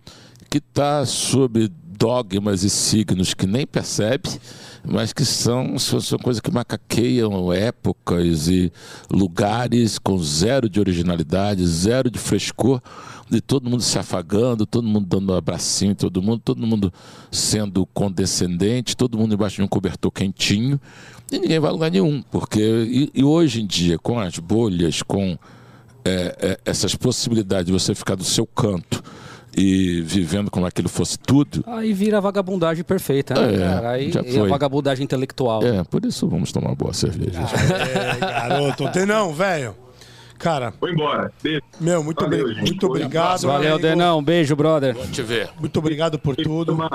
que 0.50 0.58
está 0.58 1.06
sob 1.06 1.70
dogmas 1.96 2.64
e 2.64 2.68
signos 2.68 3.34
que 3.34 3.46
nem 3.46 3.64
percebe, 3.64 4.28
mas 4.84 5.12
que 5.12 5.24
são, 5.24 5.78
são 5.78 6.18
coisas 6.18 6.40
que 6.40 6.50
macaqueiam 6.50 7.52
épocas 7.52 8.48
e 8.48 8.72
lugares 9.08 9.96
com 9.96 10.18
zero 10.18 10.68
de 10.68 10.80
originalidade, 10.80 11.64
zero 11.64 12.10
de 12.10 12.18
frescor, 12.18 12.82
de 13.30 13.40
todo 13.40 13.70
mundo 13.70 13.82
se 13.82 13.96
afagando, 13.96 14.66
todo 14.66 14.88
mundo 14.88 15.06
dando 15.06 15.32
um 15.32 15.36
abracinho, 15.36 15.94
todo 15.94 16.20
mundo, 16.20 16.42
todo 16.44 16.66
mundo 16.66 16.92
sendo 17.30 17.86
condescendente, 17.86 18.96
todo 18.96 19.16
mundo 19.16 19.34
embaixo 19.34 19.56
de 19.56 19.62
um 19.62 19.68
cobertor 19.68 20.10
quentinho, 20.10 20.80
e 21.30 21.38
ninguém 21.38 21.60
vai 21.60 21.70
a 21.70 21.72
lugar 21.72 21.92
nenhum, 21.92 22.22
porque 22.22 22.60
e, 22.60 23.10
e 23.14 23.22
hoje 23.22 23.62
em 23.62 23.66
dia, 23.66 24.00
com 24.00 24.18
as 24.18 24.36
bolhas, 24.40 25.00
com 25.00 25.38
é, 26.04 26.36
é, 26.38 26.58
essas 26.64 26.94
possibilidades 26.94 27.66
de 27.66 27.72
você 27.72 27.94
ficar 27.94 28.14
do 28.14 28.24
seu 28.24 28.46
canto 28.46 29.02
e 29.56 30.02
vivendo 30.02 30.50
como 30.50 30.66
aquilo 30.66 30.88
fosse 30.88 31.18
tudo. 31.18 31.64
Aí 31.66 31.92
vira 31.92 32.18
a 32.18 32.20
vagabundagem 32.20 32.82
perfeita, 32.84 33.34
né? 33.34 33.54
É, 33.54 33.86
Aí 33.86 34.12
é 34.12 34.40
a 34.40 34.46
vagabundagem 34.46 35.04
intelectual. 35.04 35.62
É, 35.64 35.84
por 35.84 36.04
isso 36.04 36.28
vamos 36.28 36.50
tomar 36.52 36.68
uma 36.70 36.74
boa 36.74 36.92
cerveja. 36.92 37.40
Ah, 37.40 38.16
é, 38.16 38.18
garoto, 38.18 38.90
tem 38.90 39.06
não, 39.06 39.32
velho. 39.32 39.74
Cara, 40.38 40.72
Vou 40.80 40.90
embora. 40.90 41.32
Beijo. 41.42 41.62
meu, 41.80 42.02
muito, 42.02 42.22
Valeu, 42.22 42.48
muito 42.56 42.86
Foi. 42.86 42.90
obrigado. 43.00 43.42
Valeu, 43.42 43.74
amigo. 43.74 43.82
Denão. 43.88 44.18
Um 44.18 44.22
beijo, 44.22 44.54
brother. 44.54 44.94
Vamos 44.94 45.10
te 45.10 45.22
ver. 45.22 45.48
Muito 45.58 45.78
obrigado 45.78 46.18
por 46.18 46.34
Foi 46.34 46.44
tudo. 46.44 46.72
uma, 46.72 46.88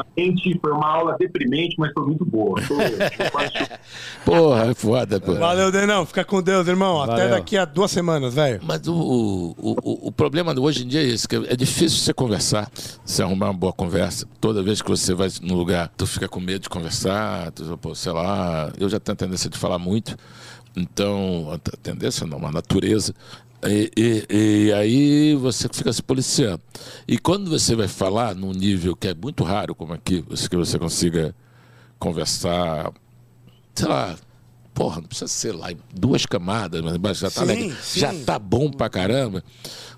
foi 0.62 0.72
uma 0.72 0.88
aula 0.88 1.16
deprimente, 1.18 1.76
mas 1.78 1.92
foi 1.94 2.06
muito 2.06 2.26
boa. 2.26 2.60
Porra, 4.26 4.72
é 4.72 4.74
foda, 4.74 5.20
pô. 5.20 5.34
Valeu, 5.36 5.72
Denão. 5.72 6.06
Fica 6.06 6.24
com 6.24 6.42
Deus, 6.42 6.68
irmão. 6.68 7.02
Até 7.02 7.14
Valeu. 7.24 7.30
daqui 7.32 7.58
a 7.58 7.66
duas 7.66 7.92
semanas, 7.92 8.34
velho. 8.34 8.60
Mas 8.64 8.88
o, 8.88 8.94
o, 8.94 9.56
o, 9.58 10.08
o 10.08 10.12
problema 10.12 10.54
de 10.54 10.60
hoje 10.60 10.84
em 10.84 10.88
dia 10.88 11.02
é 11.02 11.06
isso, 11.06 11.28
que 11.28 11.36
é 11.36 11.56
difícil 11.56 12.00
você 12.00 12.14
conversar, 12.14 12.70
você 13.04 13.24
arrumar 13.24 13.48
uma 13.48 13.54
boa 13.54 13.74
conversa. 13.74 14.28
Toda 14.40 14.62
vez 14.62 14.82
que 14.82 14.90
você 14.90 15.14
vai 15.14 15.30
num 15.42 15.56
lugar, 15.56 15.92
tu 15.98 16.06
fica 16.06 16.28
com 16.28 16.40
medo 16.40 16.62
de 16.64 16.70
conversar, 16.70 17.52
tu, 17.52 17.78
pô, 17.78 17.96
sei 17.96 18.12
lá, 18.12 18.72
eu 18.80 18.90
já 18.90 19.00
tenho 19.00 19.14
a 19.14 19.18
tendência 19.18 19.50
de 19.50 19.58
falar 19.58 19.80
muito, 19.80 20.16
então, 20.76 21.52
a 21.52 21.58
tendência 21.78 22.26
não, 22.28 22.38
uma 22.38 22.52
natureza. 22.52 23.14
E, 23.68 23.92
e- 23.98 24.68
e 24.68 24.74
aí 24.74 25.36
você 25.36 25.68
fica 25.72 25.92
se 25.92 26.02
policiando. 26.02 26.62
E 27.08 27.18
quando 27.18 27.50
você 27.50 27.76
vai 27.76 27.88
falar 27.90 28.34
num 28.34 28.52
nível 28.54 28.96
que 28.96 29.08
é 29.10 29.14
muito 29.14 29.44
raro, 29.44 29.76
como 29.76 29.92
aqui, 29.94 30.22
que 30.24 30.56
você 30.56 30.80
consiga 30.80 31.36
conversar, 32.00 32.94
sei 33.76 33.88
lá, 33.88 34.18
porra, 34.74 35.02
não 35.02 35.08
precisa 35.08 35.28
ser 35.28 35.52
lá 35.54 35.72
em 35.72 35.78
duas 35.94 36.26
camadas, 36.26 36.82
mas 37.02 37.18
já 37.18 37.30
tá, 37.30 37.46
sim. 37.46 38.00
já 38.00 38.14
tá 38.26 38.40
bom 38.40 38.72
pra 38.72 38.90
caramba, 38.90 39.44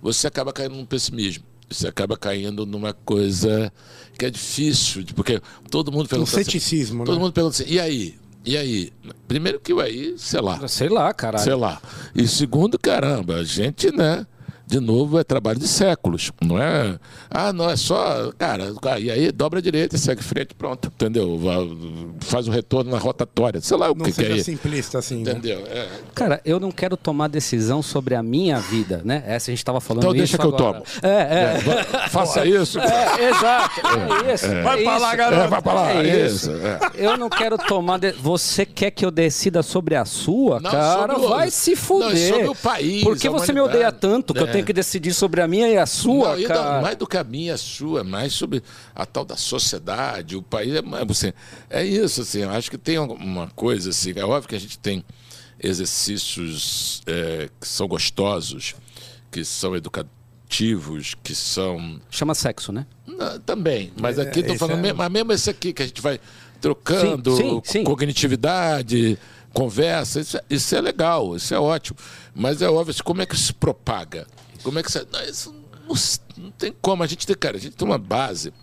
você 0.02 0.26
acaba 0.27 0.52
caindo 0.52 0.76
num 0.76 0.85
pessimismo. 0.85 1.43
Você 1.69 1.88
acaba 1.88 2.18
caindo 2.18 2.65
numa 2.65 2.91
coisa 2.91 3.72
que 4.18 4.26
é 4.26 4.30
difícil, 4.30 5.06
porque 5.15 5.39
todo 5.69 5.89
mundo 5.91 6.06
Um 6.06 6.07
pergunta. 6.07 6.31
assim- 6.31 6.43
ceticismo, 6.43 7.06
todo 7.06 7.15
né? 7.15 7.22
mundo 7.22 7.31
pergunta 7.31 7.61
assim, 7.61 7.72
e 7.72 7.80
aí? 7.80 8.15
E 8.43 8.57
aí? 8.57 8.91
Primeiro 9.27 9.59
que 9.59 9.73
o 9.73 9.80
aí, 9.80 10.15
sei 10.18 10.41
lá. 10.41 10.68
Sei 10.68 10.89
lá, 10.89 11.13
caralho. 11.13 11.43
Sei 11.43 11.53
lá. 11.53 11.81
E 12.15 12.27
segundo, 12.27 12.77
caramba, 12.80 13.35
a 13.35 13.43
gente, 13.43 13.91
né? 13.95 14.26
De 14.72 14.80
novo, 14.80 15.19
é 15.19 15.23
trabalho 15.26 15.60
de 15.60 15.68
séculos. 15.68 16.31
Não 16.41 16.57
é. 16.57 16.98
Ah, 17.30 17.52
não, 17.52 17.69
é 17.69 17.76
só. 17.76 18.31
Cara, 18.38 18.64
e 18.99 19.11
aí 19.11 19.30
dobra 19.30 19.60
a 19.60 19.61
direita 19.61 19.98
segue 19.98 20.23
frente, 20.23 20.53
pronto. 20.56 20.88
Entendeu? 20.88 21.38
Faz 22.22 22.48
o 22.48 22.52
retorno 22.52 22.89
na 22.89 22.98
rotatória. 22.98 23.60
Sei 23.60 23.76
lá 23.76 23.91
o 23.91 23.95
Não 23.95 24.06
que, 24.06 24.14
que 24.14 24.22
é 24.22 24.23
seja 24.23 24.35
isso. 24.38 24.45
simplista 24.45 24.99
assim, 24.99 25.23
né? 25.23 25.31
Entendeu? 25.31 25.61
É. 25.68 25.88
Cara, 26.15 26.39
eu 26.45 26.57
não 26.57 26.72
quero 26.72 26.95
tomar 26.95 27.27
decisão 27.27 27.81
sobre 27.81 28.15
a 28.15 28.23
minha 28.23 28.60
vida, 28.60 29.02
né? 29.03 29.22
Essa 29.27 29.52
a 29.52 29.53
gente 29.53 29.65
tava 29.65 29.81
falando 29.81 30.03
Então 30.03 30.14
deixa 30.14 30.35
isso 30.35 30.38
que 30.38 30.45
eu 30.45 30.56
agora. 30.56 30.81
tomo. 30.81 30.85
É, 31.03 31.10
é. 31.11 31.57
Va- 31.57 32.07
Faça 32.07 32.45
isso. 32.48 32.80
É, 32.80 33.30
exato. 33.30 33.81
É 34.30 34.34
isso. 34.34 34.48
Vai 34.64 34.80
é 34.80 34.84
pra 34.85 34.98
lá. 34.98 35.14
É, 35.14 35.48
vai 35.48 35.61
pra 35.61 35.73
lá. 35.73 35.91
É 35.93 36.26
isso. 36.27 36.49
é. 36.49 36.80
Eu 36.95 37.18
não 37.18 37.30
quero 37.30 37.57
tomar. 37.57 37.98
de- 37.99 38.14
Você 38.14 38.65
quer 38.65 38.91
que 38.91 39.06
eu 39.06 39.11
decida 39.11 39.61
sobre 39.61 39.95
a 39.98 40.06
sua, 40.06 40.61
Não, 40.61 40.72
cara? 40.72 41.14
sobre 41.14 41.26
o- 41.26 41.30
Vai 41.30 41.52
se 41.52 41.76
fuder. 41.76 42.10
Não, 42.10 42.38
sobre 42.38 42.48
o 42.48 42.56
país, 42.56 43.03
Por 43.03 43.18
que 43.18 43.27
você 43.30 43.52
me 43.52 43.60
odeia 43.60 43.91
tanto 43.91 44.34
que 44.34 44.39
eu 44.39 44.48
É. 44.48 44.60
tenho 44.61 44.67
que 44.67 44.73
decidir 44.73 45.13
sobre 45.13 45.41
a 45.41 45.47
minha 45.47 45.67
e 45.69 45.77
a 45.77 45.85
sua, 45.85 46.35
Não, 46.38 46.43
cara? 46.47 46.73
não, 46.75 46.81
mais 46.81 46.95
do 46.95 47.05
que 47.07 47.17
a 47.17 47.23
minha, 47.23 47.53
a 47.53 47.57
sua, 47.57 48.03
mais 48.03 48.33
sobre 48.33 48.61
a 48.95 49.05
tal 49.05 49.25
da 49.25 49.35
sociedade, 49.38 50.35
o 50.35 50.41
país. 50.41 50.73
É, 50.75 50.81
assim, 51.09 51.33
é 51.69 51.83
isso, 51.85 52.21
assim, 52.21 52.39
eu 52.39 52.49
acho 52.51 52.69
que 52.69 52.77
tem 52.77 52.97
uma 52.99 53.47
coisa, 53.55 53.89
assim, 53.89 54.13
é 54.15 54.23
óbvio 54.25 54.49
que 54.49 54.55
a 54.55 54.59
gente 54.59 54.77
tem 54.79 55.03
exercícios 55.63 57.01
é, 57.05 57.49
que 57.59 57.67
são 57.67 57.88
gostosos, 57.88 58.75
que 59.31 59.43
são 59.43 59.75
educativos, 59.75 61.15
que 61.23 61.33
são. 61.35 61.99
Chama 62.09 62.35
sexo, 62.35 62.71
né? 62.71 62.85
Não, 63.07 63.39
também, 63.39 63.91
mas 63.99 64.17
É, 64.17 64.23
aqui 64.23 64.39
estou 64.39 64.55
esse 64.55 64.59
falando, 64.59 64.85
é- 64.85 64.93
mas 64.93 65.11
mesmo 65.11 65.31
esse 65.33 65.49
aqui 65.49 65.73
que 65.73 65.81
a 65.83 65.85
gente 65.85 66.01
vai 66.01 66.19
trocando, 66.59 67.35
Sim, 67.35 67.61
sim, 67.65 67.79
sim. 67.79 67.83
cognitividade, 67.83 69.17
conversa, 69.53 70.19
isso, 70.21 70.38
é- 70.38 70.43
isso 70.49 70.75
é 70.75 70.81
legal, 70.81 71.35
isso 71.35 71.53
é 71.53 71.59
ótimo. 71.59 71.97
Mas 72.35 72.61
é 72.61 72.69
óbvio, 72.69 72.91
assim, 72.91 73.03
como 73.03 73.21
é 73.21 73.25
que 73.25 73.35
se 73.38 73.53
propaga? 73.53 74.27
Como 74.63 74.79
é 74.79 74.83
que 74.83 74.91
você. 74.91 75.05
Não, 75.11 75.23
isso 75.23 75.53
não, 75.88 75.95
não 76.45 76.51
tem 76.51 76.73
como. 76.81 77.03
A 77.03 77.07
gente 77.07 77.25
tem, 77.25 77.35
cara, 77.35 77.57
a 77.57 77.59
gente 77.59 77.75
tem 77.75 77.88
uma 77.88 77.97
base. 77.97 78.53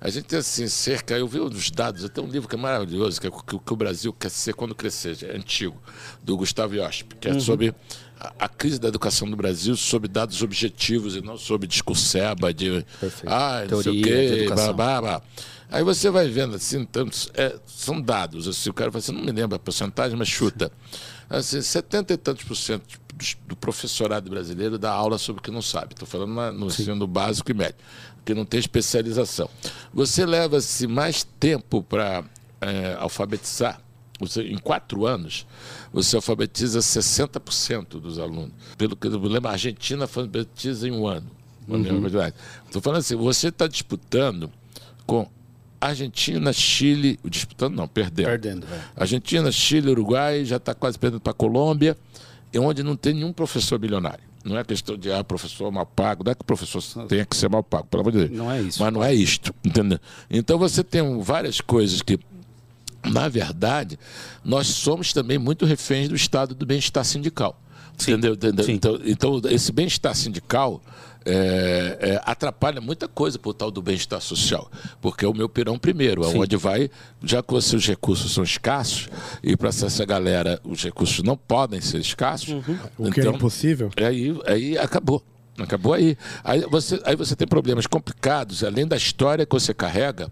A 0.00 0.10
gente 0.10 0.24
tem 0.24 0.38
assim, 0.38 0.68
cerca, 0.68 1.16
eu 1.16 1.26
vi 1.26 1.40
os 1.40 1.70
dados, 1.70 2.06
tem 2.10 2.22
um 2.22 2.28
livro 2.28 2.46
que 2.46 2.54
é 2.54 2.58
maravilhoso, 2.58 3.18
que 3.18 3.26
é 3.26 3.30
o 3.30 3.32
que, 3.32 3.58
que 3.58 3.72
o 3.72 3.76
Brasil 3.76 4.12
quer 4.12 4.30
ser 4.30 4.52
quando 4.52 4.74
crescer, 4.74 5.16
é 5.22 5.34
antigo, 5.34 5.80
do 6.22 6.36
Gustavo 6.36 6.74
Iosp, 6.74 7.14
que 7.18 7.26
é 7.26 7.40
sobre 7.40 7.74
a, 8.20 8.34
a 8.40 8.46
crise 8.46 8.78
da 8.78 8.88
educação 8.88 9.26
no 9.26 9.34
Brasil, 9.34 9.74
sobre 9.76 10.06
dados 10.06 10.42
objetivos 10.42 11.16
e 11.16 11.22
não 11.22 11.38
sobre 11.38 11.66
discurseba 11.66 12.52
de 12.52 12.84
Perfeito. 13.00 13.32
ah, 13.32 13.64
não 13.70 13.82
sei 13.82 13.98
o 13.98 14.04
Teoria 14.04 14.38
quê, 14.40 14.54
blá, 14.54 14.72
blá, 14.74 15.00
blá. 15.00 15.22
Aí 15.70 15.82
você 15.82 16.10
vai 16.10 16.28
vendo 16.28 16.54
assim, 16.56 16.84
tantos, 16.84 17.30
é, 17.32 17.58
são 17.66 17.98
dados, 17.98 18.46
assim, 18.46 18.68
o 18.68 18.74
cara 18.74 18.92
fala 18.92 18.98
assim, 18.98 19.12
não 19.12 19.22
me 19.22 19.32
lembro 19.32 19.56
a 19.56 19.58
porcentagem, 19.58 20.18
mas 20.18 20.28
chuta. 20.28 20.70
Assim, 21.30 21.62
70 21.62 22.12
e 22.12 22.16
tantos 22.18 22.44
por 22.44 22.54
cento 22.54 23.00
do, 23.16 23.48
do 23.48 23.56
professorado 23.56 24.28
brasileiro 24.30 24.78
dá 24.78 24.90
aula 24.92 25.18
sobre 25.18 25.40
o 25.40 25.42
que 25.42 25.50
não 25.50 25.62
sabe. 25.62 25.94
Estou 25.94 26.06
falando 26.08 26.34
na- 26.34 26.52
no 26.52 26.66
ensino 26.66 27.06
básico 27.06 27.50
e 27.50 27.54
médio, 27.54 27.76
que 28.24 28.34
não 28.34 28.44
tem 28.44 28.58
especialização. 28.60 29.48
Você 29.92 30.24
leva-se 30.26 30.86
mais 30.86 31.22
tempo 31.38 31.82
para 31.82 32.24
alfabetizar. 32.98 33.80
Você, 34.20 34.42
em 34.42 34.58
quatro 34.58 35.06
anos, 35.06 35.44
você 35.92 36.14
alfabetiza 36.16 36.80
60% 36.80 38.00
dos 38.00 38.18
alunos. 38.18 38.52
Pelo 38.78 38.94
que 38.96 39.08
eu 39.08 39.18
lembro, 39.18 39.48
a 39.48 39.52
Argentina 39.52 40.04
alfabetiza 40.04 40.86
em 40.88 40.92
um 40.92 41.06
ano. 41.06 41.26
Estou 42.66 42.80
falando 42.80 43.00
assim, 43.00 43.16
você 43.16 43.48
está 43.48 43.66
disputando 43.66 44.50
com 45.06 45.28
Argentina, 45.80 46.52
Chile, 46.52 47.18
disputando 47.24 47.74
não, 47.74 47.88
perdendo. 47.88 48.26
Perdendo, 48.26 48.66
velho. 48.66 48.82
Argentina, 48.96 49.50
Chile, 49.50 49.90
Uruguai, 49.90 50.44
já 50.44 50.56
está 50.56 50.74
quase 50.74 50.98
perdendo 50.98 51.20
para 51.20 51.32
a 51.32 51.34
Colômbia, 51.34 51.96
onde 52.58 52.82
não 52.82 52.96
tem 52.96 53.14
nenhum 53.14 53.32
professor 53.32 53.78
milionário. 53.78 54.22
Não 54.44 54.58
é 54.58 54.64
questão 54.64 54.96
de, 54.96 55.10
ah, 55.10 55.24
professor 55.24 55.72
mal 55.72 55.86
pago, 55.86 56.22
não 56.22 56.32
é 56.32 56.34
que 56.34 56.42
o 56.42 56.44
professor 56.44 56.82
tenha 57.08 57.24
que 57.24 57.34
ser 57.34 57.48
mal 57.48 57.62
pago, 57.62 57.86
pelo 57.86 58.02
amor 58.02 58.12
de 58.12 58.18
Deus. 58.26 58.30
Não 58.30 58.50
é 58.50 58.60
isso. 58.60 58.82
Mas 58.82 58.92
não 58.92 59.02
é 59.02 59.14
isto, 59.14 59.54
entendeu? 59.64 59.98
Então 60.28 60.58
você 60.58 60.84
tem 60.84 61.18
várias 61.22 61.62
coisas 61.62 62.02
que, 62.02 62.18
na 63.02 63.26
verdade, 63.26 63.98
nós 64.44 64.66
somos 64.66 65.14
também 65.14 65.38
muito 65.38 65.64
reféns 65.64 66.10
do 66.10 66.14
estado 66.14 66.54
do 66.54 66.66
bem-estar 66.66 67.04
sindical. 67.04 67.58
Entendeu? 67.94 68.34
Entendeu? 68.34 68.64
Sim. 68.64 68.72
Então, 68.72 69.00
então, 69.04 69.40
esse 69.50 69.72
bem-estar 69.72 70.14
sindical 70.14 70.82
é, 71.24 71.98
é, 72.00 72.20
atrapalha 72.24 72.80
muita 72.80 73.08
coisa 73.08 73.38
para 73.38 73.50
o 73.50 73.54
tal 73.54 73.70
do 73.70 73.80
bem-estar 73.80 74.20
social. 74.20 74.70
Porque 75.00 75.24
é 75.24 75.28
o 75.28 75.34
meu 75.34 75.48
pirão 75.48 75.78
primeiro, 75.78 76.24
aonde 76.24 76.56
vai, 76.56 76.90
já 77.22 77.42
que 77.42 77.54
os 77.54 77.64
seus 77.64 77.86
recursos 77.86 78.32
são 78.32 78.44
escassos, 78.44 79.08
e 79.42 79.56
para 79.56 79.68
essa 79.68 80.04
galera 80.04 80.60
os 80.64 80.82
recursos 80.82 81.22
não 81.22 81.36
podem 81.36 81.80
ser 81.80 81.98
escassos. 81.98 82.62
O 82.98 83.10
que 83.10 83.20
é 83.20 83.26
impossível. 83.26 83.90
Aí, 83.96 84.36
aí 84.46 84.78
acabou. 84.78 85.22
Acabou 85.58 85.92
aí. 85.94 86.16
Aí 86.42 86.60
você, 86.62 87.00
aí 87.04 87.14
você 87.14 87.36
tem 87.36 87.46
problemas 87.46 87.86
complicados, 87.86 88.64
além 88.64 88.86
da 88.86 88.96
história 88.96 89.46
que 89.46 89.52
você 89.52 89.72
carrega. 89.72 90.30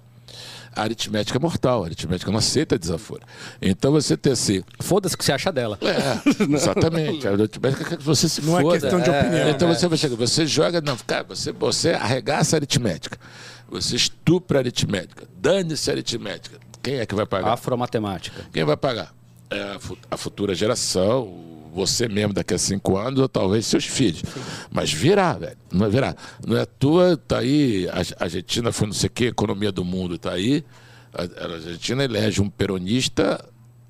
A 0.75 0.83
aritmética 0.83 1.39
é 1.39 1.41
mortal, 1.41 1.83
a 1.83 1.87
aritmética 1.87 2.31
não 2.31 2.39
aceita 2.39 2.79
desaforo. 2.79 3.21
Então 3.61 3.93
você 3.93 4.17
tem 4.17 4.33
assim. 4.33 4.63
Foda-se 4.81 5.15
o 5.15 5.19
que 5.19 5.25
você 5.25 5.33
acha 5.33 5.53
dela. 5.53 5.79
É, 5.83 6.45
exatamente. 6.55 7.29
A 7.29 7.33
aritmética 7.33 7.85
quer 7.85 7.97
que 7.99 8.03
você 8.05 8.29
se 8.29 8.41
Não 8.43 8.59
é 8.59 8.63
foda. 8.63 8.81
questão 8.81 9.01
de 9.01 9.11
opinião. 9.11 9.49
Então 9.51 9.69
né? 9.69 9.75
você 9.75 9.87
vai 9.89 9.99
chegar, 9.99 10.17
você 10.17 10.47
joga, 10.47 10.81
não, 10.81 10.97
cara, 11.07 11.25
você, 11.25 11.53
você 11.53 11.91
arregaça 11.91 12.57
a 12.57 12.59
aritmética. 12.59 13.19
Você 13.71 13.97
estupra 13.97 14.59
a 14.59 14.61
aritmética. 14.61 15.27
Dane-se 15.37 15.91
a 15.91 15.95
aritmética. 15.95 16.59
Quem 16.83 16.97
é 16.97 17.07
que 17.07 17.15
vai 17.15 17.27
pagar? 17.27 17.53
Afromatemática. 17.53 18.47
Quem 18.53 18.65
vai 18.65 18.77
pagar? 18.77 19.15
É 19.51 19.75
a, 19.75 19.79
fu- 19.79 19.99
a 20.11 20.17
futura 20.17 20.55
geração, 20.55 21.52
você 21.73 22.07
mesmo 22.07 22.35
daqui 22.35 22.53
a 22.53 22.59
cinco 22.59 22.99
anos, 22.99 23.19
ou 23.19 23.29
talvez 23.29 23.67
seus 23.67 23.87
filhos. 23.87 24.23
Mas 24.71 24.93
virá, 24.93 25.33
velho. 25.33 25.57
Não 25.73 25.81
vai 25.81 25.91
virar. 25.91 26.17
Não 26.47 26.57
é 26.57 26.63
à 26.63 26.67
toa, 26.67 27.17
tá 27.17 27.39
aí, 27.39 27.89
a 27.89 28.25
Argentina 28.25 28.71
foi 28.71 28.87
não 28.87 28.95
sei 28.95 29.09
o 29.09 29.11
que, 29.11 29.25
economia 29.25 29.73
do 29.73 29.85
mundo 29.85 30.19
tá 30.19 30.33
aí. 30.33 30.65
A, 31.15 31.55
Argentina 31.55 32.05
elege 32.05 32.43
um 32.43 32.49
peronista 32.49 33.43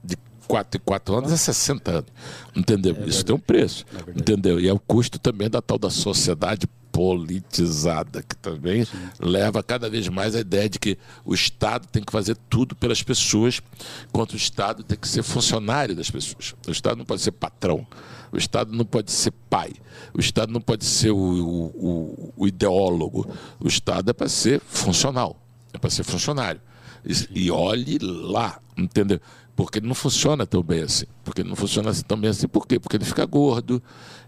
de 0.03 0.17
4 0.47 0.81
em 0.81 0.85
4 0.85 1.15
anos 1.17 1.33
a 1.33 1.37
60 1.37 1.91
anos. 1.91 2.11
Entendeu? 2.55 2.97
Isso 3.07 3.25
tem 3.25 3.35
um 3.35 3.41
preço. 3.41 3.85
entendeu? 4.17 4.61
E 4.61 4.69
é 4.69 4.73
o 4.73 4.79
custo 4.79 5.19
também 5.19 5.51
da 5.51 5.61
tal 5.61 5.79
da 5.79 5.91
sociedade 5.91 6.69
politizada, 6.93 8.23
que 8.23 8.37
também 8.37 8.87
leva 9.19 9.63
cada 9.63 9.89
vez 9.89 10.07
mais 10.09 10.37
a 10.37 10.41
ideia 10.41 10.69
de 10.69 10.79
que 10.79 10.99
o 11.25 11.35
Estado 11.35 11.87
tem 11.89 12.03
que 12.03 12.13
fazer 12.13 12.37
tudo 12.49 12.77
pelas 12.77 13.03
pessoas, 13.03 13.61
enquanto 14.09 14.33
o 14.35 14.37
Estado 14.37 14.83
tem 14.85 14.97
que 14.99 15.09
ser 15.09 15.23
funcionário 15.23 15.97
das 15.97 16.11
pessoas. 16.11 16.55
O 16.67 16.71
Estado 16.71 16.99
não 16.99 17.05
pode 17.05 17.23
ser 17.23 17.33
patrão, 17.33 17.87
o 18.31 18.37
Estado 18.37 18.73
não 18.73 18.85
pode 18.85 19.11
ser 19.11 19.33
pai, 19.51 19.73
o 20.15 20.21
Estado 20.21 20.53
não 20.53 20.61
pode 20.61 20.85
ser 20.85 21.11
o, 21.11 21.17
o, 21.17 21.65
o- 21.67 22.33
o 22.37 22.47
ideólogo, 22.47 23.29
o 23.59 23.67
Estado 23.67 24.11
é 24.11 24.13
para 24.13 24.29
ser 24.29 24.61
funcional, 24.61 25.41
é 25.73 25.79
para 25.79 25.91
ser 25.91 26.05
funcionário. 26.05 26.61
E, 27.05 27.47
e 27.47 27.51
olhe 27.51 27.99
lá, 28.01 28.61
entendeu? 28.77 29.21
Porque 29.55 29.79
ele 29.79 29.87
não 29.87 29.95
funciona 29.95 30.47
tão 30.47 30.63
bem 30.63 30.83
assim. 30.83 31.05
Porque 31.25 31.43
ele 31.43 31.49
não 31.49 31.57
funciona 31.57 31.93
tão 32.07 32.19
bem 32.19 32.31
assim. 32.31 32.49
Por 32.49 32.67
quê? 32.67 32.79
Porque 32.81 32.97
ele 32.97 33.05
fica 33.05 33.25
gordo, 33.27 33.83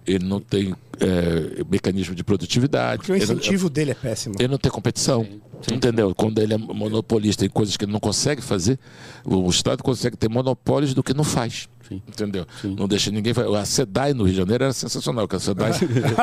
ele 0.07 0.25
não 0.25 0.39
tem 0.39 0.75
é, 1.01 1.65
mecanismo 1.71 2.15
de 2.15 2.23
produtividade. 2.23 2.99
Porque 2.99 3.13
o 3.13 3.15
ele- 3.17 3.25
incentivo 3.25 3.71
dele 3.71 3.93
é 3.93 3.95
péssimo. 3.95 4.35
ele 4.39 4.49
não 4.49 4.59
tem 4.59 4.71
competição. 4.71 5.27
Entendeu? 5.73 6.15
Quando 6.15 6.41
ele 6.41 6.53
é 6.53 6.59
monopolista 6.59 7.47
em 7.47 7.49
coisas 7.49 7.75
que 7.77 7.87
ele 7.87 7.93
não 7.93 8.01
consegue 8.01 8.43
fazer, 8.43 8.79
o 9.25 9.49
Estado 9.49 9.83
consegue 9.83 10.15
ter 10.17 10.29
monopólios 10.29 10.93
do 10.93 11.03
que 11.03 11.15
não 11.15 11.25
faz. 11.25 11.69
Entendeu? 11.91 12.47
Não 12.65 12.87
deixa 12.89 13.11
ninguém. 13.11 13.33
A 13.61 13.65
SEDAI 13.65 14.15
no 14.15 14.25
Rio 14.25 14.33
de 14.33 14.39
Janeiro 14.39 14.65
era 14.65 14.73
sensacional, 14.73 15.27
porque 15.27 15.37
a 15.37 15.41
SEDAI 15.41 15.73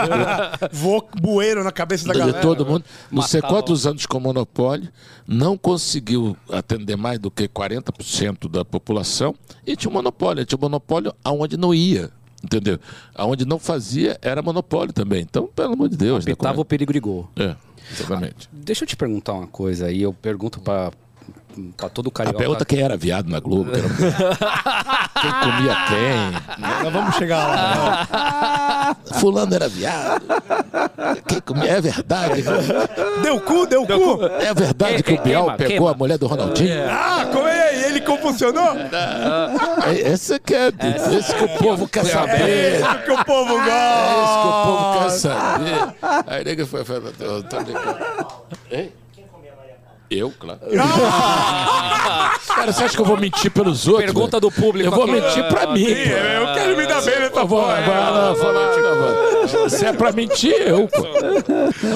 Voou 0.72 1.08
bueiro 1.20 1.64
na 1.64 1.72
cabeça 1.72 2.08
da 2.08 2.14
de 2.14 2.20
galera. 2.20 2.42
todo 2.42 2.66
mundo. 2.66 2.84
Não 3.12 3.22
sei 3.22 3.42
quantos 3.42 3.86
anos 3.86 4.06
com 4.06 4.20
monopólio, 4.20 4.90
não 5.28 5.58
conseguiu 5.58 6.36
atender 6.50 6.96
mais 6.96 7.20
do 7.20 7.30
que 7.32 7.48
40% 7.48 8.50
da 8.50 8.64
população 8.66 9.36
e 9.66 9.76
tinha 9.76 9.90
um 9.90 9.94
monopólio. 9.94 10.46
Tinha 10.46 10.58
um 10.58 10.62
monopólio 10.62 11.14
aonde 11.24 11.58
não 11.58 11.74
ia. 11.74 12.10
Entendeu? 12.44 12.80
Aonde 13.14 13.46
não 13.46 13.60
fazia 13.60 14.18
era 14.20 14.42
monopólio 14.42 14.92
também. 14.92 15.22
Então, 15.22 15.48
pelo 15.56 15.74
amor 15.74 15.90
de 15.90 15.96
Deus. 15.96 16.26
né? 16.26 16.32
Apitava 16.32 16.60
o 16.60 16.66
perigo 16.66 16.92
de 16.92 17.00
gol. 17.00 17.30
É, 17.36 17.56
exatamente. 17.92 18.50
Deixa 18.52 18.84
eu 18.84 18.88
te 18.88 18.96
perguntar 18.96 19.34
uma 19.34 19.46
coisa 19.46 19.86
aí. 19.86 20.02
Eu 20.02 20.12
pergunto 20.12 20.60
pra, 20.60 20.92
pra 21.78 21.90
todo 21.90 22.10
A 22.10 22.12
carioca. 22.12 22.38
pergunta 22.38 22.66
quem 22.66 22.80
era 22.82 22.96
viado 22.98 23.30
na 23.30 23.40
Globo. 23.40 23.72
que 23.72 23.80
era- 23.80 23.90
quem 25.22 25.32
comia 25.32 25.76
quem. 25.88 26.58
Nós 26.84 26.94
vamos 26.94 27.16
chegar 27.16 27.48
lá. 27.48 28.96
Fulano 29.20 29.54
era 29.54 29.68
viado. 29.70 30.22
Quem 31.28 31.40
comia... 31.42 31.72
É 31.72 31.82
verdade. 31.82 32.44
Deu 33.24 33.40
cu, 33.42 33.66
deu, 33.66 33.86
cu. 33.86 34.24
É 34.40 34.54
verdade 34.54 35.04
que 35.04 35.14
o 35.14 35.18
Queima, 35.22 35.24
Biel 35.24 35.46
pegou 35.58 35.68
queima. 35.78 35.92
a 35.92 35.94
mulher 35.94 36.18
do 36.18 36.28
Ronaldinho. 36.28 36.90
Ah, 36.90 37.28
como 37.32 37.48
é? 37.48 37.88
Ele 37.88 38.02
compulsionou? 38.02 38.74
É, 39.86 39.94
esse 40.12 40.40
que 40.40 40.54
é, 40.56 40.68
esse 41.18 41.36
que 41.36 41.44
o 41.44 41.50
povo 41.58 41.88
quer 41.88 42.06
saber. 42.06 42.42
É 42.50 42.76
isso 42.80 43.00
que 43.06 43.12
o 43.12 43.26
povo 43.26 43.56
gosta. 43.56 43.72
É 43.72 44.24
isso 44.24 44.42
que 44.42 44.48
o 44.48 44.64
povo 44.64 45.00
quer 45.00 45.10
saber. 45.10 45.96
Aí 46.28 46.44
nega 46.44 46.66
foi, 46.66 46.84
foi, 46.86 47.02
eu 47.20 47.44
tô 47.44 47.58
brincando. 47.62 47.98
Hein? 48.72 48.92
Eu, 50.14 50.30
claro. 50.38 50.60
Cara, 52.48 52.74
você 52.74 52.84
acha 52.84 52.96
que 52.96 53.02
eu 53.02 53.06
vou 53.06 53.16
mentir 53.18 53.50
pelos 53.50 53.88
outros? 53.88 54.04
Pergunta 54.06 54.40
do 54.42 54.52
público 54.52 54.86
Eu 54.88 54.92
vou 54.92 55.04
aqui. 55.04 55.14
mentir 55.14 55.48
pra 55.48 55.68
mim. 55.68 55.84
Eu 55.86 56.54
quero 56.54 56.76
me 56.78 56.86
dar 56.86 57.02
bem 57.02 57.20
nessa 57.20 57.40
Eu 57.40 57.48
vou, 57.48 57.62
porra. 57.62 57.76
vai 57.82 57.88
lá, 58.12 58.36
fala, 58.36 58.72
tira, 59.48 59.70
Se 59.70 59.86
é 59.86 59.94
pra 59.94 60.12
mentir, 60.12 60.54
eu, 60.54 60.86
pô. 60.90 61.06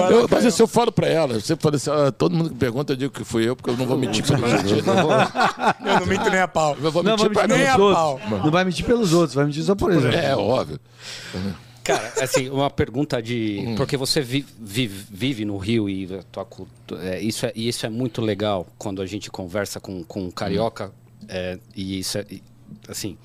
Eu, 0.10 0.28
mas 0.32 0.46
isso 0.46 0.62
eu 0.64 0.68
falo 0.68 0.94
pra 0.94 1.08
ela. 1.08 1.40
Sempre 1.42 1.62
falo 1.64 1.76
assim, 1.76 1.90
ah, 1.92 2.10
todo 2.12 2.34
mundo 2.34 2.50
que 2.52 2.56
pergunta, 2.56 2.94
eu 2.94 2.98
digo 2.98 3.14
que 3.14 3.26
fui 3.26 3.48
eu, 3.50 3.56
porque 3.56 3.70
eu 3.70 3.76
não 3.78 3.86
vou 3.86 3.98
mentir 3.98 4.26
pelos 4.26 4.54
outros. 4.54 4.72
Eu 4.72 6.00
não 6.00 6.06
minto 6.06 6.30
nem 6.30 6.40
a 6.40 6.48
pau. 6.48 6.78
Eu 6.82 6.92
vou 6.92 7.04
Não 7.04 7.12
mentir 7.18 7.34
vai 7.34 7.48
pra 7.48 7.58
mentir 7.58 7.58
nem 7.58 7.66
mim. 7.66 7.72
a 7.72 7.76
pelos 7.76 7.94
pau. 7.96 8.22
Não 8.44 8.52
vai 8.52 8.64
mentir 8.64 8.86
pelos 8.86 9.14
outros, 9.14 9.36
vai 9.36 9.46
mentir 9.46 9.64
só 9.64 9.76
por 9.76 9.92
exemplo. 9.92 10.18
É, 10.18 10.34
óbvio. 10.36 10.80
Cara, 11.86 12.14
assim, 12.22 12.50
uma 12.50 12.70
pergunta 12.70 13.22
de. 13.22 13.64
Hum. 13.66 13.76
Porque 13.76 13.96
você 13.96 14.20
vi- 14.20 14.46
vive, 14.60 15.06
vive 15.10 15.46
no 15.46 15.56
Rio 15.58 15.88
e 15.88 16.06
a 16.14 16.24
tua 16.24 16.48
é, 17.00 17.22
isso, 17.22 17.46
é, 17.46 17.52
e 17.56 17.68
isso 17.68 17.86
é 17.86 17.90
muito 17.90 18.22
legal 18.22 18.68
quando 18.78 19.02
a 19.02 19.06
gente 19.06 19.30
conversa 19.30 19.80
com, 19.80 20.04
com 20.04 20.24
um 20.26 20.32
carioca. 20.32 20.92
é, 21.30 21.60
e 21.76 22.00
isso 22.00 22.18
é. 22.18 22.26
assim. 22.90 23.18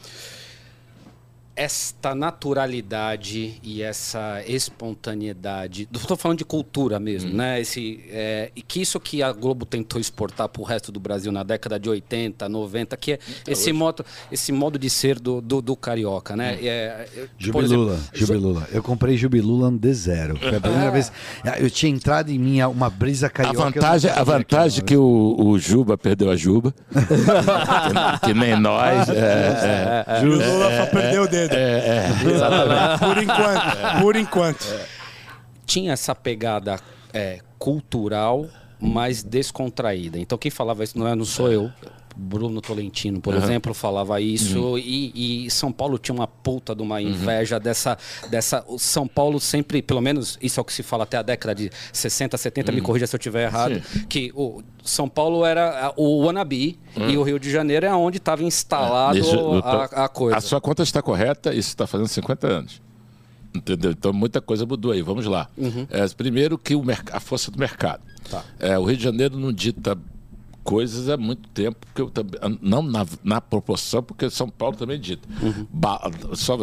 Esta 1.56 2.14
naturalidade 2.14 3.54
e 3.62 3.82
essa 3.82 4.42
espontaneidade. 4.46 5.88
Estou 5.92 6.16
falando 6.16 6.38
de 6.38 6.44
cultura 6.44 6.98
mesmo, 6.98 7.32
né? 7.34 7.60
Esse, 7.60 8.02
é, 8.10 8.50
e 8.56 8.62
que 8.62 8.80
isso 8.80 8.98
que 8.98 9.22
a 9.22 9.30
Globo 9.32 9.66
tentou 9.66 10.00
exportar 10.00 10.48
para 10.48 10.62
o 10.62 10.64
resto 10.64 10.90
do 10.90 10.98
Brasil 10.98 11.30
na 11.30 11.42
década 11.42 11.78
de 11.78 11.88
80, 11.88 12.48
90, 12.48 12.96
que 12.96 13.12
é 13.12 13.18
esse, 13.46 13.72
modo, 13.72 14.04
esse 14.32 14.52
modo 14.52 14.78
de 14.78 14.88
ser 14.88 15.18
do, 15.18 15.40
do, 15.40 15.60
do 15.60 15.76
carioca, 15.76 16.34
né? 16.36 16.58
É, 16.62 17.08
eu- 17.14 17.28
por 17.52 17.64
exemplo, 17.64 17.84
Jubilula, 17.84 18.00
Jubilula. 18.14 18.68
Eu 18.72 18.82
comprei 18.82 19.16
Jubilula 19.16 19.70
no 19.70 19.78
D0. 19.78 20.38
Foi 20.38 20.56
a 20.56 20.60
primeira 20.60 20.90
vez. 20.90 21.12
Eu 21.58 21.70
tinha 21.70 21.90
entrado 21.92 22.30
em 22.30 22.38
mim 22.38 22.62
uma 22.62 22.88
brisa 22.88 23.26
A 23.26 23.30
carioca. 23.30 23.58
não 23.58 23.64
vantagem, 23.70 24.10
a 24.10 24.22
vantagem 24.24 24.84
que 24.84 24.96
o, 24.96 25.36
o 25.38 25.58
Juba 25.58 25.98
perdeu 25.98 26.30
a 26.30 26.36
Juba. 26.36 26.72
que, 28.22 28.26
que 28.28 28.34
nem 28.34 28.58
nós. 28.58 29.08
É, 29.10 30.04
é, 30.06 30.20
O 30.22 30.26
Lula 30.26 30.76
só 30.76 30.86
perdeu 30.86 31.22
o 31.24 31.28
dedo. 31.48 31.54
é, 31.54 32.06
é. 32.06 32.98
Por 32.98 33.22
enquanto. 33.22 34.00
Por 34.02 34.16
enquanto. 34.16 34.80
tinha 35.66 35.92
essa 35.92 36.14
pegada 36.14 36.78
é, 37.12 37.40
cultural, 37.58 38.46
mas 38.80 39.22
descontraída. 39.22 40.18
Então 40.18 40.36
quem 40.36 40.50
falava 40.50 40.82
isso 40.82 40.98
não, 40.98 41.06
é, 41.06 41.14
não 41.14 41.24
sou 41.24 41.50
eu. 41.50 41.70
Bruno 42.16 42.60
Tolentino, 42.60 43.20
por 43.20 43.34
exemplo, 43.34 43.72
falava 43.74 44.20
isso 44.20 44.76
e, 44.78 45.44
e 45.46 45.50
São 45.50 45.70
Paulo 45.72 45.98
tinha 45.98 46.14
uma 46.14 46.26
puta 46.26 46.74
de 46.74 46.82
uma 46.82 47.00
inveja 47.00 47.58
dessa, 47.58 47.96
dessa. 48.30 48.64
O 48.68 48.78
São 48.78 49.06
Paulo 49.06 49.38
sempre, 49.40 49.80
pelo 49.82 50.00
menos 50.00 50.38
isso 50.42 50.58
é 50.58 50.62
o 50.62 50.64
que 50.64 50.72
se 50.72 50.82
fala 50.82 51.04
até 51.04 51.16
a 51.16 51.22
década 51.22 51.54
de 51.54 51.70
60, 51.92 52.36
70, 52.36 52.72
me 52.72 52.80
corrija 52.80 53.06
se 53.06 53.14
eu 53.14 53.18
estiver 53.18 53.44
errado, 53.46 53.80
que 54.08 54.32
o 54.34 54.62
São 54.84 55.08
Paulo 55.08 55.44
era 55.44 55.92
o 55.96 56.24
wannabe 56.24 56.78
e 57.08 57.16
o 57.16 57.22
Rio 57.22 57.38
de 57.38 57.50
Janeiro 57.50 57.86
é 57.86 57.94
onde 57.94 58.18
estava 58.18 58.42
instalado 58.42 59.18
tô- 59.22 59.54
a, 59.68 59.84
a 60.04 60.08
coisa. 60.08 60.36
A 60.36 60.40
sua 60.40 60.60
conta 60.60 60.82
está 60.82 61.00
correta, 61.02 61.50
isso 61.54 61.68
está 61.68 61.86
fazendo 61.86 62.08
50 62.08 62.46
anos. 62.46 62.82
Entendeu? 63.54 63.90
Então 63.90 64.12
muita 64.12 64.40
coisa 64.40 64.64
mudou 64.64 64.92
aí. 64.92 65.02
Vamos 65.02 65.26
lá. 65.26 65.48
É, 65.90 66.06
primeiro 66.16 66.56
que 66.56 66.74
o 66.74 66.84
a 67.12 67.18
força 67.20 67.50
do 67.50 67.58
mercado. 67.58 68.00
É, 68.60 68.78
o 68.78 68.84
Rio 68.84 68.96
de 68.96 69.02
Janeiro 69.02 69.36
não 69.38 69.52
dita 69.52 69.98
coisas 70.62 71.08
há 71.08 71.16
muito 71.16 71.48
tempo, 71.50 71.78
porque 71.86 72.02
eu 72.02 72.10
também, 72.10 72.58
não 72.62 72.82
na, 72.82 73.06
na 73.24 73.40
proporção, 73.40 74.02
porque 74.02 74.28
São 74.30 74.48
Paulo 74.48 74.76
também 74.76 74.98
dita. 75.00 75.28
Ba- 75.72 76.10
só 76.34 76.56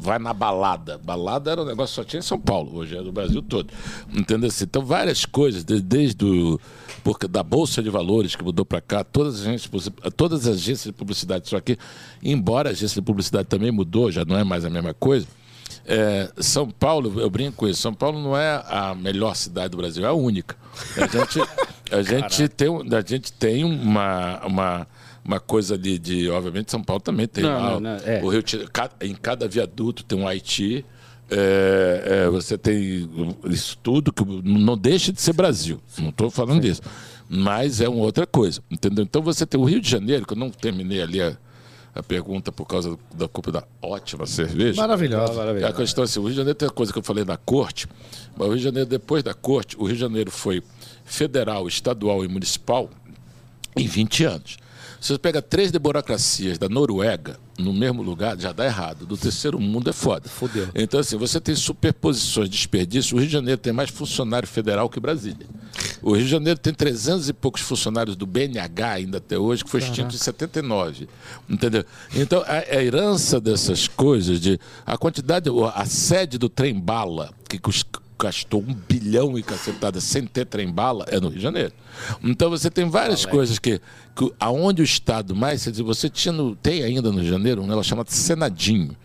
vai 0.00 0.18
na 0.18 0.32
balada. 0.32 0.98
Balada 0.98 1.50
era 1.50 1.62
um 1.62 1.64
negócio 1.64 1.94
que 1.94 1.96
só 1.96 2.04
tinha 2.04 2.20
em 2.20 2.22
São 2.22 2.38
Paulo, 2.40 2.76
hoje 2.76 2.96
é 2.96 3.00
no 3.00 3.12
Brasil 3.12 3.42
todo. 3.42 3.72
Entendeu? 4.12 4.48
assim? 4.48 4.64
Então 4.64 4.84
várias 4.84 5.24
coisas, 5.24 5.64
de- 5.64 5.80
desde 5.80 6.24
o, 6.24 6.60
porque 7.04 7.28
da 7.28 7.42
Bolsa 7.42 7.82
de 7.82 7.90
Valores 7.90 8.34
que 8.34 8.42
mudou 8.44 8.64
para 8.64 8.80
cá, 8.80 9.04
todas 9.04 9.36
as, 9.36 9.40
agências, 9.46 9.90
todas 10.16 10.46
as 10.46 10.54
agências 10.56 10.84
de 10.86 10.92
publicidade, 10.92 11.48
só 11.48 11.60
que, 11.60 11.78
embora 12.22 12.70
a 12.70 12.72
agência 12.72 13.00
de 13.00 13.04
publicidade 13.06 13.46
também 13.48 13.70
mudou, 13.70 14.10
já 14.10 14.24
não 14.24 14.36
é 14.38 14.44
mais 14.44 14.64
a 14.64 14.70
mesma 14.70 14.92
coisa, 14.94 15.26
é, 15.88 16.30
São 16.36 16.70
Paulo, 16.70 17.18
eu 17.18 17.30
brinco 17.30 17.56
com 17.56 17.66
isso, 17.66 17.80
São 17.80 17.94
Paulo 17.94 18.20
não 18.22 18.36
é 18.36 18.62
a 18.68 18.94
melhor 18.94 19.34
cidade 19.34 19.70
do 19.70 19.78
Brasil, 19.78 20.04
é 20.04 20.08
a 20.08 20.12
única. 20.12 20.54
A 20.96 21.06
gente, 21.06 21.40
a 21.90 22.02
gente, 22.02 22.48
tem, 22.48 22.68
a 22.68 23.00
gente 23.00 23.32
tem 23.32 23.64
uma, 23.64 24.44
uma, 24.46 24.86
uma 25.24 25.40
coisa 25.40 25.74
ali 25.74 25.98
de. 25.98 26.28
Obviamente, 26.30 26.70
São 26.70 26.82
Paulo 26.82 27.00
também 27.02 27.26
tem. 27.26 27.42
Não, 27.42 27.50
lá, 27.50 27.70
não, 27.72 27.80
não, 27.80 27.96
é. 28.04 28.20
o 28.22 28.28
Rio, 28.28 28.42
de- 28.42 28.68
em 29.00 29.14
cada 29.14 29.48
viaduto 29.48 30.04
tem 30.04 30.18
um 30.18 30.28
Haiti. 30.28 30.84
é, 31.30 32.24
é, 32.26 32.28
você 32.28 32.56
tem 32.56 33.08
isso 33.44 33.76
tudo 33.82 34.12
que 34.12 34.22
não 34.44 34.76
deixa 34.76 35.12
de 35.12 35.20
ser 35.20 35.32
Brasil. 35.32 35.80
Não 35.98 36.10
estou 36.10 36.30
falando 36.30 36.60
disso. 36.60 36.82
Mas 37.28 37.80
é 37.80 37.88
uma 37.88 38.00
outra 38.02 38.26
coisa. 38.26 38.62
Entendeu? 38.70 39.04
Então 39.04 39.20
você 39.20 39.44
tem 39.44 39.60
o 39.60 39.64
Rio 39.64 39.80
de 39.80 39.90
Janeiro, 39.90 40.26
que 40.26 40.32
eu 40.32 40.38
não 40.38 40.50
terminei 40.50 41.02
ali 41.02 41.20
a, 41.20 41.36
a 41.98 42.02
pergunta 42.02 42.52
por 42.52 42.64
causa 42.64 42.90
do- 42.90 42.98
da 43.12 43.26
culpa 43.26 43.50
da 43.50 43.64
ótima 43.82 44.24
cerveja. 44.24 44.80
Maravilhoso. 44.80 45.32
É 45.66 45.68
a 45.68 45.72
questão 45.72 46.04
assim, 46.04 46.20
o 46.20 46.22
Rio 46.22 46.30
de 46.30 46.36
Janeiro 46.36 46.56
tem 46.56 46.68
a 46.68 46.70
coisa 46.70 46.92
que 46.92 46.98
eu 46.98 47.02
falei 47.02 47.24
da 47.24 47.36
corte, 47.36 47.88
mas 48.36 48.46
o 48.46 48.50
Rio 48.50 48.58
de 48.58 48.62
Janeiro, 48.64 48.88
depois 48.88 49.22
da 49.24 49.34
corte, 49.34 49.76
o 49.76 49.84
Rio 49.84 49.94
de 49.94 50.00
Janeiro 50.00 50.30
foi 50.30 50.62
federal, 51.04 51.66
estadual 51.66 52.24
e 52.24 52.28
municipal 52.28 52.88
em 53.76 53.86
20 53.86 54.24
anos. 54.24 54.56
Se 55.00 55.12
você 55.12 55.18
pega 55.18 55.42
três 55.42 55.72
de 55.72 55.78
burocracias 55.78 56.56
da 56.58 56.68
Noruega 56.68 57.38
no 57.58 57.72
mesmo 57.72 58.00
lugar, 58.02 58.38
já 58.38 58.52
dá 58.52 58.64
errado. 58.64 59.04
Do 59.04 59.16
terceiro 59.16 59.58
mundo 59.58 59.90
é 59.90 59.92
foda. 59.92 60.28
Fudeu. 60.28 60.68
Então, 60.74 61.00
assim, 61.00 61.16
você 61.16 61.40
tem 61.40 61.54
superposições, 61.56 62.48
desperdício. 62.48 63.16
O 63.16 63.18
Rio 63.18 63.26
de 63.26 63.32
Janeiro 63.32 63.60
tem 63.60 63.72
mais 63.72 63.90
funcionário 63.90 64.46
federal 64.46 64.88
que 64.88 65.00
Brasília. 65.00 65.46
O 66.00 66.12
Rio 66.14 66.24
de 66.24 66.30
Janeiro 66.30 66.58
tem 66.58 66.72
300 66.72 67.28
e 67.28 67.32
poucos 67.32 67.60
funcionários 67.62 68.14
do 68.16 68.26
BNH 68.26 68.90
ainda 68.92 69.18
até 69.18 69.36
hoje, 69.36 69.64
que 69.64 69.70
foi 69.70 69.80
extinto 69.80 70.14
em 70.14 70.18
79. 70.18 71.08
Entendeu? 71.48 71.84
Então, 72.14 72.42
a, 72.46 72.76
a 72.76 72.82
herança 72.84 73.40
dessas 73.40 73.88
coisas, 73.88 74.40
de 74.40 74.58
a 74.86 74.96
quantidade, 74.96 75.50
a 75.74 75.84
sede 75.84 76.38
do 76.38 76.48
trem-bala, 76.48 77.30
que 77.48 77.58
cus- 77.58 77.84
gastou 78.18 78.60
um 78.60 78.74
bilhão 78.74 79.38
e 79.38 79.42
cacetada 79.42 80.00
sem 80.00 80.26
ter 80.26 80.44
trem-bala, 80.46 81.04
é 81.08 81.20
no 81.20 81.28
Rio 81.28 81.36
de 81.36 81.42
Janeiro. 81.42 81.72
Então, 82.22 82.50
você 82.50 82.70
tem 82.70 82.88
várias 82.90 83.24
coisas 83.24 83.58
que, 83.58 83.80
que 84.16 84.32
aonde 84.40 84.82
o 84.82 84.84
Estado 84.84 85.34
mais, 85.36 85.66
você 85.66 86.08
tinha 86.08 86.32
no- 86.32 86.56
tem 86.56 86.82
ainda 86.82 87.08
no 87.10 87.16
Rio 87.16 87.24
de 87.24 87.30
Janeiro 87.30 87.62
um 87.62 87.66
negócio 87.66 87.88
chamado 87.90 88.10
Senadinho 88.10 88.96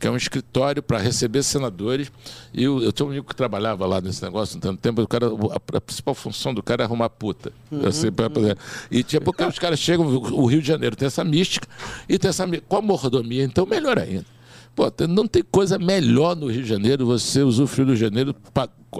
que 0.00 0.08
é 0.08 0.10
um 0.10 0.16
escritório 0.16 0.82
para 0.82 0.98
receber 0.98 1.44
senadores. 1.44 2.10
E 2.52 2.64
eu, 2.64 2.82
eu 2.82 2.90
tinha 2.90 3.06
um 3.06 3.10
amigo 3.10 3.24
que 3.24 3.36
trabalhava 3.36 3.86
lá 3.86 4.00
nesse 4.00 4.20
negócio, 4.20 4.58
tanto 4.58 4.80
tempo, 4.80 5.00
o 5.00 5.06
cara, 5.06 5.26
a, 5.28 5.76
a 5.76 5.80
principal 5.80 6.12
função 6.12 6.52
do 6.52 6.60
cara 6.60 6.82
é 6.82 6.84
arrumar 6.84 7.08
puta. 7.08 7.52
Assim, 7.86 8.10
pra 8.10 8.28
poder- 8.28 8.58
e 8.90 9.04
tinha, 9.04 9.20
porque 9.20 9.44
os 9.46 9.60
caras 9.60 9.78
chegam, 9.78 10.04
o 10.04 10.44
Rio 10.46 10.60
de 10.60 10.66
Janeiro 10.66 10.96
tem 10.96 11.06
essa 11.06 11.22
mística, 11.22 11.68
e 12.08 12.18
tem 12.18 12.30
essa 12.30 12.44
com 12.68 12.76
a 12.76 12.82
mordomia, 12.82 13.44
então 13.44 13.64
melhor 13.64 13.96
ainda. 13.96 14.26
Pô, 14.74 14.90
não 15.06 15.26
tem 15.26 15.42
coisa 15.42 15.78
melhor 15.78 16.34
no 16.34 16.46
Rio 16.46 16.62
de 16.62 16.68
Janeiro 16.68 17.04
você 17.04 17.42
usufruir 17.42 17.86
do 17.86 17.92
Rio 17.92 17.98
de 17.98 18.00
Janeiro 18.00 18.36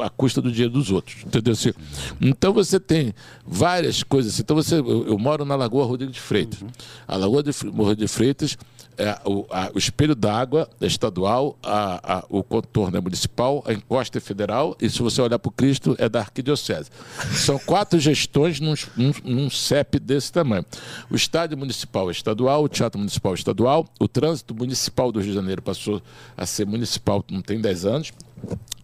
à 0.01 0.11
custa 0.11 0.43
do 0.43 0.51
dinheiro 0.51 0.73
dos 0.73 0.91
outros. 0.91 1.25
Entendeu? 1.25 1.53
Assim, 1.53 1.73
então 2.21 2.53
você 2.53 2.79
tem 2.79 3.15
várias 3.47 4.03
coisas. 4.03 4.35
assim. 4.35 4.43
Então 4.43 4.55
você, 4.55 4.77
eu, 4.77 5.07
eu 5.07 5.19
moro 5.19 5.45
na 5.45 5.55
Lagoa 5.55 5.87
Rodrigo 5.87 6.13
de 6.13 6.21
Freitas. 6.21 6.63
A 7.09 7.17
Lagoa 7.17 7.43
de, 7.43 7.51
Rodrigo 7.51 7.97
de 7.97 8.09
Freitas 8.09 8.57
É, 8.99 9.19
o, 9.25 9.47
a- 9.51 9.71
o 9.75 9.79
espelho 9.79 10.15
d'água 10.15 10.69
é 10.81 10.87
estadual, 10.87 11.57
a- 11.63 12.19
a- 12.19 12.25
o 12.29 12.43
contorno 12.43 12.97
é 12.97 13.01
municipal, 13.01 13.63
a 13.67 13.73
encosta 13.73 14.19
é 14.19 14.21
federal, 14.21 14.77
e 14.81 14.89
se 14.91 15.01
você 15.01 15.21
olhar 15.23 15.39
para 15.39 15.49
o 15.49 15.53
Cristo, 15.53 15.97
é 15.99 16.09
da 16.09 16.21
arquidiocese. 16.21 16.91
São 17.35 17.59
quatro 17.59 17.99
gestões 17.99 18.61
num, 18.61 18.75
num, 18.97 19.13
num 19.25 19.51
CEP 19.51 19.99
desse 19.99 20.31
tamanho. 20.33 20.65
O 21.11 21.17
estádio 21.17 21.57
municipal 21.57 22.09
é 22.09 22.13
estadual, 22.13 22.65
o 22.65 22.69
teatro 22.69 22.99
municipal 22.99 23.33
é 23.33 23.37
estadual, 23.37 23.87
o 23.99 24.07
trânsito 24.07 24.55
municipal 24.55 25.11
do 25.11 25.19
Rio 25.21 25.31
de 25.31 25.35
Janeiro 25.35 25.63
passou 25.63 26.03
a 26.37 26.45
ser 26.45 26.67
municipal 26.67 27.25
não 27.31 27.41
tem 27.41 27.61
10 27.61 27.87
anos. 27.87 28.13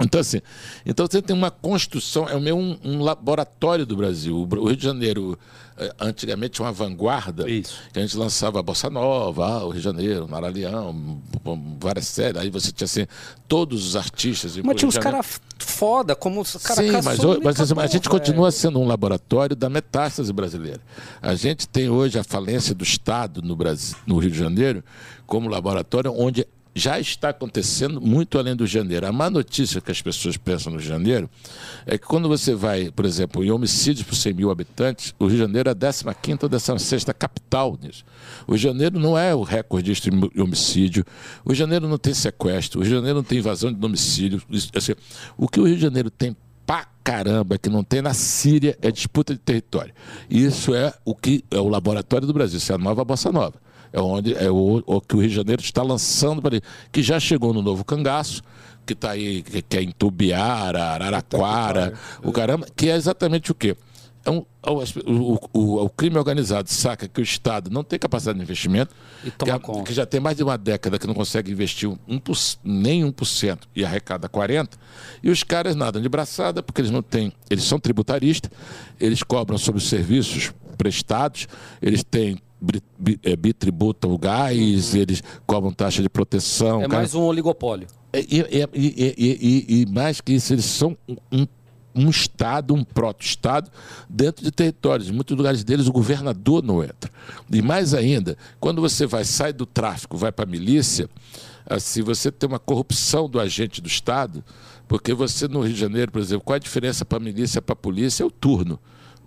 Então, 0.01 0.21
assim, 0.21 0.41
então 0.87 1.07
você 1.11 1.21
tem 1.21 1.35
uma 1.35 1.51
construção, 1.51 2.29
é 2.29 2.35
o 2.37 2.41
meio 2.41 2.57
um, 2.57 2.79
um 2.85 3.03
laboratório 3.03 3.85
do 3.85 3.97
Brasil. 3.97 4.37
O 4.37 4.67
Rio 4.69 4.77
de 4.77 4.85
Janeiro, 4.85 5.37
eh, 5.77 5.93
antigamente, 5.99 6.53
tinha 6.53 6.67
uma 6.67 6.73
vanguarda, 6.73 7.51
Isso. 7.51 7.81
que 7.93 7.99
a 7.99 8.03
gente 8.03 8.17
lançava 8.17 8.61
a 8.61 8.63
Bossa 8.63 8.89
Nova, 8.89 9.45
ah, 9.45 9.65
o 9.65 9.71
Rio 9.71 9.79
de 9.79 9.85
Janeiro, 9.85 10.29
Nara 10.29 10.49
Leão, 10.49 10.91
m- 11.45 11.77
várias 11.81 12.07
séries. 12.07 12.41
Aí 12.41 12.49
você 12.49 12.71
tinha, 12.71 12.85
assim, 12.85 13.07
todos 13.49 13.85
os 13.89 13.97
artistas. 13.97 14.57
e 14.57 14.63
Mas 14.63 14.77
tinha 14.77 14.89
uns 14.89 14.99
caras 14.99 15.41
foda, 15.59 16.15
como 16.15 16.43
os 16.43 16.53
caras 16.59 16.85
Sim, 16.85 16.93
mas, 16.93 17.05
caçou 17.05 17.35
ho- 17.37 17.41
mas, 17.43 17.61
assim, 17.61 17.75
a 17.77 17.87
gente 17.89 18.09
continua 18.09 18.53
sendo 18.53 18.79
um 18.79 18.87
laboratório 18.87 19.57
da 19.57 19.69
metástase 19.69 20.33
brasileira. 20.33 20.81
A 21.21 21.35
gente 21.35 21.67
tem 21.67 21.89
hoje 21.91 22.17
a 22.21 22.23
falência 22.23 22.73
do 22.73 22.85
Estado 22.85 23.43
no, 23.43 23.57
Brasil, 23.57 23.97
no 24.07 24.17
Rio 24.19 24.31
de 24.31 24.39
Janeiro 24.39 24.85
como 25.27 25.49
laboratório 25.49 26.15
onde 26.17 26.47
já 26.79 26.99
está 26.99 27.31
acontecendo 27.31 28.01
muito 28.01 28.39
além 28.39 28.55
do 28.55 28.67
Janeiro. 28.67 29.07
A 29.07 29.13
má 29.13 29.29
notícia 29.29 29.81
que 29.81 29.91
as 29.91 30.01
pessoas 30.01 30.37
pensam 30.37 30.73
no 30.73 30.81
Janeiro 30.81 31.29
é 31.85 31.99
que 31.99 32.07
quando 32.07 32.29
você 32.29 32.55
vai, 32.55 32.91
por 32.91 33.05
exemplo, 33.05 33.45
em 33.45 33.51
homicídios 33.51 34.07
por 34.07 34.15
100 34.15 34.33
mil 34.35 34.51
habitantes, 34.51 35.15
o 35.19 35.27
Rio 35.27 35.35
de 35.35 35.43
Janeiro 35.43 35.69
é 35.69 35.73
a 35.73 35.75
15ª 35.75 36.43
ou 36.45 36.49
16ª 36.49 37.13
capital 37.15 37.79
nisso. 37.83 38.05
O 38.47 38.53
Rio 38.53 38.59
de 38.59 38.63
Janeiro 38.63 38.99
não 38.99 39.19
é 39.19 39.35
o 39.35 39.43
recordista 39.43 40.09
em 40.09 40.41
homicídio, 40.41 41.05
o 41.45 41.49
Rio 41.49 41.55
de 41.55 41.59
Janeiro 41.59 41.89
não 41.89 41.99
tem 41.99 42.15
sequestro, 42.15 42.81
o 42.81 42.83
Rio 42.83 42.91
de 42.91 42.97
Janeiro 42.97 43.17
não 43.17 43.25
tem 43.25 43.39
invasão 43.39 43.73
de 43.73 43.79
domicílio. 43.79 44.41
Assim, 44.75 44.95
o 45.37 45.49
que 45.49 45.61
o 45.61 45.65
Rio 45.65 45.77
de 45.77 45.83
Janeiro 45.83 46.11
tem 46.11 46.37
pra 46.67 46.87
caramba 47.03 47.57
que 47.57 47.71
não 47.71 47.83
tem 47.83 48.03
na 48.03 48.13
Síria 48.13 48.77
é 48.83 48.91
disputa 48.91 49.33
de 49.33 49.41
território. 49.41 49.95
Isso 50.29 50.75
é 50.75 50.93
o 51.03 51.15
que 51.15 51.43
é 51.51 51.59
o 51.59 51.67
laboratório 51.67 52.27
do 52.27 52.33
Brasil, 52.35 52.59
isso 52.59 52.71
é 52.71 52.75
a 52.75 52.79
nova 52.79 53.05
Bossa 53.05 53.33
Nova. 53.33 53.55
É 53.93 54.01
onde 54.01 54.35
é 54.35 54.51
o, 54.51 54.83
o 54.87 55.01
que 55.01 55.17
o 55.17 55.21
Rio 55.21 55.29
de 55.29 55.35
Janeiro 55.35 55.63
está 55.63 55.83
lançando 55.83 56.41
para 56.43 56.57
ele, 56.57 56.65
que 56.93 57.03
já 57.03 57.19
chegou 57.19 57.53
no 57.55 57.63
novo 57.63 57.85
cangaço, 57.85 58.43
que 58.87 58.93
está 58.93 59.11
aí, 59.11 59.43
que, 59.43 59.63
que 59.63 59.77
é 59.77 59.83
em 59.83 59.91
Tubiara, 59.91 60.83
Araraquara, 60.83 61.95
o 62.23 62.33
caramba, 62.33 62.67
que 62.77 62.89
é 62.89 62.97
exatamente 62.97 63.51
o 63.51 63.55
quê? 63.55 63.77
É 64.25 64.31
um- 64.31 64.45
o, 64.67 65.39
o- 65.55 65.85
o 65.85 65.89
crime 65.91 66.19
organizado 66.19 66.69
saca 66.69 67.09
que 67.09 67.21
o 67.21 67.23
Estado 67.23 67.71
não 67.71 67.83
tem 67.83 67.99
capacidade 67.99 68.37
de 68.39 68.45
investimento, 68.45 68.95
E 69.25 69.31
que, 69.31 69.51
a- 69.51 69.59
que 69.85 69.93
já 69.95 70.05
tem 70.05 70.21
mais 70.21 70.37
de 70.37 70.43
uma 70.43 70.59
década 70.59 70.99
que 70.99 71.07
não 71.07 71.15
consegue 71.15 71.51
investir 71.51 71.89
um, 72.07 72.19
por- 72.19 72.37
nem 72.63 73.03
1% 73.05 73.61
e 73.75 73.85
arrecada 73.85 74.29
40%, 74.29 74.71
e 75.23 75.31
os 75.31 75.43
caras 75.43 75.75
nadam 75.75 76.03
de 76.03 76.09
braçada 76.09 76.63
porque 76.63 76.81
eles 76.83 76.91
não 76.91 77.01
têm, 77.01 77.33
eles 77.49 77.65
são 77.65 77.79
tributaristas, 77.79 78.51
eles 79.01 79.23
cobram 79.23 79.57
sobre 79.57 79.79
os 79.81 79.89
serviços 79.89 80.53
prestados, 80.77 81.47
eles 81.81 82.03
têm 82.05 82.39
bitributam 83.39 84.13
o 84.13 84.19
gás, 84.19 84.95
eles 84.95 85.23
cobram 85.47 85.73
taxa 85.73 86.03
de 86.03 86.09
proteção. 86.09 86.81
É 86.83 86.89
cara. 86.89 86.97
mais 86.99 87.15
um 87.15 87.23
oligopólio. 87.23 87.87
É, 88.13 88.21
E, 88.21 88.41
e- 88.75 89.15
e- 89.17 89.83
e- 89.83 89.87
mais 89.93 90.21
que 90.21 90.33
isso, 90.33 90.53
eles 90.53 90.65
são 90.65 90.97
um, 91.09 91.17
um- 91.33 91.47
Estado, 92.11 92.75
um 92.75 92.85
proto-Estado, 92.85 93.71
dentro 94.09 94.45
de 94.45 94.53
territórios. 94.53 95.09
Em 95.09 95.13
muitos 95.13 95.37
lugares 95.37 95.65
deles 95.65 95.89
o 95.89 95.93
governador 95.93 96.63
não 96.63 96.83
entra. 96.83 97.11
E 97.53 97.61
mais 97.61 97.93
ainda, 97.93 98.37
quando 98.61 98.81
você 98.81 99.05
vai, 99.05 99.25
sai 99.25 99.53
do 99.53 99.67
tráfico, 99.67 100.17
vai 100.17 100.31
para 100.31 100.45
a 100.45 100.49
milícia, 100.49 101.09
assim, 101.69 102.01
você 102.03 102.31
tem 102.31 102.49
uma 102.49 102.59
corrupção 102.61 103.29
do 103.29 103.41
agente 103.41 103.81
do 103.81 103.89
Estado, 103.89 104.45
porque 104.87 105.13
você 105.13 105.49
no 105.49 105.61
Rio 105.61 105.75
de 105.75 105.81
Janeiro, 105.81 106.13
por 106.13 106.21
exemplo, 106.21 106.45
qual 106.45 106.55
a 106.55 106.61
diferença 106.61 107.05
para 107.05 107.19
a 107.19 107.21
milícia 107.21 107.59
e 107.59 107.63
para 107.63 107.73
a 107.73 107.77
polícia? 107.77 108.23
É 108.23 108.27
o 108.27 108.31
turno. 108.31 108.79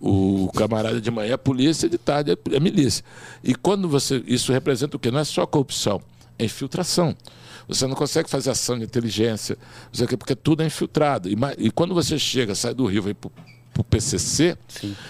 O 0.01 0.49
camarada 0.55 0.99
de 0.99 1.11
manhã 1.11 1.33
é 1.33 1.37
polícia, 1.37 1.87
de 1.87 1.97
tarde 1.97 2.35
é 2.51 2.59
milícia. 2.59 3.05
E 3.43 3.53
quando 3.53 3.87
você. 3.87 4.23
Isso 4.25 4.51
representa 4.51 4.97
o 4.97 4.99
quê? 4.99 5.11
Não 5.11 5.19
é 5.19 5.23
só 5.23 5.45
corrupção, 5.45 6.01
é 6.39 6.45
infiltração. 6.45 7.15
Você 7.67 7.85
não 7.85 7.95
consegue 7.95 8.29
fazer 8.29 8.49
ação 8.49 8.77
de 8.77 8.83
inteligência, 8.83 9.57
porque 10.17 10.35
tudo 10.35 10.63
é 10.63 10.65
infiltrado. 10.65 11.29
E, 11.29 11.37
e 11.57 11.71
quando 11.71 11.93
você 11.93 12.17
chega, 12.17 12.55
sai 12.55 12.73
do 12.73 12.85
Rio, 12.85 13.03
vem 13.03 13.13
para 13.13 13.29
o 13.77 13.83
PCC, 13.83 14.57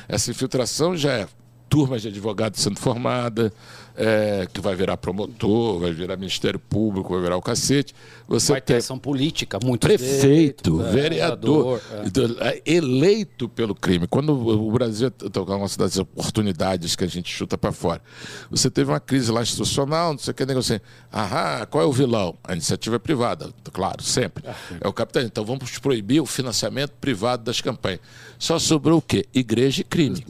essa 0.07 0.30
infiltração 0.30 0.95
já 0.95 1.13
é 1.13 1.27
turmas 1.72 2.01
de 2.01 2.09
advogados 2.09 2.59
sendo 2.59 2.77
formada, 2.77 3.51
é, 3.95 4.45
que 4.53 4.59
vai 4.59 4.76
virar 4.76 4.97
promotor, 4.97 5.80
vai 5.80 5.93
virar 5.93 6.18
Ministério 6.18 6.59
Público, 6.59 7.13
vai 7.13 7.22
virar 7.22 7.38
o 7.38 7.41
cacete. 7.41 7.95
Você 8.31 8.53
Vai 8.53 8.61
ter 8.61 8.65
tem 8.73 8.77
ação 8.77 8.97
política, 8.97 9.59
muito 9.63 9.81
prefeito, 9.87 10.81
é, 10.81 10.91
vereador, 10.91 11.81
é. 11.91 12.03
então, 12.07 12.23
é 12.39 12.61
eleito 12.65 13.49
pelo 13.49 13.75
crime. 13.75 14.07
Quando 14.07 14.31
o 14.31 14.71
Brasil 14.71 15.09
está 15.09 15.41
uma 15.41 15.67
cidade 15.67 15.93
de 15.93 16.01
oportunidades 16.01 16.95
que 16.95 17.03
a 17.03 17.07
gente 17.07 17.29
chuta 17.31 17.57
para 17.57 17.71
fora, 17.71 18.01
você 18.49 18.69
teve 18.69 18.89
uma 18.91 18.99
crise 18.99 19.31
lá 19.31 19.41
institucional, 19.41 20.11
não 20.13 20.19
sei 20.19 20.31
o 20.31 20.35
que, 20.35 20.45
negócio 20.45 20.75
assim. 20.75 20.83
Aham, 21.13 21.65
qual 21.69 21.83
é 21.83 21.87
o 21.87 21.91
vilão? 21.91 22.37
A 22.43 22.53
iniciativa 22.53 22.99
privada, 22.99 23.49
claro, 23.71 24.01
sempre. 24.03 24.43
É 24.79 24.87
o 24.87 24.93
capital. 24.93 25.23
Então 25.23 25.43
vamos 25.43 25.77
proibir 25.79 26.21
o 26.21 26.25
financiamento 26.25 26.91
privado 27.01 27.43
das 27.43 27.59
campanhas. 27.61 27.99
Só 28.39 28.57
sobrou 28.57 28.97
o 28.99 29.01
quê? 29.01 29.25
Igreja 29.33 29.81
e 29.81 29.83
crime. 29.83 30.25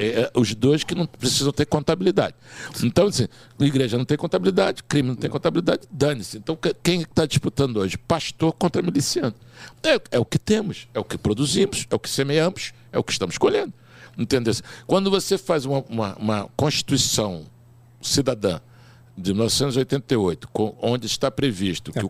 É- 0.00 0.22
é 0.22 0.30
os 0.34 0.54
dois 0.54 0.82
que 0.84 0.94
não 0.94 1.06
precisam 1.06 1.52
ter 1.52 1.66
contabilidade. 1.66 2.34
Então, 2.82 3.06
assim, 3.06 3.28
igreja 3.60 3.96
não 3.96 4.04
tem 4.04 4.16
contabilidade, 4.16 4.82
crime 4.82 5.08
não 5.08 5.14
tem 5.16 5.30
contabilidade, 5.30 5.82
dane-se. 5.90 6.38
Então, 6.38 6.56
que- 6.56 6.74
quem 6.82 7.02
está 7.02 7.26
disputando 7.42 7.78
hoje? 7.78 7.98
Pastor 7.98 8.52
contra 8.52 8.80
miliciano. 8.80 9.34
É, 9.82 10.00
é 10.12 10.18
o 10.18 10.24
que 10.24 10.38
temos, 10.38 10.86
é 10.94 11.00
o 11.00 11.04
que 11.04 11.18
produzimos, 11.18 11.86
é 11.90 11.94
o 11.94 11.98
que 11.98 12.08
semeamos, 12.08 12.72
é 12.92 12.98
o 12.98 13.02
que 13.02 13.10
estamos 13.12 13.36
colhendo. 13.36 13.72
Entendeu? 14.16 14.54
Quando 14.86 15.10
você 15.10 15.36
faz 15.36 15.64
uma, 15.64 15.82
uma, 15.88 16.14
uma 16.16 16.48
Constituição 16.56 17.46
cidadã 18.00 18.60
de 19.16 19.32
1988, 19.34 20.48
com- 20.52 20.74
onde 20.80 21.06
está 21.06 21.30
previsto 21.30 21.92
que, 21.92 21.98
o, 22.04 22.08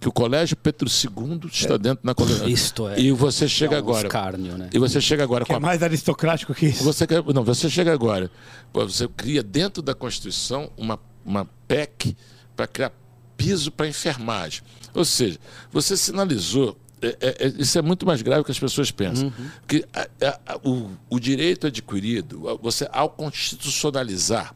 que 0.00 0.08
o 0.08 0.12
Colégio 0.12 0.56
Pedro 0.56 0.88
II 0.88 1.40
está 1.52 1.76
dentro 1.76 2.04
da 2.04 2.14
colônia. 2.14 2.48
Isto 2.48 2.88
é- 2.88 3.00
E 3.00 3.10
você 3.12 3.48
chega 3.48 3.74
é 3.74 3.76
um 3.76 3.80
agora. 3.80 4.06
escárnio, 4.06 4.56
né? 4.58 4.68
E 4.72 4.78
você 4.78 5.00
chega 5.00 5.22
agora 5.24 5.44
Que 5.44 5.48
com 5.48 5.54
é 5.54 5.56
a 5.56 5.60
mais 5.60 5.82
aristocrático 5.82 6.54
que 6.54 6.66
isso. 6.66 6.84
você 6.84 7.06
não, 7.34 7.42
você 7.42 7.68
chega 7.70 7.92
agora, 7.92 8.30
você 8.72 9.08
cria 9.08 9.42
dentro 9.42 9.82
da 9.82 9.94
Constituição 9.94 10.70
uma, 10.76 10.98
uma 11.24 11.44
PEC 11.66 12.16
para 12.56 12.66
criar 12.66 12.92
piso 13.38 13.72
para 13.72 13.88
enfermagem. 13.88 14.60
Ou 14.92 15.04
seja, 15.06 15.38
você 15.72 15.96
sinalizou. 15.96 16.76
é, 17.00 17.16
é, 17.20 17.46
é, 17.46 17.48
isso 17.58 17.78
é 17.78 17.82
muito 17.82 18.04
mais 18.04 18.20
grave 18.20 18.42
do 18.42 18.44
que 18.44 18.50
as 18.50 18.58
pessoas 18.58 18.90
pensam. 18.90 19.32
Que 19.68 19.84
a- 19.94 20.08
a- 20.46 20.58
o, 20.68 20.90
o 21.08 21.18
direito 21.20 21.68
adquirido, 21.68 22.58
você 22.60 22.86
ao 22.92 23.08
constitucionalizar 23.08 24.52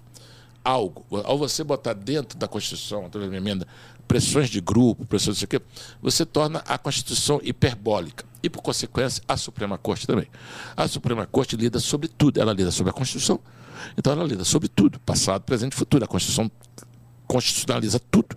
algo, 0.64 1.04
ao 1.24 1.38
você 1.38 1.62
botar 1.64 1.92
dentro 1.92 2.36
da 2.38 2.46
Constituição, 2.48 3.06
através 3.06 3.30
da 3.30 3.36
emenda, 3.36 3.66
pressões 4.08 4.50
de 4.50 4.60
grupo, 4.60 5.06
pressões 5.06 5.36
de 5.36 5.46
quê, 5.46 5.60
você 6.02 6.26
torna 6.26 6.58
a 6.66 6.76
Constituição 6.76 7.40
hiperbólica. 7.42 8.24
E, 8.42 8.50
por 8.50 8.60
consequência, 8.60 9.22
a 9.28 9.36
Suprema 9.36 9.78
Corte 9.78 10.04
também. 10.06 10.26
A 10.76 10.88
Suprema 10.88 11.24
Corte 11.26 11.56
lida 11.56 11.78
sobre 11.78 12.08
tudo. 12.08 12.40
Ela 12.40 12.52
lida 12.52 12.72
sobre 12.72 12.90
a 12.90 12.92
Constituição. 12.92 13.38
Então, 13.96 14.12
ela 14.12 14.24
lida 14.24 14.42
sobre 14.44 14.66
tudo, 14.68 14.98
passado, 15.00 15.42
presente 15.42 15.74
e 15.74 15.76
futuro. 15.76 16.04
A 16.04 16.08
Constituição 16.08 16.50
constitucionaliza 17.26 18.00
tudo. 18.10 18.36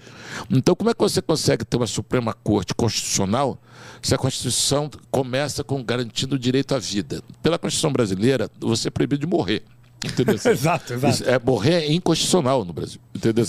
Então, 0.49 0.75
como 0.75 0.89
é 0.89 0.93
que 0.93 0.99
você 0.99 1.21
consegue 1.21 1.65
ter 1.65 1.77
uma 1.77 1.87
Suprema 1.87 2.33
Corte 2.33 2.73
constitucional 2.73 3.59
se 4.01 4.13
a 4.13 4.17
Constituição 4.17 4.89
começa 5.11 5.63
com 5.63 5.83
garantindo 5.83 6.35
o 6.35 6.39
direito 6.39 6.73
à 6.75 6.79
vida? 6.79 7.21
Pela 7.41 7.57
Constituição 7.57 7.91
brasileira, 7.91 8.49
você 8.59 8.87
é 8.87 8.91
proibido 8.91 9.21
de 9.21 9.27
morrer. 9.27 9.63
Entendeu? 10.03 10.35
Exato, 10.45 10.93
exato. 10.93 11.23
É, 11.29 11.39
morrer 11.39 11.85
é 11.85 11.91
inconstitucional 11.91 12.63
no 12.63 12.71
Brasil. 12.73 12.99
Entendeu? 13.13 13.43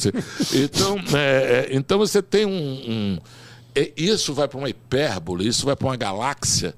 Então, 0.55 0.97
é, 1.15 1.19
é, 1.19 1.69
então 1.73 1.99
você 1.99 2.23
tem 2.23 2.47
um. 2.47 2.51
um- 2.53 3.19
é, 3.75 3.93
isso 3.97 4.33
vai 4.33 4.49
para 4.49 4.57
uma 4.59 4.71
hipérbole, 4.71 5.47
isso 5.47 5.67
vai 5.67 5.77
para 5.77 5.87
uma 5.87 5.97
galáxia. 5.97 6.75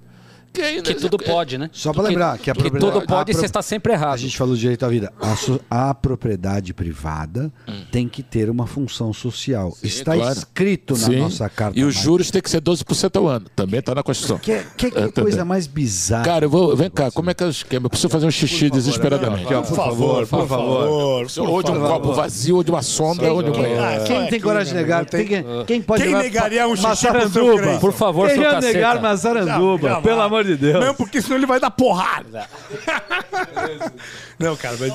Que, 0.59 0.65
ainda 0.65 0.83
Que 0.83 0.95
tudo 0.95 1.19
pode, 1.19 1.57
né? 1.57 1.71
Só 1.73 1.93
pra 1.93 2.03
Que- 2.03 2.09
lembrar 2.09 2.39
que 2.39 2.51
a 2.51 2.55
que 2.55 2.71
tudo 2.71 3.03
pode 3.07 3.31
e 3.31 3.35
você 3.35 3.47
está 3.47 3.63
sempre 3.63 3.93
errado. 3.93 4.15
A 4.15 4.17
gente 4.17 4.37
falou 4.37 4.55
do 4.55 4.59
direito 4.59 4.85
à 4.85 4.89
vida. 4.89 5.13
A, 5.21 5.37
so- 5.37 5.61
a 5.71 5.95
propriedade 5.95 6.75
privada 6.75 7.53
tem 7.93 8.09
que 8.09 8.23
ter 8.23 8.51
uma 8.51 8.67
função 8.67 9.13
social. 9.13 9.73
Está 9.83 10.15
claro. 10.15 10.33
escrito 10.33 10.95
na 10.95 11.07
Sim. 11.07 11.17
nossa 11.21 11.49
carta. 11.49 11.79
E 11.79 11.85
os 11.85 11.95
juros 11.95 12.31
têm 12.31 12.43
que 12.43 12.51
ser 12.51 12.61
12% 12.61 13.17
ao 13.17 13.29
ano. 13.29 13.47
Também 13.55 13.79
está 13.81 13.95
na 13.95 14.03
Constituição. 14.03 14.39
Que, 14.39 14.61
que, 14.77 14.91
que 14.91 15.13
coisa 15.13 15.45
mais 15.45 15.67
bizarra. 15.67 16.25
Cara, 16.25 16.45
eu 16.47 16.51
vou. 16.51 16.75
Vem 16.77 16.91
cá, 16.91 17.11
como 17.11 17.31
é 17.31 17.35
que 17.35 17.43
é 17.43 17.47
o 17.47 17.51
esquema? 17.51 17.87
Eu 17.87 17.91
preciso 17.91 18.09
fazer 18.09 18.27
um 18.27 18.31
xixi 18.31 18.69
desesperadamente. 18.69 19.45
Aqui, 19.45 19.55
ó, 19.55 19.63
por 19.63 19.77
favor, 19.77 20.27
por 20.27 20.49
favor. 20.49 21.27
Ou 21.49 21.63
de 21.63 21.71
um 21.71 21.81
copo 21.81 22.13
vazio, 22.13 22.57
ou 22.57 22.65
de 22.65 22.71
uma 22.71 22.83
sonda, 22.83 23.33
ou 23.33 23.43
de 23.43 23.51
um 23.51 23.53
Quem, 23.53 23.63
banheiro. 23.63 24.05
Quem 24.05 24.27
tem 24.29 24.41
coragem 24.41 24.73
de 24.73 24.75
né, 24.75 24.81
negar? 24.83 25.07
Quem, 25.07 25.27
quem 25.67 25.83
pode 25.83 26.03
Quem 26.03 26.15
negaria 26.15 26.67
um 26.67 26.75
xixi 26.75 26.89
Massaranduba? 26.89 27.79
Por 27.79 27.93
favor, 27.93 28.27
Quem 28.27 28.37
seu 28.37 28.45
ia 28.45 28.51
caceta. 28.51 28.73
negar 28.73 29.01
Massaranduba? 29.01 30.01
Pelo 30.03 30.21
amor 30.21 30.45
de 30.45 30.48
de 30.49 30.57
Deus. 30.57 30.85
Não, 30.85 30.95
porque 30.95 31.21
senão 31.23 31.37
ele 31.37 31.47
vai 31.47 31.61
dar 31.61 31.71
porrada. 31.71 32.49
Não, 34.39 34.57
cara, 34.57 34.77
mas. 34.79 34.93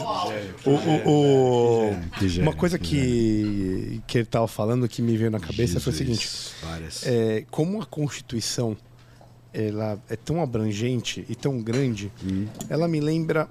O, 0.66 0.70
o- 0.70 1.10
o- 1.10 1.96
uma 2.42 2.54
coisa 2.54 2.78
que, 2.80 4.02
que 4.08 4.18
ele 4.20 4.26
tava 4.26 4.48
falando 4.48 4.88
que 4.88 5.02
me 5.02 5.16
veio 5.18 5.32
na 5.32 5.40
cabeça 5.40 5.80
foi 5.80 5.94
o 5.94 5.96
seguinte: 5.96 6.22
Jesus, 6.28 7.04
é, 7.06 7.46
como 7.52 7.82
a 7.82 7.86
Constituição 7.86 8.76
ela 9.54 10.00
é 10.10 10.16
tão 10.16 10.42
abrangente 10.42 11.26
e 11.30 11.36
tão 11.36 11.62
grande, 11.62 12.12
ela 12.70 12.88
me 12.88 13.00
lembra 13.00 13.48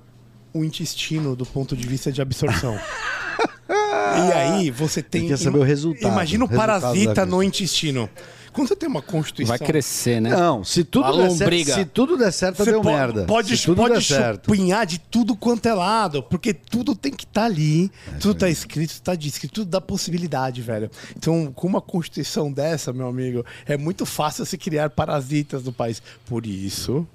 o 0.52 0.64
intestino 0.64 1.36
do 1.36 1.46
ponto 1.46 1.76
de 1.76 1.86
vista 1.86 2.10
de 2.10 2.20
absorção. 2.20 2.78
e 3.68 4.32
aí 4.32 4.70
você 4.70 5.02
tem. 5.02 5.22
Ele 5.22 5.30
quer 5.30 5.38
saber 5.38 5.58
o 5.58 5.62
resultado, 5.62 6.10
Imagina 6.12 6.44
o 6.44 6.48
resultado 6.48 6.80
parasita 6.80 7.24
no 7.26 7.42
intestino. 7.42 8.08
Quando 8.52 8.68
você 8.68 8.76
tem 8.76 8.88
uma 8.88 9.00
Constituição. 9.00 9.56
Vai 9.56 9.66
crescer, 9.66 10.20
né? 10.20 10.30
Não, 10.30 10.62
se 10.62 10.84
tudo, 10.84 11.06
A 11.06 11.12
der 11.12 11.30
certo, 11.30 11.64
se 11.74 11.84
tudo 11.86 12.16
der 12.18 12.32
certo, 12.32 12.58
Você 12.58 12.70
deu 12.70 12.82
po- 12.82 12.90
merda. 12.90 13.24
Pode, 13.24 13.56
se 13.56 13.64
tudo 13.64 13.76
pode 13.78 13.94
der 13.94 14.02
certo. 14.02 14.46
chupinhar 14.50 14.84
de 14.86 14.98
tudo 14.98 15.34
quanto 15.34 15.66
é 15.66 15.72
lado, 15.74 16.22
porque 16.22 16.52
tudo 16.52 16.94
tem 16.94 17.12
que 17.12 17.24
estar 17.24 17.44
ali, 17.44 17.90
tudo 18.20 18.34
tá 18.38 18.48
escrito, 18.50 18.90
está 18.90 19.14
descrito, 19.14 19.54
tudo 19.54 19.70
dá 19.70 19.80
possibilidade, 19.80 20.60
velho. 20.60 20.90
Então, 21.16 21.50
com 21.54 21.66
uma 21.66 21.80
constituição 21.80 22.52
dessa, 22.52 22.92
meu 22.92 23.08
amigo, 23.08 23.44
é 23.66 23.76
muito 23.76 24.04
fácil 24.04 24.44
se 24.44 24.58
criar 24.58 24.90
parasitas 24.90 25.62
no 25.64 25.72
país. 25.72 26.02
Por 26.26 26.44
isso 26.46 27.06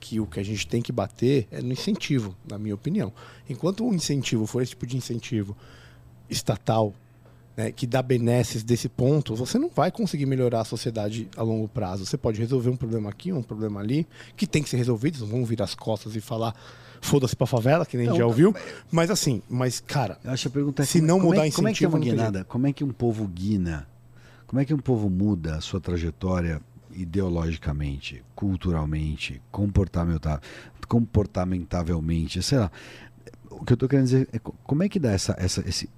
que 0.00 0.18
o 0.18 0.26
que 0.26 0.40
a 0.40 0.42
gente 0.42 0.66
tem 0.66 0.80
que 0.82 0.90
bater 0.90 1.46
é 1.52 1.60
no 1.62 1.72
incentivo, 1.72 2.34
na 2.48 2.58
minha 2.58 2.74
opinião. 2.74 3.12
Enquanto 3.48 3.86
o 3.86 3.94
incentivo 3.94 4.46
for 4.46 4.62
esse 4.62 4.70
tipo 4.70 4.86
de 4.86 4.96
incentivo 4.96 5.56
estatal, 6.28 6.94
né, 7.56 7.70
que 7.72 7.86
dá 7.86 8.00
benesses 8.02 8.62
desse 8.62 8.88
ponto, 8.88 9.34
você 9.34 9.58
não 9.58 9.68
vai 9.68 9.90
conseguir 9.90 10.24
melhorar 10.26 10.60
a 10.60 10.64
sociedade 10.64 11.28
a 11.36 11.42
longo 11.42 11.68
prazo. 11.68 12.06
Você 12.06 12.16
pode 12.16 12.38
resolver 12.40 12.70
um 12.70 12.76
problema 12.76 13.10
aqui, 13.10 13.32
um 13.32 13.42
problema 13.42 13.80
ali, 13.80 14.06
que 14.36 14.46
tem 14.46 14.62
que 14.62 14.68
ser 14.68 14.76
resolvido, 14.76 15.18
não 15.20 15.26
vão 15.26 15.44
virar 15.44 15.64
as 15.64 15.74
costas 15.74 16.14
e 16.16 16.20
falar 16.20 16.54
foda-se 17.02 17.34
pra 17.34 17.46
favela, 17.46 17.84
que 17.86 17.96
nem 17.96 18.06
gente 18.06 18.18
já 18.18 18.26
ouviu. 18.26 18.54
Mas 18.90 19.10
assim, 19.10 19.42
mas 19.48 19.80
cara, 19.80 20.18
é 20.82 20.86
Se 20.86 20.98
como, 20.98 21.06
não 21.08 21.18
como 21.18 21.30
mudar 21.30 21.46
é, 21.46 21.50
como 21.50 21.68
é 21.68 21.72
que 21.72 21.84
é 21.84 21.86
incentivo, 21.88 21.96
uma 21.96 21.98
não 21.98 22.04
guinada? 22.16 22.44
Como 22.44 22.66
é 22.66 22.72
que 22.72 22.84
um 22.84 22.92
povo 22.92 23.26
guina? 23.26 23.86
Como 24.46 24.60
é 24.60 24.64
que 24.64 24.74
um 24.74 24.78
povo 24.78 25.08
muda 25.08 25.56
a 25.56 25.60
sua 25.60 25.80
trajetória 25.80 26.60
ideologicamente, 26.92 28.22
culturalmente, 28.34 29.40
comportamenta- 29.50 30.40
comportamentavelmente, 30.88 32.42
sei 32.42 32.58
lá. 32.58 32.70
O 33.50 33.64
que 33.64 33.72
eu 33.72 33.76
tô 33.76 33.88
querendo 33.88 34.04
dizer 34.06 34.28
é 34.32 34.38
co- 34.38 34.54
como 34.64 34.82
é 34.82 34.88
que 34.88 34.98
dá 34.98 35.10
essa, 35.12 35.34
essa, 35.38 35.66
esse 35.68 35.88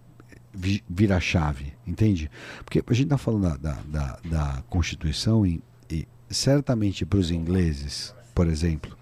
vi- 0.53 0.83
vira-chave, 0.89 1.73
entende? 1.87 2.31
Porque 2.65 2.83
a 2.87 2.95
gente 2.95 3.09
tá 3.09 3.19
falando 3.19 3.43
da, 3.43 3.57
da, 3.57 3.79
da- 3.87 4.19
da 4.25 4.63
Constituição 4.69 5.47
e, 5.47 5.63
e 5.91 6.07
certamente 6.31 7.05
para 7.07 7.19
os 7.19 7.31
ingleses, 7.31 8.15
por 8.35 8.47
exemplo, 8.47 8.97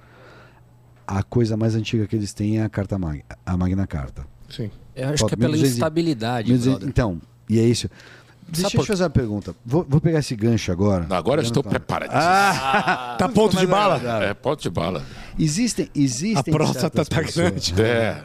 a 1.07 1.23
coisa 1.23 1.57
mais 1.57 1.75
antiga 1.75 2.07
que 2.07 2.15
eles 2.17 2.33
têm 2.33 2.59
é 2.59 2.63
a 2.63 2.69
Carta 2.69 2.99
Magna, 2.99 3.25
a 3.45 3.57
Magna 3.57 3.87
Carta. 3.87 4.25
sim. 4.49 4.71
Eu 4.95 5.09
acho 5.11 5.25
Ó, 5.25 5.29
que 5.29 5.35
é 5.35 5.37
pela 5.37 5.51
1200 5.53 5.77
instabilidade, 5.77 6.53
brother. 6.53 6.89
Então, 6.89 7.21
e 7.49 7.59
é 7.59 7.63
isso. 7.65 7.89
Deixa 8.49 8.77
eu 8.77 8.83
te 8.83 8.87
fazer 8.89 9.05
uma 9.05 9.11
pergunta. 9.11 9.55
Vou, 9.65 9.87
vou 9.89 10.01
pegar 10.01 10.19
esse 10.19 10.35
gancho 10.35 10.71
agora. 10.73 11.07
Agora 11.09 11.41
eu 11.41 11.45
estou 11.45 11.63
Pegando 11.63 11.81
pra- 11.81 12.01
preparadíssimo. 12.01 13.17
Tá 13.17 13.29
ponto 13.33 13.57
de 13.57 13.67
bala? 13.67 14.25
É, 14.25 14.35
ponto 14.35 14.61
de 14.61 14.69
bala. 14.69 15.03
Existem, 15.39 15.89
existem 15.95 16.53
A 16.53 16.57
próstata 16.57 17.05
tá 17.05 17.23
pessoas- 17.23 17.35
grande. 17.71 17.81
É. 17.81 18.23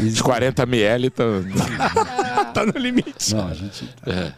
Os 0.00 0.20
40 0.22 0.62
ml 0.62 1.10
tá... 1.10 1.24
tá 2.54 2.66
no 2.66 2.78
limite. 2.78 3.34
Não, 3.34 3.48
a 3.48 3.54
gente. 3.54 3.88
É. 4.06 4.32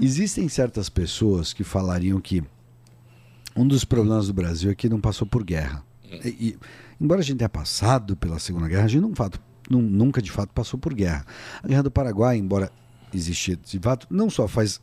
Existem 0.00 0.48
certas 0.48 0.88
pessoas 0.88 1.52
que 1.52 1.64
falariam 1.64 2.20
que 2.20 2.42
um 3.56 3.66
dos 3.66 3.84
problemas 3.84 4.26
do 4.26 4.34
Brasil 4.34 4.70
é 4.70 4.74
que 4.74 4.88
não 4.88 5.00
passou 5.00 5.26
por 5.26 5.42
guerra. 5.42 5.82
E, 6.24 6.28
e, 6.28 6.58
embora 7.00 7.20
a 7.20 7.24
gente 7.24 7.38
tenha 7.38 7.48
passado 7.48 8.16
pela 8.16 8.38
Segunda 8.38 8.68
Guerra, 8.68 8.84
a 8.84 8.88
gente 8.88 9.00
não, 9.00 9.14
fato, 9.14 9.40
nun- 9.70 9.80
nunca 9.80 10.20
de 10.20 10.30
fato 10.30 10.50
passou 10.52 10.78
por 10.78 10.92
guerra. 10.94 11.24
A 11.62 11.66
Guerra 11.66 11.82
do 11.84 11.90
Paraguai, 11.90 12.36
embora 12.36 12.70
existia 13.14 13.56
de 13.56 13.78
fato, 13.78 14.06
não 14.10 14.28
só 14.28 14.46
faz 14.46 14.80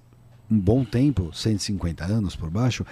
um 0.49 0.59
bom 0.59 0.83
tempo, 0.83 1.31
150 1.33 2.03
anos 2.03 2.35
por 2.35 2.49
baixo, 2.49 2.85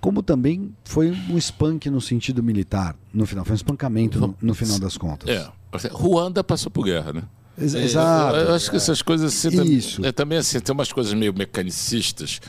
como 0.00 0.22
também 0.22 0.74
foi 0.84 1.10
um 1.10 1.36
spunk 1.38 1.90
no 1.90 2.00
sentido 2.00 2.42
militar. 2.42 2.96
No 3.12 3.26
final, 3.26 3.44
foi 3.44 3.52
um 3.52 3.56
espancamento 3.56 4.20
no, 4.20 4.36
no 4.40 4.54
final 4.54 4.78
das 4.78 4.96
contas. 4.96 5.28
É. 5.28 5.50
Ruanda 5.92 6.44
passou 6.44 6.70
por 6.70 6.84
guerra, 6.84 7.12
né? 7.12 7.22
Eu- 7.56 7.64
Exato. 7.64 8.36
Eu, 8.36 8.54
acho 8.54 8.70
que 8.70 8.76
essas 8.76 9.00
coisas 9.02 9.32
assim, 9.32 9.62
Isso. 9.64 10.04
é, 10.04 10.10
também 10.12 10.38
assim, 10.38 10.58
tem 10.60 10.72
umas 10.72 10.92
coisas 10.92 11.12
meio 11.14 11.32
mecanicistas. 11.32 12.40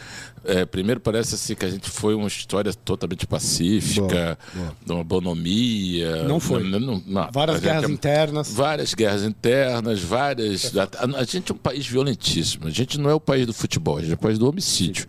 É, 0.47 0.63
primeiro 0.63 0.99
parece 0.99 1.33
assim 1.33 1.55
que 1.55 1.65
a 1.65 1.69
gente 1.69 1.89
foi 1.89 2.13
uma 2.13 2.27
história 2.27 2.71
totalmente 2.71 3.25
pacífica, 3.25 4.37
Boa, 4.53 4.71
de 4.85 4.91
uma 4.91 5.03
bonomia. 5.03 6.23
Não 6.23 6.39
foi. 6.39 6.63
Não, 6.63 6.79
não- 6.79 7.03
não. 7.05 7.29
Várias 7.31 7.57
gente- 7.57 7.65
guerras 7.65 7.89
internas. 7.89 8.51
Várias 8.51 8.93
guerras 8.93 9.23
internas, 9.23 9.99
várias. 10.01 10.71
A, 10.77 10.87
a 11.19 11.23
gente 11.23 11.51
é 11.51 11.55
um 11.55 11.57
país 11.57 11.87
violentíssimo. 11.87 12.67
A 12.67 12.69
gente 12.69 12.99
não 12.99 13.09
é 13.09 13.13
o 13.15 13.19
país 13.19 13.47
do 13.47 13.53
futebol, 13.53 13.97
a 13.97 14.01
gente 14.01 14.11
é 14.11 14.15
o 14.15 14.19
país 14.19 14.37
do 14.37 14.47
homicídio. 14.47 15.07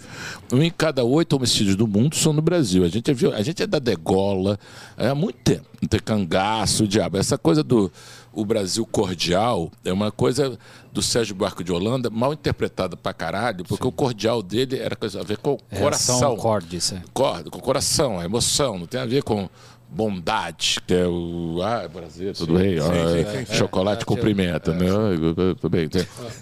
Um 0.51 0.63
em 0.63 0.71
cada 0.71 1.05
oito 1.05 1.35
homicídios 1.37 1.77
do 1.77 1.87
mundo 1.87 2.17
são 2.17 2.33
no 2.33 2.41
Brasil. 2.41 2.83
A 2.85 2.89
gente 2.89 3.11
é, 3.11 3.15
a 3.37 3.43
gente 3.43 3.63
é 3.63 3.67
da 3.67 3.79
degola 3.79 4.59
é, 4.97 5.09
há 5.09 5.15
muito 5.15 5.37
tempo. 5.45 5.67
Não 5.83 5.89
tem 5.89 6.01
cangaço, 6.01 6.85
o 6.85 6.89
diabo. 6.89 7.19
Essa 7.19 7.37
coisa 7.37 7.63
do 7.63 7.93
o 8.37 8.45
Brasil 8.45 8.87
cordial 8.87 9.73
é 9.85 9.93
uma 9.93 10.13
coisa 10.13 10.59
do 10.93 11.03
Sérgio 11.03 11.35
Buarque 11.35 11.65
de 11.65 11.73
Holanda 11.73 12.11
mal 12.11 12.33
interpretada 12.33 12.97
pra 12.97 13.13
caralho, 13.13 13.65
porque 13.65 13.87
o 13.87 13.91
cordial 13.91 14.43
dele 14.43 14.79
era 14.79 14.95
coisa 14.95 15.21
a 15.21 15.25
ver 15.25 15.39
com 15.39 15.55
o 15.55 15.59
É, 15.71 15.81
coração. 15.81 16.37
cordes, 16.37 16.93
é. 16.93 17.03
Cor- 17.13 17.43
com 17.51 17.59
o 17.59 17.63
coração, 17.63 18.21
a 18.21 18.25
emoção, 18.25 18.79
não 18.79 18.87
tem 18.87 19.01
a 19.01 19.07
ver 19.07 19.23
com 19.23 19.49
bondade, 19.89 20.79
que 20.87 20.93
é 20.95 21.07
o. 21.07 21.61
Ah, 21.63 21.89
Brasil, 21.89 22.33
tudo 22.35 22.55
bem. 22.59 22.77
ah, 22.79 23.55
chocolate 23.55 24.05
cumprimenta, 24.05 24.73
né? 24.75 24.87
Tudo 25.61 25.71
bem. 25.71 25.89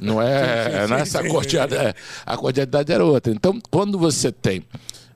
Não 0.00 0.20
é, 0.20 0.86
não 0.88 0.96
é 0.96 1.00
essa 1.02 1.22
cordialidade. 1.28 1.88
é, 1.88 1.94
a 2.26 2.36
cordialidade 2.36 2.92
era 2.92 3.04
outra. 3.04 3.32
Então, 3.32 3.58
quando 3.70 3.98
você 3.98 4.32
tem. 4.32 4.64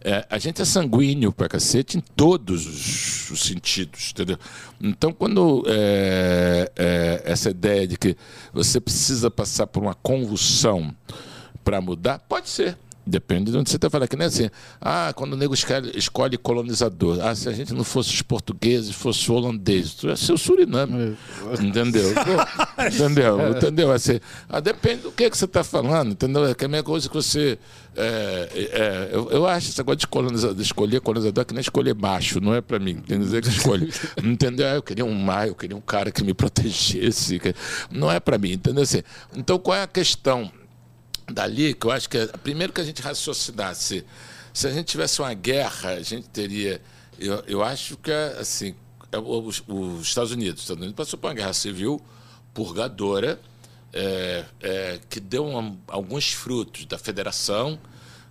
É, 0.04 0.24
a 0.30 0.38
gente 0.38 0.62
é 0.62 0.64
sanguíneo 0.64 1.32
pra 1.32 1.48
cacete 1.48 1.98
em 1.98 2.00
todos 2.00 2.66
os, 2.66 3.30
os 3.30 3.40
sentidos, 3.40 4.10
entendeu? 4.12 4.38
Então, 4.80 5.12
quando 5.12 5.64
é, 5.66 6.70
é, 6.76 7.22
essa 7.24 7.50
ideia 7.50 7.86
de 7.86 7.98
que 7.98 8.16
você 8.52 8.80
precisa 8.80 9.30
passar 9.30 9.66
por 9.66 9.82
uma 9.82 9.94
convulsão 9.94 10.94
para 11.64 11.80
mudar, 11.80 12.20
pode 12.20 12.48
ser. 12.48 12.78
Depende 13.09 13.51
de 13.51 13.56
onde 13.56 13.70
você 13.70 13.76
está 13.76 13.89
falando. 13.89 14.09
Que 14.09 14.16
nem 14.16 14.26
assim, 14.26 14.51
ah, 14.80 15.12
quando 15.16 15.32
o 15.32 15.36
nego 15.36 15.55
escolhe, 15.55 16.36
colonizador. 16.36 17.18
Ah, 17.22 17.35
se 17.35 17.48
a 17.48 17.52
gente 17.52 17.72
não 17.72 17.82
fosse 17.85 18.12
os 18.12 18.20
portugueses, 18.22 18.94
fosse 18.94 19.30
o 19.30 19.35
holandês, 19.35 19.94
tu 19.94 20.09
ia 20.09 20.16
ser 20.16 20.32
o 20.32 20.39
Suriname. 20.39 21.16
Entendeu? 21.60 22.10
entendeu? 22.93 23.51
Entendeu? 23.51 23.93
Assim, 23.93 24.20
ah, 24.48 24.60
depende 24.60 25.02
do 25.02 25.12
que, 25.12 25.30
que 25.30 25.36
você 25.39 25.47
está 25.47 25.64
falando, 25.64 26.12
entendeu? 26.12 26.47
É 26.47 26.55
que 26.55 26.64
a 26.64 26.68
mesma 26.68 26.85
coisa 26.85 27.09
que 27.09 27.14
você. 27.14 27.59
é, 27.97 28.48
é, 28.55 29.09
eu, 29.12 29.30
eu 29.30 29.47
acho 29.47 29.68
esse 29.70 29.78
negócio 29.78 29.98
de, 29.98 30.06
colonizador, 30.06 30.55
de 30.55 30.62
escolher 30.62 31.01
colonizador 31.01 31.43
é 31.43 31.44
que 31.44 31.55
nem 31.55 31.60
escolher 31.60 31.94
macho, 31.94 32.40
não 32.40 32.55
é 32.55 32.60
para 32.60 32.78
mim. 32.78 32.97
Tem 32.97 33.18
que 33.18 33.24
dizer 33.24 33.43
que 33.43 33.48
escolhe. 33.48 33.90
Entendeu? 34.22 34.66
Ah, 34.68 34.74
Eu 34.74 34.82
queria 34.82 35.05
um 35.05 35.14
mar, 35.14 35.48
eu 35.48 35.55
queria 35.55 35.76
um 35.76 35.80
cara 35.80 36.10
que 36.10 36.22
me 36.22 36.35
protegesse. 36.35 37.39
que- 37.39 37.55
Não 37.90 38.10
é 38.10 38.20
para 38.20 38.36
mim, 38.39 38.52
entendeu? 38.52 38.82
Assim, 38.82 39.02
então, 39.35 39.59
qual 39.59 39.76
é 39.76 39.82
a 39.82 39.86
questão? 39.86 40.51
Dali, 41.30 41.74
que 41.74 41.86
eu 41.86 41.90
acho 41.90 42.09
que 42.09 42.16
é, 42.18 42.26
primeiro 42.26 42.72
que 42.72 42.80
a 42.80 42.84
gente 42.84 43.02
raciocinasse, 43.02 44.05
se 44.52 44.66
a 44.66 44.70
gente 44.70 44.86
tivesse 44.86 45.20
uma 45.20 45.32
guerra, 45.34 45.90
a 45.90 46.02
gente 46.02 46.28
teria, 46.28 46.80
eu, 47.18 47.42
eu 47.46 47.62
acho 47.62 47.96
que 47.96 48.10
é 48.10 48.36
assim, 48.38 48.74
é, 49.12 49.18
os, 49.18 49.62
os 49.68 50.06
Estados 50.06 50.32
Unidos, 50.32 50.60
os 50.60 50.64
Estados 50.64 50.82
Unidos 50.82 50.96
passou 50.96 51.18
por 51.18 51.28
uma 51.28 51.34
guerra 51.34 51.52
civil 51.52 52.00
purgadora, 52.55 53.40
é, 53.92 54.44
é, 54.60 55.00
que 55.09 55.20
deu 55.20 55.44
um- 55.46 55.78
alguns 55.86 56.32
frutos 56.32 56.84
da 56.86 56.98
federação, 56.98 57.78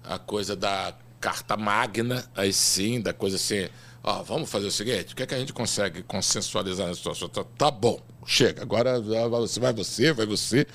a 0.03 0.17
coisa 0.19 0.55
da 0.55 0.93
carta 1.19 1.57
magna, 1.57 2.23
aí 2.35 2.53
sim, 2.53 3.01
da 3.01 3.13
coisa 3.13 3.35
assim, 3.37 3.67
ó, 4.03 4.21
vamos 4.23 4.49
fazer 4.49 4.67
o 4.67 4.71
seguinte, 4.71 5.13
o 5.13 5.15
que, 5.15 5.23
é 5.23 5.25
que 5.25 5.33
a 5.35 5.39
gente 5.39 5.53
consegue 5.53 6.03
consensualizar 6.03 6.87
na 6.87 6.93
situação? 6.95 7.27
Tá, 7.27 7.43
tá 7.57 7.71
bom, 7.71 7.99
chega, 8.25 8.61
agora 8.61 8.99
você, 9.01 9.59
vai 9.59 9.73
você, 9.73 10.13
vai 10.13 10.25
você. 10.25 10.67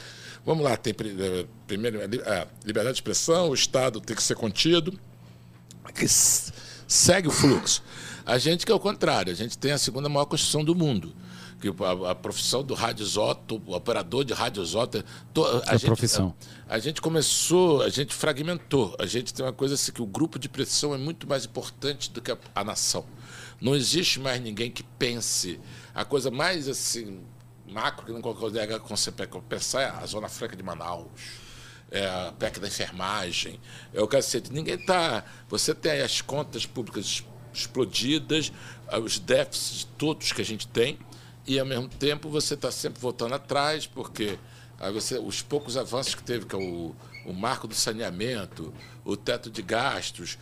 Vamos 0.45 0.65
lá, 0.65 0.77
tem 0.77 0.93
eh, 0.93 1.47
primeiro 1.67 2.03
a 2.03 2.07
li- 2.07 2.21
a 2.23 2.47
liberdade 2.65 2.95
de 2.95 2.99
expressão, 3.01 3.51
o 3.51 3.55
Estado 3.55 4.01
tem 4.01 4.17
que 4.17 4.23
ser 4.23 4.35
contido, 4.35 4.99
que 5.95 6.07
segue 6.09 7.29
o 7.29 7.31
fluxo. 7.31 7.83
A 8.27 8.39
gente 8.39 8.65
que 8.67 8.73
é 8.73 8.75
o 8.75 8.81
contrário, 8.81 9.33
a 9.33 9.37
gente 9.37 9.57
tem 9.59 9.73
a 9.73 9.79
segunda 9.79 10.09
maior 10.09 10.25
construção 10.27 10.65
do 10.65 10.75
mundo. 10.75 11.15
Que 11.61 11.69
a, 11.69 12.11
a 12.11 12.15
profissão 12.15 12.65
do 12.65 12.75
radiozoto, 12.75 13.63
o 13.67 13.75
operador 13.77 14.25
de 14.25 14.33
radiozoto, 14.33 15.05
to- 15.33 15.45
a, 15.45 15.71
A 15.71 15.77
gente, 15.77 15.87
profissão. 15.87 16.35
A, 16.69 16.75
a 16.75 16.79
gente 16.81 17.01
começou, 17.01 17.83
a 17.83 17.89
gente 17.89 18.13
fragmentou. 18.13 18.97
A 18.99 19.07
gente 19.07 19.33
tem 19.33 19.47
uma 19.47 19.53
coisa 19.53 19.75
assim 19.75 19.93
que 19.93 20.03
o 20.03 20.07
grupo 20.07 20.41
de 20.41 20.49
pressão 20.49 20.93
é 20.93 20.99
muito 20.99 21.25
mais 21.29 21.45
importante 21.45 22.11
do 22.11 22.21
que 22.21 22.33
a, 22.33 22.39
a 22.53 22.65
nação. 22.65 23.05
Não 23.61 23.77
existe 23.77 24.19
mais 24.19 24.41
ninguém 24.43 24.73
que 24.73 24.83
pense. 24.83 25.61
A 25.95 26.05
coisa 26.05 26.33
mais 26.33 26.69
assim 26.69 27.21
macro 27.73 28.07
que 28.07 28.13
não 28.13 28.21
consegue 28.21 28.79
pensar 29.49 29.83
é 29.83 29.89
a 29.91 30.07
Zona 30.07 30.29
Franca 30.29 30.57
de 30.57 30.63
Manaus 30.63 31.43
é 31.93 32.07
a 32.07 32.33
PEC 32.33 32.59
da 32.59 32.69
enfermagem, 32.69 33.61
é 33.93 34.01
o 34.01 34.09
cacete. 34.09 34.51
Ninguém 34.51 34.77
está. 34.77 35.25
Você 35.49 35.75
tem 35.75 36.01
as 36.01 36.23
contas 36.23 36.65
públicas 36.65 37.23
explodidas, 37.53 38.51
ah, 38.89 38.99
os 38.99 39.19
déficits 39.19 39.87
todos 39.99 40.33
que 40.33 40.41
a 40.41 40.45
gente 40.45 40.67
tem, 40.67 40.99
e 41.47 41.61
ao 41.61 41.67
mesmo 41.67 41.89
tempo 41.89 42.31
você 42.31 42.55
está 42.55 42.73
sempre 42.73 42.99
voltando 42.99 43.35
atrás, 43.35 43.87
porque 43.87 44.39
aí 44.81 44.91
você, 44.91 45.19
os 45.19 45.43
poucos 45.43 45.77
avanços 45.77 46.15
que 46.15 46.23
teve, 46.23 46.47
que 46.47 46.55
é 46.55 46.59
o, 46.59 46.97
o 47.27 47.33
marco 47.35 47.69
do 47.69 47.75
saneamento, 47.75 48.73
o 49.05 49.17
teto 49.17 49.51
de 49.51 49.63
gastos, 49.63 50.39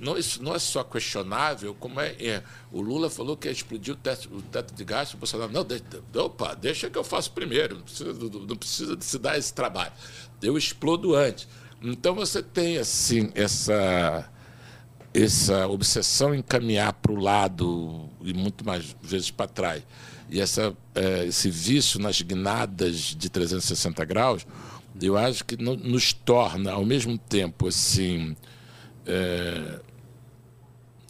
não, 0.00 0.16
isso 0.16 0.42
não 0.42 0.54
é 0.54 0.58
só 0.58 0.82
questionável, 0.82 1.74
como 1.74 2.00
é, 2.00 2.12
é, 2.12 2.42
o 2.70 2.80
Lula 2.80 3.10
falou 3.10 3.36
que 3.36 3.48
ia 3.48 3.52
explodir 3.52 3.94
o 3.94 3.96
teto, 3.96 4.34
o 4.34 4.40
teto 4.40 4.74
de 4.74 4.84
gastos, 4.84 5.14
o 5.14 5.18
Bolsonaro, 5.18 5.52
não, 5.52 5.64
deixa, 5.64 5.84
opa, 6.16 6.54
deixa 6.54 6.88
que 6.88 6.96
eu 6.96 7.04
faço 7.04 7.32
primeiro, 7.32 7.76
não 7.76 7.82
precisa, 7.82 8.12
não 8.12 8.56
precisa 8.56 8.96
de 8.96 9.04
se 9.04 9.18
dar 9.18 9.36
esse 9.36 9.52
trabalho, 9.52 9.92
eu 10.42 10.56
explodo 10.56 11.14
antes. 11.14 11.46
Então 11.82 12.14
você 12.14 12.42
tem 12.42 12.78
assim 12.78 13.30
essa 13.34 14.30
essa 15.14 15.66
obsessão 15.68 16.34
em 16.34 16.40
caminhar 16.40 16.94
para 16.94 17.12
o 17.12 17.20
lado 17.20 18.08
e 18.22 18.32
muito 18.32 18.64
mais 18.64 18.96
vezes 19.02 19.30
para 19.30 19.46
trás. 19.46 19.82
E 20.30 20.40
essa 20.40 20.74
eh, 20.94 21.26
esse 21.26 21.50
vício 21.50 22.00
nas 22.00 22.22
guinadas 22.22 22.96
de 22.96 23.28
360 23.28 24.04
graus 24.06 24.46
eu 25.00 25.16
acho 25.16 25.44
que 25.44 25.56
no- 25.56 25.76
nos 25.76 26.12
torna 26.12 26.72
ao 26.72 26.84
mesmo 26.84 27.16
tempo 27.18 27.68
assim 27.68 28.36
eh, 29.06 29.80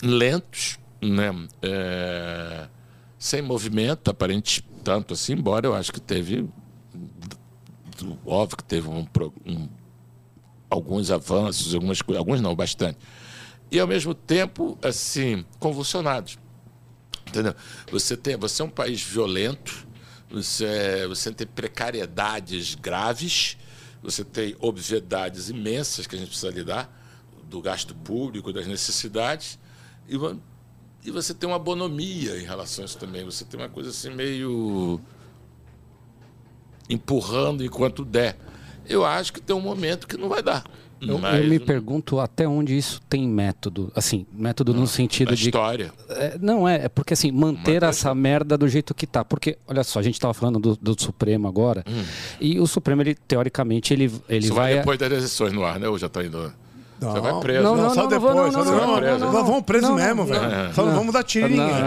lentos 0.03 0.79
né 1.01 1.31
Eh, 1.63 2.69
sem 3.19 3.43
movimento 3.43 4.11
aparente 4.11 4.63
tanto 4.85 5.15
assim 5.15 5.33
embora 5.35 5.67
eu 5.67 5.75
acho 5.75 5.93
que 5.93 6.01
teve 6.01 6.49
óbvio 8.27 8.57
que 8.57 8.65
teve 8.65 8.89
um, 8.89 9.07
um 9.47 9.69
alguns 10.71 11.11
avanços, 11.11 11.75
algumas 11.75 11.99
alguns 12.17 12.41
não, 12.41 12.55
bastante. 12.57 12.99
E 13.71 13.79
ao 13.79 13.87
mesmo 13.87 14.15
tempo, 14.15 14.79
assim, 14.83 15.45
convulsionados. 15.59 16.39
Entendeu? 17.27 17.55
Você 17.91 18.17
tem, 18.17 18.37
você 18.37 18.63
é 18.63 18.65
um 18.65 18.71
país 18.71 19.03
violento, 19.03 19.87
você, 20.31 21.07
você 21.07 21.33
tem 21.33 21.47
precariedades 21.47 22.75
graves, 22.75 23.57
você 24.03 24.25
tem 24.25 24.57
obviedades 24.59 25.49
imensas 25.49 26.07
que 26.07 26.17
a 26.17 26.19
gente 26.19 26.29
precisa 26.29 26.51
lidar, 26.51 26.99
do 27.49 27.61
gasto 27.61 27.95
público, 27.95 28.53
das 28.53 28.67
necessidades, 28.67 29.59
e, 30.09 30.17
e 31.05 31.11
você 31.11 31.35
tem 31.35 31.49
uma 31.49 31.59
bonomia 31.59 32.39
em 32.39 32.45
relação 32.45 32.83
a 32.83 32.87
isso 32.87 32.99
também. 32.99 33.25
Você 33.25 33.45
tem 33.45 33.61
uma 33.61 33.69
coisa 33.69 33.91
assim 33.91 34.11
meio 34.11 35.01
empurrando 36.89 37.65
enquanto 37.65 38.05
der. 38.05 38.37
Eu 38.89 39.05
acho 39.05 39.33
que 39.33 39.41
tem 39.41 39.55
um 39.55 39.61
momento 39.61 40.09
que 40.09 40.17
não 40.17 40.29
vai 40.29 40.43
dar. 40.43 40.65
Eu, 41.07 41.19
Mas 41.19 41.43
eu 41.43 41.49
me 41.49 41.59
pergunto 41.59 42.21
até 42.21 42.47
onde 42.47 42.77
isso 42.77 43.01
tem 43.09 43.27
método. 43.27 43.91
Assim, 43.95 44.25
método 44.33 44.73
no 44.73 44.87
sentido 44.87 45.33
a 45.33 45.35
de. 45.35 45.49
história. 45.49 45.93
É, 46.09 46.39
não, 46.41 46.69
é, 46.69 46.85
é 46.85 46.89
porque 46.89 47.13
assim, 47.15 47.33
manter 47.33 47.83
essa 47.83 48.15
merda 48.15 48.57
do 48.57 48.69
jeito 48.69 48.95
que 48.95 49.07
tá. 49.07 49.25
Porque, 49.25 49.59
olha 49.67 49.83
só, 49.83 49.99
a 49.99 50.03
gente 50.03 50.21
tava 50.21 50.33
falando 50.33 50.59
do, 50.59 50.77
do 50.77 51.01
Supremo 51.01 51.49
agora. 51.49 51.85
E 52.41 52.61
o 52.61 52.67
Supremo, 52.67 53.03
ele, 53.03 53.15
teoricamente, 53.15 53.93
ele, 53.93 54.13
ele 54.29 54.45
Isso 54.47 54.55
vai. 54.55 54.73
vai 54.73 54.79
depois 54.79 54.99
das 54.99 55.11
eleições 55.11 55.53
no 55.53 55.65
ar, 55.65 55.81
né? 55.81 55.89
Ou 55.89 55.99
já 55.99 56.09
tá 56.09 56.25
indo. 56.25 56.53
Você 57.11 57.21
vai 57.21 57.35
preso. 57.41 57.63
Não, 57.65 57.75
Não, 57.77 57.83
não, 57.85 57.95
só 57.95 58.03
não, 58.03 58.09
depois. 58.09 58.35
não, 58.35 58.53
só 58.53 58.65
não, 58.65 58.73
não, 58.87 59.01
não, 59.01 59.19
não, 59.33 59.45
vamos 59.45 59.63
preso 59.63 59.89
não, 59.89 59.95
mesmo, 59.97 60.15
não, 60.17 60.27
velho. 60.27 60.75
Só 60.75 60.85
não 60.85 60.95
vamos 60.95 61.13
dar 61.13 61.23
tiro 61.25 61.49
em 61.49 61.57
Não, 61.57 61.67
ninguém. 61.67 61.83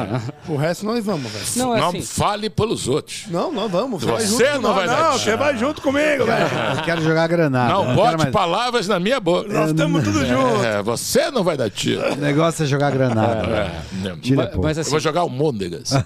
não, 0.48 0.56
O 0.56 0.58
resto 0.58 0.86
nós 0.86 1.04
vamos, 1.06 1.32
velho. 1.32 1.46
Não, 1.56 1.76
é 1.76 1.80
não 1.80 1.90
assim. 1.90 2.02
fale 2.02 2.50
pelos 2.50 2.88
outros. 2.88 3.26
Não, 3.30 3.52
não 3.52 3.70
vamos. 3.70 4.04
Você 4.04 4.58
não 4.58 4.74
vai 4.74 4.88
dar 4.88 5.04
Não, 5.04 5.12
tiro. 5.12 5.24
você 5.24 5.36
vai 5.38 5.58
junto 5.58 5.82
comigo, 5.82 6.26
velho. 6.26 6.46
Eu 6.78 6.84
quero 6.84 7.02
jogar 7.02 7.28
granada. 7.28 7.74
não 7.74 7.96
bote 7.96 8.18
mais- 8.18 8.32
palavras 8.32 8.88
na 8.88 9.00
minha 9.00 9.20
boca. 9.20 9.48
Nós 9.52 9.70
estamos 9.70 10.04
tudo 10.04 10.26
junto. 10.26 10.64
É, 10.66 10.82
você 10.84 11.32
não 11.32 11.44
vai 11.44 11.56
dar 11.58 11.70
tiro. 11.70 12.02
O 12.14 12.16
negócio 12.16 12.64
é 12.64 12.66
jogar 12.66 12.92
granada. 12.92 13.46
É? 13.48 14.16
Tira, 14.22 14.44
Mas, 14.44 14.54
pô. 14.56 14.62
mas 14.62 14.78
Eu 14.78 14.82
assim, 14.82 14.92
vou 14.92 15.00
jogar 15.00 15.24
o 15.24 15.30
Môndegas. 15.30 15.92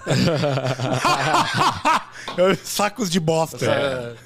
Sacos 2.64 3.10
de 3.10 3.20
bosta. 3.20 4.16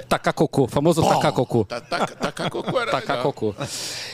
Tacar 0.00 0.34
cocô, 0.34 0.66
famoso 0.66 1.02
tacar 1.02 1.32
cocô. 1.32 1.64
Tá, 1.64 1.80
tá, 1.80 2.06
tá, 2.06 2.50
cocô 2.50 2.80
era 2.80 2.90
tacar 2.90 3.16
legal. 3.18 3.32
cocô. 3.32 3.54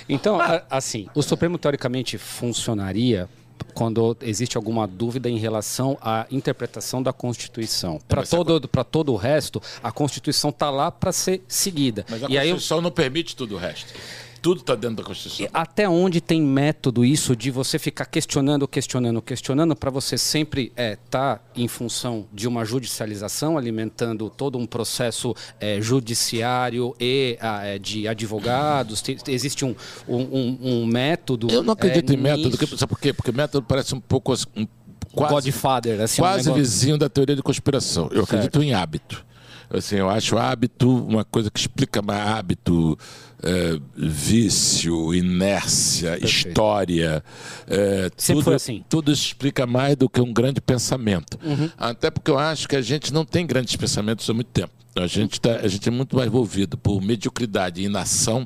Então, 0.08 0.38
assim, 0.70 1.08
o 1.14 1.22
Supremo 1.22 1.58
teoricamente 1.58 2.18
funcionaria 2.18 3.28
quando 3.74 4.16
existe 4.22 4.56
alguma 4.56 4.86
dúvida 4.86 5.28
em 5.28 5.38
relação 5.38 5.96
à 6.00 6.26
interpretação 6.30 7.02
da 7.02 7.12
Constituição. 7.12 8.00
Para 8.08 8.24
todo, 8.24 8.68
pra 8.68 8.84
todo 8.84 9.12
o 9.12 9.16
resto, 9.16 9.62
a 9.82 9.92
Constituição 9.92 10.50
está 10.50 10.70
lá 10.70 10.90
para 10.90 11.12
ser 11.12 11.42
seguida. 11.46 12.04
Mas 12.08 12.24
a 12.24 12.28
e 12.28 12.38
aí, 12.38 12.50
Constituição 12.50 12.80
não 12.80 12.90
permite 12.90 13.36
tudo 13.36 13.54
o 13.54 13.58
resto. 13.58 13.92
Tudo 14.40 14.60
está 14.60 14.74
dentro 14.74 14.96
da 14.96 15.02
Constituição. 15.04 15.48
até 15.52 15.88
onde 15.88 16.20
tem 16.20 16.40
método 16.40 17.04
isso 17.04 17.34
de 17.34 17.50
você 17.50 17.78
ficar 17.78 18.06
questionando, 18.06 18.66
questionando, 18.68 19.20
questionando, 19.20 19.74
para 19.76 19.90
você 19.90 20.16
sempre 20.16 20.72
estar 20.76 21.42
em 21.56 21.66
função 21.68 22.26
de 22.32 22.46
uma 22.46 22.64
judicialização, 22.64 23.58
alimentando 23.58 24.30
todo 24.30 24.56
um 24.58 24.66
processo 24.66 25.34
eh, 25.60 25.80
judiciário 25.80 26.94
e 27.00 27.36
ah, 27.40 27.64
eh, 27.66 27.78
de 27.78 28.06
advogados? 28.08 29.02
Te- 29.02 29.18
Existe 29.28 29.64
um, 29.64 29.74
um, 30.06 30.16
um- 30.16 30.58
um 30.62 30.86
método. 30.86 31.48
Eu 31.50 31.62
não 31.62 31.72
acredito 31.74 32.10
eh, 32.12 32.14
em 32.14 32.18
método. 32.18 32.50
nisso? 32.60 32.78
Sabe 32.78 32.90
por 32.90 33.00
quê? 33.00 33.12
Porque 33.12 33.32
método 33.32 33.66
parece 33.68 33.94
um 33.94 34.00
pouco. 34.00 34.32
Um, 34.56 34.66
quase, 35.12 35.50
Godfather, 35.50 36.00
assim, 36.00 36.20
um 36.20 36.24
quase 36.24 36.44
negócio- 36.44 36.62
vizinho 36.62 36.98
da 36.98 37.08
teoria 37.08 37.34
de 37.34 37.42
conspiração. 37.42 38.08
Eu 38.12 38.22
acredito 38.24 38.62
em 38.62 38.72
hábito. 38.74 39.24
Assim, 39.70 39.96
eu 39.96 40.08
acho 40.08 40.38
hábito 40.38 40.88
uma 40.88 41.24
coisa 41.24 41.50
que 41.50 41.58
explica 41.58 42.00
mais 42.00 42.26
hábito, 42.26 42.98
é, 43.42 43.78
vício, 43.96 45.14
inércia, 45.14 46.18
história. 46.24 47.22
é, 47.66 48.10
Sempre 48.16 48.44
tudo, 48.44 48.54
assim. 48.54 48.84
Tudo 48.88 49.12
explica 49.12 49.66
mais 49.66 49.96
do 49.96 50.08
que 50.08 50.20
um 50.20 50.32
grande 50.32 50.60
pensamento. 50.60 51.38
Uhum. 51.44 51.70
Até 51.76 52.10
porque 52.10 52.30
eu 52.30 52.38
acho 52.38 52.66
que 52.68 52.76
a 52.76 52.82
gente 52.82 53.12
não 53.12 53.24
tem 53.24 53.46
grandes 53.46 53.76
pensamentos 53.76 54.28
há 54.28 54.34
muito 54.34 54.48
tempo. 54.48 54.72
A 54.96 55.06
gente, 55.06 55.40
tá, 55.40 55.56
a 55.56 55.68
gente 55.68 55.88
é 55.88 55.92
muito 55.92 56.16
mais 56.16 56.26
envolvido 56.28 56.76
por 56.76 57.00
mediocridade 57.00 57.80
e 57.80 57.84
inação 57.84 58.44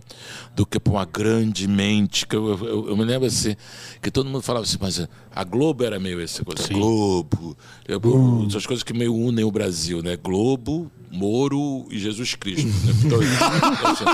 do 0.54 0.66
que 0.66 0.78
por 0.78 0.92
uma 0.92 1.04
grande 1.04 1.66
mente. 1.66 2.26
Que 2.26 2.36
eu, 2.36 2.58
eu, 2.58 2.88
eu 2.88 2.96
me 2.96 3.04
lembro 3.04 3.26
assim, 3.26 3.56
que 4.02 4.10
todo 4.10 4.28
mundo 4.28 4.42
falava 4.42 4.64
assim, 4.64 4.76
mas 4.80 5.08
a 5.34 5.44
Globo 5.44 5.84
era 5.84 5.98
meio 5.98 6.20
essa 6.20 6.44
coisa. 6.44 6.68
Globo. 6.68 7.56
Eu, 7.88 8.00
Essas 8.46 8.66
coisas 8.66 8.82
que 8.82 8.92
meio 8.92 9.14
unem 9.14 9.44
o 9.44 9.50
Brasil, 9.50 10.02
né? 10.02 10.16
Globo, 10.16 10.90
Moro 11.12 11.86
e 11.90 11.98
Jesus 11.98 12.34
Cristo. 12.34 12.66
né? 12.66 12.92
Então, 13.04 13.18
assim, 13.90 14.04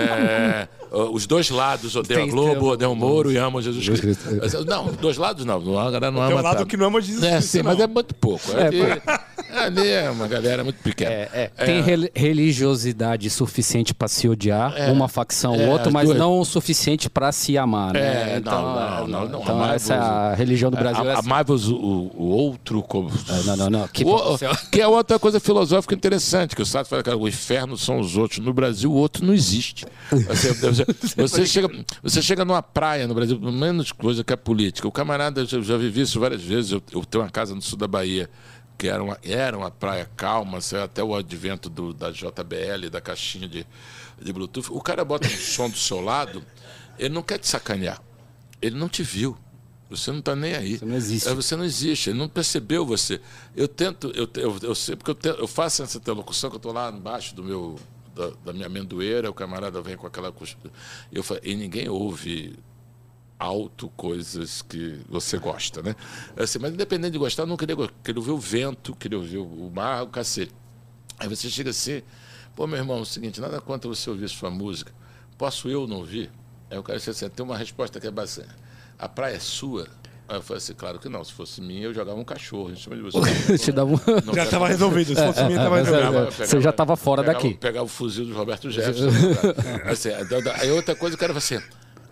é, 0.00 0.68
os 0.90 1.26
dois 1.26 1.50
lados 1.50 1.94
odeiam 1.96 2.20
a 2.22 2.24
Tem- 2.24 2.30
Globo, 2.30 2.52
tem- 2.60 2.68
odeiam 2.70 2.92
o 2.92 2.96
Moro 2.96 3.30
e 3.32 3.36
amam 3.36 3.60
Jesus 3.60 3.84
Cristo. 3.88 4.28
Cristo. 4.28 4.64
Não, 4.64 4.86
os 4.86 4.96
dois 4.96 5.16
lados 5.16 5.44
não. 5.44 5.60
não 5.60 5.78
a 5.78 5.90
galera 5.90 6.10
não 6.10 6.26
Tem 6.26 6.36
um 6.36 6.42
lado 6.42 6.66
que 6.66 6.76
não 6.76 6.86
ama 6.86 7.00
Jesus 7.00 7.22
É, 7.24 7.32
Cristo, 7.36 7.48
sim, 7.50 7.62
mas 7.62 7.76
não. 7.78 7.84
é 7.84 7.86
muito 7.86 8.14
pouco. 8.14 8.44
Ali, 8.56 8.80
ali 9.54 9.88
é 9.88 10.10
uma 10.10 10.26
galera 10.28 10.64
muito 10.64 10.78
pequena. 10.82 11.10
É, 11.10 11.50
é, 11.56 11.64
Tem 11.64 11.82
rel- 11.82 12.08
religiosidade 12.14 13.28
suficiente 13.30 13.94
para 13.94 14.08
se 14.08 14.28
odiar 14.28 14.74
uma 14.90 15.08
facção 15.08 15.52
ou 15.54 15.60
É, 15.60 15.68
outra, 15.68 15.88
as 15.88 15.92
mas 15.92 16.06
duas. 16.06 16.18
não 16.18 16.38
o 16.40 16.44
suficiente 16.44 17.08
para 17.10 17.30
se 17.32 17.56
amar. 17.58 17.92
Né? 17.94 18.36
É, 18.36 18.40
não, 18.40 18.52
não, 18.62 19.06
não, 19.06 19.28
não. 19.28 19.40
Então, 19.40 19.56
Amai-vos- 19.56 19.76
essa 19.76 19.94
é 19.94 19.98
a 19.98 20.34
religião 20.34 20.70
do 20.70 20.76
Brasil. 20.76 21.04
é 21.08 21.12
assim. 21.14 21.26
Amai-vos 21.26 21.68
o, 21.68 21.76
o 21.76 22.26
outro 22.28 22.82
como. 22.82 23.10
não, 23.46 23.56
não, 23.56 23.70
não. 23.70 23.88
Que- 23.88 24.04
O- 24.04 24.38
que 24.70 24.80
é 24.80 24.86
outra 24.88 25.18
coisa 25.18 25.38
filosófica 25.40 25.94
interessante, 25.94 26.54
que 26.56 26.62
o 26.62 26.66
Sartre 26.66 26.90
fala 26.90 27.02
que 27.02 27.10
o 27.10 27.28
inferno 27.28 27.76
são 27.76 27.98
os 28.00 28.16
outros. 28.16 28.38
No 28.40 28.52
Brasil, 28.52 28.90
o 28.90 28.94
outro 28.94 29.24
não 29.24 29.34
existe. 29.34 29.86
Você, 30.28 30.77
você- 31.16 31.46
chega, 31.46 31.84
você 32.02 32.22
chega 32.22 32.44
numa 32.44 32.62
praia 32.62 33.06
no 33.06 33.14
Brasil, 33.14 33.38
menos 33.40 33.92
coisa 33.92 34.22
que 34.24 34.32
a 34.32 34.36
política. 34.36 34.86
O 34.88 34.92
camarada, 34.92 35.40
eu 35.42 35.62
já, 35.62 35.76
vivi 35.76 36.02
isso 36.02 36.18
várias 36.20 36.42
vezes. 36.42 36.72
Eu, 36.72 36.82
eu 36.92 37.04
tenho 37.04 37.24
uma 37.24 37.30
casa 37.30 37.54
no 37.54 37.62
sul 37.62 37.78
da 37.78 37.86
Bahia, 37.86 38.28
que 38.76 38.88
era 38.88 39.02
uma, 39.02 39.18
era 39.22 39.56
uma 39.56 39.70
praia 39.70 40.08
calma, 40.16 40.60
saiu 40.60 40.84
até 40.84 41.02
o 41.02 41.14
advento 41.14 41.68
do, 41.68 41.92
da 41.92 42.10
JBL, 42.10 42.88
da 42.90 43.00
caixinha 43.00 43.48
de, 43.48 43.66
de 44.20 44.32
Bluetooth. 44.32 44.68
O 44.70 44.80
cara 44.80 45.04
bota 45.04 45.26
um 45.26 45.30
som 45.30 45.68
do 45.68 45.76
seu 45.76 46.00
lado, 46.00 46.42
ele 46.98 47.14
não 47.14 47.22
quer 47.22 47.38
te 47.38 47.48
sacanear. 47.48 48.00
Ele 48.60 48.76
não 48.76 48.88
te 48.88 49.02
viu. 49.02 49.36
Você 49.90 50.10
não 50.10 50.18
está 50.18 50.36
nem 50.36 50.54
aí. 50.54 50.76
Você 50.78 50.84
não 50.84 50.96
existe. 50.96 51.28
É, 51.28 51.34
você 51.34 51.56
não 51.56 51.64
existe, 51.64 52.10
ele 52.10 52.18
não 52.18 52.28
percebeu 52.28 52.84
você. 52.84 53.20
Eu 53.56 53.66
tento, 53.66 54.12
eu, 54.14 54.28
eu, 54.36 54.58
eu 54.62 54.74
sei, 54.74 54.94
porque 54.96 55.10
eu, 55.12 55.14
te- 55.14 55.40
eu 55.40 55.48
faço 55.48 55.82
essa 55.82 55.96
interlocução 55.96 56.50
que 56.50 56.56
eu 56.56 56.58
estou 56.58 56.72
lá 56.72 56.90
embaixo 56.90 57.34
do 57.34 57.42
meu, 57.42 57.76
da, 58.18 58.30
da 58.46 58.52
minha 58.52 58.66
amendoeira, 58.66 59.30
o 59.30 59.34
camarada 59.34 59.80
vem 59.82 59.96
com 59.96 60.06
aquela. 60.06 60.32
cus- 60.32 60.56
Eu, 61.12 61.22
falo, 61.22 61.40
e 61.44 61.54
ninguém 61.56 61.88
ouve 61.88 62.56
alto 63.38 63.88
coisas 63.90 64.62
que 64.62 65.00
você 65.08 65.38
gosta, 65.38 65.82
né? 65.82 65.94
Assim, 66.36 66.58
mas 66.58 66.72
independente 66.74 67.12
de 67.12 67.18
gostar, 67.18 67.44
eu 67.44 67.46
não 67.46 67.56
queria, 67.56 67.76
queria 68.04 68.20
ouvir 68.20 68.32
o 68.32 68.38
vento, 68.38 68.94
queria 68.96 69.18
ouvir 69.18 69.38
o 69.38 69.70
mar, 69.74 70.04
o 70.04 70.08
cacete. 70.08 70.52
Aí 71.18 71.28
você 71.28 71.50
chega 71.50 71.70
assim, 71.70 72.02
pô, 72.56 72.66
meu 72.66 72.78
irmão, 72.78 72.98
é 72.98 73.00
o 73.02 73.04
seguinte, 73.04 73.40
nada 73.40 73.60
contra 73.60 73.88
você 73.88 74.10
ouvir 74.10 74.28
sua 74.28 74.50
música. 74.50 74.92
Posso 75.38 75.68
eu 75.68 75.86
não 75.86 75.98
ouvir? 75.98 76.30
Aí 76.70 76.78
o 76.78 76.82
cara 76.82 76.98
disse 76.98 77.10
assim, 77.10 77.28
tem 77.28 77.44
uma 77.44 77.56
resposta 77.58 78.00
que 78.00 78.06
é 78.06 78.10
bacana. 78.10 78.56
A 78.98 79.08
praia 79.08 79.36
é 79.36 79.40
sua? 79.40 79.88
Eu 80.28 80.42
falei 80.42 80.58
assim, 80.58 80.74
claro 80.74 80.98
que 80.98 81.08
não. 81.08 81.24
Se 81.24 81.32
fosse 81.32 81.60
minha, 81.60 81.84
eu 81.84 81.94
jogava 81.94 82.18
um 82.18 82.24
cachorro 82.24 82.70
em 82.70 82.76
cima 82.76 82.96
de 82.96 83.02
você. 83.02 83.18
Te 83.58 83.70
um- 83.70 83.98
Não 84.24 84.34
Já 84.34 84.44
estava 84.44 84.68
resolvido. 84.68 85.14
Se 85.14 85.26
fosse 85.26 85.42
minha, 85.44 85.56
estava 85.56 85.78
é, 85.78 85.82
resolvido. 85.82 86.42
é. 86.42 86.46
Você 86.46 86.60
já 86.60 86.72
tava 86.72 86.96
fora 86.96 87.22
pegava, 87.22 87.42
daqui. 87.42 87.54
Pegava 87.56 87.84
o 87.86 87.88
fuzil 87.88 88.26
do 88.26 88.34
Roberto 88.34 88.70
Jefferson. 88.70 89.08
assim, 89.90 90.10
aí 90.60 90.70
outra 90.70 90.94
coisa, 90.94 91.16
cara 91.16 91.32
fala 91.32 91.38
assim, 91.38 91.58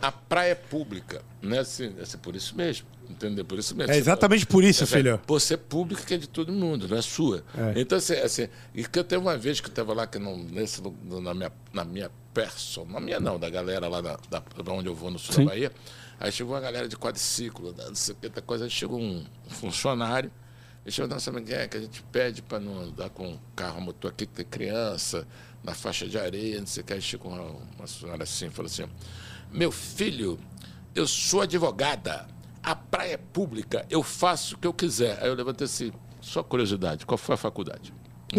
a 0.00 0.12
praia 0.12 0.52
é 0.52 0.54
pública, 0.54 1.22
né? 1.42 1.58
Assim, 1.58 1.94
assim, 2.00 2.18
por 2.18 2.36
isso 2.36 2.56
mesmo, 2.56 2.86
entendeu? 3.08 3.44
Por 3.44 3.58
isso 3.58 3.74
mesmo. 3.74 3.92
É 3.92 3.96
exatamente 3.96 4.46
por 4.46 4.62
isso, 4.62 4.84
Assim, 4.84 4.94
filho. 4.94 5.20
Por 5.26 5.40
ser 5.40 5.58
pública 5.58 6.02
que 6.02 6.14
é 6.14 6.18
de 6.18 6.28
todo 6.28 6.52
mundo, 6.52 6.86
não 6.88 6.96
é 6.96 7.02
sua. 7.02 7.44
É. 7.56 7.80
Então, 7.80 7.98
assim, 7.98 8.14
assim, 8.14 8.48
e 8.74 8.84
que 8.84 8.98
eu 8.98 9.04
teve 9.04 9.22
uma 9.22 9.36
vez 9.36 9.60
que 9.60 9.66
eu 9.66 9.70
estava 9.70 9.94
lá, 9.94 10.06
que 10.06 10.18
não, 10.18 10.36
nesse, 10.36 10.82
na 11.04 11.34
minha, 11.34 11.52
na 11.72 11.84
minha 11.84 12.10
person, 12.34 12.84
na 12.84 13.00
minha 13.00 13.18
não, 13.18 13.38
da 13.38 13.48
galera 13.48 13.88
lá 13.88 14.00
da, 14.00 14.18
da, 14.28 14.42
da 14.62 14.72
onde 14.72 14.88
eu 14.88 14.94
vou 14.94 15.10
no 15.10 15.18
sul 15.18 15.34
Sim. 15.34 15.44
da 15.44 15.50
Bahia, 15.50 15.72
aí 16.18 16.32
chegou 16.32 16.54
uma 16.54 16.60
galera 16.60 16.88
de 16.88 16.96
quadriciclo, 16.96 17.74
não 17.76 17.94
sei 17.94 18.14
o 18.14 18.18
que, 18.18 18.26
outra 18.26 18.42
coisa, 18.42 18.64
aí 18.64 18.70
chegou 18.70 19.00
um, 19.00 19.24
funcionário, 19.48 20.30
ele 20.84 20.92
chegou, 20.92 21.08
não 21.08 21.20
sabe 21.20 21.52
é, 21.52 21.66
que 21.68 21.76
a 21.76 21.80
gente 21.80 22.02
pede 22.04 22.42
para 22.42 22.60
não 22.60 22.80
andar 22.80 23.10
com 23.10 23.38
carro, 23.54 23.80
motor 23.80 24.10
aqui 24.10 24.26
que 24.26 24.32
tem 24.32 24.44
criança, 24.44 25.26
na 25.62 25.74
faixa 25.74 26.06
de 26.06 26.18
areia, 26.18 26.60
não 26.60 26.66
sei 26.66 26.82
o 26.82 26.86
que, 26.86 26.92
aí 26.92 27.02
chegou 27.02 27.32
uma, 27.32 27.42
uma 27.76 27.86
senhora 27.86 28.22
assim, 28.22 28.50
falou 28.50 28.70
assim, 28.70 28.88
meu 29.50 29.72
filho, 29.72 30.38
eu 30.94 31.06
sou 31.06 31.42
advogada. 31.42 32.26
A 32.62 32.74
praia 32.74 33.14
é 33.14 33.16
pública, 33.16 33.86
eu 33.88 34.02
faço 34.02 34.56
o 34.56 34.58
que 34.58 34.66
eu 34.66 34.72
quiser. 34.72 35.22
Aí 35.22 35.28
eu 35.28 35.34
levantei 35.34 35.66
assim, 35.66 35.92
só 36.20 36.42
curiosidade, 36.42 37.06
qual 37.06 37.16
foi 37.16 37.34
a 37.34 37.38
faculdade? 37.38 37.92
É 38.34 38.38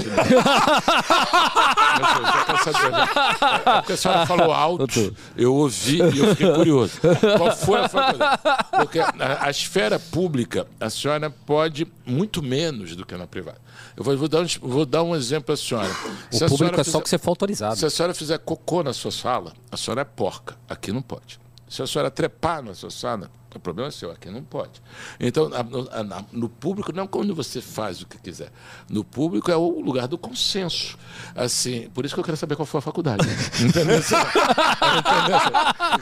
Porque 3.79 3.93
a 3.93 3.97
senhora 3.97 4.25
falou 4.25 4.51
alto, 4.53 5.15
eu 5.35 5.53
ouvi 5.55 5.97
e 5.97 6.19
eu 6.19 6.29
fiquei 6.35 6.51
curioso. 6.53 6.93
Qual 7.37 7.55
foi 7.55 7.79
a 7.79 7.89
faculdade? 7.89 8.41
Porque 8.71 8.99
a, 8.99 9.13
a 9.45 9.49
esfera 9.49 9.99
pública, 9.99 10.67
a 10.79 10.89
senhora 10.89 11.29
pode 11.29 11.87
muito 12.05 12.41
menos 12.43 12.95
do 12.95 13.05
que 13.05 13.15
na 13.15 13.27
privada. 13.27 13.59
Eu 13.95 14.03
vou, 14.03 14.17
vou 14.17 14.27
dar, 14.27 14.41
um, 14.41 14.47
vou 14.61 14.85
dar 14.85 15.03
um 15.03 15.15
exemplo 15.15 15.53
à 15.53 15.57
senhora. 15.57 15.87
O 16.31 16.35
Se 16.35 16.43
a 16.43 16.47
público 16.47 16.57
senhora 16.57 16.81
é 16.81 16.83
só 16.83 16.91
fizer- 16.91 17.01
que 17.03 17.09
você 17.09 17.17
for 17.17 17.31
autorizado. 17.31 17.75
se 17.77 17.85
a 17.85 17.89
senhora 17.89 18.13
fizer 18.13 18.37
cocô 18.39 18.83
na 18.83 18.93
sua 18.93 19.11
sala, 19.11 19.53
a 19.71 19.77
senhora 19.77 20.01
é 20.01 20.05
porca. 20.05 20.55
Aqui 20.69 20.91
não 20.91 21.01
pode. 21.01 21.39
Se 21.67 21.81
a 21.81 21.87
senhora 21.87 22.09
trepar 22.09 22.63
na 22.63 22.73
sua 22.73 22.89
sala, 22.89 23.29
o 23.53 23.59
problema 23.59 23.87
é 23.89 23.91
seu, 23.91 24.11
aqui 24.11 24.29
não 24.29 24.43
pode. 24.43 24.81
Então, 25.19 25.49
no, 26.31 26.47
público 26.47 26.93
não 26.93 27.03
é 27.05 27.07
quando 27.07 27.33
você 27.33 27.59
faz 27.59 28.01
o 28.01 28.05
que 28.05 28.17
quiser. 28.19 28.51
No 28.89 29.03
público 29.03 29.49
é 29.51 29.55
o 29.55 29.81
lugar 29.81 30.07
do 30.07 30.17
consenso. 30.17 30.97
Assim, 31.35 31.89
por 31.89 32.05
isso 32.05 32.13
que 32.13 32.19
eu 32.19 32.23
quero 32.23 32.37
saber 32.37 32.55
qual 32.55 32.65
foi 32.65 32.77
a 32.77 32.81
faculdade. 32.81 33.25
Entendeu? 33.59 33.99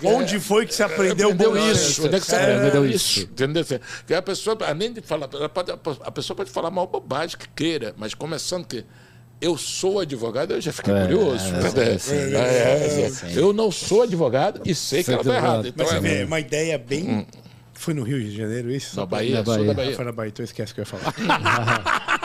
Onde 0.04 0.40
foi 0.40 0.66
que 0.66 0.76
você 0.76 0.84
aprendeu 0.84 1.32
Aprendeu 1.32 1.72
isso? 1.72 2.06
Onde 2.06 2.16
é 2.16 2.20
que 2.20 2.26
você 2.26 2.36
É, 2.36 2.42
aprendeu 2.42 2.68
aprendeu 2.68 2.86
isso? 2.90 3.22
Entendeu? 3.22 3.66
Porque 3.66 4.14
a 4.14 4.22
pessoa, 4.22 4.58
além 4.68 4.94
de 4.94 5.02
falar, 5.02 5.28
pode- 5.28 5.72
a 5.72 6.12
pessoa 6.12 6.36
pode 6.36 6.52
falar 6.52 6.70
mal 6.70 6.88
bobagem 6.88 7.38
que 7.38 7.48
queira, 7.50 7.94
mas 7.98 8.14
começando 8.14 8.66
que 8.66 8.86
eu 9.41 9.57
sou 9.57 9.99
advogado, 9.99 10.53
eu 10.53 10.62
já 10.62 10.72
fiquei 10.72 10.94
curioso. 10.94 11.45
É, 12.36 13.06
é, 13.07 13.12
eu 13.36 13.53
não 13.53 13.72
sou 13.72 14.03
advogado 14.03 14.62
e 14.66 14.74
sei 14.74 15.03
que 15.03 15.12
ela 15.12 15.22
está 15.22 15.36
errada. 15.36 15.68
Então, 15.68 15.86
Mas 15.86 15.95
você 16.02 16.07
é, 16.07 16.18
vê, 16.18 16.24
uma 16.24 16.40
ideia 16.40 16.78
bem. 16.78 17.28
Foi 17.74 17.94
no 17.94 18.03
Rio 18.03 18.20
de 18.20 18.36
Janeiro 18.36 18.72
isso? 18.72 18.95
na 18.95 19.06
Bahia, 19.06 19.40
Na 19.40 19.45
sou 19.45 19.53
da 19.53 19.60
Bahia. 19.60 19.72
Ah, 19.72 19.76
Bahia. 19.76 19.95
foi 19.95 20.06
na 20.06 20.12
Bahia, 20.12 20.30
então 20.30 20.45
esquece 20.45 20.72
o 20.72 20.76
que 20.76 20.82
eu 20.82 20.84
ia 20.84 20.86
falar. 20.86 21.14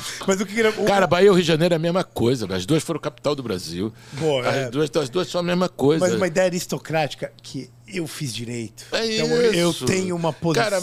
Mas 0.26 0.40
o 0.40 0.46
que 0.46 0.54
queria. 0.54 0.70
o- 0.70 0.84
Cara, 0.84 1.06
Bahia 1.06 1.28
e 1.28 1.32
Rio 1.32 1.40
de 1.40 1.46
Janeiro 1.48 1.74
é 1.74 1.76
a 1.76 1.80
mesma 1.80 2.04
coisa. 2.04 2.46
As 2.54 2.66
duas 2.66 2.82
foram 2.82 3.00
capital 3.00 3.34
do 3.34 3.42
Brasil. 3.42 3.92
Boa, 4.12 4.46
as, 4.48 4.54
é. 4.54 4.70
duas, 4.70 4.90
as 4.96 5.08
duas 5.08 5.28
são 5.28 5.40
a 5.40 5.44
mesma 5.44 5.68
coisa. 5.68 6.04
Mas 6.04 6.14
uma 6.14 6.26
ideia 6.26 6.46
aristocrática 6.46 7.32
que 7.42 7.70
eu 7.92 8.06
fiz 8.06 8.34
direito. 8.34 8.84
É 8.92 9.16
então 9.16 9.26
eu- 9.28 9.52
eu 9.54 9.70
isso. 9.70 9.84
tenho 9.86 10.14
uma 10.16 10.32
posição. 10.32 10.64
Cara, 10.64 10.80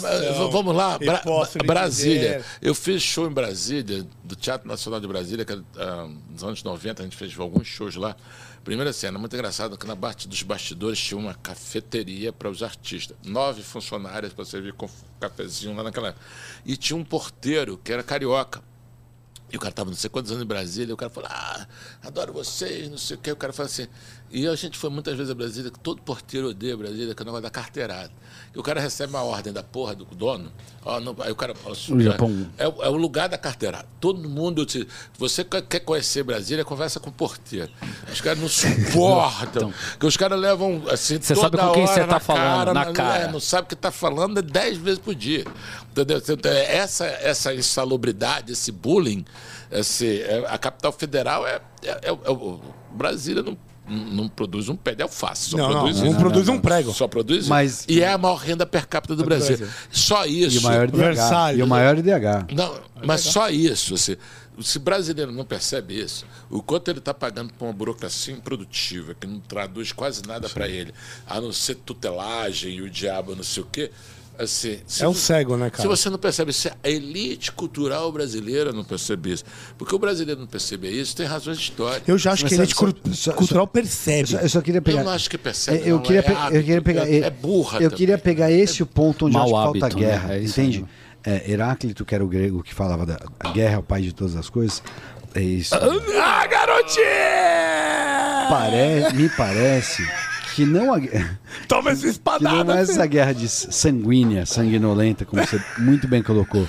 vamos 0.50 0.74
lá. 0.74 0.98
Bra- 0.98 1.22
Brasília. 1.64 2.38
dizer- 2.38 2.44
Eu 2.62 2.74
fiz 2.74 3.02
show 3.02 3.26
em 3.28 3.32
Brasília, 3.32 4.06
do 4.24 4.36
Teatro 4.36 4.68
Nacional 4.68 5.00
de 5.00 5.06
Brasília, 5.06 5.44
que 5.44 5.52
ah, 5.76 6.08
nos 6.30 6.42
anos 6.44 6.62
90 6.62 7.02
a 7.02 7.04
gente 7.04 7.16
fez 7.16 7.38
alguns 7.38 7.66
shows 7.66 7.94
lá. 7.96 8.16
Primeira 8.64 8.92
cena, 8.92 9.18
muito 9.18 9.34
engraçado, 9.34 9.78
que 9.78 9.86
na 9.86 9.96
parte 9.96 10.28
dos 10.28 10.42
bastidores 10.42 10.98
tinha 10.98 11.18
uma 11.18 11.32
cafeteria 11.34 12.32
para 12.32 12.50
os 12.50 12.62
artistas. 12.62 13.16
Nove 13.24 13.62
funcionários 13.62 14.32
para 14.34 14.44
servir 14.44 14.74
com 14.74 14.88
cafezinho 15.18 15.74
lá 15.74 15.82
naquela. 15.82 16.14
E 16.66 16.76
tinha 16.76 16.96
um 16.96 17.04
porteiro 17.04 17.78
que 17.82 17.90
era 17.92 18.02
carioca. 18.02 18.62
E 19.50 19.56
o 19.56 19.60
cara 19.60 19.72
tava 19.72 19.88
não 19.88 19.96
sei 19.96 20.10
quantos 20.10 20.30
anos 20.30 20.44
em 20.44 20.46
Brasília, 20.46 20.90
e 20.90 20.92
o 20.92 20.96
cara 20.98 21.08
falou, 21.10 21.30
ah, 21.32 21.66
adoro 22.02 22.34
vocês, 22.34 22.90
não 22.90 22.98
sei 22.98 23.16
o 23.16 23.18
quê. 23.20 23.32
O 23.32 23.36
cara 23.36 23.50
falou 23.54 23.70
assim. 23.70 23.86
E 24.30 24.46
a 24.46 24.54
gente 24.54 24.76
foi 24.76 24.90
muitas 24.90 25.16
vezes 25.16 25.30
a 25.30 25.34
Brasília, 25.34 25.70
que 25.70 25.78
todo 25.80 26.02
porteiro 26.02 26.50
odeia 26.50 26.76
Brasília, 26.76 27.14
que 27.14 27.20
é 27.20 27.24
o 27.24 27.26
negócio 27.26 27.42
da 27.42 27.50
carteirada. 27.50 28.10
E 28.54 28.58
o 28.58 28.62
cara 28.62 28.78
recebe 28.80 29.10
uma 29.12 29.22
ordem 29.22 29.52
da 29.52 29.62
porra 29.62 29.94
do 29.94 30.04
dono, 30.04 30.52
ó, 30.84 31.00
não- 31.00 31.16
aí 31.20 31.32
o 31.32 31.34
cara. 31.36 31.54
O 31.64 32.00
Japão. 32.00 32.46
É, 32.58 32.68
o- 32.68 32.82
é 32.82 32.88
o 32.88 32.96
lugar 32.96 33.28
da 33.28 33.38
carteirada. 33.38 33.86
Todo 34.00 34.28
mundo. 34.28 34.66
te- 34.66 34.86
você 35.18 35.42
quer 35.44 35.80
conhecer 35.80 36.22
Brasília, 36.22 36.64
conversa 36.64 37.00
com 37.00 37.08
o 37.10 37.12
porteiro. 37.12 37.70
Os 38.12 38.20
caras 38.20 38.38
não 38.38 38.48
suportam. 38.48 39.72
que 39.98 40.06
os 40.06 40.16
caras 40.16 40.38
levam 40.38 40.82
assim. 40.90 41.18
Você 41.20 41.34
toda 41.34 41.56
sabe 41.58 41.68
com 41.68 41.72
quem 41.74 41.86
você 41.86 42.00
tá 42.00 42.06
na 42.06 42.20
falando, 42.20 42.74
na 42.74 42.84
mas, 42.86 42.92
cara. 42.96 43.18
é, 43.24 43.32
não 43.32 43.40
sabe 43.40 43.64
o 43.64 43.68
que 43.68 43.74
está 43.74 43.90
falando 43.90 44.38
é 44.38 44.42
dez 44.42 44.76
vezes 44.76 44.98
por 44.98 45.14
dia. 45.14 45.44
Entendeu? 45.90 46.18
Então, 46.28 46.50
é 46.52 46.76
Essa, 46.76 47.06
essa 47.06 47.54
insalubridade, 47.54 48.52
esse 48.52 48.70
bullying, 48.70 49.24
esse, 49.70 50.20
é, 50.22 50.44
a 50.48 50.58
capital 50.58 50.92
federal 50.92 51.46
é. 51.46 51.60
é, 51.82 51.90
é- 51.90 52.08
é 52.08 52.30
o 52.30 52.60
Brasília 52.92 53.42
não, 53.42 53.56
não 53.88 54.28
produz 54.28 54.68
um 54.68 54.76
pé 54.76 54.94
de 54.94 55.02
alface. 55.02 55.50
Só 55.50 55.56
Não, 55.56 55.64
não, 55.68 55.72
produz 55.80 56.00
não 56.00 56.06
isso. 56.10 56.18
produz 56.18 56.48
um 56.48 56.58
prego. 56.58 56.92
Só 56.92 57.08
produz 57.08 57.40
isso. 57.40 57.48
Mas- 57.48 57.84
E 57.88 58.00
é 58.02 58.12
a 58.12 58.18
maior 58.18 58.36
renda 58.36 58.66
per 58.66 58.86
capita 58.86 59.16
do 59.16 59.24
Brasil. 59.24 59.56
Brasil. 59.56 59.74
Só 59.90 60.26
isso. 60.26 60.56
E 60.56 60.58
o 60.58 60.62
maior 60.62 60.88
IDH. 60.88 60.96
Versalhes. 60.98 61.60
E 61.60 61.62
o 61.62 61.66
maior 61.66 61.98
IDH. 61.98 62.46
Não, 62.54 62.80
mas 63.04 63.20
só 63.22 63.48
isso. 63.50 63.94
Assim, 63.94 64.16
se 64.60 64.78
brasileiro 64.78 65.30
não 65.32 65.44
percebe 65.44 65.98
isso, 66.00 66.26
o 66.50 66.60
quanto 66.62 66.88
ele 66.90 66.98
está 66.98 67.14
pagando 67.14 67.52
por 67.54 67.64
uma 67.66 67.72
burocracia 67.72 68.34
improdutiva, 68.34 69.14
que 69.14 69.26
não 69.26 69.38
traduz 69.40 69.92
quase 69.92 70.22
nada 70.26 70.48
para 70.48 70.68
ele, 70.68 70.92
a 71.26 71.40
não 71.40 71.52
ser 71.52 71.76
tutelagem 71.76 72.74
e 72.74 72.82
o 72.82 72.90
diabo 72.90 73.34
não 73.36 73.44
sei 73.44 73.62
o 73.62 73.66
quê. 73.70 73.90
Assim, 74.38 74.78
se 74.86 75.02
É 75.02 75.08
um 75.08 75.14
cego, 75.14 75.56
né, 75.56 75.68
cara? 75.68 75.82
Se 75.82 75.88
você 75.88 76.08
não 76.08 76.16
percebe, 76.16 76.52
se 76.52 76.68
a 76.68 76.88
elite 76.88 77.50
cultural 77.50 78.12
brasileira 78.12 78.72
não 78.72 78.84
percebe 78.84 79.32
isso, 79.32 79.42
porque 79.76 79.92
o 79.92 79.98
brasileiro 79.98 80.40
não 80.40 80.46
perceber 80.46 80.90
isso, 80.90 81.16
tem 81.16 81.26
razões 81.26 81.58
históricas. 81.58 82.08
Eu 82.08 82.16
já 82.16 82.32
acho 82.32 82.44
Mas 82.44 82.52
que 82.52 82.60
a 82.60 82.62
elite 82.62 82.76
só- 82.76 83.12
só- 83.12 83.32
cultural 83.32 83.64
Eu 83.64 83.66
percebe. 83.66 84.28
só, 84.28 84.38
eu 84.38 84.48
só 84.48 84.60
queria 84.60 84.80
pegar. 84.80 85.00
Eu 85.00 85.04
não 85.06 85.10
acho 85.10 85.28
que 85.28 85.36
percebe, 85.36 85.82
Eu 85.88 85.96
não, 85.96 86.02
queria, 86.02 86.20
é 86.20 86.22
pe- 86.22 86.32
eu 86.32 86.38
hábito, 86.38 86.64
queria 86.64 86.82
pegar. 86.82 87.08
é- 87.10 87.18
é 87.18 87.30
burra 87.30 87.78
Eu 87.78 87.90
também. 87.90 87.96
queria 87.98 88.18
pegar 88.18 88.52
esse 88.52 88.80
o 88.80 88.86
ponto 88.86 89.26
onde 89.26 89.36
acho 89.36 89.46
que 89.46 89.50
falta 89.50 89.86
hábito, 89.86 90.00
né? 90.00 90.06
guerra. 90.06 90.34
É 90.34 90.38
isso 90.38 90.60
entende? 90.60 90.84
É, 91.24 91.50
Heráclito, 91.50 92.04
que 92.04 92.14
era 92.14 92.24
o 92.24 92.28
grego 92.28 92.62
que 92.62 92.72
falava 92.72 93.04
da 93.04 93.18
a 93.40 93.50
guerra 93.50 93.74
é 93.74 93.78
o 93.78 93.82
pai 93.82 94.02
de 94.02 94.12
todas 94.12 94.36
as 94.36 94.48
coisas. 94.48 94.80
É 95.34 95.42
isso. 95.42 95.74
Ah, 95.74 96.46
garotinha! 96.46 98.46
Pare- 98.48 99.12
me 99.14 99.28
parece 99.30 100.02
que 100.58 100.66
não 100.66 100.92
a 100.92 100.98
guerra. 100.98 101.40
Toma 101.68 101.90
essa 101.90 102.00
Que 102.00 102.06
não 102.06 102.12
espadada. 102.12 102.78
é 102.78 102.82
essa 102.82 103.06
guerra 103.06 103.32
de 103.32 103.48
sanguínea, 103.48 104.44
sanguinolenta, 104.46 105.24
como 105.24 105.44
você 105.44 105.60
muito 105.78 106.06
bem 106.08 106.22
colocou, 106.22 106.66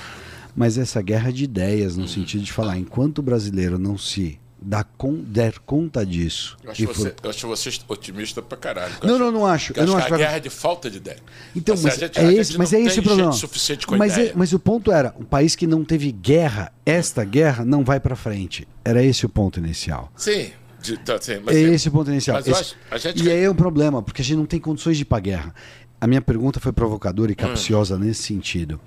mas 0.55 0.77
essa 0.77 1.01
guerra 1.01 1.31
de 1.31 1.43
ideias, 1.43 1.97
no 1.97 2.07
sentido 2.07 2.43
de 2.43 2.51
falar, 2.51 2.77
enquanto 2.77 3.19
o 3.19 3.21
brasileiro 3.21 3.77
não 3.79 3.97
se 3.97 4.39
dá 4.61 4.83
con- 4.83 5.23
der 5.25 5.57
conta 5.59 6.05
disso. 6.05 6.57
Eu 6.63 6.71
acho, 6.71 6.85
você, 6.87 7.15
eu 7.23 7.29
acho 7.29 7.47
você 7.47 7.69
otimista 7.87 8.41
pra 8.41 8.57
caralho. 8.57 8.93
Não, 9.01 9.17
não, 9.17 9.31
não 9.31 9.45
acho. 9.45 9.71
Eu 9.73 9.77
Eu 9.77 9.83
acho 9.83 9.91
não 9.93 9.97
que 9.99 10.03
acho 10.05 10.13
a 10.13 10.17
que- 10.17 10.23
guerra 10.23 10.35
é 10.37 10.39
de 10.41 10.49
falta 10.49 10.89
de 10.91 10.97
ideia. 10.97 11.17
Então, 11.55 11.75
mas 11.81 11.93
a 11.95 11.97
gente- 12.07 12.19
é 12.19 12.33
esse, 12.33 12.57
mas 12.57 12.73
é 12.73 12.81
esse 12.81 12.99
o 12.99 13.03
problema. 13.03 13.31
gente 13.31 13.39
suficiente 13.39 13.87
com 13.87 13.95
mas, 13.95 14.13
ideia. 14.13 14.29
é- 14.31 14.33
mas 14.35 14.51
o 14.51 14.59
ponto 14.59 14.91
era, 14.91 15.15
um 15.17 15.23
país 15.23 15.55
que 15.55 15.65
não 15.65 15.85
teve 15.85 16.11
guerra, 16.11 16.73
esta 16.85 17.23
guerra 17.23 17.63
não 17.63 17.85
vai 17.85 17.99
pra 18.01 18.15
frente. 18.17 18.67
Era 18.83 19.01
esse 19.01 19.25
o 19.25 19.29
ponto 19.29 19.59
inicial. 19.59 20.11
Sim, 20.15 20.51
de- 20.81 20.97
tá, 20.97 21.19
sim, 21.21 21.39
mas 21.43 21.55
é 21.55 21.61
esse 21.61 21.87
o 21.89 21.91
ponto 21.91 22.09
inicial. 22.11 22.37
Mas 22.37 22.47
eu 22.47 22.53
Esse- 22.53 22.75
gente- 23.09 23.23
E 23.23 23.29
aí 23.31 23.43
é 23.43 23.49
um 23.49 23.55
problema, 23.55 24.01
porque 24.01 24.21
a 24.21 24.25
gente 24.25 24.37
não 24.37 24.45
tem 24.45 24.59
condições 24.59 24.97
de 24.97 25.03
ir 25.03 25.05
pra 25.05 25.19
guerra. 25.19 25.53
A 26.01 26.07
minha 26.07 26.21
pergunta 26.21 26.59
foi 26.61 26.71
provocadora 26.71 27.29
e 27.31 27.35
capciosa 27.35 27.97
nesse 27.99 28.23
sentido. 28.23 28.79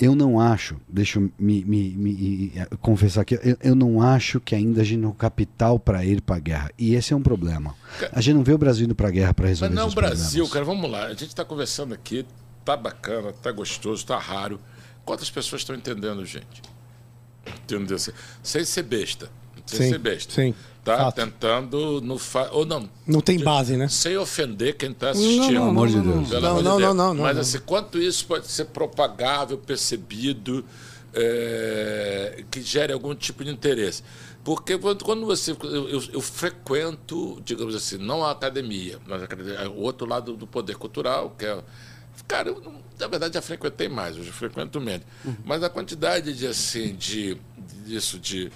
Eu 0.00 0.14
não 0.14 0.38
acho, 0.40 0.76
deixa 0.88 1.18
eu 1.18 1.30
me, 1.38 1.64
me- 1.64 1.90
me- 1.90 2.52
eh, 2.54 2.66
confessar 2.80 3.22
aqui, 3.22 3.38
eu, 3.42 3.56
eu 3.62 3.74
não 3.74 4.00
acho 4.00 4.40
que 4.40 4.54
ainda 4.54 4.80
a 4.80 4.84
gente 4.84 5.00
não 5.00 5.10
tem 5.10 5.18
capital 5.18 5.78
para 5.78 6.04
ir 6.04 6.20
para 6.20 6.36
a 6.36 6.38
guerra. 6.38 6.70
E 6.78 6.94
esse 6.94 7.12
é 7.12 7.16
um 7.16 7.22
problema. 7.22 7.74
A 8.12 8.20
gente 8.20 8.34
não 8.36 8.44
vê 8.44 8.52
o 8.52 8.58
Brasil 8.58 8.84
indo 8.84 8.94
para 8.94 9.08
a 9.08 9.10
guerra 9.10 9.34
para 9.34 9.44
Mas 9.48 9.58
resolver 9.60 9.74
não 9.74 9.82
é 9.82 9.84
o 9.84 9.88
esses 9.88 9.94
Brasil, 9.94 10.44
problemas. 10.46 10.52
cara, 10.52 10.64
vamos 10.64 10.90
lá. 10.90 11.06
A 11.06 11.10
gente 11.10 11.26
está 11.26 11.44
conversando 11.44 11.92
aqui, 11.94 12.24
tá 12.64 12.76
bacana, 12.76 13.32
tá 13.32 13.50
gostoso, 13.52 14.06
tá 14.06 14.18
raro. 14.18 14.60
Quantas 15.04 15.30
pessoas 15.30 15.62
estão 15.62 15.74
entendendo, 15.74 16.24
gente? 16.24 16.62
Entendeu? 17.64 17.98
Sem 18.42 18.64
ser 18.64 18.82
besta. 18.84 19.28
Sem 19.66 19.80
Sim, 19.82 19.90
ser 19.90 19.98
besta. 19.98 20.32
sim, 20.32 20.54
Tá 20.84 20.96
fato. 20.98 21.14
tentando. 21.14 22.00
No 22.00 22.18
fa... 22.18 22.48
Ou 22.52 22.66
não. 22.66 22.88
Não 23.06 23.20
tem 23.20 23.38
base, 23.38 23.76
né? 23.76 23.88
Sem 23.88 24.16
ofender 24.16 24.76
quem 24.76 24.90
está 24.90 25.10
assistindo. 25.10 25.52
Não, 25.52 25.60
não, 25.64 25.68
amor 25.70 25.88
de 25.88 26.00
Deus. 26.00 26.28
Pelo 26.28 26.40
Não, 26.40 26.50
amor 26.50 26.62
de 26.62 26.68
não, 26.68 26.76
Deus. 26.78 26.88
não, 26.88 26.94
não, 27.06 27.14
não, 27.14 27.22
Mas 27.22 27.34
não. 27.36 27.40
assim, 27.42 27.58
quanto 27.60 27.98
isso 27.98 28.26
pode 28.26 28.48
ser 28.48 28.64
propagável, 28.66 29.56
percebido, 29.58 30.64
é, 31.14 32.44
que 32.50 32.60
gere 32.62 32.92
algum 32.92 33.14
tipo 33.14 33.44
de 33.44 33.50
interesse? 33.50 34.02
Porque 34.44 34.76
quando, 34.76 35.04
quando 35.04 35.24
você. 35.24 35.52
Eu, 35.52 35.88
eu- 35.88 36.02
eu 36.14 36.20
frequento, 36.20 37.40
digamos 37.44 37.74
assim, 37.76 37.96
não 37.96 38.24
a 38.24 38.32
academia, 38.32 38.98
mas 39.06 39.22
a 39.22 39.24
academia, 39.26 39.54
é 39.54 39.68
o 39.68 39.76
outro 39.76 40.04
lado 40.06 40.36
do 40.36 40.46
poder 40.46 40.74
cultural, 40.76 41.30
que 41.38 41.46
é. 41.46 41.58
Cara, 42.26 42.48
eu, 42.48 42.60
não- 42.60 42.82
na 42.98 43.06
verdade 43.06 43.34
já 43.34 43.42
frequentei 43.42 43.88
mais, 43.88 44.16
hoje 44.18 44.32
frequento 44.32 44.80
menos. 44.80 45.06
Uhum. 45.24 45.36
Mas 45.44 45.62
a 45.62 45.70
quantidade 45.70 46.32
de 46.36 46.46
assim, 46.46 46.94
de 46.94 47.36
disso, 47.86 48.18
de 48.18 48.50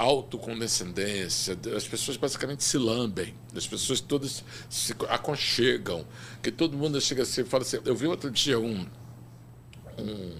autocondescendência, 0.00 1.58
as 1.76 1.86
pessoas 1.86 2.16
basicamente 2.16 2.64
se 2.64 2.78
lambem, 2.78 3.34
as 3.54 3.66
pessoas 3.66 4.00
todas 4.00 4.42
se 4.70 4.94
aconchegam, 5.10 6.06
que 6.42 6.50
todo 6.50 6.74
mundo 6.74 6.98
chega 7.02 7.22
assim 7.22 7.42
e 7.42 7.44
fala 7.44 7.64
assim. 7.64 7.78
Eu 7.84 7.94
vi 7.94 8.06
outro 8.06 8.30
dia 8.30 8.58
um, 8.58 8.86
um 9.98 10.36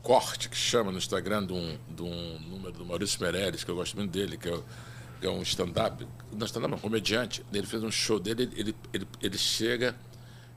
corte 0.00 0.48
que 0.48 0.56
chama 0.56 0.92
no 0.92 0.98
Instagram 0.98 1.46
de 1.46 1.52
um, 1.52 1.78
de 1.96 2.02
um 2.02 2.38
número 2.48 2.72
do 2.72 2.86
Maurício 2.86 3.20
Meirelles, 3.20 3.64
que 3.64 3.70
eu 3.72 3.74
gosto 3.74 3.96
muito 3.96 4.12
dele, 4.12 4.36
que 4.36 4.48
é, 4.48 4.62
que 5.20 5.26
é 5.26 5.30
um 5.30 5.42
stand-up, 5.42 6.06
não 6.30 6.46
stand-up, 6.46 6.74
um 6.74 6.78
comediante. 6.78 7.44
Ele 7.52 7.66
fez 7.66 7.82
um 7.82 7.90
show 7.90 8.20
dele, 8.20 8.48
ele, 8.54 8.76
ele, 8.92 9.08
ele 9.20 9.36
chega 9.36 9.96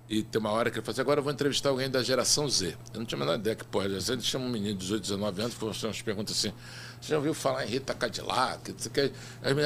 e 0.07 0.22
tem 0.22 0.40
uma 0.40 0.52
hora 0.52 0.69
que 0.69 0.78
ele 0.78 0.86
fala 0.86 0.94
assim, 0.94 1.02
agora 1.02 1.19
eu 1.19 1.24
vou 1.24 1.34
entrevistar 1.34 1.69
alguém 1.69 1.90
da 1.90 2.03
geração 2.03 2.48
Z. 2.48 2.78
Eu 2.94 2.99
não 2.99 3.06
tinha 3.07 3.18
a 3.18 3.19
menor 3.19 3.40
ideia 3.40 3.56
que 3.56 3.65
pode. 3.65 3.95
Às 3.95 4.07
vezes 4.07 4.24
chama 4.24 4.45
um 4.45 4.49
menino 4.49 4.78
de 4.78 4.86
18, 4.86 5.02
19 5.02 5.41
anos, 5.41 5.53
faz 5.56 5.84
umas 5.84 6.02
perguntas 6.03 6.38
assim, 6.38 6.53
você 6.99 7.11
já 7.11 7.18
ouviu 7.18 7.34
falar 7.34 7.65
em 7.65 7.69
Rita 7.69 7.94
Cadillac? 7.94 8.76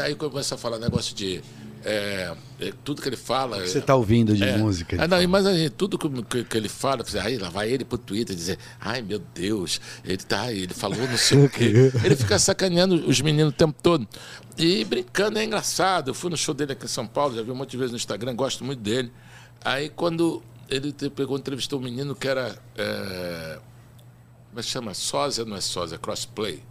Aí, 0.04 0.16
começa 0.16 0.56
a 0.56 0.58
falar 0.58 0.80
negócio 0.80 1.16
de... 1.16 1.42
é, 1.84 2.36
é, 2.60 2.74
tudo 2.84 3.02
que 3.02 3.10
ele 3.10 3.16
fala... 3.18 3.58
O 3.58 3.62
que 3.62 3.70
você 3.70 3.82
tá 3.82 3.96
ouvindo 3.96 4.36
de 4.36 4.44
é. 4.44 4.58
música? 4.58 4.98
Ah, 5.02 5.08
não, 5.08 5.28
mas 5.28 5.46
aí, 5.46 5.70
tudo 5.70 5.98
que, 5.98 6.10
que, 6.24 6.44
que 6.44 6.58
ele 6.58 6.70
fala, 6.70 7.04
aí 7.24 7.38
lá 7.38 7.50
vai 7.50 7.70
ele 7.70 7.86
pro 7.86 7.98
Twitter 7.98 8.36
dizer, 8.36 8.60
ai 8.80 9.02
meu 9.02 9.20
Deus, 9.34 9.80
ele 10.04 10.18
tá, 10.18 10.52
ele 10.52 10.74
falou 10.74 11.00
não 11.08 11.18
sei 11.18 11.46
o 11.46 11.50
quê. 11.50 11.92
Ele 12.04 12.16
fica 12.16 12.38
sacaneando 12.38 12.96
os 13.08 13.22
meninos 13.22 13.54
o 13.54 13.56
tempo 13.56 13.76
todo. 13.82 14.08
E 14.58 14.84
brincando, 14.86 15.40
é 15.40 15.44
engraçado. 15.44 16.10
Eu 16.10 16.14
fui 16.14 16.30
no 16.30 16.38
show 16.38 16.54
dele 16.54 16.74
aqui 16.74 16.86
em 16.86 16.88
São 16.88 17.08
Paulo, 17.08 17.36
já 17.36 17.42
vi 17.42 17.52
um 17.52 17.56
monte 17.56 17.72
de 17.72 17.78
vezes 17.78 17.92
no 17.92 17.98
Instagram, 17.98 18.36
gosto 18.36 18.64
muito 18.64 18.80
dele. 18.80 19.12
Aí 19.64 19.90
quando 19.90 20.44
ele 20.70 20.94
pegou, 21.10 21.38
entrevistou 21.38 21.80
um 21.80 21.84
menino 21.84 22.16
que 22.16 22.28
era. 22.28 22.58
É, 22.78 23.60
como 24.50 24.60
é 24.60 24.64
que 24.64 24.70
chama? 24.70 24.94
Sósia, 24.94 25.46
não 25.46 25.56
é 25.56 25.62
sósia, 25.62 25.96
é 25.96 25.98
crossplay. 25.98 26.64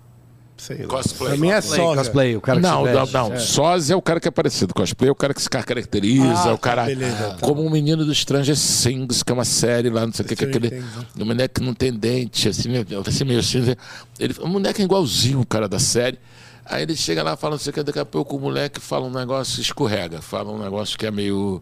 Sei 0.60 0.82
lá. 0.82 0.88
Cosplay. 0.88 1.30
Pra 1.30 1.38
mim 1.38 1.48
é 1.50 1.54
Cosplay, 1.56 1.80
só. 1.80 1.94
cosplay, 1.94 2.36
o 2.36 2.40
cara 2.40 2.60
que 2.60 2.66
não, 2.66 2.84
se 2.86 2.92
não, 3.12 3.28
não. 3.30 3.38
Sósia 3.40 3.94
é 3.94 3.96
o 3.96 4.02
cara 4.02 4.20
que 4.20 4.28
é 4.28 4.30
parecido. 4.30 4.74
Cosplay 4.74 5.08
é 5.08 5.12
o 5.12 5.14
cara 5.14 5.32
que 5.32 5.40
se 5.40 5.48
caracteriza, 5.48 6.50
Ah, 6.50 6.52
o 6.52 6.58
cara. 6.58 6.84
beleza, 6.84 7.36
tá. 7.40 7.46
Como 7.46 7.62
o 7.62 7.70
menino 7.70 8.04
do 8.04 8.14
Stranger 8.14 8.54
Things, 8.56 9.22
que 9.22 9.32
é 9.32 9.34
uma 9.34 9.44
série 9.46 9.88
lá, 9.88 10.04
não 10.06 10.12
sei 10.12 10.24
o 10.24 10.28
que, 10.28 10.36
que 10.36 10.44
é 10.44 10.48
aquele. 10.48 10.66
Stranger 10.68 10.90
Things, 11.06 11.22
O 11.22 11.24
moleque 11.24 11.54
que 11.60 11.66
não 11.66 11.72
tem 11.74 11.92
dente, 11.92 12.48
assim, 12.48 12.68
meio- 12.68 12.86
assim 13.06 13.24
meio 13.24 13.40
assim. 13.40 13.74
Ele, 14.18 14.34
o 14.40 14.46
moleque 14.46 14.82
é 14.82 14.84
igualzinho 14.84 15.40
o 15.40 15.46
cara 15.46 15.66
da 15.66 15.78
série. 15.78 16.18
Aí 16.66 16.82
ele 16.82 16.94
chega 16.94 17.22
lá 17.22 17.36
falando, 17.36 17.54
não 17.58 17.64
sei 17.64 17.70
o 17.70 17.74
que, 17.74 17.82
daqui 17.82 17.98
a 17.98 18.04
pouco 18.04 18.36
o 18.36 18.40
moleque 18.40 18.78
fala 18.80 19.06
um 19.06 19.10
negócio, 19.10 19.60
escorrega, 19.60 20.20
fala 20.20 20.52
um 20.52 20.58
negócio 20.62 20.96
que 20.98 21.04
é 21.06 21.10
meio, 21.10 21.60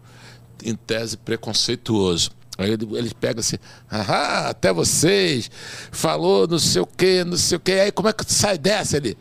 em 0.63 0.75
tese, 0.75 1.17
preconceituoso. 1.17 2.31
Aí 2.59 2.73
ele, 2.73 2.89
ele 2.97 3.13
pega 3.19 3.39
assim, 3.39 3.57
ah, 3.89 4.49
até 4.49 4.73
vocês, 4.73 5.49
falou 5.93 6.49
não 6.49 6.59
sei 6.59 6.83
o 6.83 6.87
que, 6.87 7.23
não 7.23 7.37
sei 7.37 7.57
o 7.57 7.61
que, 7.61 7.73
aí 7.73 7.93
como 7.93 8.09
é 8.09 8.13
que 8.13 8.27
tu 8.27 8.33
sai 8.33 8.59
dessa 8.59 8.97
ali? 8.97 9.17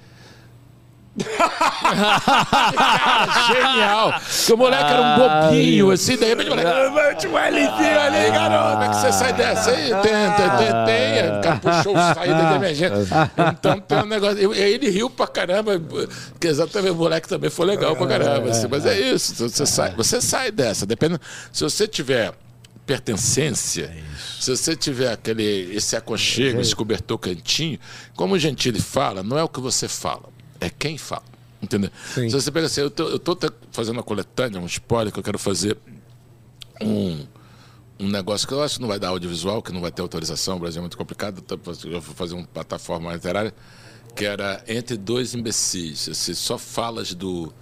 Cara, 1.82 3.48
genial. 3.48 4.14
Porque 4.14 4.54
o 4.54 4.58
moleque 4.58 4.84
era 4.84 5.02
um 5.02 5.18
bobinho, 5.18 5.92
assim, 5.92 6.16
de 6.16 6.26
repente 6.26 6.48
o 6.48 6.50
moleque, 6.52 6.70
"Ah, 6.70 6.90
um 6.90 6.94
Lzinho 6.94 7.38
ali, 8.00 8.32
garoto. 8.32 8.72
Como 8.72 8.84
é 8.84 8.90
que 8.90 8.96
você 8.96 9.12
sai 9.14 9.34
dessa 9.34 9.72
aí? 9.72 9.90
Tem, 9.90 10.02
tem, 10.02 10.86
tem. 10.86 11.38
O 11.38 11.42
cara 11.42 11.56
puxou 11.58 11.94
o 11.96 12.14
saída 12.14 12.46
de 12.46 12.54
emergência. 12.56 13.32
Então 13.52 13.80
tem 13.80 13.98
um 14.00 14.06
negócio. 14.06 14.54
E 14.54 14.64
aí 14.64 14.74
ele 14.74 14.90
riu 14.90 15.10
pra 15.10 15.28
caramba, 15.28 15.82
que 16.40 16.48
exatamente 16.48 16.92
o 16.92 16.96
moleque 16.96 17.28
também 17.28 17.50
foi 17.50 17.66
legal 17.66 17.96
pra 17.96 18.08
caramba. 18.08 18.50
assim, 18.52 18.68
mas 18.70 18.86
é 18.86 19.00
isso, 19.00 19.34
você 19.36 19.66
sai, 19.66 19.94
você 19.96 20.22
sai 20.22 20.52
dessa. 20.52 20.86
Depende. 20.86 21.20
Se 21.52 21.64
você 21.64 21.88
tiver 21.88 22.32
pertencência, 22.88 23.94
se 24.40 24.50
você 24.50 24.74
tiver 24.76 25.12
aquele, 25.12 25.76
esse 25.76 25.96
aconchego, 25.98 26.62
esse 26.62 26.74
cobertor 26.74 27.20
cantinho, 27.20 27.78
como 28.16 28.36
o 28.36 28.40
Gentili 28.40 28.80
fala, 28.80 29.22
não 29.22 29.38
é 29.38 29.44
o 29.44 29.50
que 29.50 29.60
você 29.60 29.90
fala, 29.90 30.30
é 30.60 30.70
quem 30.70 30.98
fala. 30.98 31.26
Entendeu? 31.62 31.92
Se 32.14 32.30
você 32.30 32.52
pega 32.52 32.68
assim, 32.68 32.82
eu 32.82 32.90
tô, 32.90 33.10
eu 33.10 33.20
tô 33.20 33.38
fazendo 33.72 33.98
uma 33.98 34.04
coletânea, 34.04 34.62
um 34.62 34.66
spoiler 34.66 35.12
que 35.12 35.20
eu 35.20 35.24
quero 35.24 35.38
fazer 35.38 35.78
um, 36.82 37.26
um 38.00 38.08
negócio 38.08 38.48
que 38.48 38.54
eu 38.54 38.64
acho 38.64 38.76
que 38.76 38.82
não 38.82 38.88
vai 38.88 39.00
dar 39.00 39.10
audiovisual, 39.10 39.62
que 39.62 39.74
não 39.74 39.82
vai 39.82 39.92
ter 39.92 40.02
autorização, 40.02 40.56
o 40.56 40.60
Brasil 40.60 40.80
é 40.80 40.82
muito 40.82 40.98
complicado, 40.98 41.44
eu 41.84 42.00
vou 42.00 42.16
fazer 42.16 42.36
uma 42.36 42.48
plataforma 42.48 43.14
literária 43.14 43.54
que 44.16 44.26
era 44.26 44.64
Entre 44.68 44.98
Dois 44.98 45.36
Imbecis, 45.36 46.10
assim, 46.10 46.34
só 46.34 46.58
falas 46.58 47.14
do... 47.14 47.54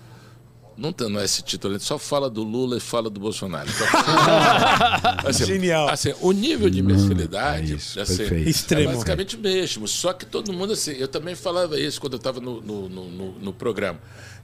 Não, 0.77 0.91
tem, 0.91 1.09
não 1.09 1.21
é 1.21 1.23
esse 1.25 1.41
título, 1.41 1.73
ele 1.73 1.79
só 1.81 1.97
fala 1.97 2.29
do 2.29 2.43
Lula 2.43 2.75
e 2.75 2.79
fala 2.81 3.09
do 3.09 3.17
Bolsonaro. 3.19 3.69
Fala- 3.71 5.17
assim, 5.29 5.45
Genial. 5.45 5.87
Assim, 5.89 6.13
o 6.19 6.31
nível 6.33 6.69
de 6.69 6.79
imbecilidade 6.81 7.71
é 7.71 7.75
isso, 7.75 7.99
assim, 7.99 8.23
é 8.23 8.39
Extremo. 8.41 8.91
basicamente 8.91 9.35
o 9.37 9.39
mesmo. 9.39 9.87
Só 9.87 10.11
que 10.11 10.25
todo 10.25 10.51
mundo 10.51 10.73
assim. 10.73 10.91
Eu 10.91 11.07
também 11.07 11.33
falava 11.33 11.79
isso 11.79 11.99
quando 12.01 12.13
eu 12.13 12.17
estava 12.17 12.41
no, 12.41 12.61
no, 12.61 12.89
no, 12.89 13.09
no- 13.09 13.31
no 13.39 13.53
programa. 13.53 13.99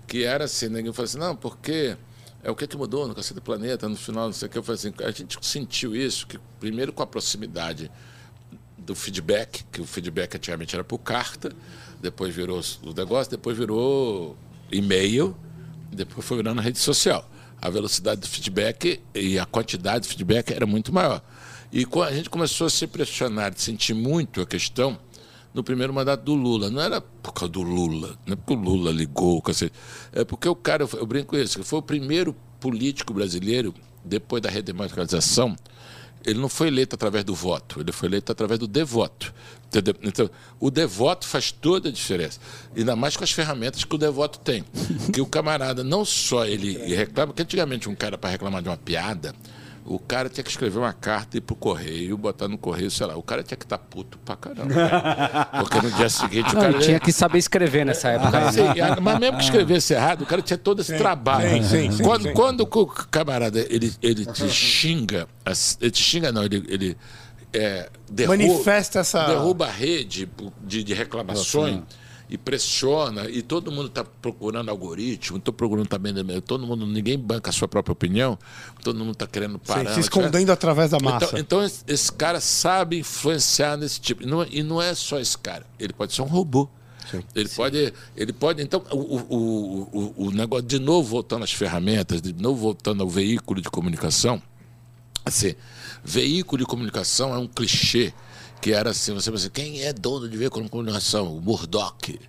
Que 0.08 0.24
era 0.24 0.45
assim, 0.45 0.68
ninguém 0.70 0.94
falava 0.94 1.03
assim, 1.03 1.18
não, 1.18 1.36
porque 1.36 1.98
é 2.44 2.49
o 2.49 2.56
que, 2.56 2.66
que 2.66 2.78
mudou 2.78 3.08
no 3.08 3.14
Cacete 3.14 3.34
do 3.36 3.41
Planeta, 3.41 3.88
no 3.90 3.95
final, 3.98 4.26
não 4.28 4.34
sei 4.34 4.48
o 4.48 4.52
que. 4.52 4.58
Eu 4.58 4.64
falei 4.64 4.80
assim, 4.80 4.94
a 5.03 5.12
gente 5.12 5.38
sentiu 5.45 5.94
isso, 5.95 6.26
que 6.28 6.40
primeiro 6.60 6.94
com 6.94 7.03
a 7.03 7.08
proximidade 7.08 7.91
do 8.78 8.95
feedback, 8.95 9.64
que 9.72 9.82
o 9.82 9.86
feedback 9.86 10.36
antigamente 10.36 10.74
era 10.76 10.84
por 10.84 10.98
carta, 10.99 11.52
depois 12.02 12.34
virou 12.34 12.62
o 12.84 12.94
negócio, 12.94 13.30
depois 13.30 13.56
virou 13.58 14.36
e-mail, 14.72 15.36
depois 15.91 16.26
foi 16.26 16.38
virando 16.38 16.61
rede 16.61 16.80
social. 16.80 17.30
A 17.61 17.69
velocidade 17.69 18.22
do 18.22 18.27
feedback 18.27 18.99
e 19.13 19.38
a 19.38 19.45
quantidade 19.45 20.03
de 20.03 20.09
feedback 20.09 20.51
era 20.51 20.65
muito 20.65 20.91
maior. 20.93 21.22
E 21.72 21.85
a 22.05 22.11
gente 22.11 22.30
começou 22.30 22.68
a 22.68 22.69
se 22.69 22.88
pressionar, 22.88 23.51
de 23.53 23.61
sentir 23.61 23.93
muito 23.93 24.41
a 24.41 24.45
questão 24.45 24.97
no 25.53 25.63
primeiro 25.63 25.93
mandato 25.93 26.23
do 26.23 26.34
Lula. 26.34 26.69
Não 26.69 26.81
era 26.81 26.99
por 26.99 27.34
causa 27.34 27.51
do 27.51 27.61
Lula, 27.61 28.18
não 28.26 28.34
é 28.34 28.35
porque 28.35 28.53
o 28.53 28.57
Lula 28.57 28.91
ligou, 28.91 29.43
é 30.11 30.23
porque 30.23 30.49
o 30.49 30.55
cara, 30.55 30.88
eu 30.93 31.05
brinco 31.05 31.38
isso, 31.38 31.59
que 31.59 31.65
foi 31.65 31.80
o 31.80 31.84
primeiro 31.84 32.35
político 32.59 33.13
brasileiro, 33.13 33.73
depois 34.03 34.41
da 34.41 34.49
redemocratização, 34.49 35.55
ele 36.26 36.39
não 36.39 36.49
foi 36.49 36.68
eleito 36.68 36.95
através 36.95 37.23
do 37.23 37.34
voto, 37.34 37.80
ele 37.80 37.91
foi 37.91 38.09
eleito 38.09 38.31
através 38.31 38.59
do 38.59 38.68
devoto. 38.68 39.34
Entendeu? 39.72 39.95
Então, 40.03 40.30
o 40.60 40.69
devoto 40.69 41.26
faz 41.26 41.49
toda 41.49 41.88
a 41.88 41.91
diferença. 41.91 42.41
Ainda 42.76 42.93
mais 42.93 43.15
com 43.15 43.23
as 43.23 43.31
ferramentas 43.31 43.85
que 43.85 43.95
o 43.95 43.98
devoto 43.98 44.38
tem. 44.39 44.65
Que 45.14 45.22
o 45.22 45.26
camarada 45.26 45.81
não 45.81 46.03
só 46.03 46.45
ele 46.45 46.77
reclama, 46.93 47.31
que 47.31 47.41
antigamente 47.41 47.88
um 47.88 47.95
cara 47.95 48.18
para 48.18 48.30
reclamar 48.31 48.61
de 48.61 48.68
uma 48.68 48.76
piada, 48.76 49.34
o 49.85 49.98
cara 49.98 50.27
tinha 50.27 50.43
que 50.43 50.49
escrever 50.49 50.77
uma 50.77 50.91
carta, 50.91 51.38
ir 51.38 51.41
pro 51.41 51.56
correio, 51.56 52.18
botar 52.18 52.49
no 52.49 52.57
correio, 52.57 52.91
sei 52.91 53.07
lá. 53.07 53.15
O 53.15 53.23
cara 53.23 53.43
tinha 53.43 53.57
que 53.57 53.64
estar 53.64 53.77
puto 53.77 54.18
pra 54.19 54.35
caramba. 54.35 54.73
cara. 54.73 55.45
Porque 55.61 55.81
no 55.81 55.91
dia 55.91 56.10
seguinte 56.10 56.49
o 56.49 56.60
cara. 56.60 56.77
e 56.77 56.80
tinha 56.80 56.99
que 56.99 57.11
saber 57.14 57.38
escrever 57.38 57.85
nessa 57.85 58.10
época. 58.10 58.38
aí, 58.38 58.43
né? 58.45 58.52
Sim, 58.52 58.61
e- 58.76 59.02
mas 59.02 59.19
mesmo 59.19 59.38
que 59.38 59.43
escrevesse 59.45 59.93
errado, 59.93 60.23
o 60.23 60.26
cara 60.26 60.41
tinha 60.41 60.57
todo 60.57 60.81
esse 60.81 60.98
trabalho. 60.98 61.64
sim, 61.64 61.64
sim, 61.64 61.91
sim, 61.91 62.03
quando, 62.03 62.23
sim. 62.23 62.34
quando 62.34 62.61
o 62.61 62.85
camarada 62.88 63.65
ele, 63.69 63.93
ele 64.02 64.26
te 64.26 64.49
xinga, 64.49 65.27
ele 65.80 65.91
te 65.91 66.03
xinga 66.03 66.31
não, 66.31 66.43
ele, 66.43 66.64
ele 66.68 66.98
é, 67.53 67.90
derruba, 68.10 68.38
Manifesta 68.38 68.99
essa- 68.99 69.26
derruba 69.28 69.65
a 69.68 69.72
rede 69.72 70.30
de, 70.64 70.84
de 70.84 70.94
reclamações 70.94 71.82
e 72.30 72.38
pressiona, 72.38 73.30
e 73.30 73.41
todo 73.41 73.69
mundo 73.73 73.88
está 73.88 74.06
procurando 74.06 74.69
algoritmo, 74.69 75.36
estou 75.38 75.53
procurando 75.53 75.88
também, 75.88 76.14
todo 76.40 76.65
mundo, 76.65 76.86
ninguém 76.86 77.19
banca 77.19 77.49
a 77.49 77.53
sua 77.53 77.68
própria 77.68 77.91
opinião, 77.91 78.40
todo 78.82 78.98
mundo 78.99 79.11
está 79.11 79.28
querendo 79.28 79.56
Sim, 79.56 79.60
parar. 79.68 79.94
se 79.94 79.99
escondendo 79.99 80.49
através 80.49 80.91
da 80.91 80.99
massa. 80.99 81.26
Então, 81.38 81.61
então 81.61 81.84
esse, 81.88 82.10
cara 82.14 82.40
sabe 82.40 82.99
influenciar 82.99 83.76
nesse 83.76 83.99
tipo. 83.99 84.23
E 84.23 84.26
não, 84.26 84.45
e 84.49 84.64
não 84.64 84.82
é 84.82 84.95
só 84.95 85.19
esse 85.19 85.38
cara. 85.38 85.65
Ele 85.78 85.91
pode 85.91 86.14
ser 86.14 86.22
um 86.22 86.26
robô. 86.28 86.69
Ele 87.36 87.49
pode, 87.49 87.94
ele 88.15 88.32
pode. 88.32 88.64
Então, 88.64 88.82
o, 88.91 88.95
o, 88.95 89.18
o, 89.30 89.90
o- 89.91 90.28
o 90.28 90.32
negócio, 90.32 90.65
de 90.65 90.80
novo 90.80 91.10
voltando 91.10 91.44
às 91.44 91.52
ferramentas, 91.52 92.22
de 92.22 92.32
novo 92.32 92.61
voltando 92.61 93.03
ao 93.03 93.10
veículo 93.10 93.60
de 93.60 93.69
comunicação, 93.69 94.41
assim, 95.26 95.53
veículo 96.03 96.60
de 96.60 96.65
comunicação 96.65 97.34
é 97.34 97.38
um 97.38 97.48
clichê 97.48 98.14
que 98.61 98.72
era 98.72 98.91
assim, 98.91 99.14
você 99.14 99.32
pensa, 99.32 99.49
quem 99.49 99.82
é 99.82 99.91
dono 99.91 100.30
de 100.30 100.38
veículo 100.38 100.64
de 100.64 100.69
comunicação? 100.69 101.36
O 101.36 101.41
Murdoch, 101.41 102.19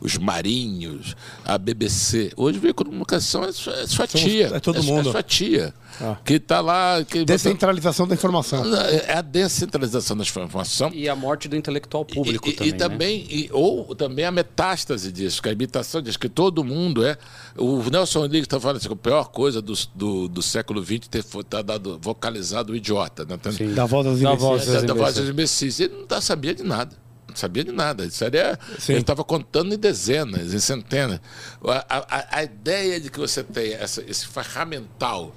os 0.00 0.16
Marinhos, 0.16 1.16
a 1.44 1.58
BBC. 1.58 2.32
Hoje 2.36 2.58
veículo 2.58 2.84
de 2.88 2.90
comunicação 2.90 3.44
é 3.44 3.52
sua, 3.52 3.74
é 3.74 3.86
sua 3.86 4.06
tia. 4.06 4.46
é 4.54 4.60
todo 4.60 4.82
sua- 4.82 4.94
mundo. 4.94 5.08
É 5.08 5.12
sua 5.12 5.22
tia. 5.22 5.74
Ah. 6.00 6.16
Que 6.24 6.34
está 6.34 6.60
lá. 6.60 7.04
Que 7.04 7.24
Descentralização 7.24 8.06
da 8.06 8.14
informação. 8.14 8.62
é 8.76 9.14
a 9.14 9.20
descentralização 9.22 10.16
da 10.16 10.22
informação. 10.22 10.90
E 10.94 11.08
a 11.08 11.16
morte 11.16 11.48
do 11.48 11.56
intelectual 11.56 12.04
público 12.04 12.48
E- 12.48 12.52
e, 12.52 12.54
também. 12.54 12.68
e 12.68 12.72
também 12.72 13.26
e- 13.30 13.50
ou 13.52 13.94
também 13.94 14.24
a 14.24 14.30
metástase 14.30 15.10
disso, 15.10 15.42
que 15.42 15.48
a 15.48 15.52
imitação 15.52 16.00
disso, 16.00 16.18
que 16.18 16.28
todo 16.28 16.62
mundo 16.62 17.04
é. 17.04 17.16
O 17.56 17.82
Nelson 17.90 18.20
Rodrigues 18.20 18.44
está 18.46 18.60
falando 18.60 18.76
assim, 18.76 18.86
que 18.88 18.94
a 18.94 18.96
pior 18.96 19.24
coisa 19.28 19.60
do, 19.60 19.74
do, 19.94 20.28
do 20.28 20.42
século 20.42 20.84
XX 20.84 21.08
ter 21.08 21.24
tá 21.48 21.62
dado, 21.62 21.98
vocalizado 22.00 22.72
o 22.72 22.76
idiota. 22.76 23.24
Né? 23.24 23.36
Tá- 23.36 23.50
Da 23.74 23.86
voz 23.86 24.06
dos 24.06 24.20
Da 24.20 24.28
imbecis. 24.34 24.40
voz 24.48 24.82
da, 24.84 24.94
voz 24.94 25.18
imbecis. 25.18 25.80
Ele 25.80 25.94
não 25.94 26.06
tá, 26.06 26.20
sabia 26.20 26.54
de 26.54 26.62
nada. 26.62 26.94
Não 27.28 27.36
sabia 27.36 27.62
de 27.64 27.72
nada. 27.72 28.04
Isso 28.06 28.24
é, 28.24 28.58
Sim. 28.78 28.92
ele 28.92 29.00
estava 29.02 29.22
contando 29.22 29.74
em 29.74 29.78
dezenas, 29.78 30.54
em 30.54 30.58
centenas. 30.58 31.20
A, 31.62 31.96
a- 31.98 32.26
a 32.38 32.42
ideia 32.44 32.98
de 33.00 33.10
que 33.10 33.18
você 33.18 33.42
tem 33.44 33.74
essa, 33.74 34.02
esse 34.02 34.26
ferramental 34.26 35.34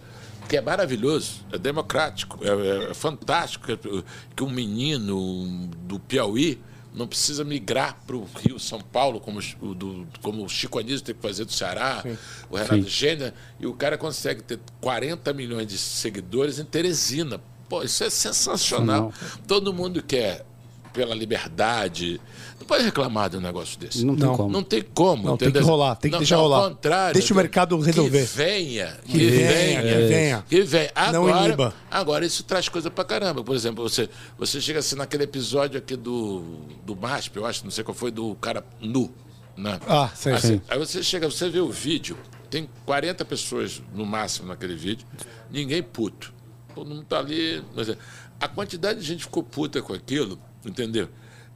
que 0.47 0.57
é 0.57 0.61
maravilhoso, 0.61 1.45
é 1.51 1.57
democrático, 1.57 2.39
é, 2.41 2.49
é- 2.87 2.91
é 2.91 2.93
fantástico 2.93 3.65
que, 3.67 4.03
que 4.35 4.43
um 4.43 4.49
menino 4.49 5.67
do 5.83 5.99
Piauí 5.99 6.61
não 6.93 7.07
precisa 7.07 7.45
migrar 7.45 7.97
para 8.05 8.17
o 8.17 8.27
Rio, 8.35 8.59
São 8.59 8.81
Paulo, 8.81 9.21
como, 9.21 9.39
o 9.61 9.73
do, 9.73 10.05
como 10.21 10.43
o 10.43 10.49
Chico 10.49 10.77
Anísio 10.77 11.01
tem 11.01 11.15
que 11.15 11.21
fazer 11.21 11.45
do 11.45 11.51
Ceará, 11.53 12.03
o 12.49 12.57
Renato 12.57 12.89
Gênero, 12.89 13.33
e 13.61 13.65
o 13.65 13.73
cara 13.73 13.97
consegue 13.97 14.43
ter 14.43 14.59
40 14.81 15.31
milhões 15.33 15.67
de 15.67 15.77
seguidores 15.77 16.59
em 16.59 16.65
Teresina. 16.65 17.39
Pô, 17.69 17.81
isso 17.81 18.03
é 18.03 18.09
sensacional. 18.09 19.13
Todo 19.47 19.73
mundo 19.73 20.03
quer 20.03 20.45
pela 20.93 21.15
liberdade. 21.15 22.19
Não 22.59 22.65
pode 22.67 22.83
reclamar 22.83 23.29
de 23.29 23.37
um 23.37 23.41
negócio 23.41 23.79
desse. 23.79 24.05
Não 24.05 24.15
tem 24.15 24.25
Não. 24.25 24.35
como. 24.37 24.49
Não 24.51 24.63
tem 24.63 24.81
como. 24.81 25.23
Não, 25.27 25.37
tem 25.37 25.51
que 25.51 25.59
rolar, 25.59 25.95
tem 25.95 26.09
que 26.11 26.13
Não, 26.13 26.19
deixar 26.19 26.35
não, 26.35 26.43
rolar. 26.43 26.57
Ao 26.63 26.69
contrário. 26.69 27.13
Deixa 27.13 27.33
o 27.33 27.37
mercado 27.37 27.79
resolver. 27.79 28.19
Que 28.27 28.37
venha. 28.37 28.97
Que, 29.05 29.11
Que 29.11 29.29
venha, 29.29 29.51
venha. 29.51 29.81
que 29.81 30.07
venha. 30.07 30.45
Que 30.49 30.61
venha. 30.61 30.91
Não 31.11 31.27
Agora, 31.27 31.45
iniba. 31.47 31.73
agora, 31.89 32.25
isso 32.25 32.43
traz 32.43 32.69
coisa 32.69 32.91
pra 32.91 33.03
caramba. 33.03 33.43
Por 33.43 33.55
exemplo, 33.55 33.87
você, 33.87 34.09
você 34.37 34.61
chega 34.61 34.79
assim 34.79 34.95
naquele 34.95 35.23
episódio 35.23 35.77
aqui 35.77 35.95
do, 35.95 36.43
do 36.85 36.95
MASP, 36.95 37.37
eu 37.37 37.45
acho, 37.45 37.63
não 37.63 37.71
sei 37.71 37.83
qual 37.83 37.95
foi, 37.95 38.11
do 38.11 38.35
cara 38.35 38.63
nu. 38.79 39.11
Né? 39.57 39.79
Ah, 39.87 40.09
sei, 40.15 40.33
Assim, 40.33 40.47
sei. 40.47 40.61
Aí 40.69 40.79
você 40.79 41.03
chega, 41.03 41.29
você 41.29 41.49
vê 41.49 41.59
o 41.59 41.69
vídeo, 41.69 42.17
tem 42.49 42.69
40 42.85 43.23
pessoas 43.25 43.81
no 43.93 44.05
máximo 44.05 44.47
naquele 44.47 44.75
vídeo, 44.75 45.05
ninguém 45.51 45.83
puto. 45.83 46.33
Todo 46.73 46.87
mundo 46.89 47.03
tá 47.03 47.19
ali. 47.19 47.61
mas 47.75 47.89
é, 47.89 47.97
A 48.39 48.47
quantidade 48.47 48.99
de 49.01 49.05
gente 49.05 49.23
ficou 49.23 49.43
puta 49.43 49.81
com 49.81 49.93
aquilo, 49.93 50.39
entendeu? 50.65 51.09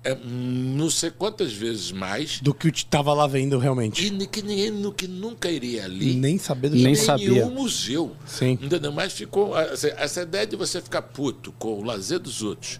É 0.03 0.15
não 0.23 0.87
sei 0.87 1.09
quantas 1.09 1.51
vezes 1.51 1.91
mais. 1.91 2.39
Do 2.39 2.53
que 2.53 2.67
eu 2.67 2.71
tava 2.87 3.11
lá 3.11 3.25
vendo 3.25 3.57
realmente. 3.57 4.05
E 4.05 4.27
que 4.27 4.43
ninguém 4.43 4.91
que 4.91 5.07
nunca 5.07 5.49
iria 5.49 5.83
ali. 5.83 6.13
Nem 6.13 6.37
saber 6.37 6.69
do 6.69 6.75
Nem 6.75 6.93
que- 6.93 6.99
sabia. 6.99 7.29
Nenhum 7.31 7.49
museu. 7.49 8.15
Sim. 8.27 8.51
Entendeu? 8.61 8.91
Mas 8.91 9.13
ficou. 9.13 9.57
Essa, 9.57 9.87
essa 9.97 10.21
ideia 10.21 10.45
de 10.45 10.55
você 10.55 10.79
ficar 10.79 11.01
puto 11.01 11.51
com 11.53 11.79
o 11.79 11.83
lazer 11.83 12.19
dos 12.19 12.43
outros, 12.43 12.79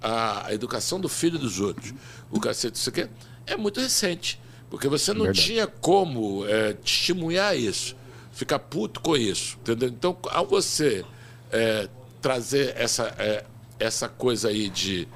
a, 0.00 0.46
a 0.46 0.54
educação 0.54 1.00
do 1.00 1.08
filho 1.08 1.40
dos 1.40 1.58
outros, 1.58 1.92
o 2.30 2.38
cacete, 2.38 2.76
isso 2.78 2.88
aqui, 2.88 3.08
é 3.46 3.56
muito 3.56 3.80
recente. 3.80 4.40
Porque 4.70 4.86
você 4.86 5.12
não 5.12 5.32
tinha 5.32 5.66
como 5.66 6.46
é, 6.46 6.74
testemunhar 6.74 7.58
isso, 7.58 7.96
ficar 8.30 8.60
puto 8.60 9.00
com 9.00 9.16
isso. 9.16 9.58
Entendeu? 9.60 9.88
Então, 9.88 10.16
ao 10.30 10.46
você 10.46 11.04
é, 11.50 11.88
trazer 12.22 12.74
essa, 12.76 13.12
é, 13.18 13.44
essa 13.80 14.08
coisa 14.08 14.48
aí 14.50 14.68
de. 14.68 15.08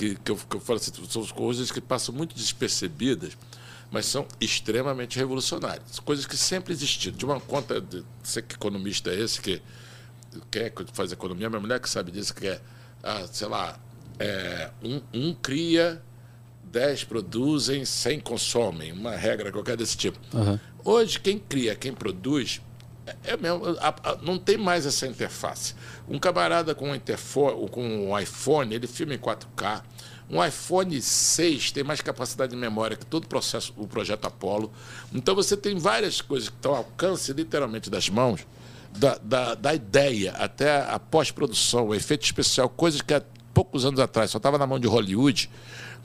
Que, 0.00 0.14
que, 0.14 0.30
eu, 0.30 0.36
que 0.36 0.56
eu 0.56 0.60
falo 0.60 0.78
assim, 0.78 0.90
são 1.10 1.26
coisas 1.26 1.70
que 1.70 1.78
passam 1.78 2.14
muito 2.14 2.34
despercebidas, 2.34 3.36
mas 3.90 4.06
são 4.06 4.26
extremamente 4.40 5.18
revolucionárias. 5.18 6.00
Coisas 6.00 6.24
que 6.24 6.38
sempre 6.38 6.72
existiram. 6.72 7.14
De 7.14 7.24
uma 7.26 7.38
conta, 7.38 7.82
de, 7.82 8.02
você 8.22 8.40
que 8.40 8.54
economista 8.54 9.10
é 9.10 9.20
esse, 9.20 9.42
que 9.42 9.60
quer 10.50 10.72
fazer 10.94 11.12
economia, 11.16 11.50
minha 11.50 11.60
mulher 11.60 11.78
que 11.80 11.90
sabe 11.90 12.10
disso, 12.10 12.34
que 12.34 12.46
é, 12.46 12.58
ah, 13.02 13.26
sei 13.30 13.46
lá, 13.46 13.78
é, 14.18 14.70
um, 14.82 15.02
um 15.12 15.34
cria, 15.34 16.00
10 16.64 17.04
produzem, 17.04 17.84
100 17.84 18.20
consomem, 18.20 18.92
uma 18.92 19.14
regra 19.14 19.52
qualquer 19.52 19.76
desse 19.76 19.98
tipo. 19.98 20.18
Hoje, 20.82 21.20
quem 21.20 21.38
cria, 21.38 21.76
quem 21.76 21.92
produz, 21.92 22.62
é, 23.24 23.36
mesmo, 23.36 23.64
a- 23.80 23.94
a- 24.02 24.18
não 24.22 24.38
tem 24.38 24.56
mais 24.56 24.86
essa 24.86 25.06
interface. 25.06 25.74
Um 26.08 26.18
camarada 26.18 26.74
com 26.74 26.92
um, 26.92 27.68
com 27.68 27.82
um 28.10 28.18
iPhone, 28.18 28.74
ele 28.74 28.86
filma 28.86 29.14
em 29.14 29.18
4K. 29.18 29.82
Um 30.28 30.44
iPhone 30.44 31.00
6 31.02 31.72
tem 31.72 31.82
mais 31.82 32.00
capacidade 32.00 32.52
de 32.52 32.56
memória 32.56 32.96
que 32.96 33.04
todo 33.04 33.24
o 33.24 33.26
processo, 33.26 33.74
o 33.76 33.86
projeto 33.88 34.26
Apollo. 34.26 34.70
Então 35.12 35.34
você 35.34 35.56
tem 35.56 35.76
várias 35.76 36.20
coisas 36.20 36.48
que 36.48 36.54
estão 36.54 36.72
ao 36.72 36.78
alcance 36.78 37.32
literalmente 37.32 37.90
das 37.90 38.08
mãos, 38.08 38.46
da, 38.96 39.18
da, 39.22 39.54
da 39.54 39.74
ideia 39.74 40.32
até 40.32 40.82
a 40.82 40.98
pós-produção, 40.98 41.88
o 41.88 41.94
efeito 41.94 42.24
especial, 42.24 42.68
coisas 42.68 43.00
que 43.00 43.12
há 43.14 43.22
poucos 43.52 43.84
anos 43.84 43.98
atrás 43.98 44.30
só 44.30 44.38
estava 44.38 44.56
na 44.56 44.66
mão 44.66 44.78
de 44.78 44.86
Hollywood, 44.86 45.50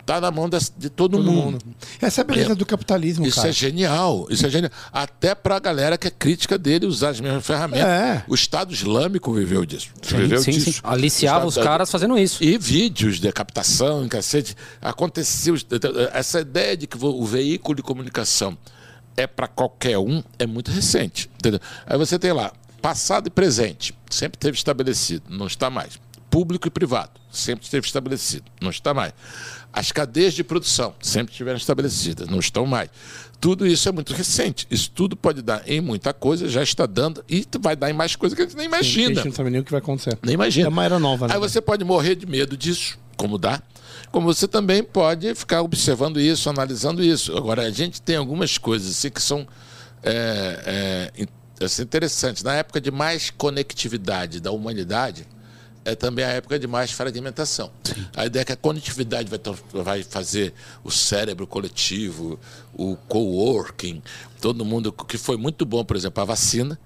está 0.05 0.21
na 0.21 0.29
mão 0.29 0.47
das- 0.47 0.71
de 0.77 0.87
todo, 0.87 1.17
mundo. 1.21 1.57
Essa 1.99 2.21
é 2.21 2.23
a 2.23 2.25
beleza 2.25 2.51
É. 2.51 2.55
do 2.55 2.63
capitalismo, 2.65 3.25
Isso 3.25 3.37
cara. 3.37 3.49
é 3.49 3.51
genial, 3.51 4.27
isso 4.29 4.45
é 4.45 4.49
genial. 4.49 4.71
Até 4.93 5.33
pra 5.33 5.57
galera 5.57 5.97
que 5.97 6.07
é 6.07 6.11
crítica 6.11 6.59
dele 6.59 6.85
usar 6.85 7.09
as 7.09 7.19
mesmas 7.19 7.43
ferramentas. 7.45 7.87
É. 7.87 8.23
O 8.27 8.35
Estado 8.35 8.71
Islâmico 8.71 9.33
viveu 9.33 9.65
disso. 9.65 9.89
Sim, 10.03 10.17
viveu 10.17 10.39
sim, 10.43 10.51
disso. 10.51 10.73
sim. 10.73 10.79
Aliciava 10.83 11.47
os 11.47 11.55
caras 11.57 11.89
fazendo 11.89 12.17
isso. 12.19 12.43
E 12.43 12.55
vídeos 12.57 13.19
de 13.19 13.31
captação, 13.31 14.07
cacete. 14.07 14.55
Acontecia. 14.79 15.51
os- 15.53 15.65
Essa 16.13 16.39
ideia 16.41 16.77
de 16.77 16.85
que 16.85 16.97
o 17.03 17.25
veículo 17.25 17.75
de 17.75 17.81
comunicação 17.81 18.55
é 19.17 19.25
para 19.25 19.47
qualquer 19.47 19.97
um 19.97 20.23
é 20.37 20.45
muito 20.45 20.69
recente. 20.69 21.29
Entendeu? 21.39 21.59
Aí 21.87 21.97
você 21.97 22.19
tem 22.19 22.31
lá, 22.31 22.51
passado 22.81 23.25
e 23.27 23.29
presente, 23.31 23.93
sempre 24.09 24.37
teve 24.37 24.55
estabelecido, 24.55 25.23
não 25.29 25.47
está 25.47 25.69
mais. 25.71 25.99
Público 26.29 26.67
e 26.67 26.69
privado, 26.71 27.11
sempre 27.31 27.63
esteve 27.63 27.87
estabelecido, 27.87 28.43
não 28.61 28.69
está 28.69 28.93
mais. 28.93 29.13
As 29.77 29.91
cadeias 29.91 30.33
de 30.33 30.41
produção 30.41 30.95
sempre 31.01 31.33
estiveram 31.33 31.57
estabelecidas, 31.57 32.29
não 32.29 32.39
estão 32.39 32.65
mais. 32.65 32.89
Tudo 33.41 33.67
isso 33.67 33.89
é 33.89 33.91
muito 33.91 34.13
recente. 34.13 34.65
Isso 34.71 34.89
tudo 34.89 35.17
pode 35.17 35.41
dar 35.41 35.63
em 35.67 35.81
muita 35.81 36.13
coisa, 36.13 36.47
já 36.47 36.63
está 36.63 36.85
dando, 36.85 37.21
e 37.27 37.45
vai 37.59 37.75
dar 37.75 37.89
em 37.89 37.93
mais 37.93 38.15
coisa 38.15 38.33
que 38.33 38.41
a 38.41 38.45
gente 38.45 38.55
nem 38.55 38.67
A 38.67 38.69
imagina. 38.69 39.15
gente 39.15 39.25
não 39.25 39.33
sabe 39.33 39.49
nem 39.49 39.59
o 39.59 39.65
que 39.65 39.71
vai 39.71 39.79
acontecer. 39.79 40.17
Nem 40.23 40.35
imagina. 40.35 40.67
É 40.67 40.69
uma 40.69 40.85
era 40.85 40.97
nova, 40.97 41.27
né? 41.27 41.33
Aí 41.33 41.39
você 41.41 41.59
pode 41.59 41.83
morrer 41.83 42.15
de 42.15 42.25
medo 42.25 42.55
disso, 42.55 42.97
como 43.17 43.37
dá. 43.37 43.61
Como 44.13 44.25
você 44.25 44.47
também 44.47 44.81
pode 44.81 45.35
ficar 45.35 45.61
observando 45.61 46.21
isso, 46.21 46.49
analisando 46.49 47.03
isso. 47.03 47.35
Agora, 47.35 47.63
a 47.63 47.69
gente 47.69 48.01
tem 48.01 48.15
algumas 48.15 48.57
coisas 48.57 48.89
assim, 48.91 49.09
que 49.09 49.21
são 49.21 49.45
é, 50.01 51.11
é, 51.19 51.65
assim, 51.65 51.81
interessantes. 51.81 52.43
Na 52.43 52.55
época 52.55 52.79
de 52.79 52.91
mais 52.91 53.29
conectividade 53.29 54.39
da 54.39 54.51
humanidade, 54.51 55.27
é 55.85 55.93
também 55.93 56.25
a 56.25 56.29
época 56.29 56.57
de 56.57 56.65
mais 56.65 56.91
fragmentação. 56.91 57.71
A 58.15 58.25
ideia 58.25 58.41
é 58.41 58.45
que 58.45 58.51
a 58.51 58.57
conectividade 58.57 59.29
vai, 59.29 59.39
vai 59.83 60.03
fazer 60.03 60.51
o 60.83 60.89
cérebro 60.89 61.45
coletivo, 61.45 62.39
o 62.73 62.97
coworking, 63.07 64.01
todo 64.41 64.65
mundo, 64.65 64.91
que 64.91 65.17
foi 65.17 65.37
muito 65.37 65.63
bom, 65.63 65.85
por 65.85 65.95
exemplo, 65.95 66.21
a 66.23 66.25
vacina, 66.25 66.79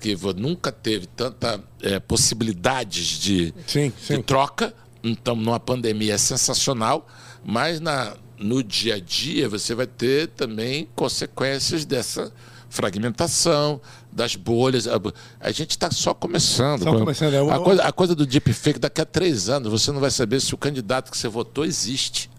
que 0.00 0.16
nunca 0.34 0.72
teve 0.72 1.06
tanta 1.06 1.62
é, 1.82 2.00
possibilidades 2.00 3.18
de, 3.18 3.52
Sim, 3.66 3.90
de 3.90 4.02
sim. 4.02 4.22
troca. 4.22 4.72
Então, 5.04 5.36
numa 5.36 5.60
pandemia 5.60 6.14
é 6.14 6.18
sensacional, 6.18 7.06
mas 7.44 7.80
na, 7.80 8.16
no 8.38 8.62
dia 8.62 8.94
a 8.94 9.00
dia 9.00 9.48
você 9.48 9.74
vai 9.74 9.86
ter 9.86 10.28
também 10.28 10.88
consequências 10.94 11.84
dessa 11.84 12.32
fragmentação, 12.70 13.80
das 14.18 14.34
bolhas. 14.36 14.86
A, 14.86 15.00
a 15.40 15.50
gente 15.50 15.70
está 15.70 15.90
só 15.90 16.12
começando. 16.12 16.82
Só 16.82 16.92
começando, 16.98 17.32
é 17.34 17.40
o- 17.42 17.50
a, 17.50 17.58
coisa, 17.60 17.82
a 17.84 17.92
coisa 17.92 18.14
do 18.14 18.26
deepfake, 18.26 18.78
daqui 18.78 19.00
a 19.00 19.04
três 19.06 19.48
anos 19.48 19.70
você 19.70 19.90
não 19.92 20.00
vai 20.00 20.10
saber 20.10 20.40
se 20.40 20.52
o 20.54 20.58
candidato 20.58 21.10
que 21.10 21.16
você 21.16 21.28
votou 21.28 21.64
existe. 21.64 22.28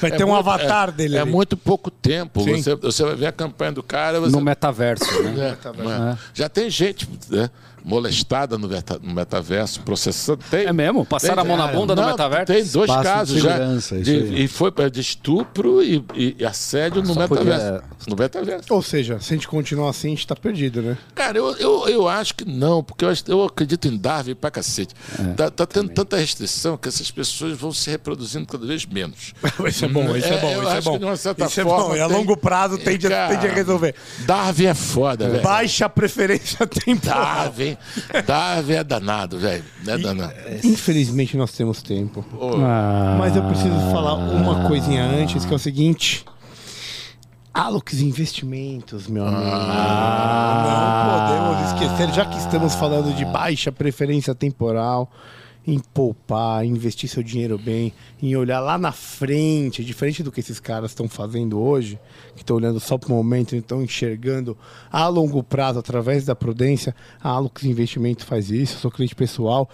Vai 0.00 0.12
É 0.12 0.16
ter 0.16 0.22
um 0.24 0.28
muito- 0.28 0.38
avatar 0.48 0.90
é- 0.90 0.92
dele 0.92 1.16
É 1.16 1.20
ali. 1.22 1.30
muito 1.30 1.56
pouco 1.56 1.90
tempo. 1.90 2.44
Você, 2.44 2.74
você 2.76 3.02
vai 3.02 3.16
ver 3.16 3.26
a 3.26 3.32
campanha 3.32 3.72
do 3.72 3.82
cara. 3.82 4.20
Você, 4.20 4.30
No 4.30 4.40
metaverso, 4.40 5.04
né? 5.22 5.56
é, 5.64 6.12
é. 6.12 6.18
Já 6.32 6.48
tem 6.48 6.70
gente 6.70 7.08
né, 7.28 7.50
molestada 7.84 8.56
no, 8.58 8.68
meta- 8.68 8.98
no 9.02 9.14
metaverso, 9.14 9.80
processando. 9.82 10.40
Tem, 10.50 10.66
É 10.66 10.72
mesmo? 10.72 11.04
Passaram 11.04 11.42
a 11.42 11.44
mão 11.44 11.56
na 11.56 11.66
bunda 11.68 11.94
no 11.94 12.02
Não, 12.02 12.08
metaverso? 12.10 12.46
Tem 12.46 12.64
dois 12.64 12.90
Espaço 12.90 13.34
de 13.34 13.42
casos 13.42 13.42
já. 13.42 13.58
de- 14.02 14.42
e 14.42 14.48
foi 14.48 14.70
de 14.90 15.00
estupro 15.00 15.82
e, 15.82 16.04
e- 16.14 16.36
e 16.38 16.44
assédio 16.44 17.02
no 17.02 17.14
Só 17.14 17.20
metaverso. 17.20 17.64
podia- 17.66 17.82
No 18.08 18.16
metaverso. 18.16 18.74
Ou 18.74 18.82
seja, 18.82 19.18
se 19.20 19.32
a 19.32 19.36
gente 19.36 19.48
continuar 19.48 19.90
assim, 19.90 20.08
a 20.08 20.10
gente 20.10 20.26
tá 20.26 20.34
perdido, 20.36 20.80
né? 20.82 20.96
Cara, 21.14 21.36
eu, 21.38 21.54
eu, 21.56 21.88
eu 21.88 22.08
acho 22.08 22.34
que 22.34 22.44
não, 22.44 22.82
porque 22.82 23.04
eu, 23.04 23.12
eu 23.28 23.44
acredito 23.44 23.86
em 23.88 23.96
Darwin 23.96 24.34
pra 24.34 24.50
cacete. 24.50 24.94
tá, 25.36 25.50
tá 25.50 25.66
tendo 25.66 25.90
tanta 25.90 26.16
restrição 26.16 26.76
que 26.76 26.88
essas 26.88 27.10
pessoas 27.10 27.56
vão 27.58 27.72
se 27.72 27.90
reproduzindo 27.90 28.46
cada 28.46 28.66
vez 28.66 28.86
menos. 28.86 29.32
Isso 29.68 29.84
é 29.84 29.88
bom, 29.88 30.16
isso 30.16 30.26
é, 30.26 30.34
É, 30.34 30.40
bom, 30.40 30.50
eu 30.52 30.62
isso 30.62 30.70
é 30.72 30.80
bom. 30.80 30.92
que 30.92 30.98
de 30.98 31.04
uma 31.04 31.16
certa 31.16 31.44
isso 31.46 31.60
é 31.60 31.64
bom, 31.64 31.94
e 31.94 32.00
a 32.00 32.06
tem- 32.08 32.16
longo 32.16 32.36
prazo 32.36 32.78
tende, 32.78 33.06
a- 33.06 33.10
Cara, 33.10 33.28
tende 33.36 33.46
a 33.48 33.52
resolver. 33.54 33.94
Darwin 34.20 34.64
é 34.66 34.74
foda, 34.74 35.28
velho. 35.28 35.42
Baixa 35.42 35.88
preferência 35.88 36.66
temporal. 36.66 37.20
Darwin, 37.24 37.69
Darwin 38.26 38.74
é 38.74 38.84
danado, 38.84 39.38
velho. 39.38 39.64
É 39.86 39.98
danado. 39.98 40.34
Infelizmente 40.64 41.36
nós 41.36 41.52
temos 41.52 41.82
tempo. 41.82 42.24
Ah. 42.64 43.16
Mas 43.18 43.36
eu 43.36 43.42
preciso 43.44 43.74
falar 43.92 44.14
uma 44.14 44.66
coisinha 44.68 45.04
antes, 45.04 45.44
que 45.44 45.52
é 45.52 45.56
o 45.56 45.58
seguinte. 45.58 46.24
Alux 47.52 48.00
Investimentos, 48.00 49.08
meu 49.08 49.26
amigo. 49.26 49.44
Não 49.44 51.26
podemos 51.26 51.72
esquecer, 51.72 52.14
já 52.14 52.24
que 52.24 52.38
estamos 52.38 52.74
falando 52.74 53.14
de 53.14 53.24
baixa 53.24 53.72
preferência 53.72 54.34
temporal, 54.34 55.10
em 55.66 55.78
poupar, 55.78 56.64
em 56.64 56.70
investir 56.70 57.08
seu 57.08 57.22
dinheiro 57.22 57.58
bem, 57.58 57.92
em 58.22 58.34
olhar 58.36 58.60
lá 58.60 58.78
na 58.78 58.92
frente, 58.92 59.84
diferente 59.84 60.22
do 60.22 60.32
que 60.32 60.40
esses 60.40 60.58
caras 60.58 60.90
estão 60.90 61.08
fazendo 61.08 61.60
hoje, 61.60 61.98
que 62.34 62.42
estão 62.42 62.56
olhando 62.56 62.80
só 62.80 62.96
para 62.96 63.12
o 63.12 63.16
momento, 63.16 63.54
estão 63.54 63.82
enxergando 63.82 64.56
a 64.90 65.06
longo 65.08 65.42
prazo 65.42 65.78
através 65.78 66.24
da 66.24 66.34
prudência. 66.34 66.94
A 67.22 67.30
Alux 67.30 67.64
Investimento 67.64 68.24
faz 68.24 68.50
isso, 68.50 68.76
eu 68.76 68.80
sou 68.80 68.90
cliente 68.90 69.14
pessoal. 69.14 69.68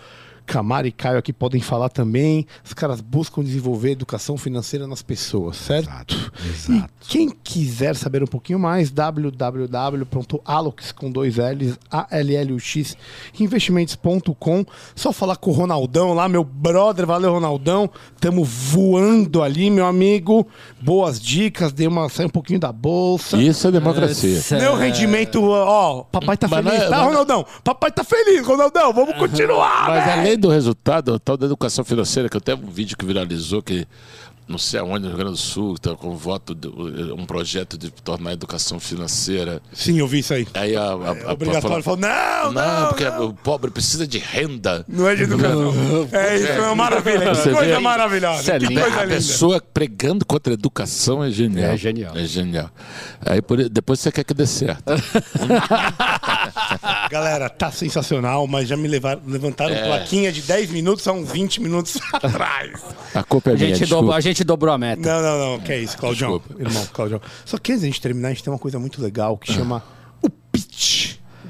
Camara 0.46 0.86
e 0.86 0.92
Caio 0.92 1.18
aqui 1.18 1.32
podem 1.32 1.60
falar 1.60 1.88
também. 1.88 2.46
Os 2.64 2.72
caras 2.72 3.00
buscam 3.00 3.42
desenvolver 3.42 3.90
educação 3.90 4.36
financeira 4.38 4.86
nas 4.86 5.02
pessoas, 5.02 5.56
certo? 5.56 5.88
Exato, 5.90 6.32
exato. 6.48 6.92
E 7.02 7.06
quem 7.08 7.28
quiser 7.30 7.96
saber 7.96 8.22
um 8.22 8.26
pouquinho 8.26 8.58
mais, 8.58 8.90
www.alox 8.90 10.92
com 10.92 11.10
dois 11.10 11.36
L's, 11.36 11.78
A-L-L-U-X, 11.90 12.96
investimentos.com. 13.38 14.64
Só 14.94 15.12
falar 15.12 15.36
com 15.36 15.50
o 15.50 15.54
Ronaldão 15.54 16.12
lá, 16.14 16.28
meu 16.28 16.44
brother, 16.44 17.06
valeu 17.06 17.32
Ronaldão. 17.32 17.90
Tamo 18.20 18.44
voando 18.44 19.42
ali, 19.42 19.70
meu 19.70 19.86
amigo. 19.86 20.46
Boas 20.80 21.20
dicas, 21.20 21.72
dei 21.72 21.86
uma, 21.86 22.08
sai 22.08 22.26
um 22.26 22.30
pouquinho 22.30 22.60
da 22.60 22.72
bolsa. 22.72 23.36
Isso 23.36 23.68
é 23.68 23.70
democracia. 23.70 24.40
Meu 24.58 24.76
rendimento, 24.76 25.42
ó, 25.44 26.02
papai 26.04 26.36
tá 26.36 26.46
Mas 26.48 26.64
feliz, 26.64 26.78
não 26.78 26.86
é- 26.86 26.90
tá, 26.90 26.96
mas- 26.98 27.06
Ronaldão? 27.06 27.46
Papai 27.64 27.90
tá 27.90 28.04
feliz, 28.04 28.46
Ronaldão, 28.46 28.92
vamos 28.92 29.16
continuar, 29.16 29.88
Mas. 29.88 30.04
Além 30.36 30.38
do 30.38 30.48
resultado, 30.48 31.14
a 31.14 31.18
tal 31.18 31.36
da 31.36 31.46
educação 31.46 31.84
financeira, 31.84 32.28
que 32.28 32.36
até 32.36 32.54
um 32.54 32.66
vídeo 32.70 32.96
que 32.96 33.04
viralizou, 33.04 33.62
que 33.62 33.86
não 34.48 34.58
sei 34.58 34.78
aonde, 34.78 35.00
no 35.00 35.08
Rio 35.08 35.16
Grande 35.16 35.32
do 35.32 35.36
Sul, 35.38 35.76
tá 35.76 35.96
com 35.96 36.16
voto, 36.16 36.54
de, 36.54 36.68
um 36.68 37.26
projeto 37.26 37.76
de 37.76 37.90
tornar 37.90 38.30
a 38.30 38.32
educação 38.32 38.78
financeira. 38.78 39.60
Sim, 39.72 39.98
eu 39.98 40.06
vi 40.06 40.20
isso 40.20 40.32
aí. 40.34 40.46
Aí 40.54 40.76
a, 40.76 40.82
a, 40.82 40.92
a- 41.30 41.32
Obrigatório, 41.32 41.82
falou, 41.82 41.98
não, 41.98 42.52
não, 42.52 42.80
não, 42.82 42.88
porque 42.88 43.04
não. 43.10 43.24
o 43.26 43.34
pobre 43.34 43.72
precisa 43.72 44.06
de 44.06 44.18
renda. 44.18 44.84
Não 44.86 45.08
é 45.08 45.16
de 45.16 45.24
educação. 45.24 45.74
É 46.12 46.36
isso, 46.36 46.46
é 46.46 46.60
uma 46.60 46.76
maravilha. 46.76 47.18
Que 47.18 47.26
Você 47.34 47.50
coisa 47.50 47.74
vê? 47.74 47.78
maravilhosa. 47.80 48.40
Isso 48.42 48.50
é 48.52 48.58
que 48.60 48.66
lindo. 48.66 48.80
coisa 48.82 48.96
A 49.00 49.02
linda. 49.02 49.14
pessoa 49.16 49.60
pregando 49.74 50.24
contra 50.24 50.52
a 50.52 50.54
educação 50.54 51.24
é 51.24 51.30
genial. 51.30 51.70
É 51.72 51.76
genial. 51.76 52.16
É 52.16 52.24
genial. 52.24 52.70
Aí 53.22 53.42
por- 53.42 53.68
depois 53.68 53.98
você 53.98 54.12
quer 54.12 54.22
que 54.22 54.32
dê 54.34 54.46
certo. 54.46 54.84
Galera, 57.10 57.48
tá 57.48 57.70
sensacional, 57.70 58.46
mas 58.46 58.68
já 58.68 58.76
me 58.76 58.88
levaram, 58.88 59.20
levantaram 59.26 59.74
É. 59.74 59.84
plaquinha 59.86 60.32
de 60.32 60.42
10 60.42 60.70
minutos 60.70 61.06
a 61.06 61.12
uns 61.12 61.30
20 61.30 61.60
minutos 61.62 61.98
atrás. 62.12 62.80
A 63.14 63.22
culpa 63.22 63.50
é 63.50 63.52
A 63.52 63.56
minha, 63.56 63.68
gente, 63.68 63.78
desculpa. 63.80 64.00
dobrou, 64.02 64.16
a 64.16 64.20
gente 64.20 64.44
dobrou 64.44 64.74
a 64.74 64.78
meta. 64.78 65.02
Não, 65.02 65.22
não, 65.22 65.52
não. 65.52 65.60
Que 65.60 65.72
é 65.72 65.78
isso, 65.80 65.96
Claudião. 65.98 66.40
Irmão, 66.58 66.86
Claudião. 66.92 67.20
Só 67.44 67.58
que 67.58 67.72
antes 67.72 67.82
da 67.82 67.86
gente 67.86 68.00
terminar, 68.00 68.28
a 68.28 68.30
gente 68.32 68.42
tem 68.42 68.52
uma 68.52 68.58
coisa 68.58 68.78
muito 68.78 69.00
legal 69.02 69.36
que 69.36 69.52
chama 69.52 69.82
o 70.22 70.30
pitch 70.30 70.95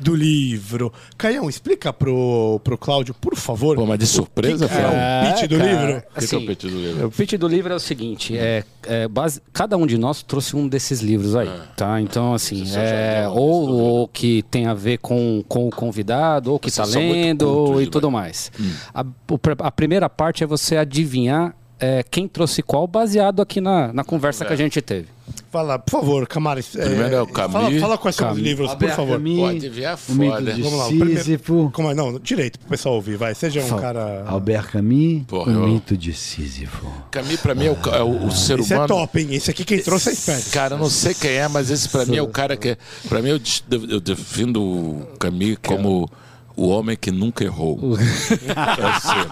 do 0.01 0.15
livro. 0.15 0.93
Caião, 1.17 1.49
explica 1.49 1.93
pro, 1.93 2.61
pro 2.63 2.77
Cláudio, 2.79 3.15
por 3.15 3.35
favor. 3.37 3.77
Pô, 3.77 3.87
mas 3.87 3.99
de 3.99 4.07
surpresa, 4.07 4.67
o 4.67 4.69
que 4.69 4.75
que 4.75 4.81
é 4.81 4.87
o 4.87 5.35
pitch 5.35 5.49
do 5.49 5.59
cara. 5.59 5.71
livro? 5.71 5.97
O 5.99 6.01
que 6.01 6.07
é 6.07 6.25
Assim, 6.25 6.37
o 6.37 6.47
pitch 6.47 6.63
do 6.63 6.69
livro? 6.79 7.07
O 7.07 7.11
pitch 7.11 7.33
do 7.35 7.49
livro 7.49 7.73
é 7.73 7.77
o 7.77 7.81
seguinte: 7.81 8.37
é, 8.37 8.65
é 8.85 9.09
base, 9.09 9.41
cada 9.53 9.77
um 9.77 9.87
de 9.87 9.99
nós 9.99 10.23
trouxe 10.23 10.55
um 10.57 10.69
desses 10.69 11.01
livros 11.01 11.35
aí, 11.35 11.51
tá? 11.77 12.01
Então, 12.01 12.35
assim, 12.35 12.63
é, 12.63 12.65
já 12.67 12.81
leu 13.29 13.33
ou, 13.33 13.69
ou 13.71 14.09
que 14.09 14.43
tem 14.51 14.67
a 14.67 14.75
ver 14.75 14.99
com, 14.99 15.45
com 15.49 15.67
o 15.69 15.71
convidado, 15.71 16.53
ou 16.53 16.59
que 16.59 16.71
tá 16.71 16.85
muito 16.87 16.99
lendo, 16.99 17.47
cultos, 17.47 17.83
e 17.83 17.87
tudo 17.87 18.11
mais. 18.11 18.51
A, 18.95 19.05
o 19.31 19.39
pr- 19.39 19.55
a 19.59 19.71
primeira 19.71 20.09
parte 20.09 20.45
é 20.45 20.47
você 20.47 20.77
adivinhar 20.77 21.55
é, 21.79 22.03
quem 22.03 22.27
trouxe 22.27 22.63
qual, 22.63 22.87
baseado 22.87 23.43
aqui 23.43 23.61
na, 23.61 23.93
na 23.93 24.03
conversa 24.05 24.45
que 24.45 24.53
a 24.53 24.57
gente 24.57 24.81
teve. 24.81 25.09
Fala, 25.51 25.79
por 25.79 25.91
favor, 25.91 26.27
Camara. 26.27 26.61
Primeiro 26.63 27.15
é 27.15 27.23
o 27.23 27.27
Fala, 27.27 27.49
Camus. 27.65 27.81
fala 27.81 27.99
quais 27.99 28.15
são 28.17 28.27
os 28.27 28.33
Camus. 28.33 28.45
livros, 28.47 28.75
por 28.75 28.91
favor. 28.91 29.13
Camus, 29.19 29.39
Pode 29.41 29.69
ver 29.71 29.85
a 29.87 29.97
foda. 29.97 30.53
de 30.53 30.63
Vamos 30.63 30.79
lá, 30.79 30.85
o 30.85 30.89
primeiro- 30.89 31.19
Sísifo. 31.19 31.71
Como 31.73 31.91
é? 31.91 31.95
Não, 31.95 32.19
direito 32.19 32.59
pro 32.59 32.69
pessoal 32.69 32.95
ouvir, 32.97 33.17
vai. 33.17 33.35
Seja 33.35 33.61
um 33.61 33.67
Fala. 33.67 33.81
cara. 33.81 34.25
Albert 34.27 34.71
Camus, 34.71 35.23
Porra, 35.27 35.51
o 35.53 35.55
eu- 35.55 35.69
mito 35.69 35.97
de 35.97 36.13
Sísifo. 36.13 36.87
Caminho 37.11 37.39
pra 37.39 37.55
mim 37.55 37.67
é 37.67 37.71
o, 37.71 37.79
é 37.95 38.03
o, 38.03 38.27
o 38.27 38.31
ser 38.31 38.59
Esse 38.61 38.73
é 38.73 38.77
humano. 38.77 38.89
top, 38.95 39.19
hein? 39.21 39.29
Esse 39.35 39.51
aqui 39.51 39.65
quem 39.65 39.81
trouxe 39.81 40.11
é 40.11 40.13
esperto. 40.13 40.51
Cara, 40.51 40.75
eu 40.75 40.79
não 40.79 40.91
sei 40.91 41.15
quem 41.15 41.31
é, 41.31 41.49
mas 41.49 41.71
esse 41.71 41.89
pra 41.89 42.05
mim 42.05 42.17
é 42.17 42.23
o 42.23 42.29
cara 42.29 42.57
que. 42.57 42.77
Pra 43.09 43.23
mim, 43.23 43.31
eu, 43.31 43.39
defino 44.01 44.61
o 44.63 45.07
Camille 45.19 45.57
como 45.57 46.11
o 46.55 46.69
homem 46.69 46.97
que 46.97 47.11
nunca 47.11 47.45
errou. 47.45 47.79
Assim, 47.97 49.15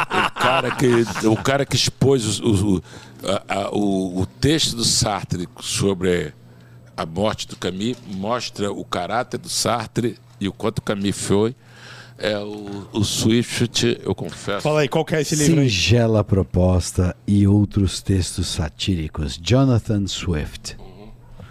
o, 0.00 0.01
cara 0.42 0.70
que, 0.76 1.26
o 1.26 1.36
cara 1.36 1.64
que 1.66 1.76
expôs 1.76 2.40
os- 2.40 2.62
o, 2.62 2.82
a- 3.24 3.54
a- 3.62 3.70
o, 3.70 4.20
o 4.20 4.26
texto 4.26 4.76
do 4.76 4.84
Sartre 4.84 5.48
sobre 5.60 6.32
a 6.96 7.06
morte 7.06 7.46
do 7.48 7.56
Camus 7.56 7.96
mostra 8.08 8.70
o 8.72 8.84
caráter 8.84 9.38
do 9.38 9.48
Sartre 9.48 10.18
e 10.40 10.48
o 10.48 10.52
quanto 10.52 10.78
o 10.78 10.82
Camus 10.82 11.16
foi. 11.16 11.54
É 12.18 12.38
o, 12.38 12.86
o 12.92 13.02
Swift, 13.02 13.98
eu 14.04 14.14
confesso. 14.14 14.60
Fala 14.60 14.80
aí, 14.82 14.88
qual 14.88 15.04
que 15.04 15.14
é 15.14 15.22
esse 15.22 15.34
livro 15.34 15.60
aí? 15.60 15.68
Singela 15.68 16.22
Proposta 16.22 17.16
e 17.26 17.48
outros 17.48 18.00
textos 18.00 18.46
satíricos. 18.46 19.36
Jonathan 19.42 20.06
Swift. 20.06 20.76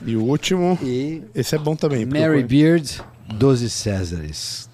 E 0.06 0.16
o 0.16 0.24
último. 0.24 0.80
E 0.82 1.24
Esse 1.36 1.56
é 1.56 1.58
bom 1.58 1.76
também. 1.76 2.06
Mary 2.06 2.20
procura. 2.24 2.48
Beard, 2.48 3.02
Doze 3.34 3.70
Césares. 3.70 4.70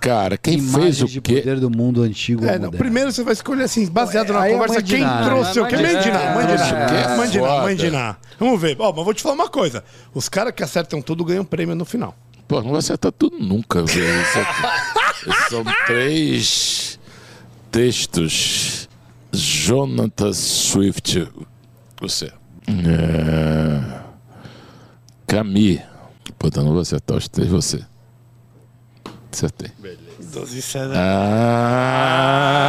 Cara, 0.00 0.38
quem 0.38 0.54
Imagens 0.54 0.82
fez 0.98 1.02
o 1.02 1.06
de 1.06 1.20
quê? 1.20 1.36
poder 1.40 1.60
do 1.60 1.68
mundo 1.70 2.02
antigo 2.02 2.44
É, 2.46 2.58
não, 2.58 2.70
primeiro 2.70 3.12
você 3.12 3.22
vai 3.22 3.34
escolher 3.34 3.64
assim, 3.64 3.86
baseado 3.86 4.32
na 4.32 4.40
Aí 4.40 4.52
é 4.52 4.54
conversa, 4.54 4.82
quem 4.82 5.00
mandinar, 5.00 5.24
trouxe 5.26 5.60
né? 5.60 5.62
o 5.62 5.68
que? 5.68 5.76
Mandinar. 5.76 5.94
Mandinar, 5.94 6.34
mandinar. 6.34 6.56
Trouxe 6.58 6.72
o 6.72 6.86
quê? 6.86 7.60
Mandinar, 7.60 8.14
Foda. 8.14 8.34
Vamos 8.38 8.60
ver. 8.62 8.76
Ó, 8.80 8.92
mas 8.94 9.04
vou 9.04 9.12
te 9.14 9.22
falar 9.22 9.34
uma 9.34 9.48
coisa. 9.50 9.84
Os 10.14 10.28
caras 10.28 10.54
que 10.54 10.62
acertam 10.62 11.02
tudo 11.02 11.22
ganham 11.24 11.44
prêmio 11.44 11.74
no 11.74 11.84
final. 11.84 12.16
Pô, 12.48 12.62
não 12.62 12.70
vai 12.70 12.78
acertar 12.78 13.12
tudo 13.12 13.38
nunca. 13.38 13.82
velho. 13.82 14.22
Isso 14.22 14.38
aqui- 14.38 15.46
São 15.50 15.62
três 15.86 16.98
textos. 17.70 18.88
Jonathan 19.32 20.32
Swift. 20.32 21.28
Você. 22.00 22.32
É... 22.66 24.00
Camille. 25.26 25.82
Puta, 26.38 26.62
não 26.62 26.72
vou 26.72 26.80
acertar 26.80 27.16
os 27.16 27.28
três, 27.28 27.48
você. 27.50 27.84
Acertei. 29.32 29.70
Doze 30.32 30.60
César. 30.62 30.94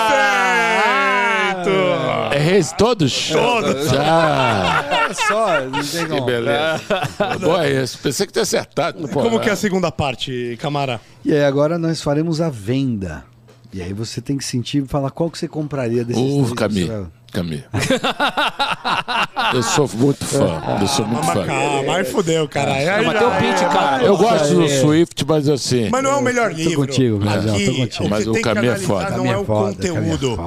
cento! 1.66 2.36
Errei 2.36 2.62
todos? 2.78 3.30
Todos. 3.30 3.90
Já. 3.90 4.86
É 5.10 5.14
só, 5.14 5.62
não 5.62 5.72
tem 5.84 6.04
Que 6.06 6.08
como. 6.08 6.26
beleza. 6.26 6.82
Bom, 7.42 7.58
é 7.62 7.84
isso. 7.84 7.98
Pensei 8.00 8.26
que 8.28 8.34
tinha 8.34 8.44
acertado. 8.44 9.08
Pô, 9.08 9.22
Como 9.22 9.40
que 9.40 9.50
é 9.50 9.52
a 9.54 9.56
segunda 9.56 9.92
parte, 9.92 10.58
Camara? 10.60 11.00
E 11.24 11.34
aí 11.34 11.44
agora 11.44 11.78
nós 11.78 12.02
faremos 12.02 12.42
a 12.42 12.50
venda. 12.50 13.24
E 13.74 13.82
aí 13.82 13.94
você 13.94 14.22
tem 14.22 14.38
que 14.38 14.44
sentir 14.46 14.84
e 14.84 14.88
falar 14.88 15.12
qual 15.12 15.30
que 15.30 15.38
você 15.38 15.48
compraria 15.48 16.04
desses 16.06 16.22
Uh, 16.52 16.56
Camille. 16.56 17.08
Livros. 17.42 17.64
Camille. 17.64 17.64
Eu 19.54 19.64
sou 19.64 19.90
muito 19.94 20.26
fã. 20.26 20.62
Eu 20.82 20.88
sou 20.88 21.06
muito 21.06 21.26
Mas 21.26 21.36
fã. 21.36 21.46
calma, 21.46 21.96
aí 21.98 22.04
fudeu, 22.06 22.48
caralho. 22.48 22.92
Aí 22.94 23.06
Mas 23.06 23.18
tem 23.20 23.28
o 23.28 23.32
é. 23.32 23.40
pitch, 23.40 23.60
cara. 23.72 24.04
Eu 24.04 24.18
gosto 24.18 24.54
do 24.56 24.64
É. 24.66 24.82
Swift, 24.82 25.26
mas 25.26 25.50
assim. 25.50 25.90
Mas 25.90 26.04
não 26.04 26.12
é 26.12 26.16
o 26.16 26.22
melhor 26.22 26.52
livro. 26.54 26.76
contigo, 26.76 27.18
Grazão, 27.20 27.54
tô 27.54 27.56
Aqui, 27.56 27.66
contigo. 27.66 27.86
o 27.86 28.04
que 28.04 28.10
Mas 28.10 28.28
o 28.28 28.42
caminho 28.42 28.72
é 28.72 28.78
foda. 28.78 29.10
Não 29.12 29.18
Caminho 29.18 29.30
é 29.30 29.34
é 29.34 29.38
o 29.38 29.42
é 29.42 29.46
conteúdo. 29.46 30.40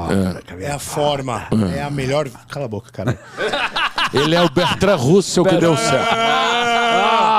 É 0.60 0.70
a 0.70 0.78
forma. 0.78 1.46
É 1.76 1.82
a 1.82 1.90
melhor. 1.90 2.28
Cala 2.48 2.64
a 2.66 2.68
boca, 2.68 2.90
cara. 2.92 3.18
Ele 4.12 4.34
é 4.34 4.42
o 4.42 4.48
Bertrand 4.48 4.96
Russell 4.96 5.44
que 5.44 5.56
deu 5.56 5.76
certo. 5.76 6.14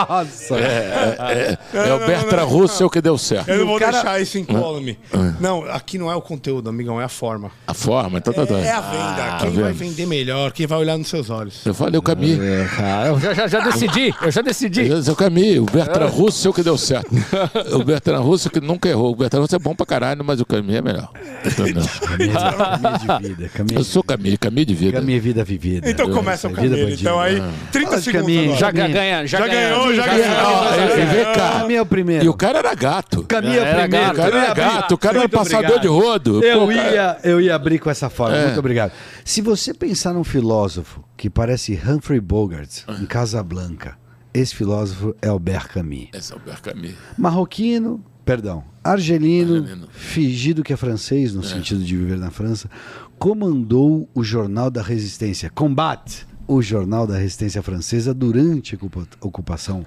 Nossa. 0.09 0.55
É, 0.57 1.57
é 1.73 1.93
o 1.93 1.99
Bertrand 1.99 2.45
Russell 2.45 2.89
que 2.89 2.99
deu 3.01 3.17
certo. 3.17 3.47
Eu 3.49 3.59
não 3.59 3.67
vou 3.67 3.79
cara- 3.79 3.91
deixar 3.91 4.19
isso 4.21 4.37
incólume. 4.37 4.97
Não, 5.39 5.63
aqui 5.69 5.97
não 5.97 6.11
é 6.11 6.15
o 6.15 6.21
conteúdo, 6.21 6.69
amigão, 6.69 6.99
é 6.99 7.03
a 7.03 7.09
forma. 7.09 7.51
A 7.67 7.73
forma, 7.73 8.17
então 8.17 8.33
tá 8.33 8.43
doido. 8.45 8.65
É 8.65 8.71
a 8.71 8.81
venda. 8.81 9.15
Tá 9.15 9.37
Quem 9.41 9.51
vai 9.51 9.63
vendo? 9.71 9.77
vender 9.77 10.05
melhor, 10.07 10.51
quem 10.51 10.65
vai 10.67 10.79
olhar 10.79 10.97
nos 10.97 11.07
seus 11.07 11.29
olhos. 11.29 11.65
Eu 11.65 11.73
falei 11.73 11.97
o 11.97 12.01
Camille. 12.01 12.39
É, 12.43 12.65
cara, 12.75 13.07
eu- 13.09 13.19
Já, 13.19 13.33
já, 13.33 13.47
já 13.47 13.59
decidi, 13.59 14.13
eu 14.21 14.31
já 14.31 14.41
decidi. 14.41 14.91
É 14.91 15.11
o 15.11 15.15
Camille, 15.15 15.59
o 15.59 15.65
Bertrand 15.65 16.07
Russell 16.09 16.51
que 16.53 16.63
deu 16.63 16.77
certo. 16.77 17.09
O 17.73 17.83
Bertrand 17.83 18.21
Russell 18.21 18.51
que 18.51 18.59
nunca 18.59 18.89
errou. 18.89 19.11
O 19.11 19.15
Bertrand 19.15 19.41
Russell 19.41 19.57
é 19.57 19.61
bom 19.61 19.75
pra 19.75 19.85
caralho, 19.85 20.23
mas 20.23 20.39
o 20.41 20.45
Camille 20.45 20.77
é 20.77 20.81
melhor. 20.81 21.09
Entendeu? 21.45 21.83
caminho, 22.01 22.33
caminho 22.33 22.97
de 23.21 23.27
vida. 23.27 23.49
Caminho, 23.53 23.79
Eu 23.79 23.83
sou 23.83 24.03
Camille, 24.03 24.37
Camille 24.37 24.65
de 24.65 24.73
vida. 24.73 24.93
caminho 24.99 25.21
vida 25.21 25.43
vivida. 25.43 25.89
Então 25.89 26.09
começa 26.11 26.47
o 26.47 26.51
bandida. 26.51 26.79
Então 26.91 27.19
aí, 27.19 27.41
30 27.71 27.87
Fala 27.89 27.97
de 28.01 28.03
segundos. 28.03 28.59
Já 28.59 28.71
ga- 28.71 28.87
ganha, 28.87 29.25
já, 29.25 29.37
Já 29.39 29.47
ganhou, 29.47 29.93
já 30.01 30.17
ganhou. 30.17 31.67
E- 31.67 31.71
e 31.71 31.75
é 31.75 31.81
o 31.81 31.85
primeiro. 31.85 32.25
E 32.25 32.29
o 32.29 32.33
cara 32.33 32.59
era 32.59 32.73
gato. 32.75 33.25
É 33.29 33.35
Era 33.35 33.81
primeiro. 33.87 34.11
O 34.11 34.15
cara 34.15 34.37
era 34.37 34.53
gato, 34.53 34.93
o 34.93 34.97
cara 34.97 35.17
era 35.19 35.29
passador 35.29 35.59
obrigado. 35.77 35.81
de 35.81 35.87
rodo. 35.87 36.43
Eu 36.43 36.71
ia, 36.71 37.17
eu 37.23 37.41
ia 37.41 37.55
abrir 37.55 37.79
com 37.79 37.89
essa 37.89 38.09
forma. 38.09 38.35
É. 38.37 38.45
Muito 38.47 38.59
obrigado. 38.59 38.91
Se 39.23 39.41
você 39.41 39.73
pensar 39.73 40.13
num 40.13 40.23
filósofo 40.23 41.03
que 41.17 41.29
parece 41.29 41.73
Humphrey 41.87 42.19
Bogart 42.19 42.69
em 43.01 43.05
Casablanca, 43.05 43.97
esse 44.33 44.55
filósofo 44.55 45.15
é 45.21 45.27
Albert 45.27 45.67
Camus. 45.69 46.07
Esse 46.13 46.31
é 46.31 46.35
Albert 46.35 46.61
Camus. 46.61 46.91
Marroquino, 47.17 48.03
perdão, 48.23 48.63
argelino, 48.83 49.55
Argelino. 49.57 49.87
fingido 49.91 50.63
que 50.63 50.71
é 50.73 50.77
francês, 50.77 51.33
no 51.33 51.43
sentido 51.43 51.83
de 51.83 51.95
viver 51.97 52.17
na 52.17 52.29
França, 52.31 52.69
comandou 53.17 54.09
o 54.15 54.23
Jornal 54.23 54.71
da 54.71 54.81
Resistência, 54.81 55.49
combate 55.49 56.25
o 56.51 56.61
Jornal 56.63 57.05
da 57.05 57.15
Resistência 57.17 57.61
Francesa 57.61 58.13
durante 58.13 58.73
a 58.73 58.77
ocupa- 58.77 59.07
ocupação 59.21 59.85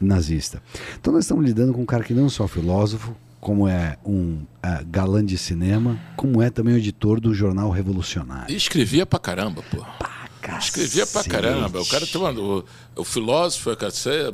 nazista. 0.00 0.62
Então 1.00 1.12
nós 1.12 1.24
estamos 1.24 1.44
lidando 1.44 1.72
com 1.72 1.82
um 1.82 1.86
cara 1.86 2.04
que 2.04 2.14
não 2.14 2.26
é 2.26 2.28
só 2.28 2.46
filósofo, 2.46 3.14
como 3.40 3.66
é 3.68 3.96
um 4.06 4.42
ah, 4.62 4.82
galã 4.86 5.24
de 5.24 5.36
cinema, 5.36 5.98
como 6.16 6.40
é 6.40 6.50
também 6.50 6.74
o 6.74 6.78
editor 6.78 7.20
do 7.20 7.34
Jornal 7.34 7.70
Revolucionário. 7.70 8.52
E 8.52 8.56
escrevia 8.56 9.04
pra 9.04 9.18
caramba, 9.18 9.62
pô. 9.70 9.84
Escrevia 10.58 11.06
pra 11.06 11.24
caramba. 11.24 11.80
O 11.80 11.86
cara 11.86 12.06
tem 12.06 12.20
uma, 12.20 12.30
o, 12.30 12.64
o 12.96 13.04
filósofo, 13.04 13.70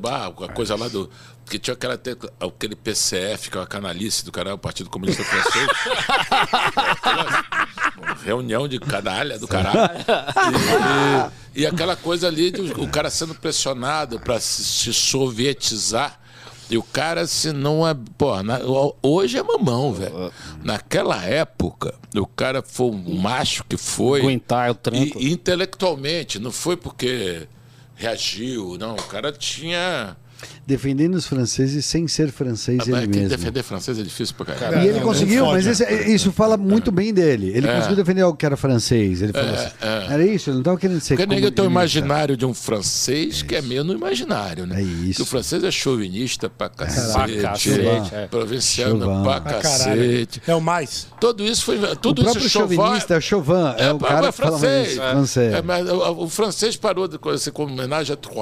bah, 0.00 0.26
a 0.26 0.48
coisa 0.48 0.74
lá 0.76 0.88
do 0.88 1.08
que 1.50 1.58
tinha 1.58 1.74
aquela, 1.74 2.00
aquele 2.40 2.76
PCF, 2.76 3.50
que 3.50 3.56
é 3.58 3.60
uma 3.60 3.66
canalice 3.66 4.24
do 4.24 4.30
canal 4.32 4.56
Partido 4.56 4.88
Comunista 4.88 5.22
Francês. 5.24 5.68
Reunião 8.24 8.68
de 8.68 8.78
canalha 8.78 9.36
do 9.38 9.48
caralho. 9.48 9.90
E, 11.54 11.58
e- 11.58 11.62
e 11.62 11.66
aquela 11.66 11.96
coisa 11.96 12.28
ali 12.28 12.50
de 12.52 12.60
o 12.60 12.86
cara 12.88 13.10
sendo 13.10 13.34
pressionado 13.34 14.20
para 14.20 14.38
se, 14.38 14.64
se 14.64 14.92
sovietizar. 14.94 16.18
E 16.70 16.78
o 16.78 16.82
cara, 16.84 17.26
se 17.26 17.52
não 17.52 17.86
é. 17.86 17.92
Pô, 18.16 18.40
na- 18.44 18.60
hoje 19.02 19.36
é 19.36 19.42
mamão, 19.42 19.92
velho. 19.92 20.32
Naquela 20.62 21.20
época, 21.24 21.92
o 22.14 22.24
cara 22.26 22.62
foi 22.62 22.86
um 22.92 23.16
macho 23.20 23.64
que 23.68 23.76
foi. 23.76 24.20
Aguentar 24.20 24.70
o 24.70 24.74
tranco. 24.76 25.18
E, 25.20 25.32
intelectualmente, 25.32 26.38
não 26.38 26.52
foi 26.52 26.76
porque 26.76 27.48
reagiu, 27.96 28.76
não. 28.78 28.92
O 28.94 29.02
cara 29.02 29.32
tinha. 29.32 30.16
Defendendo 30.66 31.14
os 31.14 31.26
franceses 31.26 31.84
sem 31.84 32.06
ser 32.06 32.30
francês 32.30 32.78
Mas 32.78 32.88
ele 32.88 32.96
é 32.96 33.00
que 33.02 33.08
mesmo. 33.08 33.28
defender 33.28 33.62
francês 33.62 33.98
é 33.98 34.02
difícil 34.02 34.34
pra 34.36 34.46
caralho. 34.54 34.84
E 34.84 34.88
ele 34.88 34.98
É, 34.98 35.02
conseguiu, 35.02 35.46
mas 35.46 35.66
esse- 35.66 35.84
isso 36.12 36.30
fala 36.32 36.56
muito 36.56 36.92
bem 36.92 37.12
dele. 37.12 37.50
Ele 37.54 37.66
conseguiu 37.66 37.96
defender 37.96 38.22
algo 38.22 38.36
que 38.36 38.46
era 38.46 38.56
francês. 38.56 39.22
Ele 39.22 39.32
falou 39.32 39.50
assim, 39.54 39.70
era 40.08 40.24
isso, 40.24 40.48
ele 40.50 40.54
não 40.54 40.60
estava 40.60 40.78
querendo 40.78 41.00
ser 41.00 41.16
Porque 41.16 41.26
ninguém 41.34 41.50
tem 41.50 41.64
o 41.64 41.68
comunista. 41.68 41.98
imaginário 41.98 42.36
de 42.36 42.46
um 42.46 42.54
francês 42.54 43.42
que 43.42 43.54
é 43.56 43.62
meio 43.62 43.82
no 43.82 43.92
imaginário, 43.92 44.66
né? 44.66 44.80
É 44.80 44.82
isso. 44.82 45.06
Porque 45.08 45.22
o 45.22 45.26
francês 45.26 45.64
é 45.64 45.70
chauvinista 45.70 46.48
pra 46.48 46.68
cacete, 46.68 47.40
cacete, 47.40 48.14
é. 48.14 48.26
provinciano 48.28 49.00
Chauvin. 49.04 49.22
pra 49.24 49.40
cacete. 49.40 50.42
É 50.46 50.54
o 50.54 50.60
mais. 50.60 51.06
Tudo 51.20 51.44
isso 51.44 51.64
foi. 51.64 51.78
O 51.78 51.96
Tudo 51.96 52.22
próprio 52.22 52.40
isso 52.40 52.50
Chauvin- 52.50 52.76
chauvinista 52.76 53.14
é 53.14 53.18
o 53.18 53.20
Chauvin, 53.20 53.52
é, 53.78 53.92
o 53.92 53.98
cara 53.98 54.26
que 54.26 54.32
fala 54.32 54.58
francês. 54.58 54.94
francês. 54.96 55.54
É, 55.54 55.62
mas 55.62 55.88
o, 55.88 56.24
o 56.24 56.28
francês 56.28 56.76
parou 56.76 57.08
de 57.08 57.18
ser 57.40 57.50
como 57.50 57.72
homenagem 57.72 58.12
a 58.12 58.16
Trois, 58.16 58.40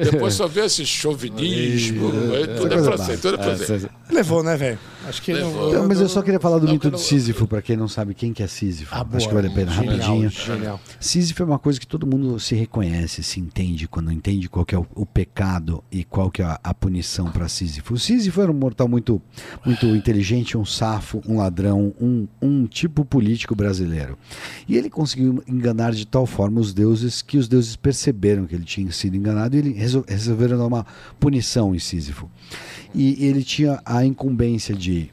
e 0.00 0.04
depois 0.10 0.34
só 0.34 0.48
vê 0.50 0.64
esse 0.64 0.84
chauvinismo. 0.84 2.12
aí 2.34 2.46
tudo 2.56 2.74
é 2.74 2.82
francês, 2.82 3.20
tudo 3.20 3.40
é 3.40 3.42
francês. 3.42 3.86
Levou, 4.10 4.42
né, 4.42 4.56
velho? 4.56 4.78
Acho 5.10 5.22
que 5.22 5.32
não. 5.34 5.68
Então, 5.68 5.86
mas 5.86 6.00
eu 6.00 6.08
só 6.08 6.22
queria 6.22 6.40
falar 6.40 6.58
do 6.58 6.66
Não, 6.66 6.72
mito 6.72 6.86
eu 6.86 6.90
de 6.92 6.96
não- 6.96 7.02
Sísifo, 7.04 7.46
para 7.46 7.60
quem 7.60 7.76
não 7.76 7.86
sabe 7.88 8.14
quem 8.14 8.32
que 8.32 8.42
é 8.42 8.46
Sísifo. 8.46 8.94
Ah, 8.94 9.00
Acho 9.00 9.08
boa. 9.10 9.28
que 9.28 9.34
vale 9.34 9.48
a 9.48 9.50
pena, 9.50 9.70
Genial, 9.72 9.96
rapidinho. 9.98 10.30
Genial. 10.30 10.80
Sísifo 10.98 11.42
é 11.42 11.46
uma 11.46 11.58
coisa 11.58 11.78
que 11.78 11.86
todo 11.86 12.06
mundo 12.06 12.38
se 12.40 12.54
reconhece, 12.54 13.22
se 13.22 13.38
entende 13.40 13.86
quando 13.86 14.10
entende 14.10 14.48
qual 14.48 14.64
que 14.64 14.74
é 14.74 14.78
o, 14.78 14.86
o 14.94 15.04
pecado 15.04 15.84
e 15.92 16.02
qual 16.04 16.30
que 16.30 16.40
é 16.42 16.44
a, 16.46 16.58
a 16.64 16.72
punição 16.74 17.30
para 17.30 17.48
Sísifo. 17.48 17.94
O 17.94 17.98
Sísifo 17.98 18.40
era 18.40 18.50
um 18.50 18.54
mortal 18.54 18.88
muito, 18.88 19.20
muito 19.66 19.86
inteligente, 19.86 20.56
um 20.56 20.64
safo, 20.64 21.20
um 21.28 21.36
ladrão, 21.38 21.92
um, 22.00 22.26
um 22.40 22.66
tipo 22.66 23.04
político 23.04 23.54
brasileiro. 23.54 24.16
E 24.68 24.76
ele 24.76 24.88
conseguiu 24.88 25.42
enganar 25.46 25.92
de 25.92 26.06
tal 26.06 26.26
forma 26.26 26.60
os 26.60 26.72
deuses 26.72 27.20
que 27.22 27.36
os 27.36 27.48
deuses 27.48 27.76
perceberam 27.76 28.46
que 28.46 28.54
ele 28.54 28.64
tinha 28.64 28.90
sido 28.92 29.16
enganado 29.16 29.56
e 29.56 29.58
ele 29.58 29.72
resol- 29.72 30.04
resolveram 30.06 30.56
dar 30.58 30.66
uma 30.66 30.86
punição 31.18 31.74
em 31.74 31.78
Sísifo. 31.78 32.30
E 32.94 33.24
ele 33.24 33.42
tinha 33.42 33.80
a 33.84 34.04
incumbência 34.04 34.74
de 34.74 35.10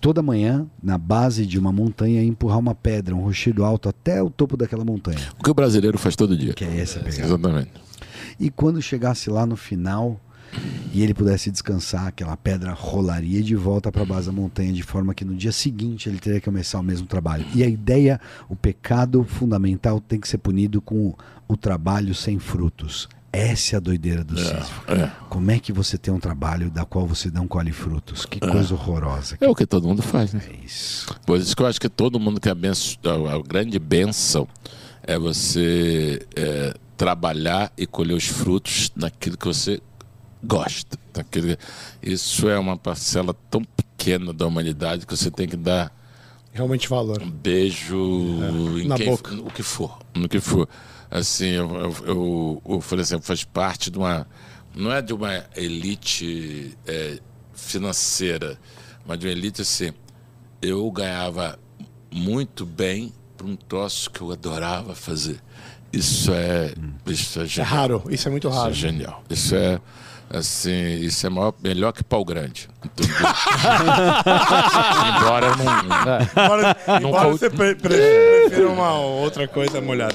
toda 0.00 0.22
manhã, 0.22 0.66
na 0.82 0.96
base 0.96 1.46
de 1.46 1.58
uma 1.58 1.72
montanha, 1.72 2.22
empurrar 2.22 2.58
uma 2.58 2.74
pedra, 2.74 3.14
um 3.14 3.20
rochedo 3.20 3.64
alto 3.64 3.88
até 3.88 4.22
o 4.22 4.30
topo 4.30 4.56
daquela 4.56 4.84
montanha. 4.84 5.18
O 5.38 5.44
que 5.44 5.50
o 5.50 5.54
brasileiro 5.54 5.98
faz 5.98 6.16
todo 6.16 6.36
dia. 6.36 6.54
Que 6.54 6.64
é 6.64 6.80
essa 6.80 7.00
pegada. 7.00 7.24
Exatamente. 7.24 7.70
E 8.38 8.50
quando 8.50 8.80
chegasse 8.80 9.28
lá 9.28 9.44
no 9.44 9.56
final 9.56 10.18
e 10.92 11.02
ele 11.02 11.14
pudesse 11.14 11.50
descansar, 11.50 12.08
aquela 12.08 12.36
pedra 12.36 12.72
rolaria 12.72 13.42
de 13.42 13.54
volta 13.54 13.92
para 13.92 14.02
a 14.02 14.06
base 14.06 14.26
da 14.26 14.32
montanha, 14.32 14.72
de 14.72 14.82
forma 14.82 15.14
que 15.14 15.24
no 15.24 15.34
dia 15.34 15.52
seguinte 15.52 16.08
ele 16.08 16.18
teria 16.18 16.40
que 16.40 16.46
começar 16.46 16.80
o 16.80 16.82
mesmo 16.82 17.06
trabalho. 17.06 17.44
E 17.54 17.62
a 17.62 17.68
ideia, 17.68 18.20
o 18.48 18.56
pecado 18.56 19.22
fundamental 19.22 20.00
tem 20.00 20.18
que 20.18 20.26
ser 20.26 20.38
punido 20.38 20.80
com 20.80 21.14
o 21.46 21.56
trabalho 21.56 22.14
sem 22.14 22.38
frutos. 22.38 23.08
Essa 23.32 23.76
é 23.76 23.78
a 23.78 23.80
doideira 23.80 24.24
do 24.24 24.36
Sísifo. 24.36 24.82
Como 25.28 25.50
é 25.50 25.58
que 25.58 25.72
você 25.72 25.96
tem 25.96 26.12
um 26.12 26.18
trabalho 26.18 26.70
da 26.70 26.84
qual 26.84 27.06
você 27.06 27.30
não 27.30 27.46
colhe 27.46 27.70
frutos? 27.72 28.26
Que 28.26 28.40
coisa 28.40 28.74
horrorosa. 28.74 29.38
É 29.40 29.48
o 29.48 29.54
que 29.54 29.64
todo 29.66 29.86
mundo 29.86 30.02
faz, 30.02 30.32
né? 30.32 30.42
É 30.50 30.64
isso. 30.66 31.06
Por 31.24 31.38
isso 31.38 31.54
que 31.54 31.62
eu 31.62 31.66
acho 31.66 31.80
que 31.80 31.88
todo 31.88 32.18
mundo 32.18 32.40
tem 32.40 32.50
a, 32.50 32.54
benção, 32.54 32.98
a, 33.26 33.34
a 33.34 33.42
grande 33.42 33.78
benção 33.78 34.48
é 35.02 35.16
você 35.18 36.26
é, 36.34 36.74
trabalhar 36.96 37.72
e 37.78 37.86
colher 37.86 38.14
os 38.14 38.26
frutos 38.26 38.90
naquilo 38.96 39.36
que 39.38 39.46
você 39.46 39.80
gosta. 40.42 40.98
Naquilo, 41.16 41.56
isso 42.02 42.48
é 42.48 42.58
uma 42.58 42.76
parcela 42.76 43.34
tão 43.48 43.62
pequena 43.64 44.32
da 44.32 44.46
humanidade 44.46 45.06
que 45.06 45.16
você 45.16 45.30
tem 45.30 45.46
que 45.48 45.56
dar 45.56 45.92
Realmente 46.52 46.88
valor. 46.88 47.22
um 47.22 47.30
beijo 47.30 47.96
em 48.82 48.88
Na 48.88 48.96
quem, 48.96 49.06
boca. 49.08 49.32
no 49.32 49.50
que 49.50 49.62
for, 49.62 49.98
no 50.14 50.28
que 50.28 50.40
for. 50.40 50.68
Assim, 51.10 51.48
eu, 51.48 51.68
eu, 52.06 52.62
eu, 52.64 52.78
por 52.78 52.98
exemplo, 52.98 53.26
faz 53.26 53.42
parte 53.42 53.90
de 53.90 53.98
uma, 53.98 54.26
não 54.74 54.92
é 54.92 55.02
de 55.02 55.12
uma 55.12 55.44
elite 55.56 56.76
é, 56.86 57.18
financeira, 57.52 58.58
mas 59.04 59.18
de 59.18 59.26
uma 59.26 59.32
elite 59.32 59.62
assim. 59.62 59.92
Eu 60.62 60.88
ganhava 60.90 61.58
muito 62.12 62.64
bem 62.64 63.12
para 63.36 63.46
um 63.46 63.56
troço 63.56 64.10
que 64.10 64.20
eu 64.20 64.30
adorava 64.30 64.94
fazer. 64.94 65.40
Isso 65.92 66.32
é, 66.32 66.72
isso 67.06 67.40
é 67.40 67.44
É 67.60 67.62
raro. 67.62 68.02
Isso 68.08 68.28
é 68.28 68.30
muito 68.30 68.48
Isso 68.48 68.56
raro. 68.56 68.70
é 68.70 68.74
genial. 68.74 69.22
Isso 69.28 69.54
é 69.56 69.80
assim, 70.32 70.94
isso 71.00 71.26
é 71.26 71.30
maior, 71.30 71.52
melhor 71.62 71.92
que 71.92 72.04
pau 72.04 72.24
grande. 72.24 72.68
Embora 75.16 75.48
não, 75.56 77.08
Embora, 77.08 77.28
você 77.30 77.50
pre- 77.50 77.74
pre- 77.74 77.88
prefira 78.48 78.68
uma 78.68 78.92
outra 78.98 79.46
coisa 79.48 79.80
molhada. 79.80 80.14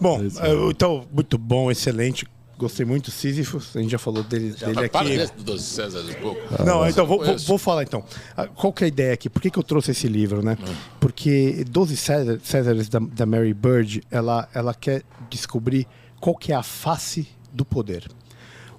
Bom, 0.00 0.20
eh, 0.22 0.70
então, 0.70 1.06
muito 1.12 1.36
bom, 1.36 1.70
excelente. 1.70 2.26
Gostei 2.58 2.84
muito. 2.84 3.10
Sísifo, 3.12 3.62
a 3.74 3.80
gente 3.80 3.90
já 3.92 3.98
falou 3.98 4.22
dele, 4.24 4.50
dele 4.50 4.72
Mas 4.74 4.88
para 4.90 5.06
aqui. 5.06 5.16
desse 5.16 5.32
do 5.34 5.44
12 5.44 5.62
César 5.64 6.00
um 6.00 6.14
pouco. 6.14 6.64
Não, 6.64 6.88
então 6.88 7.06
vou, 7.06 7.24
vou, 7.24 7.38
vou 7.38 7.56
falar 7.58 7.84
então. 7.84 8.04
Ah, 8.36 8.46
Qual 8.48 8.72
que 8.72 8.82
é 8.82 8.86
a 8.86 8.88
ideia 8.88 9.12
aqui? 9.14 9.30
Por 9.30 9.40
que, 9.40 9.48
que 9.50 9.58
eu 9.58 9.62
trouxe 9.62 9.92
esse 9.92 10.08
livro, 10.08 10.42
né? 10.44 10.58
Porque 10.98 11.64
12 11.70 11.96
César- 11.96 12.40
Césares 12.42 12.88
da, 12.88 12.98
da 12.98 13.24
Mary 13.24 13.54
Bird, 13.54 14.02
ela, 14.10 14.48
ela 14.52 14.74
quer 14.74 15.04
descobrir 15.30 15.86
qual 16.20 16.34
que 16.36 16.52
é 16.52 16.56
a 16.56 16.62
face 16.64 17.28
do 17.52 17.64
poder. 17.64 18.08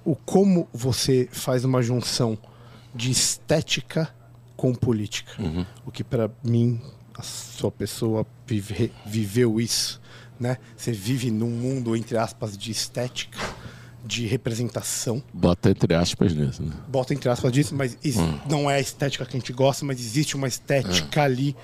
O 0.04 0.14
como 0.14 0.68
você 0.72 1.26
faz 1.32 1.64
uma 1.64 1.80
junção 1.82 2.36
de 2.94 3.10
estética 3.10 4.14
com 4.56 4.74
política. 4.74 5.32
O 5.86 5.90
que 5.90 6.04
para 6.04 6.30
mim, 6.44 6.80
a 7.16 7.22
sua 7.22 7.70
pessoa 7.70 8.26
vive- 8.46 8.92
viveu 9.06 9.58
isso, 9.58 9.98
né? 10.38 10.58
Você 10.76 10.92
vive 10.92 11.30
num 11.30 11.48
mundo, 11.50 11.94
entre 11.96 12.16
aspas, 12.18 12.56
de 12.58 12.70
estética, 12.70 13.38
de 14.04 14.26
representação 14.26 15.22
Bota 15.32 15.70
entre 15.70 15.94
aspas 15.94 16.32
nisso. 16.34 16.62
Né? 16.62 16.72
bota 16.88 17.12
entre 17.14 17.28
aspas 17.28 17.52
disso, 17.52 17.74
mas 17.74 17.96
is- 18.02 18.16
não 18.48 18.70
é 18.70 18.76
a 18.76 18.80
estética 18.80 19.24
que 19.26 19.36
a 19.36 19.40
gente 19.40 19.52
gosta, 19.52 19.84
mas 19.84 20.00
existe 20.00 20.36
uma 20.36 20.48
estética 20.48 21.22
ali 21.22 21.54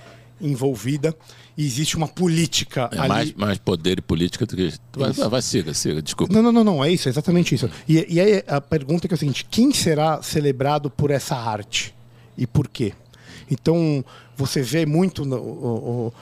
envolvida 0.41 1.15
e 1.57 1.65
existe 1.65 1.97
uma 1.97 2.07
política 2.07 2.91
É 2.93 2.99
ali. 2.99 3.09
mais, 3.09 3.33
mais 3.35 3.59
poder 3.59 3.99
e 3.99 4.03
política 4.03 4.45
do 4.45 4.55
que. 4.55 4.75
Vai, 4.95 5.13
vai, 5.13 5.29
vai, 5.31 5.43
siga, 5.43 5.73
siga, 5.73 6.03
desculpa. 6.03 6.33
Não, 6.33 6.43
não, 6.43 6.53
não, 6.53 6.63
não, 6.65 6.85
é 6.85 6.91
isso, 6.93 7.09
é 7.09 7.11
exatamente 7.11 7.55
isso. 7.55 7.71
E, 7.89 8.05
e 8.15 8.21
aí 8.21 8.43
a 8.47 8.61
pergunta 8.61 9.09
que 9.09 9.15
é 9.15 9.17
o 9.17 9.19
seguinte: 9.19 9.47
quem 9.51 9.73
será 9.73 10.23
celebrado 10.23 10.91
por 10.91 11.11
essa 11.11 11.35
arte? 11.35 11.95
E 12.37 12.47
por 12.47 12.69
quê? 12.69 12.93
Então, 13.51 14.05
você 14.37 14.61
vê 14.61 14.85
muito 14.85 15.25
no- 15.25 15.37
o- 15.37 15.41
o- 15.41 16.07
o- 16.09 16.13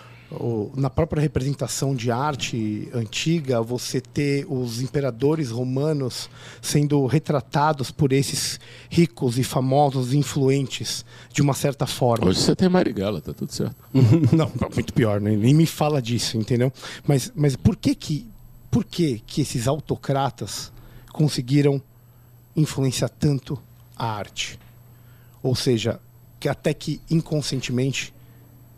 na 0.76 0.88
própria 0.88 1.20
representação 1.20 1.94
de 1.94 2.10
arte 2.10 2.88
antiga, 2.94 3.60
você 3.60 4.00
ter 4.00 4.46
os 4.48 4.80
imperadores 4.80 5.50
romanos 5.50 6.28
sendo 6.62 7.04
retratados 7.06 7.90
por 7.90 8.12
esses 8.12 8.60
ricos 8.88 9.38
e 9.38 9.44
famosos 9.44 10.12
influentes 10.14 11.04
de 11.32 11.42
uma 11.42 11.54
certa 11.54 11.86
forma. 11.86 12.28
Hoje 12.28 12.40
você 12.40 12.56
tem 12.56 12.68
Marighella, 12.68 13.20
tá 13.20 13.32
tudo 13.32 13.52
certo. 13.52 13.76
Não, 14.32 14.50
muito 14.74 14.92
pior, 14.92 15.20
né? 15.20 15.36
nem 15.36 15.54
me 15.54 15.66
fala 15.66 16.00
disso, 16.00 16.36
entendeu? 16.36 16.72
Mas, 17.06 17.32
mas 17.34 17.56
por 17.56 17.76
que 17.76 17.94
que, 17.94 18.26
por 18.70 18.84
que 18.84 19.20
que 19.26 19.40
esses 19.42 19.68
autocratas 19.68 20.72
conseguiram 21.12 21.82
influenciar 22.56 23.08
tanto 23.08 23.58
a 23.96 24.06
arte? 24.06 24.58
Ou 25.42 25.54
seja, 25.54 26.00
que 26.40 26.48
até 26.48 26.72
que 26.72 27.00
inconscientemente 27.10 28.13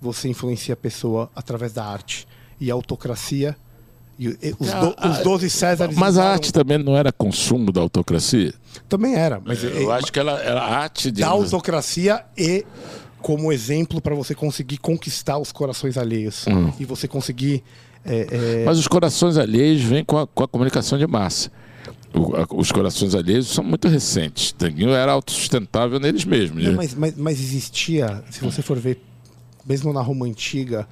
você 0.07 0.29
influencia 0.29 0.73
a 0.75 0.77
pessoa 0.77 1.31
através 1.35 1.73
da 1.73 1.85
arte. 1.85 2.27
E 2.61 2.71
a 2.71 2.75
autocracia 2.75 3.55
e, 4.19 4.29
os, 4.29 4.71
do, 4.73 4.97
os 5.11 5.19
12 5.19 5.51
Césares 5.51 5.95
Mas 5.95 6.17
a 6.17 6.21
usaram- 6.21 6.33
arte 6.33 6.51
também 6.53 6.79
não 6.79 6.97
era 6.97 7.13
consumo 7.13 7.71
da 7.71 7.83
autocracia? 7.83 8.55
também 8.89 9.15
era, 9.15 9.41
mas 9.45 9.63
Eu 9.63 9.93
é- 9.93 9.97
acho 9.99 10.11
que 10.11 10.19
ela 10.19 10.41
era 10.41 10.61
a 10.63 10.75
arte 10.79 11.11
de. 11.11 11.21
da 11.21 11.29
autocracia 11.29 12.25
e 12.37 12.65
como 13.21 13.53
exemplo 13.53 14.01
para 14.01 14.15
você 14.15 14.35
conseguir 14.35 14.79
conquistar 14.79 15.37
os 15.37 15.53
corações 15.53 15.99
alheios 15.99 16.47
Hum. 16.47 16.73
e 16.81 16.85
você 16.87 17.07
conseguir 17.07 17.63
é, 18.09 18.61
é, 18.61 18.65
Mas 18.65 18.79
os 18.79 18.87
corações 18.87 19.37
alheios 19.37 19.83
vêm 19.83 20.05
com 20.05 20.17
a, 20.17 20.27
com 20.29 20.45
a 20.45 20.49
comunicação 20.49 20.97
de 20.97 21.07
massa. 21.09 21.51
A- 22.15 22.55
os 22.57 22.71
corações 22.73 23.15
alheios 23.17 23.49
são 23.49 23.65
muito 23.65 23.89
recentes. 23.89 24.55
Ninguém 24.61 24.91
era 24.95 25.11
autossustentável 25.13 25.99
neles 26.01 26.25
mesmos. 26.25 26.63
não, 26.63 26.71
né? 26.71 26.77
mas, 26.77 26.95
mas, 26.95 27.15
mas 27.17 27.41
existia, 27.41 28.23
se 28.31 28.41
você 28.41 28.63
for 28.63 28.79
ver, 28.79 29.03
mesmo 29.69 29.93
na 29.93 30.01
Roma 30.01 30.27
antiga, 30.27 30.87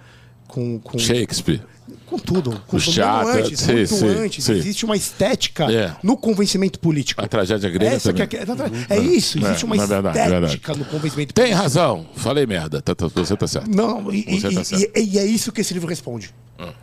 com, 0.48 0.78
com, 0.80 0.98
Shakespeare. 0.98 1.60
com 2.06 2.18
tudo. 2.18 2.60
Com 2.66 2.78
teatros, 2.78 3.32
Muito 3.34 3.46
antes, 3.46 3.60
sim, 3.60 3.72
muito 3.72 3.94
sim, 3.94 4.06
antes. 4.06 4.44
sim. 4.44 4.52
Existe 4.52 4.84
uma 4.84 4.96
estética 4.96 5.70
É. 5.72 5.96
no 6.02 6.16
convencimento 6.16 6.78
político. 6.78 7.22
A 7.24 7.26
tragédia 7.28 7.68
grega 7.70 7.94
Essa 7.96 8.12
que 8.12 8.26
também. 8.26 8.86
é, 8.88 8.96
é 8.96 9.00
isso, 9.00 9.38
É, 9.38 9.42
existe 9.48 9.64
uma 9.64 9.74
é 9.76 9.78
estética 9.78 10.12
verdade. 10.12 10.60
no 10.78 10.84
convencimento 10.84 11.32
Tem 11.34 11.44
político. 11.44 11.62
razão. 11.62 12.06
Falei 12.16 12.46
merda. 12.46 12.80
Tá- 12.82 12.94
tá- 12.94 13.06
você 13.08 13.36
tá 13.36 13.46
certo. 13.46 13.70
Não, 13.70 14.12
e, 14.12 14.20
e- 14.20 14.40
tá 14.40 14.48
e- 14.50 14.64
certo. 14.64 14.98
e- 14.98 15.04
e 15.14 15.18
é 15.18 15.24
isso 15.26 15.50
que 15.52 15.60
esse 15.60 15.72
livro 15.74 15.88
responde. 15.88 16.34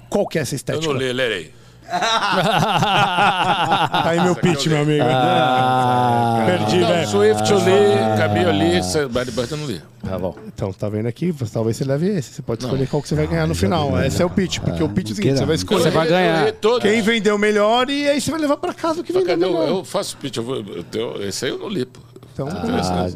Qual 0.10 0.28
que 0.28 0.38
é 0.38 0.42
essa 0.42 0.54
Eu 0.54 0.58
estética? 0.58 0.94
não 0.94 1.00
li, 1.00 1.12
lerei. 1.14 1.52
Tá 4.02 4.10
aí 4.10 4.20
meu 4.22 4.36
pitch, 4.36 4.68
meu 4.68 4.82
amigo. 4.82 5.04
Ah. 5.06 6.44
Perdi, 6.46 6.80
Não, 6.80 6.88
velho. 6.88 7.08
Swift 7.08 7.52
eu 7.52 7.60
li, 7.60 8.18
Caminho 8.18 8.48
eu 8.48 8.52
li, 8.54 8.82
Bad 9.10 9.32
Bird 9.32 9.52
eu 9.52 9.58
não 9.58 9.66
li. 9.68 9.82
Tá 10.08 10.18
bom. 10.18 10.36
Então, 10.48 10.74
tá 10.74 10.90
vendo 10.90 11.08
aqui? 11.08 11.34
Talvez 11.52 11.78
você 11.78 11.86
leve 11.86 12.08
esse. 12.08 12.34
Você 12.34 12.42
pode 12.42 12.64
escolher 12.64 12.88
qual 12.88 13.02
que 13.02 13.08
você 13.08 13.16
vai 13.16 13.28
ganhar 13.28 13.48
no 13.48 13.56
final. 13.56 14.02
Esse 14.04 14.22
é 14.22 14.26
o 14.26 14.30
pitch, 14.30 14.60
porque 14.60 14.84
o 14.84 14.90
pitch 14.90 15.10
é 15.10 15.14
o 15.14 15.16
seguinte: 15.16 15.38
você 15.38 15.46
vai 15.46 15.56
escolher 15.56 15.84
Você 15.84 15.90
vai 15.92 16.08
ganhar. 16.08 16.52
Quem 16.82 17.02
vendeu 17.02 17.38
melhor 17.38 17.90
e 17.90 18.08
aí 18.10 18.20
você 18.22 18.32
vai 18.32 18.40
levar 18.40 18.58
pra 18.58 18.74
casa 18.74 19.02
o 19.02 19.04
que 19.04 19.14
vendeu? 19.14 19.32
Eu, 19.34 19.38
melhor. 19.38 19.68
eu 19.70 19.86
faço 19.86 20.18
pitch, 20.18 20.38
eu 20.38 20.44
vou, 20.44 20.56
eu 20.94 21.28
esse 21.28 21.46
aí 21.46 21.52
eu 21.52 21.60
não 21.60 21.70
li, 21.70 21.86
pô. 21.86 22.00
Então, 22.34 22.48
Ah, 22.50 23.08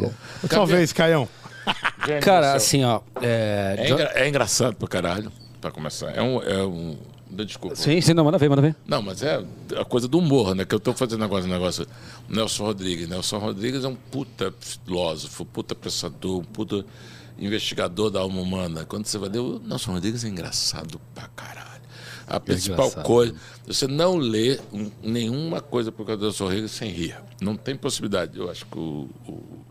Outra 0.43 0.65
vez, 0.65 0.91
Caião. 0.93 1.27
Cara, 2.21 2.53
assim, 2.53 2.83
ó. 2.83 2.99
É, 3.21 3.75
É, 3.79 3.89
engra- 3.89 4.11
é 4.13 4.27
engraçado 4.27 4.75
pra 4.75 4.87
caralho, 4.87 5.31
pra 5.59 5.71
começar. 5.71 6.11
É 6.15 6.21
um. 6.21 6.41
É 6.43 6.63
um 6.63 6.95
desculpa. 7.43 7.75
Sim, 7.75 7.99
sim, 7.99 8.13
não, 8.13 8.23
manda 8.23 8.37
ver, 8.37 8.47
manda 8.49 8.61
ver. 8.61 8.75
Não, 8.87 9.01
mas 9.01 9.21
é 9.23 9.43
a 9.75 9.83
coisa 9.83 10.07
do 10.07 10.19
humor, 10.19 10.53
né? 10.55 10.63
Que 10.63 10.75
eu 10.75 10.79
tô 10.79 10.93
fazendo 10.93 11.19
negócio, 11.21 11.49
negócio. 11.49 11.87
Nelson 12.29 12.63
Rodrigues. 12.65 13.09
Nelson 13.09 13.39
Rodrigues 13.39 13.83
é 13.83 13.87
um 13.87 13.95
puta 13.95 14.53
filósofo, 14.59 15.43
puta 15.43 15.73
pensador, 15.75 16.39
um 16.39 16.43
puta 16.43 16.85
investigador 17.37 18.09
da 18.09 18.19
alma 18.21 18.39
humana. 18.41 18.85
Quando 18.85 19.05
você 19.05 19.17
vai 19.17 19.29
ler, 19.29 19.39
o 19.39 19.59
Nelson 19.59 19.91
Rodrigues 19.93 20.23
é 20.23 20.27
engraçado 20.29 21.01
pra 21.13 21.27
caralho. 21.29 21.65
A 22.27 22.39
principal 22.39 22.87
engraçado. 22.87 23.05
coisa, 23.05 23.35
você 23.67 23.85
não 23.87 24.15
lê 24.17 24.59
um- 24.73 24.89
nenhuma 25.03 25.61
coisa 25.61 25.91
por 25.91 26.05
causa 26.05 26.19
do 26.19 26.23
Nelson 26.25 26.45
Rodrigues 26.45 26.71
sem 26.71 26.89
rir. 26.91 27.15
Não 27.41 27.55
tem 27.55 27.75
possibilidade. 27.75 28.37
Eu 28.39 28.49
acho 28.49 28.65
que 28.65 28.77
o, 28.79 29.09
o, 29.27 29.64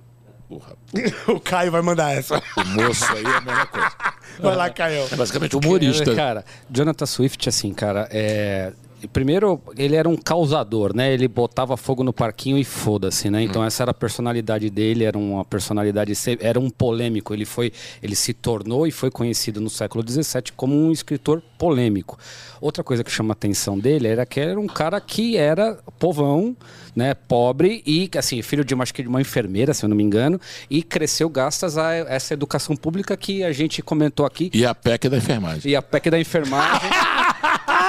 o, 0.49 0.59
rap- 0.59 1.15
O 1.29 1.41
Caio 1.41 1.71
vai 1.73 1.83
mandar 1.83 2.13
essa. 2.13 2.37
o 2.57 2.65
moço 2.69 3.05
aí 3.13 3.25
é 3.25 3.37
a 3.37 3.41
mesma 3.41 3.67
coisa. 3.67 3.93
Vai 4.41 4.57
lá, 4.57 4.69
Caião. 4.69 5.07
É 5.13 5.15
basicamente 5.15 5.57
humorista. 5.57 6.13
Cara, 6.15 6.45
Jonathan 6.69 7.07
Swift, 7.07 7.49
assim, 7.49 7.73
cara, 7.73 8.09
é. 8.11 8.73
Primeiro, 9.13 9.61
ele 9.77 9.95
era 9.97 10.09
um 10.09 10.17
causador, 10.17 10.97
né? 10.97 11.13
Ele 11.13 11.29
botava 11.29 11.77
fogo 11.77 12.03
no 12.03 12.11
parquinho 12.11 12.57
e 12.57 12.65
foda-se, 12.65 13.29
né? 13.29 13.43
Então 13.43 13.63
essa 13.63 13.83
era 13.85 13.91
a 13.91 13.95
personalidade 13.95 14.71
dele, 14.71 15.05
era 15.05 15.19
uma 15.19 15.45
personalidade, 15.45 16.15
era 16.41 16.59
um 16.59 16.71
polêmico. 16.71 17.35
Ele 17.35 17.45
foi, 17.45 17.71
ele 18.03 18.17
se 18.17 18.33
tornou 18.33 18.87
e 18.87 18.91
foi 18.91 19.11
conhecido 19.11 19.61
no 19.61 19.69
século 19.69 20.03
XVII 20.09 20.45
como 20.57 20.75
um 20.75 20.91
escritor 20.91 21.43
polêmico. 21.59 22.19
Outra 22.63 22.83
coisa 22.83 23.05
que 23.05 23.11
chama 23.11 23.33
a 23.33 23.35
atenção 23.35 23.79
dele 23.79 24.09
era 24.09 24.25
que 24.25 24.41
era 24.41 24.59
um 24.59 24.67
cara 24.67 24.99
que 25.03 25.37
era 25.37 25.79
povão, 25.99 26.57
né? 26.95 27.15
Pobre 27.15 27.83
e 27.87 28.09
assim 28.17 28.41
filho 28.43 28.65
de 28.65 28.75
uma, 28.75 28.83
acho 28.83 28.95
que 28.95 29.03
de 29.03 29.09
uma 29.09 29.21
enfermeira, 29.21 29.75
se 29.75 29.85
eu 29.85 29.89
não 29.89 29.97
me 29.97 30.03
engano, 30.03 30.41
e 30.71 30.83
cresceu 30.83 31.29
graças 31.29 31.77
a 31.79 31.95
essa 31.95 32.35
educação 32.35 32.77
pública 32.77 33.17
que 33.17 33.43
a 33.45 33.53
gente 33.53 33.83
comentou 33.83 34.25
aqui 34.27 34.51
E 34.55 34.65
a 34.65 34.75
PEC 34.75 35.09
da 35.09 35.17
enfermagem. 35.17 35.71
e 35.73 35.77
a 35.77 35.83
PEC 35.83 36.11
da 36.11 36.19
enfermagem. 36.19 36.81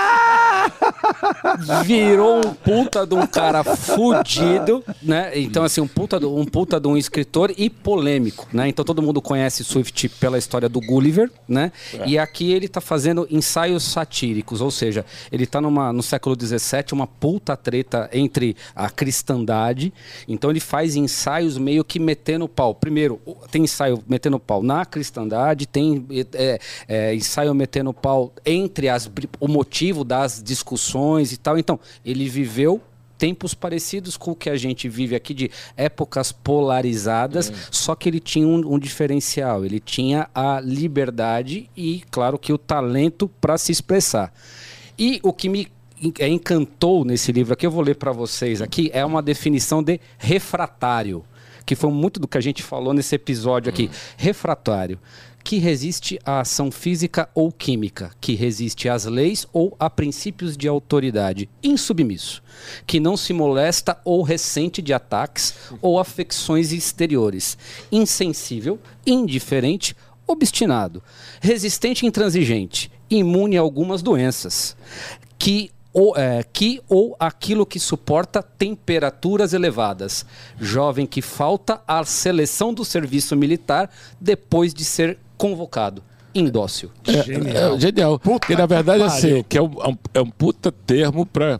Virou 1.84 2.38
um 2.38 2.54
puta 2.54 3.06
de 3.06 3.14
um 3.14 3.28
cara 3.28 3.64
fudido, 3.64 4.84
né? 5.02 5.32
Então, 5.36 5.64
assim, 5.64 5.82
um 5.82 5.88
puta, 5.88 6.20
de, 6.20 6.26
um 6.26 6.46
puta 6.46 6.80
de 6.80 6.88
um 6.88 6.98
escritor 6.98 7.54
e 7.58 7.70
polêmico, 7.70 8.48
né? 8.52 8.68
Então 8.68 8.84
todo 8.84 9.02
mundo 9.02 9.22
conhece 9.22 9.64
Swift 9.64 10.10
pela 10.10 10.38
história 10.38 10.68
do 10.68 10.80
Gulliver, 10.80 11.32
né? 11.48 11.72
E 12.06 12.18
aqui 12.18 12.52
ele 12.52 12.68
tá 12.68 12.82
fazendo 12.82 13.28
ensaios 13.30 13.84
satíricos, 13.84 14.62
ou 14.62 14.72
seja, 14.72 15.06
ele 15.32 15.46
tá 15.46 15.62
numa, 15.62 15.94
no 15.94 16.02
século 16.02 16.36
XVII, 16.40 16.86
uma 16.94 17.08
puta 17.08 17.56
treta 17.56 18.10
entre 18.12 18.56
a 18.76 18.90
cristandade. 18.90 19.94
Então 20.28 20.50
ele 20.50 20.60
faz 20.60 20.96
ensaios 20.96 21.58
meio 21.58 21.84
que 21.84 22.00
metendo 22.00 22.48
pau. 22.48 22.74
Primeiro, 22.74 23.20
tem 23.52 23.64
ensaio 23.64 24.04
metendo 24.08 24.40
pau 24.40 24.64
na 24.64 24.86
cristandade, 24.86 25.66
tem 25.66 26.06
é, 26.34 26.60
é, 26.88 27.16
ensaio 27.16 27.54
metendo 27.54 27.94
pau 27.94 28.34
entre 28.46 28.90
as, 28.90 29.10
o 29.40 29.48
motivo 29.48 30.04
das 30.04 30.42
discussões 30.44 31.35
e 31.36 31.38
tal. 31.38 31.57
Então, 31.57 31.80
ele 32.03 32.28
viveu 32.28 32.82
tempos 33.18 33.53
parecidos 33.53 34.18
com 34.18 34.32
o 34.32 34.36
que 34.36 34.49
a 34.49 34.57
gente 34.57 34.90
vive 34.90 35.16
aqui 35.16 35.34
de 35.34 35.49
épocas 35.78 36.32
polarizadas, 36.32 37.52
só 37.72 37.95
que 37.95 38.10
ele 38.10 38.20
tinha 38.20 38.48
um, 38.48 38.74
um 38.74 38.80
diferencial, 38.80 39.64
ele 39.66 39.80
tinha 39.80 40.28
a 40.36 40.60
liberdade 40.60 41.70
e, 41.76 42.03
claro, 42.12 42.38
que 42.38 42.52
o 42.52 42.57
talento 42.57 43.30
para 43.40 43.57
se 43.57 43.72
expressar. 43.72 44.34
E 44.98 45.20
o 45.24 45.32
que 45.32 45.49
me 45.49 45.68
é, 46.20 46.28
encantou 46.28 47.06
nesse 47.06 47.32
livro 47.32 47.53
aqui, 47.53 47.66
eu 47.66 47.72
vou 47.72 47.82
ler 47.82 47.95
para 47.95 48.12
vocês 48.12 48.62
aqui, 48.62 48.90
é 48.94 49.06
uma 49.06 49.22
definição 49.22 49.82
de 49.82 49.99
refratário, 50.18 51.24
que 51.66 51.76
foi 51.76 51.91
muito 51.91 52.20
do 52.20 52.28
que 52.28 52.38
a 52.38 52.41
gente 52.41 52.62
falou 52.62 52.94
nesse 52.94 53.16
episódio 53.16 53.70
aqui. 53.70 53.90
Refratário, 54.18 54.99
que 55.46 55.60
resiste 55.60 56.20
à 56.26 56.40
ação 56.40 56.72
física 56.72 57.30
ou 57.36 57.52
química, 57.52 58.10
que 58.20 58.34
resiste 58.34 58.90
às 58.90 59.06
leis 59.06 59.46
ou 59.54 59.76
a 59.80 59.92
princípios 59.92 60.58
de 60.58 60.68
autoridade, 60.68 61.48
insubmisso, 61.64 62.42
que 62.88 63.00
não 63.00 63.16
se 63.16 63.32
molesta 63.32 63.96
ou 64.04 64.24
ressente 64.24 64.82
de 64.82 64.92
ataques 64.92 65.54
ou 65.84 66.00
afecções 66.00 66.74
exteriores, 66.74 67.60
insensível, 67.92 68.80
indiferente, 69.06 69.96
obstinado, 70.26 71.04
resistente 71.40 72.04
e 72.04 72.08
intransigente, 72.08 72.92
imune 73.08 73.56
a 73.56 73.62
algumas 73.62 74.02
doenças, 74.02 74.76
que 75.38 75.70
ou, 75.94 76.18
é, 76.18 76.44
que 76.44 76.82
ou 76.90 77.16
aquilo 77.20 77.68
que 77.68 77.80
suporta 77.80 78.42
temperaturas 78.42 79.54
elevadas, 79.54 80.26
jovem 80.60 81.06
que 81.06 81.22
falta 81.22 81.82
à 81.88 82.04
seleção 82.04 82.74
do 82.74 82.84
serviço 82.84 83.36
militar 83.36 83.92
depois 84.20 84.74
de 84.74 84.84
ser 84.84 85.20
convocado, 85.38 86.02
indócil. 86.34 86.90
É, 87.07 87.78
genial. 87.80 88.20
Porque 88.20 88.56
na 88.56 88.66
verdade, 88.66 89.03
assim, 89.03 89.44
que 89.48 89.57
é 89.57 89.62
um, 89.62 89.72
é 89.82 89.88
um- 89.90 89.98
é 90.16 90.22
um 90.22 90.30
puta 90.30 90.72
termo 90.72 91.26
para 91.26 91.60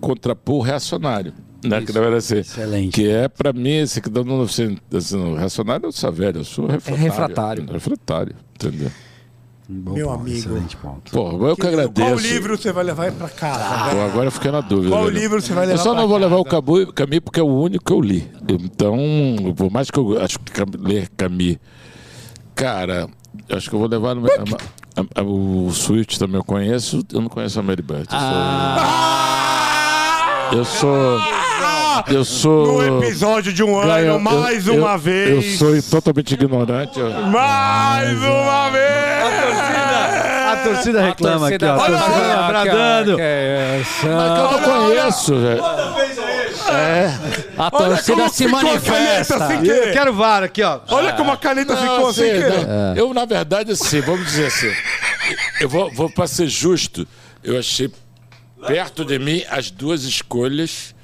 contrapor 0.00 0.56
o 0.56 0.60
reacionário. 0.60 1.32
Né? 1.62 1.82
Que 1.82 1.92
na 1.92 2.00
verdade, 2.00 2.16
assim, 2.24 2.38
Excelente. 2.38 2.92
Que 2.94 3.08
é, 3.10 3.28
pra 3.28 3.52
mim, 3.52 3.68
esse 3.68 4.00
que 4.00 4.08
dá 4.08 4.24
no 4.24 4.42
assim, 4.42 4.78
assim, 4.94 5.18
o 5.18 5.34
reacionário 5.36 5.86
eu 5.86 5.92
sou 5.92 6.10
velho, 6.10 6.38
eu 6.38 6.44
sou 6.44 6.66
refratário. 6.66 7.02
refratário. 7.04 7.66
Refratário, 7.72 8.36
entendeu? 8.54 8.90
Bom 9.72 9.92
Meu 9.92 10.08
ponto, 10.08 10.20
amigo. 10.22 10.36
Excelente 10.38 10.76
ponto. 10.78 11.12
Pô, 11.12 11.46
eu 11.48 11.54
que 11.56 11.64
agradeço. 11.66 12.08
Qual 12.08 12.18
livro 12.18 12.56
você 12.58 12.72
vai 12.72 12.82
levar 12.82 13.12
pra 13.12 13.28
casa? 13.28 13.90
Pô, 13.94 14.00
agora 14.00 14.26
eu 14.26 14.30
fiquei 14.32 14.50
na 14.50 14.60
dúvida. 14.62 14.88
Qual 14.90 15.04
velho. 15.04 15.16
livro 15.16 15.40
você 15.40 15.52
vai 15.52 15.66
levar 15.66 15.78
Eu 15.78 15.84
só 15.84 15.92
pra 15.92 16.00
não 16.00 16.08
vou 16.08 16.18
levar 16.18 16.36
o 16.38 16.44
casa? 16.44 16.56
Cabu, 16.56 16.92
Camus 16.92 17.20
porque 17.20 17.38
é 17.38 17.42
o 17.42 17.46
único 17.46 17.84
que 17.84 17.92
eu 17.92 18.00
li. 18.00 18.28
Então, 18.48 18.98
por 19.54 19.70
mais 19.70 19.88
que 19.88 19.98
eu 19.98 20.20
acho 20.20 20.40
que 20.40 20.52
ler 20.76 21.08
Camus, 21.16 21.56
cara, 22.60 23.08
eu 23.48 23.56
acho 23.56 23.68
que 23.68 23.74
eu 23.74 23.78
vou 23.80 23.88
levar 23.88 24.14
no, 24.14 24.26
a- 24.26 25.00
a- 25.00 25.20
a- 25.20 25.24
o 25.24 25.70
Swift 25.72 26.18
também 26.18 26.36
eu 26.36 26.44
conheço, 26.44 27.02
eu 27.12 27.20
não 27.20 27.28
conheço 27.28 27.58
a 27.58 27.62
Mary 27.62 27.82
Beth. 27.82 28.06
Eu 30.52 30.64
sou. 30.64 30.90
Eu 30.92 31.14
sou. 31.14 31.20
Eu 32.08 32.24
sou. 32.24 32.82
No 32.82 33.04
episódio 33.04 33.52
de 33.52 33.62
um 33.62 33.78
ano, 33.78 33.92
eu- 33.98 34.18
mais 34.18 34.66
eu- 34.66 34.76
uma 34.76 34.92
Eu 34.94 34.98
vez. 34.98 35.58
sou 35.58 35.80
totalmente 35.82 36.34
ignorante. 36.34 36.98
eu- 36.98 37.10
Mais 37.26 38.18
uma 38.22 38.70
vez! 38.70 38.90
A 40.50 40.56
torcida 40.64 41.00
reclama 41.02 41.48
aqui, 41.48 41.64
ó. 41.64 41.68
A 41.68 41.76
Olha, 41.78 41.98
torcida 41.98 42.26
olha, 42.26 42.42
bradando. 42.48 43.16
Mas 43.18 43.88
que 44.00 44.06
eu 44.06 44.50
não 44.50 44.58
conheço, 44.60 45.34
velho. 45.36 45.62
A 47.56 47.70
Olha 47.70 47.70
torcida 47.70 48.16
como 48.16 48.30
se 48.30 48.44
a 48.44 48.48
manifesta. 48.48 49.34
Eu 49.34 49.62
querer. 49.62 49.92
quero 49.92 50.12
VAR 50.14 50.42
aqui, 50.42 50.62
ó. 50.62 50.80
Olha 50.88 51.12
como 51.12 51.32
a 51.32 51.36
caneta 51.36 51.74
Não, 51.74 51.80
ficou 51.82 52.08
assim, 52.08 52.32
não. 52.32 52.96
Eu, 52.96 53.14
na 53.14 53.24
verdade, 53.24 53.72
assim, 53.72 54.00
vamos 54.00 54.26
dizer 54.26 54.46
assim. 54.46 54.72
Eu 55.60 55.68
vou, 55.68 55.92
vou 55.92 56.10
para 56.10 56.26
ser 56.26 56.48
justo, 56.48 57.06
eu 57.42 57.58
achei 57.58 57.90
perto 58.66 59.04
de 59.04 59.18
mim 59.18 59.44
as 59.48 59.70
duas 59.70 60.04
escolhas 60.04 60.94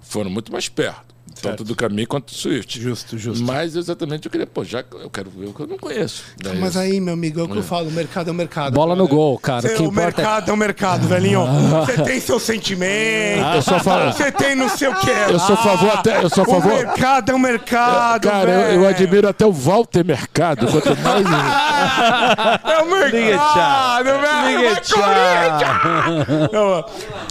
foram 0.00 0.30
muito 0.30 0.52
mais 0.52 0.68
perto. 0.68 1.11
Tanto 1.42 1.64
do 1.64 1.74
Caminho 1.76 2.06
quanto 2.08 2.26
do 2.26 2.34
Swift. 2.36 2.80
Justo, 2.80 3.18
justo. 3.18 3.44
Mas 3.44 3.74
exatamente 3.76 4.26
eu 4.26 4.30
queria, 4.30 4.46
pô, 4.46 4.64
já 4.64 4.82
que 4.82 4.94
eu 4.94 5.10
quero 5.10 5.30
ver 5.30 5.46
o 5.46 5.52
que 5.52 5.60
eu 5.60 5.66
não 5.66 5.76
conheço. 5.78 6.22
Daí 6.42 6.58
Mas 6.58 6.70
isso. 6.70 6.78
aí, 6.78 7.00
meu 7.00 7.14
amigo, 7.14 7.40
é 7.40 7.42
o 7.42 7.48
que 7.48 7.58
eu 7.58 7.62
falo, 7.62 7.88
o 7.88 7.92
mercado 7.92 8.28
é 8.28 8.30
o 8.30 8.34
mercado. 8.34 8.72
Bola 8.72 8.94
no 8.96 9.06
gol, 9.08 9.38
cara. 9.38 9.62
Cê- 9.62 9.74
O 9.74 9.76
que 9.76 9.82
o 9.82 9.86
importa 9.86 10.00
é 10.02 10.24
mercado 10.24 10.50
é 10.50 10.54
o 10.54 10.56
mercado, 10.56 11.08
velhinho. 11.08 11.44
Você 11.86 12.02
tem 12.02 12.20
seu 12.20 12.38
sentimento. 12.38 13.44
Eu 13.54 13.62
sou 13.62 13.76
a 13.76 13.80
favor. 13.80 14.12
Você 14.12 14.32
tem 14.32 14.54
não 14.54 14.68
sei 14.68 14.88
o 14.88 14.94
que. 14.96 15.10
Eu 15.10 15.38
sou 15.38 15.54
a 15.54 15.58
favor 15.58 15.90
até. 15.90 16.22
Eu 16.24 16.30
sou 16.30 16.44
a 16.44 16.48
O 16.48 16.50
favor. 16.50 16.72
mercado 16.72 17.32
é 17.32 17.34
o 17.34 17.38
mercado, 17.38 18.28
Cara, 18.28 18.50
eu, 18.72 18.82
eu 18.82 18.88
admiro 18.88 19.28
até 19.28 19.44
o 19.46 19.52
Walter 19.52 20.04
Mercado. 20.04 20.66
Quanto 20.66 20.96
mais. 21.00 21.26
É 22.64 22.78
o 22.82 22.86
mercado, 22.90 24.04
tchau. 24.04 24.04
velho. 24.04 24.58
Liga 24.60 24.74
Vai, 24.74 24.80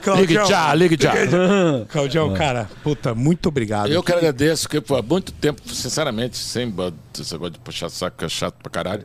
tchau. 0.01 0.15
Ligue 0.15 0.33
já, 0.33 0.73
ligue 0.75 0.97
já. 0.99 1.11
Claudião, 1.89 2.33
cara, 2.33 2.69
puta, 2.83 3.13
muito 3.13 3.47
obrigado. 3.49 3.89
Eu 3.91 4.00
que 4.03 4.11
agradeço, 4.11 4.63
porque 4.63 4.81
pô, 4.81 4.95
há 4.95 5.01
muito 5.01 5.31
tempo, 5.31 5.61
sinceramente, 5.73 6.37
sem 6.37 6.73
esse 7.19 7.33
negócio 7.33 7.53
de 7.53 7.59
puxar 7.59 7.89
saco, 7.89 8.17
que 8.17 8.25
é 8.25 8.29
chato 8.29 8.55
pra 8.61 8.71
caralho. 8.71 9.03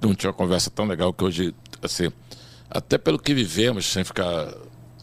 Não 0.00 0.14
tinha 0.14 0.30
uma 0.30 0.36
conversa 0.36 0.70
tão 0.70 0.86
legal 0.86 1.12
que 1.12 1.24
hoje 1.24 1.54
assim, 1.82 2.10
até 2.70 2.98
pelo 2.98 3.18
que 3.18 3.34
vivemos, 3.34 3.86
sem 3.86 4.04
ficar 4.04 4.52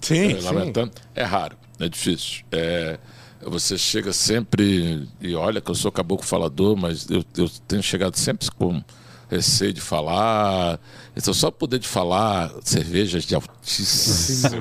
Sim, 0.02 0.34
é, 0.34 0.42
lamentando, 0.42 0.92
é 1.16 1.24
raro, 1.24 1.58
é 1.80 1.90
difícil. 1.90 2.44
É, 2.52 2.98
você 3.42 3.78
chega 3.78 4.12
sempre, 4.14 5.08
e 5.22 5.36
olha 5.36 5.62
que 5.62 5.70
eu 5.70 5.76
sou 5.76 5.92
caboclo 5.92 6.26
falador, 6.26 6.76
mas 6.76 7.10
eu, 7.10 7.24
eu 7.36 7.50
tenho 7.68 7.84
chegado 7.84 8.16
sempre 8.16 8.50
com 8.52 8.84
receio 9.30 9.74
de 9.74 9.82
falar. 9.82 10.80
Então, 11.18 11.34
só 11.34 11.50
poder 11.50 11.80
de 11.80 11.88
falar 11.88 12.52
cervejas 12.64 13.24
de 13.24 13.34
altíssimo 13.34 14.52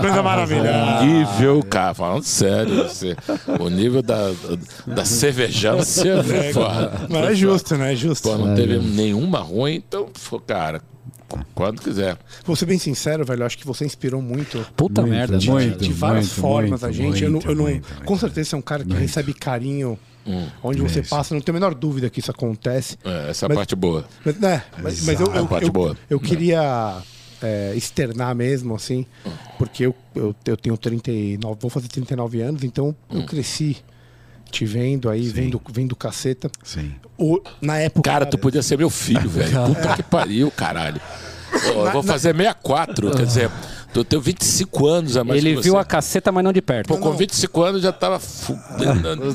Coisa 0.00 0.22
maravilhosa. 0.22 1.04
nível, 1.04 1.62
cara, 1.62 1.94
falando 1.94 2.24
sério. 2.24 2.82
assim, 2.82 3.14
o 3.60 3.68
nível 3.68 4.02
da, 4.02 4.32
da 4.86 5.04
cervejança 5.04 6.08
é 6.08 6.52
foda. 6.52 6.92
Mas 7.08 7.30
é 7.30 7.34
justo, 7.34 7.76
né? 7.76 7.92
É 7.92 7.96
justo. 7.96 8.28
Pô, 8.28 8.36
não 8.36 8.54
teve 8.56 8.78
nenhuma 8.78 9.38
ruim, 9.38 9.74
então, 9.76 10.08
pô, 10.28 10.40
cara, 10.40 10.82
quando 11.54 11.80
quiser. 11.80 12.18
Vou 12.44 12.56
ser 12.56 12.66
bem 12.66 12.78
sincero, 12.78 13.24
velho. 13.24 13.42
eu 13.42 13.46
Acho 13.46 13.56
que 13.58 13.66
você 13.66 13.84
inspirou 13.84 14.20
muito 14.20 14.66
Puta 14.76 15.02
Muito, 15.02 15.14
merda, 15.14 15.38
de, 15.38 15.48
muito. 15.48 15.78
de 15.84 15.92
várias 15.92 16.32
formas 16.32 16.82
muito, 16.82 16.86
a 16.86 16.90
gente. 16.92 17.22
eu 17.22 17.30
não, 17.30 17.40
eu 17.44 17.54
não- 17.54 17.64
muito, 17.64 17.86
com 18.04 18.18
certeza 18.18 18.50
você 18.50 18.54
é 18.56 18.58
um 18.58 18.62
cara 18.62 18.82
que 18.82 18.88
muito. 18.90 19.00
recebe 19.00 19.32
carinho 19.32 19.96
onde 20.62 20.80
você 20.80 21.00
Isso. 21.00 21.10
passa. 21.10 21.34
Não 21.34 21.40
tenho 21.40 21.56
a 21.56 21.60
menor 21.60 21.74
dúvida 21.74 22.08
que 22.10 22.20
isso 22.20 22.30
acontece. 22.30 22.96
É, 23.04 23.30
essa 23.30 23.46
é 23.46 23.52
a 23.52 23.54
parte 23.54 23.74
boa. 23.74 24.04
Mas, 24.24 24.36
né, 24.38 24.62
mas, 24.82 25.02
mas 25.04 25.20
eu, 25.20 25.26
Exato. 25.26 25.64
eu, 25.64 25.86
eu- 25.88 25.96
eu 26.10 26.20
queria 26.20 26.98
é, 27.42 27.72
externar 27.74 28.34
mesmo, 28.34 28.74
assim, 28.74 29.06
porque 29.58 29.86
eu, 29.86 29.94
eu, 30.14 30.34
eu 30.44 30.56
tenho 30.56 30.76
39, 30.76 31.58
vou 31.60 31.70
fazer 31.70 31.88
39 31.88 32.40
anos, 32.42 32.62
então 32.64 32.94
eu 33.10 33.24
cresci 33.24 33.76
te 34.50 34.64
vendo 34.66 35.08
aí, 35.08 35.28
vendo, 35.28 35.60
vendo 35.72 35.94
caceta. 35.94 36.50
Sim. 36.64 36.92
O, 37.16 37.40
na 37.60 37.78
época. 37.78 38.10
Cara, 38.10 38.26
tu 38.26 38.36
podia 38.36 38.62
ser 38.62 38.76
meu 38.76 38.90
filho, 38.90 39.30
velho. 39.30 39.64
Puta 39.74 39.94
que 39.96 40.02
pariu, 40.02 40.50
caralho. 40.50 41.00
Eu 41.66 41.90
vou 41.92 42.02
fazer 42.02 42.32
64, 42.34 43.10
quer 43.16 43.26
dizer, 43.26 43.50
eu 43.94 44.04
tenho 44.04 44.22
25 44.22 44.86
anos 44.86 45.16
a 45.16 45.24
mais 45.24 45.42
Ele 45.44 45.56
que 45.56 45.62
viu 45.62 45.76
a 45.76 45.84
caceta, 45.84 46.30
mas 46.30 46.44
não 46.44 46.52
de 46.52 46.62
perto. 46.62 46.88
Pô, 46.88 46.96
com 46.98 47.12
25 47.12 47.62
anos 47.62 47.82
já 47.82 47.92
tava 47.92 48.18
fudendo. 48.20 49.34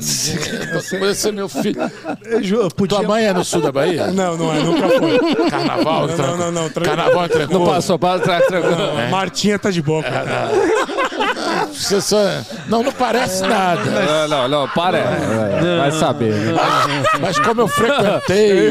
Podia 0.90 1.14
ser 1.14 1.32
meu 1.32 1.48
filho. 1.48 1.80
Eu 2.24 2.42
ju- 2.42 2.68
podia... 2.74 2.98
Tua 2.98 3.06
mãe 3.06 3.26
é 3.26 3.32
no 3.32 3.44
sul 3.44 3.60
da 3.60 3.70
Bahia? 3.72 4.06
Não, 4.16 4.36
não 4.36 4.54
é, 4.54 4.62
nunca 4.62 4.88
foi. 4.88 5.50
Carnaval? 5.50 6.06
Não, 6.06 6.16
tranquilo. 6.16 6.38
não, 6.38 6.52
não, 6.52 6.70
tranquilo. 6.70 6.96
Carnaval 6.96 7.24
é 7.24 7.28
tranquilo. 7.28 7.60
Não 7.60 7.66
passou, 7.66 7.98
passa 7.98 8.40
tranquilo. 8.40 8.76
A 9.06 9.08
Martinha 9.10 9.58
tá 9.58 9.70
de 9.70 9.82
boca. 9.82 10.08
Você 11.72 12.00
só... 12.00 12.18
Não, 12.68 12.82
não 12.82 12.92
parece 12.92 13.42
nada. 13.42 13.82
Não, 13.84 14.28
não, 14.28 14.48
não, 14.48 14.68
para. 14.68 14.98
Vai 15.78 15.92
saber. 15.92 16.34
né? 16.34 16.52
Mas 17.20 17.38
como 17.38 17.62
eu 17.62 17.68
frequentei. 17.68 18.70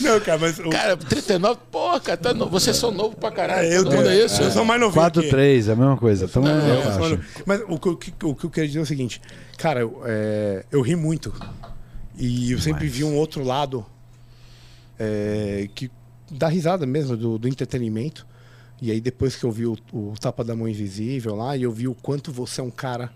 Não, 0.00 0.20
cara, 0.20 0.38
mas. 0.38 0.58
O... 0.58 0.70
Cara, 0.70 0.96
39, 0.96 1.60
porra, 1.70 2.00
cara, 2.00 2.16
tá 2.16 2.34
no... 2.34 2.48
vocês 2.48 2.76
são 2.76 2.90
novos 2.90 3.14
pra 3.18 3.30
caralho. 3.30 3.68
eu, 3.68 3.84
mundo 3.84 4.08
é 4.08 4.24
isso. 4.24 4.42
eu 4.42 4.50
sou 4.50 4.64
mais 4.64 4.80
novinho. 4.80 5.10
que- 5.10 5.20
4-3, 5.30 5.72
a 5.72 5.76
mesma 5.76 5.96
coisa. 5.96 6.28
Tamo 6.28 6.46
sou- 6.98 7.18
Mas 7.46 7.60
o 7.68 7.78
que, 7.78 7.88
o 7.88 7.96
o 8.30 8.34
que 8.34 8.44
eu 8.46 8.50
queria 8.50 8.66
dizer 8.68 8.80
é 8.80 8.82
o 8.82 8.86
seguinte, 8.86 9.20
cara, 9.58 9.80
eu, 9.80 10.02
é, 10.04 10.64
eu 10.70 10.80
ri 10.80 10.96
muito. 10.96 11.32
E 12.16 12.52
eu 12.52 12.58
sempre 12.60 12.86
vi 12.86 13.02
um 13.04 13.16
outro 13.16 13.42
lado 13.42 13.84
é, 14.98 15.68
que 15.74 15.90
dá 16.30 16.48
risada 16.48 16.86
mesmo 16.86 17.16
do, 17.16 17.38
do 17.38 17.48
entretenimento. 17.48 18.26
E 18.82 18.90
aí 18.90 19.00
depois 19.00 19.36
que 19.36 19.44
eu 19.44 19.50
vi 19.52 19.66
o, 19.66 19.76
o 19.92 20.14
Tapa 20.20 20.42
da 20.44 20.54
Mão 20.54 20.68
Invisível 20.68 21.34
lá, 21.36 21.56
e 21.56 21.62
eu 21.62 21.72
vi 21.72 21.88
o 21.88 21.94
quanto 21.94 22.32
você 22.32 22.60
é 22.60 22.64
um 22.64 22.70
cara 22.70 23.12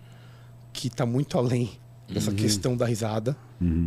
que 0.72 0.88
tá 0.88 1.04
muito 1.04 1.36
além 1.36 1.70
dessa 2.08 2.32
questão 2.32 2.74
da 2.76 2.86
risada 2.86 3.36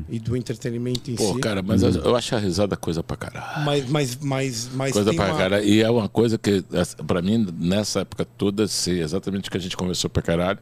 e 0.10 0.20
do 0.20 0.36
entretenimento 0.36 1.10
em 1.10 1.16
Pô, 1.16 1.34
si. 1.34 1.40
cara, 1.40 1.64
mas 1.64 1.82
eu, 1.82 1.90
eu 1.92 2.16
acho 2.16 2.36
a 2.36 2.40
risada 2.40 2.76
coisa 2.78 3.02
pra 3.02 3.16
caralho. 3.18 3.66
Mas, 3.66 3.90
mas, 3.90 4.16
mas, 4.18 4.70
mas 4.76 4.92
Coisa 4.92 5.10
tem 5.10 5.18
pra 5.18 5.28
uma- 5.32 5.38
caralho. 5.38 5.64
E 5.66 5.82
é 5.82 5.90
uma 5.90 6.08
coisa 6.10 6.38
que, 6.38 6.64
pra 7.08 7.22
mim, 7.22 7.48
nessa 7.58 8.02
época 8.02 8.26
toda, 8.26 8.68
sei 8.68 9.02
exatamente 9.02 9.48
o 9.48 9.52
que 9.52 9.58
a 9.58 9.62
gente 9.62 9.76
conversou 9.78 10.10
pra 10.10 10.22
caralho. 10.22 10.60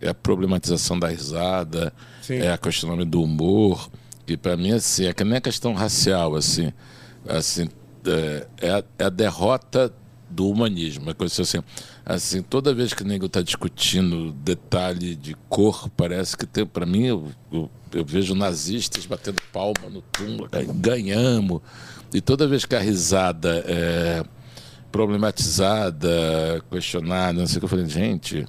É 0.00 0.08
a 0.08 0.14
problematização 0.14 0.98
da 0.98 1.08
risada, 1.08 1.92
Sim. 2.20 2.34
é 2.34 2.52
a 2.52 2.58
questionamento 2.58 3.08
do 3.08 3.22
humor. 3.22 3.88
E 4.26 4.36
pra 4.36 4.56
mim, 4.56 4.72
assim, 4.72 5.06
é 5.06 5.14
que 5.14 5.24
nem 5.24 5.38
a 5.38 5.40
questão 5.40 5.72
racial, 5.72 6.34
assim. 6.36 6.72
assim 7.26 7.68
é, 8.04 8.46
é 8.60 8.70
a, 8.70 8.84
é 8.98 9.04
a 9.04 9.08
derrota 9.08 9.92
do 10.30 10.48
humanismo. 10.48 11.10
É 11.10 11.14
coisa 11.14 11.42
assim, 11.42 11.58
assim, 12.04 12.42
toda 12.42 12.74
vez 12.74 12.92
que 12.92 13.02
o 13.02 13.06
nego 13.06 13.28
tá 13.28 13.42
discutindo 13.42 14.32
detalhe 14.32 15.14
de 15.14 15.34
cor, 15.48 15.88
parece 15.90 16.36
que 16.36 16.46
tem, 16.46 16.66
pra 16.66 16.86
mim, 16.86 17.04
eu, 17.04 17.28
eu, 17.52 17.70
eu 17.92 18.04
vejo 18.04 18.34
nazistas 18.34 19.06
batendo 19.06 19.40
palma 19.52 19.88
no 19.90 20.02
túmulo, 20.02 20.48
ganhamos. 20.74 21.60
E 22.12 22.20
toda 22.20 22.46
vez 22.48 22.64
que 22.64 22.74
a 22.74 22.80
risada 22.80 23.64
é 23.66 24.24
problematizada, 24.90 26.62
questionada, 26.70 27.40
não 27.40 27.46
sei 27.46 27.58
o 27.58 27.60
que, 27.60 27.64
eu 27.66 27.68
falei, 27.68 27.86
gente, 27.86 28.46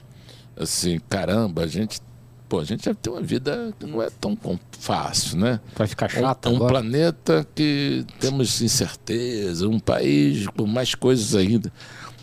assim, 0.57 0.99
caramba, 1.09 1.63
a 1.63 1.67
gente, 1.67 2.01
pô, 2.49 2.59
a 2.59 2.65
gente 2.65 2.83
já 2.83 2.93
tem 2.95 3.13
uma 3.13 3.21
vida 3.21 3.71
que 3.79 3.85
não 3.85 4.01
é 4.01 4.09
tão 4.09 4.37
fácil, 4.71 5.37
né? 5.37 5.59
Vai 5.75 5.87
ficar 5.87 6.09
chato 6.09 6.49
um, 6.49 6.53
um 6.53 6.55
agora. 6.55 6.73
planeta 6.73 7.47
que 7.53 8.03
temos 8.19 8.59
incerteza, 8.61 9.67
um 9.67 9.79
país 9.79 10.47
com 10.47 10.65
mais 10.65 10.95
coisas 10.95 11.35
ainda. 11.35 11.71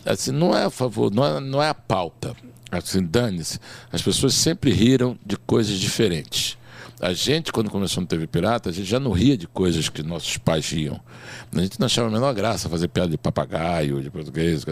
Assim, 0.05 0.33
não 0.33 0.55
é 0.57 0.65
a 0.65 0.71
favor, 0.71 1.13
não 1.13 1.25
é, 1.25 1.41
não 1.41 1.63
é 1.63 1.69
a 1.69 1.75
pauta. 1.75 2.35
Assim, 2.71 3.03
dane-se. 3.03 3.61
As 3.93 4.03
pessoas 4.03 4.35
sempre 4.35 4.73
riram 4.73 5.17
de 5.25 5.37
coisas 5.37 5.79
diferentes. 5.79 6.59
A 7.01 7.13
gente, 7.13 7.53
quando 7.53 7.71
começou 7.71 8.01
no 8.01 8.07
TV 8.07 8.27
Pirata, 8.27 8.71
a 8.71 8.73
gente 8.73 8.89
já 8.89 8.99
não 8.99 9.13
ria 9.13 9.37
de 9.37 9.47
coisas 9.47 9.89
que 9.89 10.03
nossos 10.03 10.39
pais 10.39 10.71
riam. 10.71 10.99
A 11.55 11.61
gente 11.61 11.79
não 11.79 11.87
achava 11.87 12.09
a 12.09 12.11
menor 12.11 12.33
graça 12.33 12.71
fazer 12.71 12.89
piada 12.89 13.11
de 13.11 13.19
papagaio, 13.19 14.03
de 14.03 14.11
português. 14.11 14.65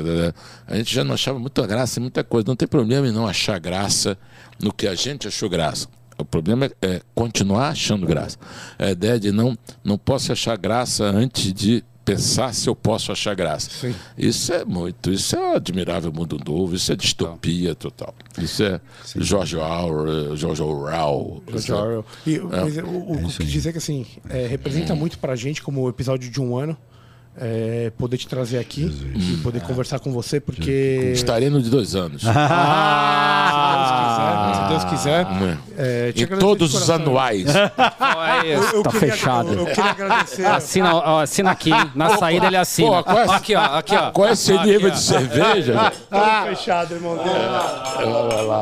A 0.67 0.77
gente 0.77 0.95
já 0.95 1.05
não 1.05 1.15
achava 1.15 1.39
muita 1.39 1.67
graça 1.67 2.01
em 2.01 2.03
muita 2.03 2.25
coisa. 2.25 2.47
Não 2.49 2.57
tem 2.57 2.67
problema 2.67 3.07
em 3.07 3.13
não 3.13 3.27
achar 3.27 3.59
graça 3.59 4.17
no 4.63 4.73
que 4.73 4.89
a 4.89 4.95
gente 4.95 5.29
achou 5.29 5.51
graça. 5.51 5.87
O 6.17 6.25
problema 6.25 6.67
é, 6.67 6.71
é 6.83 7.01
continuar 7.15 7.69
achando 7.69 8.07
graça. 8.07 8.39
A 8.79 8.91
ideia 8.91 9.21
de 9.21 9.31
não, 9.31 9.59
não 9.83 9.99
posso 9.99 10.33
achar 10.33 10.57
graça 10.57 11.05
antes 11.05 11.53
de 11.53 11.85
pensar 12.05 12.55
se 12.55 12.69
eu 12.69 12.77
posso 12.77 13.11
achar 13.11 13.35
graça. 13.35 13.71
Sim. 13.71 13.95
Isso 14.17 14.53
é 14.53 14.65
muito, 14.65 15.11
isso 15.11 15.35
é 15.35 15.41
um 15.41 15.55
admirável 15.55 16.13
mundo 16.13 16.39
novo, 16.45 16.75
isso 16.75 16.93
é 16.93 16.97
distopia 16.97 17.75
total. 17.75 18.15
Isso 18.39 18.63
é 18.63 18.81
George 19.17 19.57
Orwell, 19.57 20.37
George 20.37 20.63
Orwell. 20.63 21.43
George 21.49 21.73
Orwell. 21.73 22.05
E, 22.27 22.39
mas 22.39 22.77
o, 22.79 22.83
o, 22.83 23.27
o 23.27 23.29
que 23.29 23.45
dizer 23.45 23.71
é 23.71 23.73
que 23.73 23.79
assim, 23.79 24.07
é, 24.29 24.47
representa 24.47 24.95
muito 24.95 25.19
pra 25.19 25.35
gente 25.35 25.63
como 25.63 25.89
episódio 25.89 26.31
de 26.31 26.41
um 26.41 26.57
ano. 26.57 26.77
É, 27.37 27.91
poder 27.99 28.17
te 28.17 28.29
trazer 28.29 28.59
aqui 28.59 28.85
e 29.15 29.37
poder 29.39 29.61
conversar 29.63 29.99
com 29.99 30.13
você, 30.13 30.41
porque. 30.41 31.11
Estarei 31.15 31.51
no 31.51 31.61
de 31.63 31.71
dois 31.71 31.95
anos. 31.95 32.23
Ah, 32.27 34.69
se 34.69 34.71
Deus 34.71 34.85
quiser, 34.85 35.27
se 35.27 35.35
Deus 35.35 35.59
quiser. 35.59 35.75
é, 35.77 36.09
agradecer 36.11 36.39
todos 36.39 36.75
os 36.75 36.91
anuais. 36.91 37.47
Eu, 38.45 38.63
eu 38.63 38.83
Tá 38.83 38.91
queria, 38.91 39.13
fechado. 39.13 39.53
Eu, 39.53 39.59
eu 39.61 39.67
queria 39.67 39.91
agradecer. 39.91 40.45
Assina, 40.47 40.95
ó, 40.95 41.21
assina 41.21 41.51
aqui. 41.51 41.71
Na 41.95 42.17
saída 42.19 42.47
ele 42.47 42.57
assina. 42.57 43.03
Pô, 43.03 43.05
qual 43.05 43.19
é- 43.19 43.35
Aqui, 43.35 43.55
ó. 43.55 43.65
Aqui, 43.79 43.95
ó. 43.97 44.11
Qual 44.11 44.29
é 44.29 44.33
esse 44.33 44.53
Aqui, 44.53 44.67
nível 44.67 44.91
ó. 44.91 44.95
de 44.95 45.01
cerveja? 45.01 45.93
Tá 46.11 46.45
fechado, 46.49 46.95
irmão. 46.95 47.17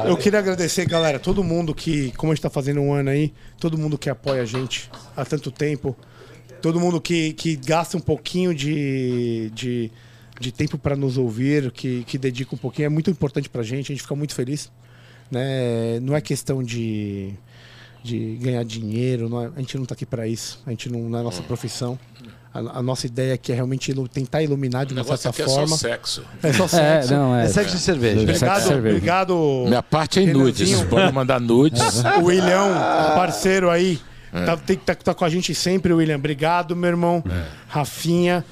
Eu 0.06 0.16
queria 0.16 0.38
agradecer, 0.38 0.86
galera, 0.86 1.18
todo 1.18 1.42
mundo 1.42 1.74
que, 1.74 2.12
como 2.12 2.32
a 2.32 2.34
gente 2.34 2.42
tá 2.42 2.50
fazendo 2.50 2.80
um 2.80 2.92
ano 2.92 3.10
aí, 3.10 3.32
todo 3.58 3.76
mundo 3.76 3.98
que 3.98 4.08
apoia 4.08 4.42
a 4.42 4.46
gente 4.46 4.90
há 5.16 5.24
tanto 5.24 5.50
tempo, 5.50 5.96
todo 6.62 6.80
mundo 6.80 7.01
que, 7.01 7.32
que 7.34 7.56
gasta 7.56 7.97
um 7.97 8.01
pouquinho 8.01 8.55
de, 8.55 9.51
de, 9.55 9.90
de 10.40 10.52
tempo 10.52 10.78
para 10.78 10.97
nos 10.97 11.18
ouvir, 11.18 11.70
que, 11.72 12.05
que 12.05 12.16
dedica 12.16 12.55
um 12.55 12.59
pouquinho, 12.59 12.86
é 12.86 12.89
muito 12.89 13.10
importante 13.10 13.48
pra 13.48 13.62
gente, 13.62 13.93
a 13.93 13.94
gente 13.94 14.02
fica 14.02 14.14
muito 14.14 14.34
feliz. 14.34 14.70
Né? 15.30 15.98
Não 16.01 16.14
é 16.14 16.20
questão 16.20 16.62
de, 16.62 17.32
de 18.05 18.36
ganhar 18.40 18.64
dinheiro, 18.64 19.28
não 19.28 19.43
é- 19.43 19.51
a 19.56 19.60
gente 19.60 19.76
não 19.78 19.84
tá 19.86 19.94
aqui 19.94 20.05
para 20.06 20.26
isso, 20.28 20.60
a 20.66 20.70
gente 20.70 20.89
não, 20.90 21.01
não 21.09 21.18
é 21.18 21.20
a 21.20 21.24
nossa 21.24 21.43
profissão. 21.43 21.98
A, 22.55 22.59
a 22.59 22.82
nossa 22.82 23.06
ideia 23.06 23.32
aqui 23.32 23.51
é 23.51 23.55
realmente 23.55 23.90
ilu- 23.90 24.06
tentar 24.06 24.43
iluminar 24.43 24.84
de 24.84 24.93
uma 24.93 25.02
certa 25.05 25.30
aqui 25.30 25.40
é 25.40 25.47
só 25.47 25.55
forma. 25.55 25.74
sexo. 25.74 26.22
É 26.43 26.52
só 26.52 26.64
É, 26.76 27.01
sexo. 27.01 27.14
não, 27.14 27.34
é. 27.34 27.44
É 27.47 27.48
sexo 27.48 27.76
de 27.76 27.80
cerveja. 27.82 28.18
Sexo 28.20 28.26
de 28.26 28.34
Obrigado, 28.44 28.62
cerveja. 28.68 28.97
obrigado. 28.97 29.64
Minha 29.68 29.82
parte 29.82 30.18
é 30.18 30.22
em 30.24 30.32
nudes. 30.34 30.68
Vocês 30.68 30.82
podem 30.86 31.10
mandar 31.12 31.40
nudes. 31.40 31.80
O 32.20 32.24
William, 32.26 32.74
parceiro 33.14 33.70
aí, 33.70 33.98
tá, 34.32 34.56
tem 34.56 34.76
que 34.76 34.84
tá, 34.84 34.94
tá 34.94 35.14
com 35.14 35.24
a 35.24 35.28
gente 35.28 35.54
sempre, 35.54 35.92
William. 35.92 36.16
Obrigado, 36.16 36.74
meu 36.74 36.88
irmão. 36.88 37.22
Rafinha, 37.68 38.44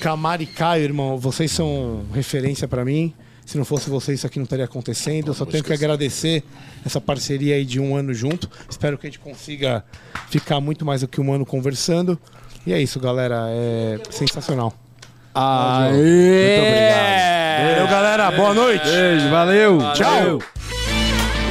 Camara 0.00 0.42
e 0.42 0.46
Caio, 0.46 0.84
irmão. 0.84 1.18
Vocês 1.18 1.50
são 1.50 2.04
referência 2.12 2.68
pra 2.68 2.84
mim. 2.84 3.12
Se 3.44 3.58
não 3.58 3.64
fosse 3.64 3.90
vocês, 3.90 4.20
isso 4.20 4.26
aqui 4.26 4.38
não 4.38 4.44
estaria 4.44 4.64
acontecendo. 4.64 5.28
Eu 5.28 5.34
só 5.34 5.44
tenho 5.44 5.62
que 5.62 5.72
agradecer 5.72 6.42
essa 6.84 7.00
parceria 7.00 7.56
aí 7.56 7.64
de 7.64 7.78
um 7.78 7.94
ano 7.94 8.14
junto. 8.14 8.48
Espero 8.70 8.96
que 8.96 9.06
a 9.06 9.10
gente 9.10 9.18
consiga 9.18 9.84
ficar 10.30 10.60
muito 10.60 10.84
mais 10.84 11.02
do 11.02 11.08
que 11.08 11.20
um 11.20 11.32
ano 11.32 11.44
conversando. 11.44 12.18
E 12.66 12.72
é 12.72 12.80
isso, 12.80 12.98
galera. 12.98 13.46
É 13.50 13.98
sensacional. 14.10 14.72
Aê! 15.34 15.92
Muito 15.92 16.66
obrigado. 16.68 17.14
Valeu, 17.64 17.88
galera. 17.88 18.30
Boa 18.30 18.54
noite. 18.54 18.84
Beijo, 18.84 19.28
valeu. 19.28 19.78
Tchau. 19.94 20.38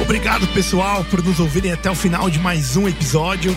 Obrigado, 0.02 0.46
pessoal, 0.48 1.04
por 1.04 1.22
nos 1.22 1.38
ouvirem 1.38 1.72
até 1.72 1.90
o 1.90 1.94
final 1.94 2.28
de 2.28 2.38
mais 2.38 2.76
um 2.76 2.88
episódio. 2.88 3.56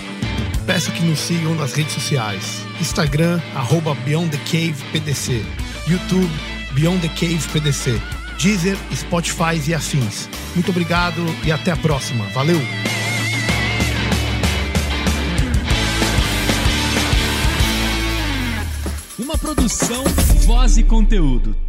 Peço 0.68 0.92
que 0.92 1.02
nos 1.02 1.20
sigam 1.20 1.56
nas 1.56 1.72
redes 1.72 1.94
sociais. 1.94 2.62
Instagram, 2.82 3.42
arroba 3.56 3.96
Beyond 3.96 4.38
the 4.38 4.44
Cave 4.44 4.76
PDC. 4.92 5.42
YouTube, 5.88 6.30
Beyond 6.74 7.00
the 7.00 7.08
Cave 7.08 7.40
PDC. 7.54 8.02
Deezer, 8.38 8.78
Spotify 8.94 9.60
e 9.66 9.74
afins. 9.74 10.30
Muito 10.54 10.70
obrigado 10.70 11.26
e 11.46 11.52
até 11.54 11.72
a 11.72 11.78
próxima. 11.78 12.26
Valeu! 12.34 12.60
Uma 19.18 19.38
produção, 19.38 20.04
voz 20.46 20.78
e 20.78 20.84
conteúdo. 20.84 21.67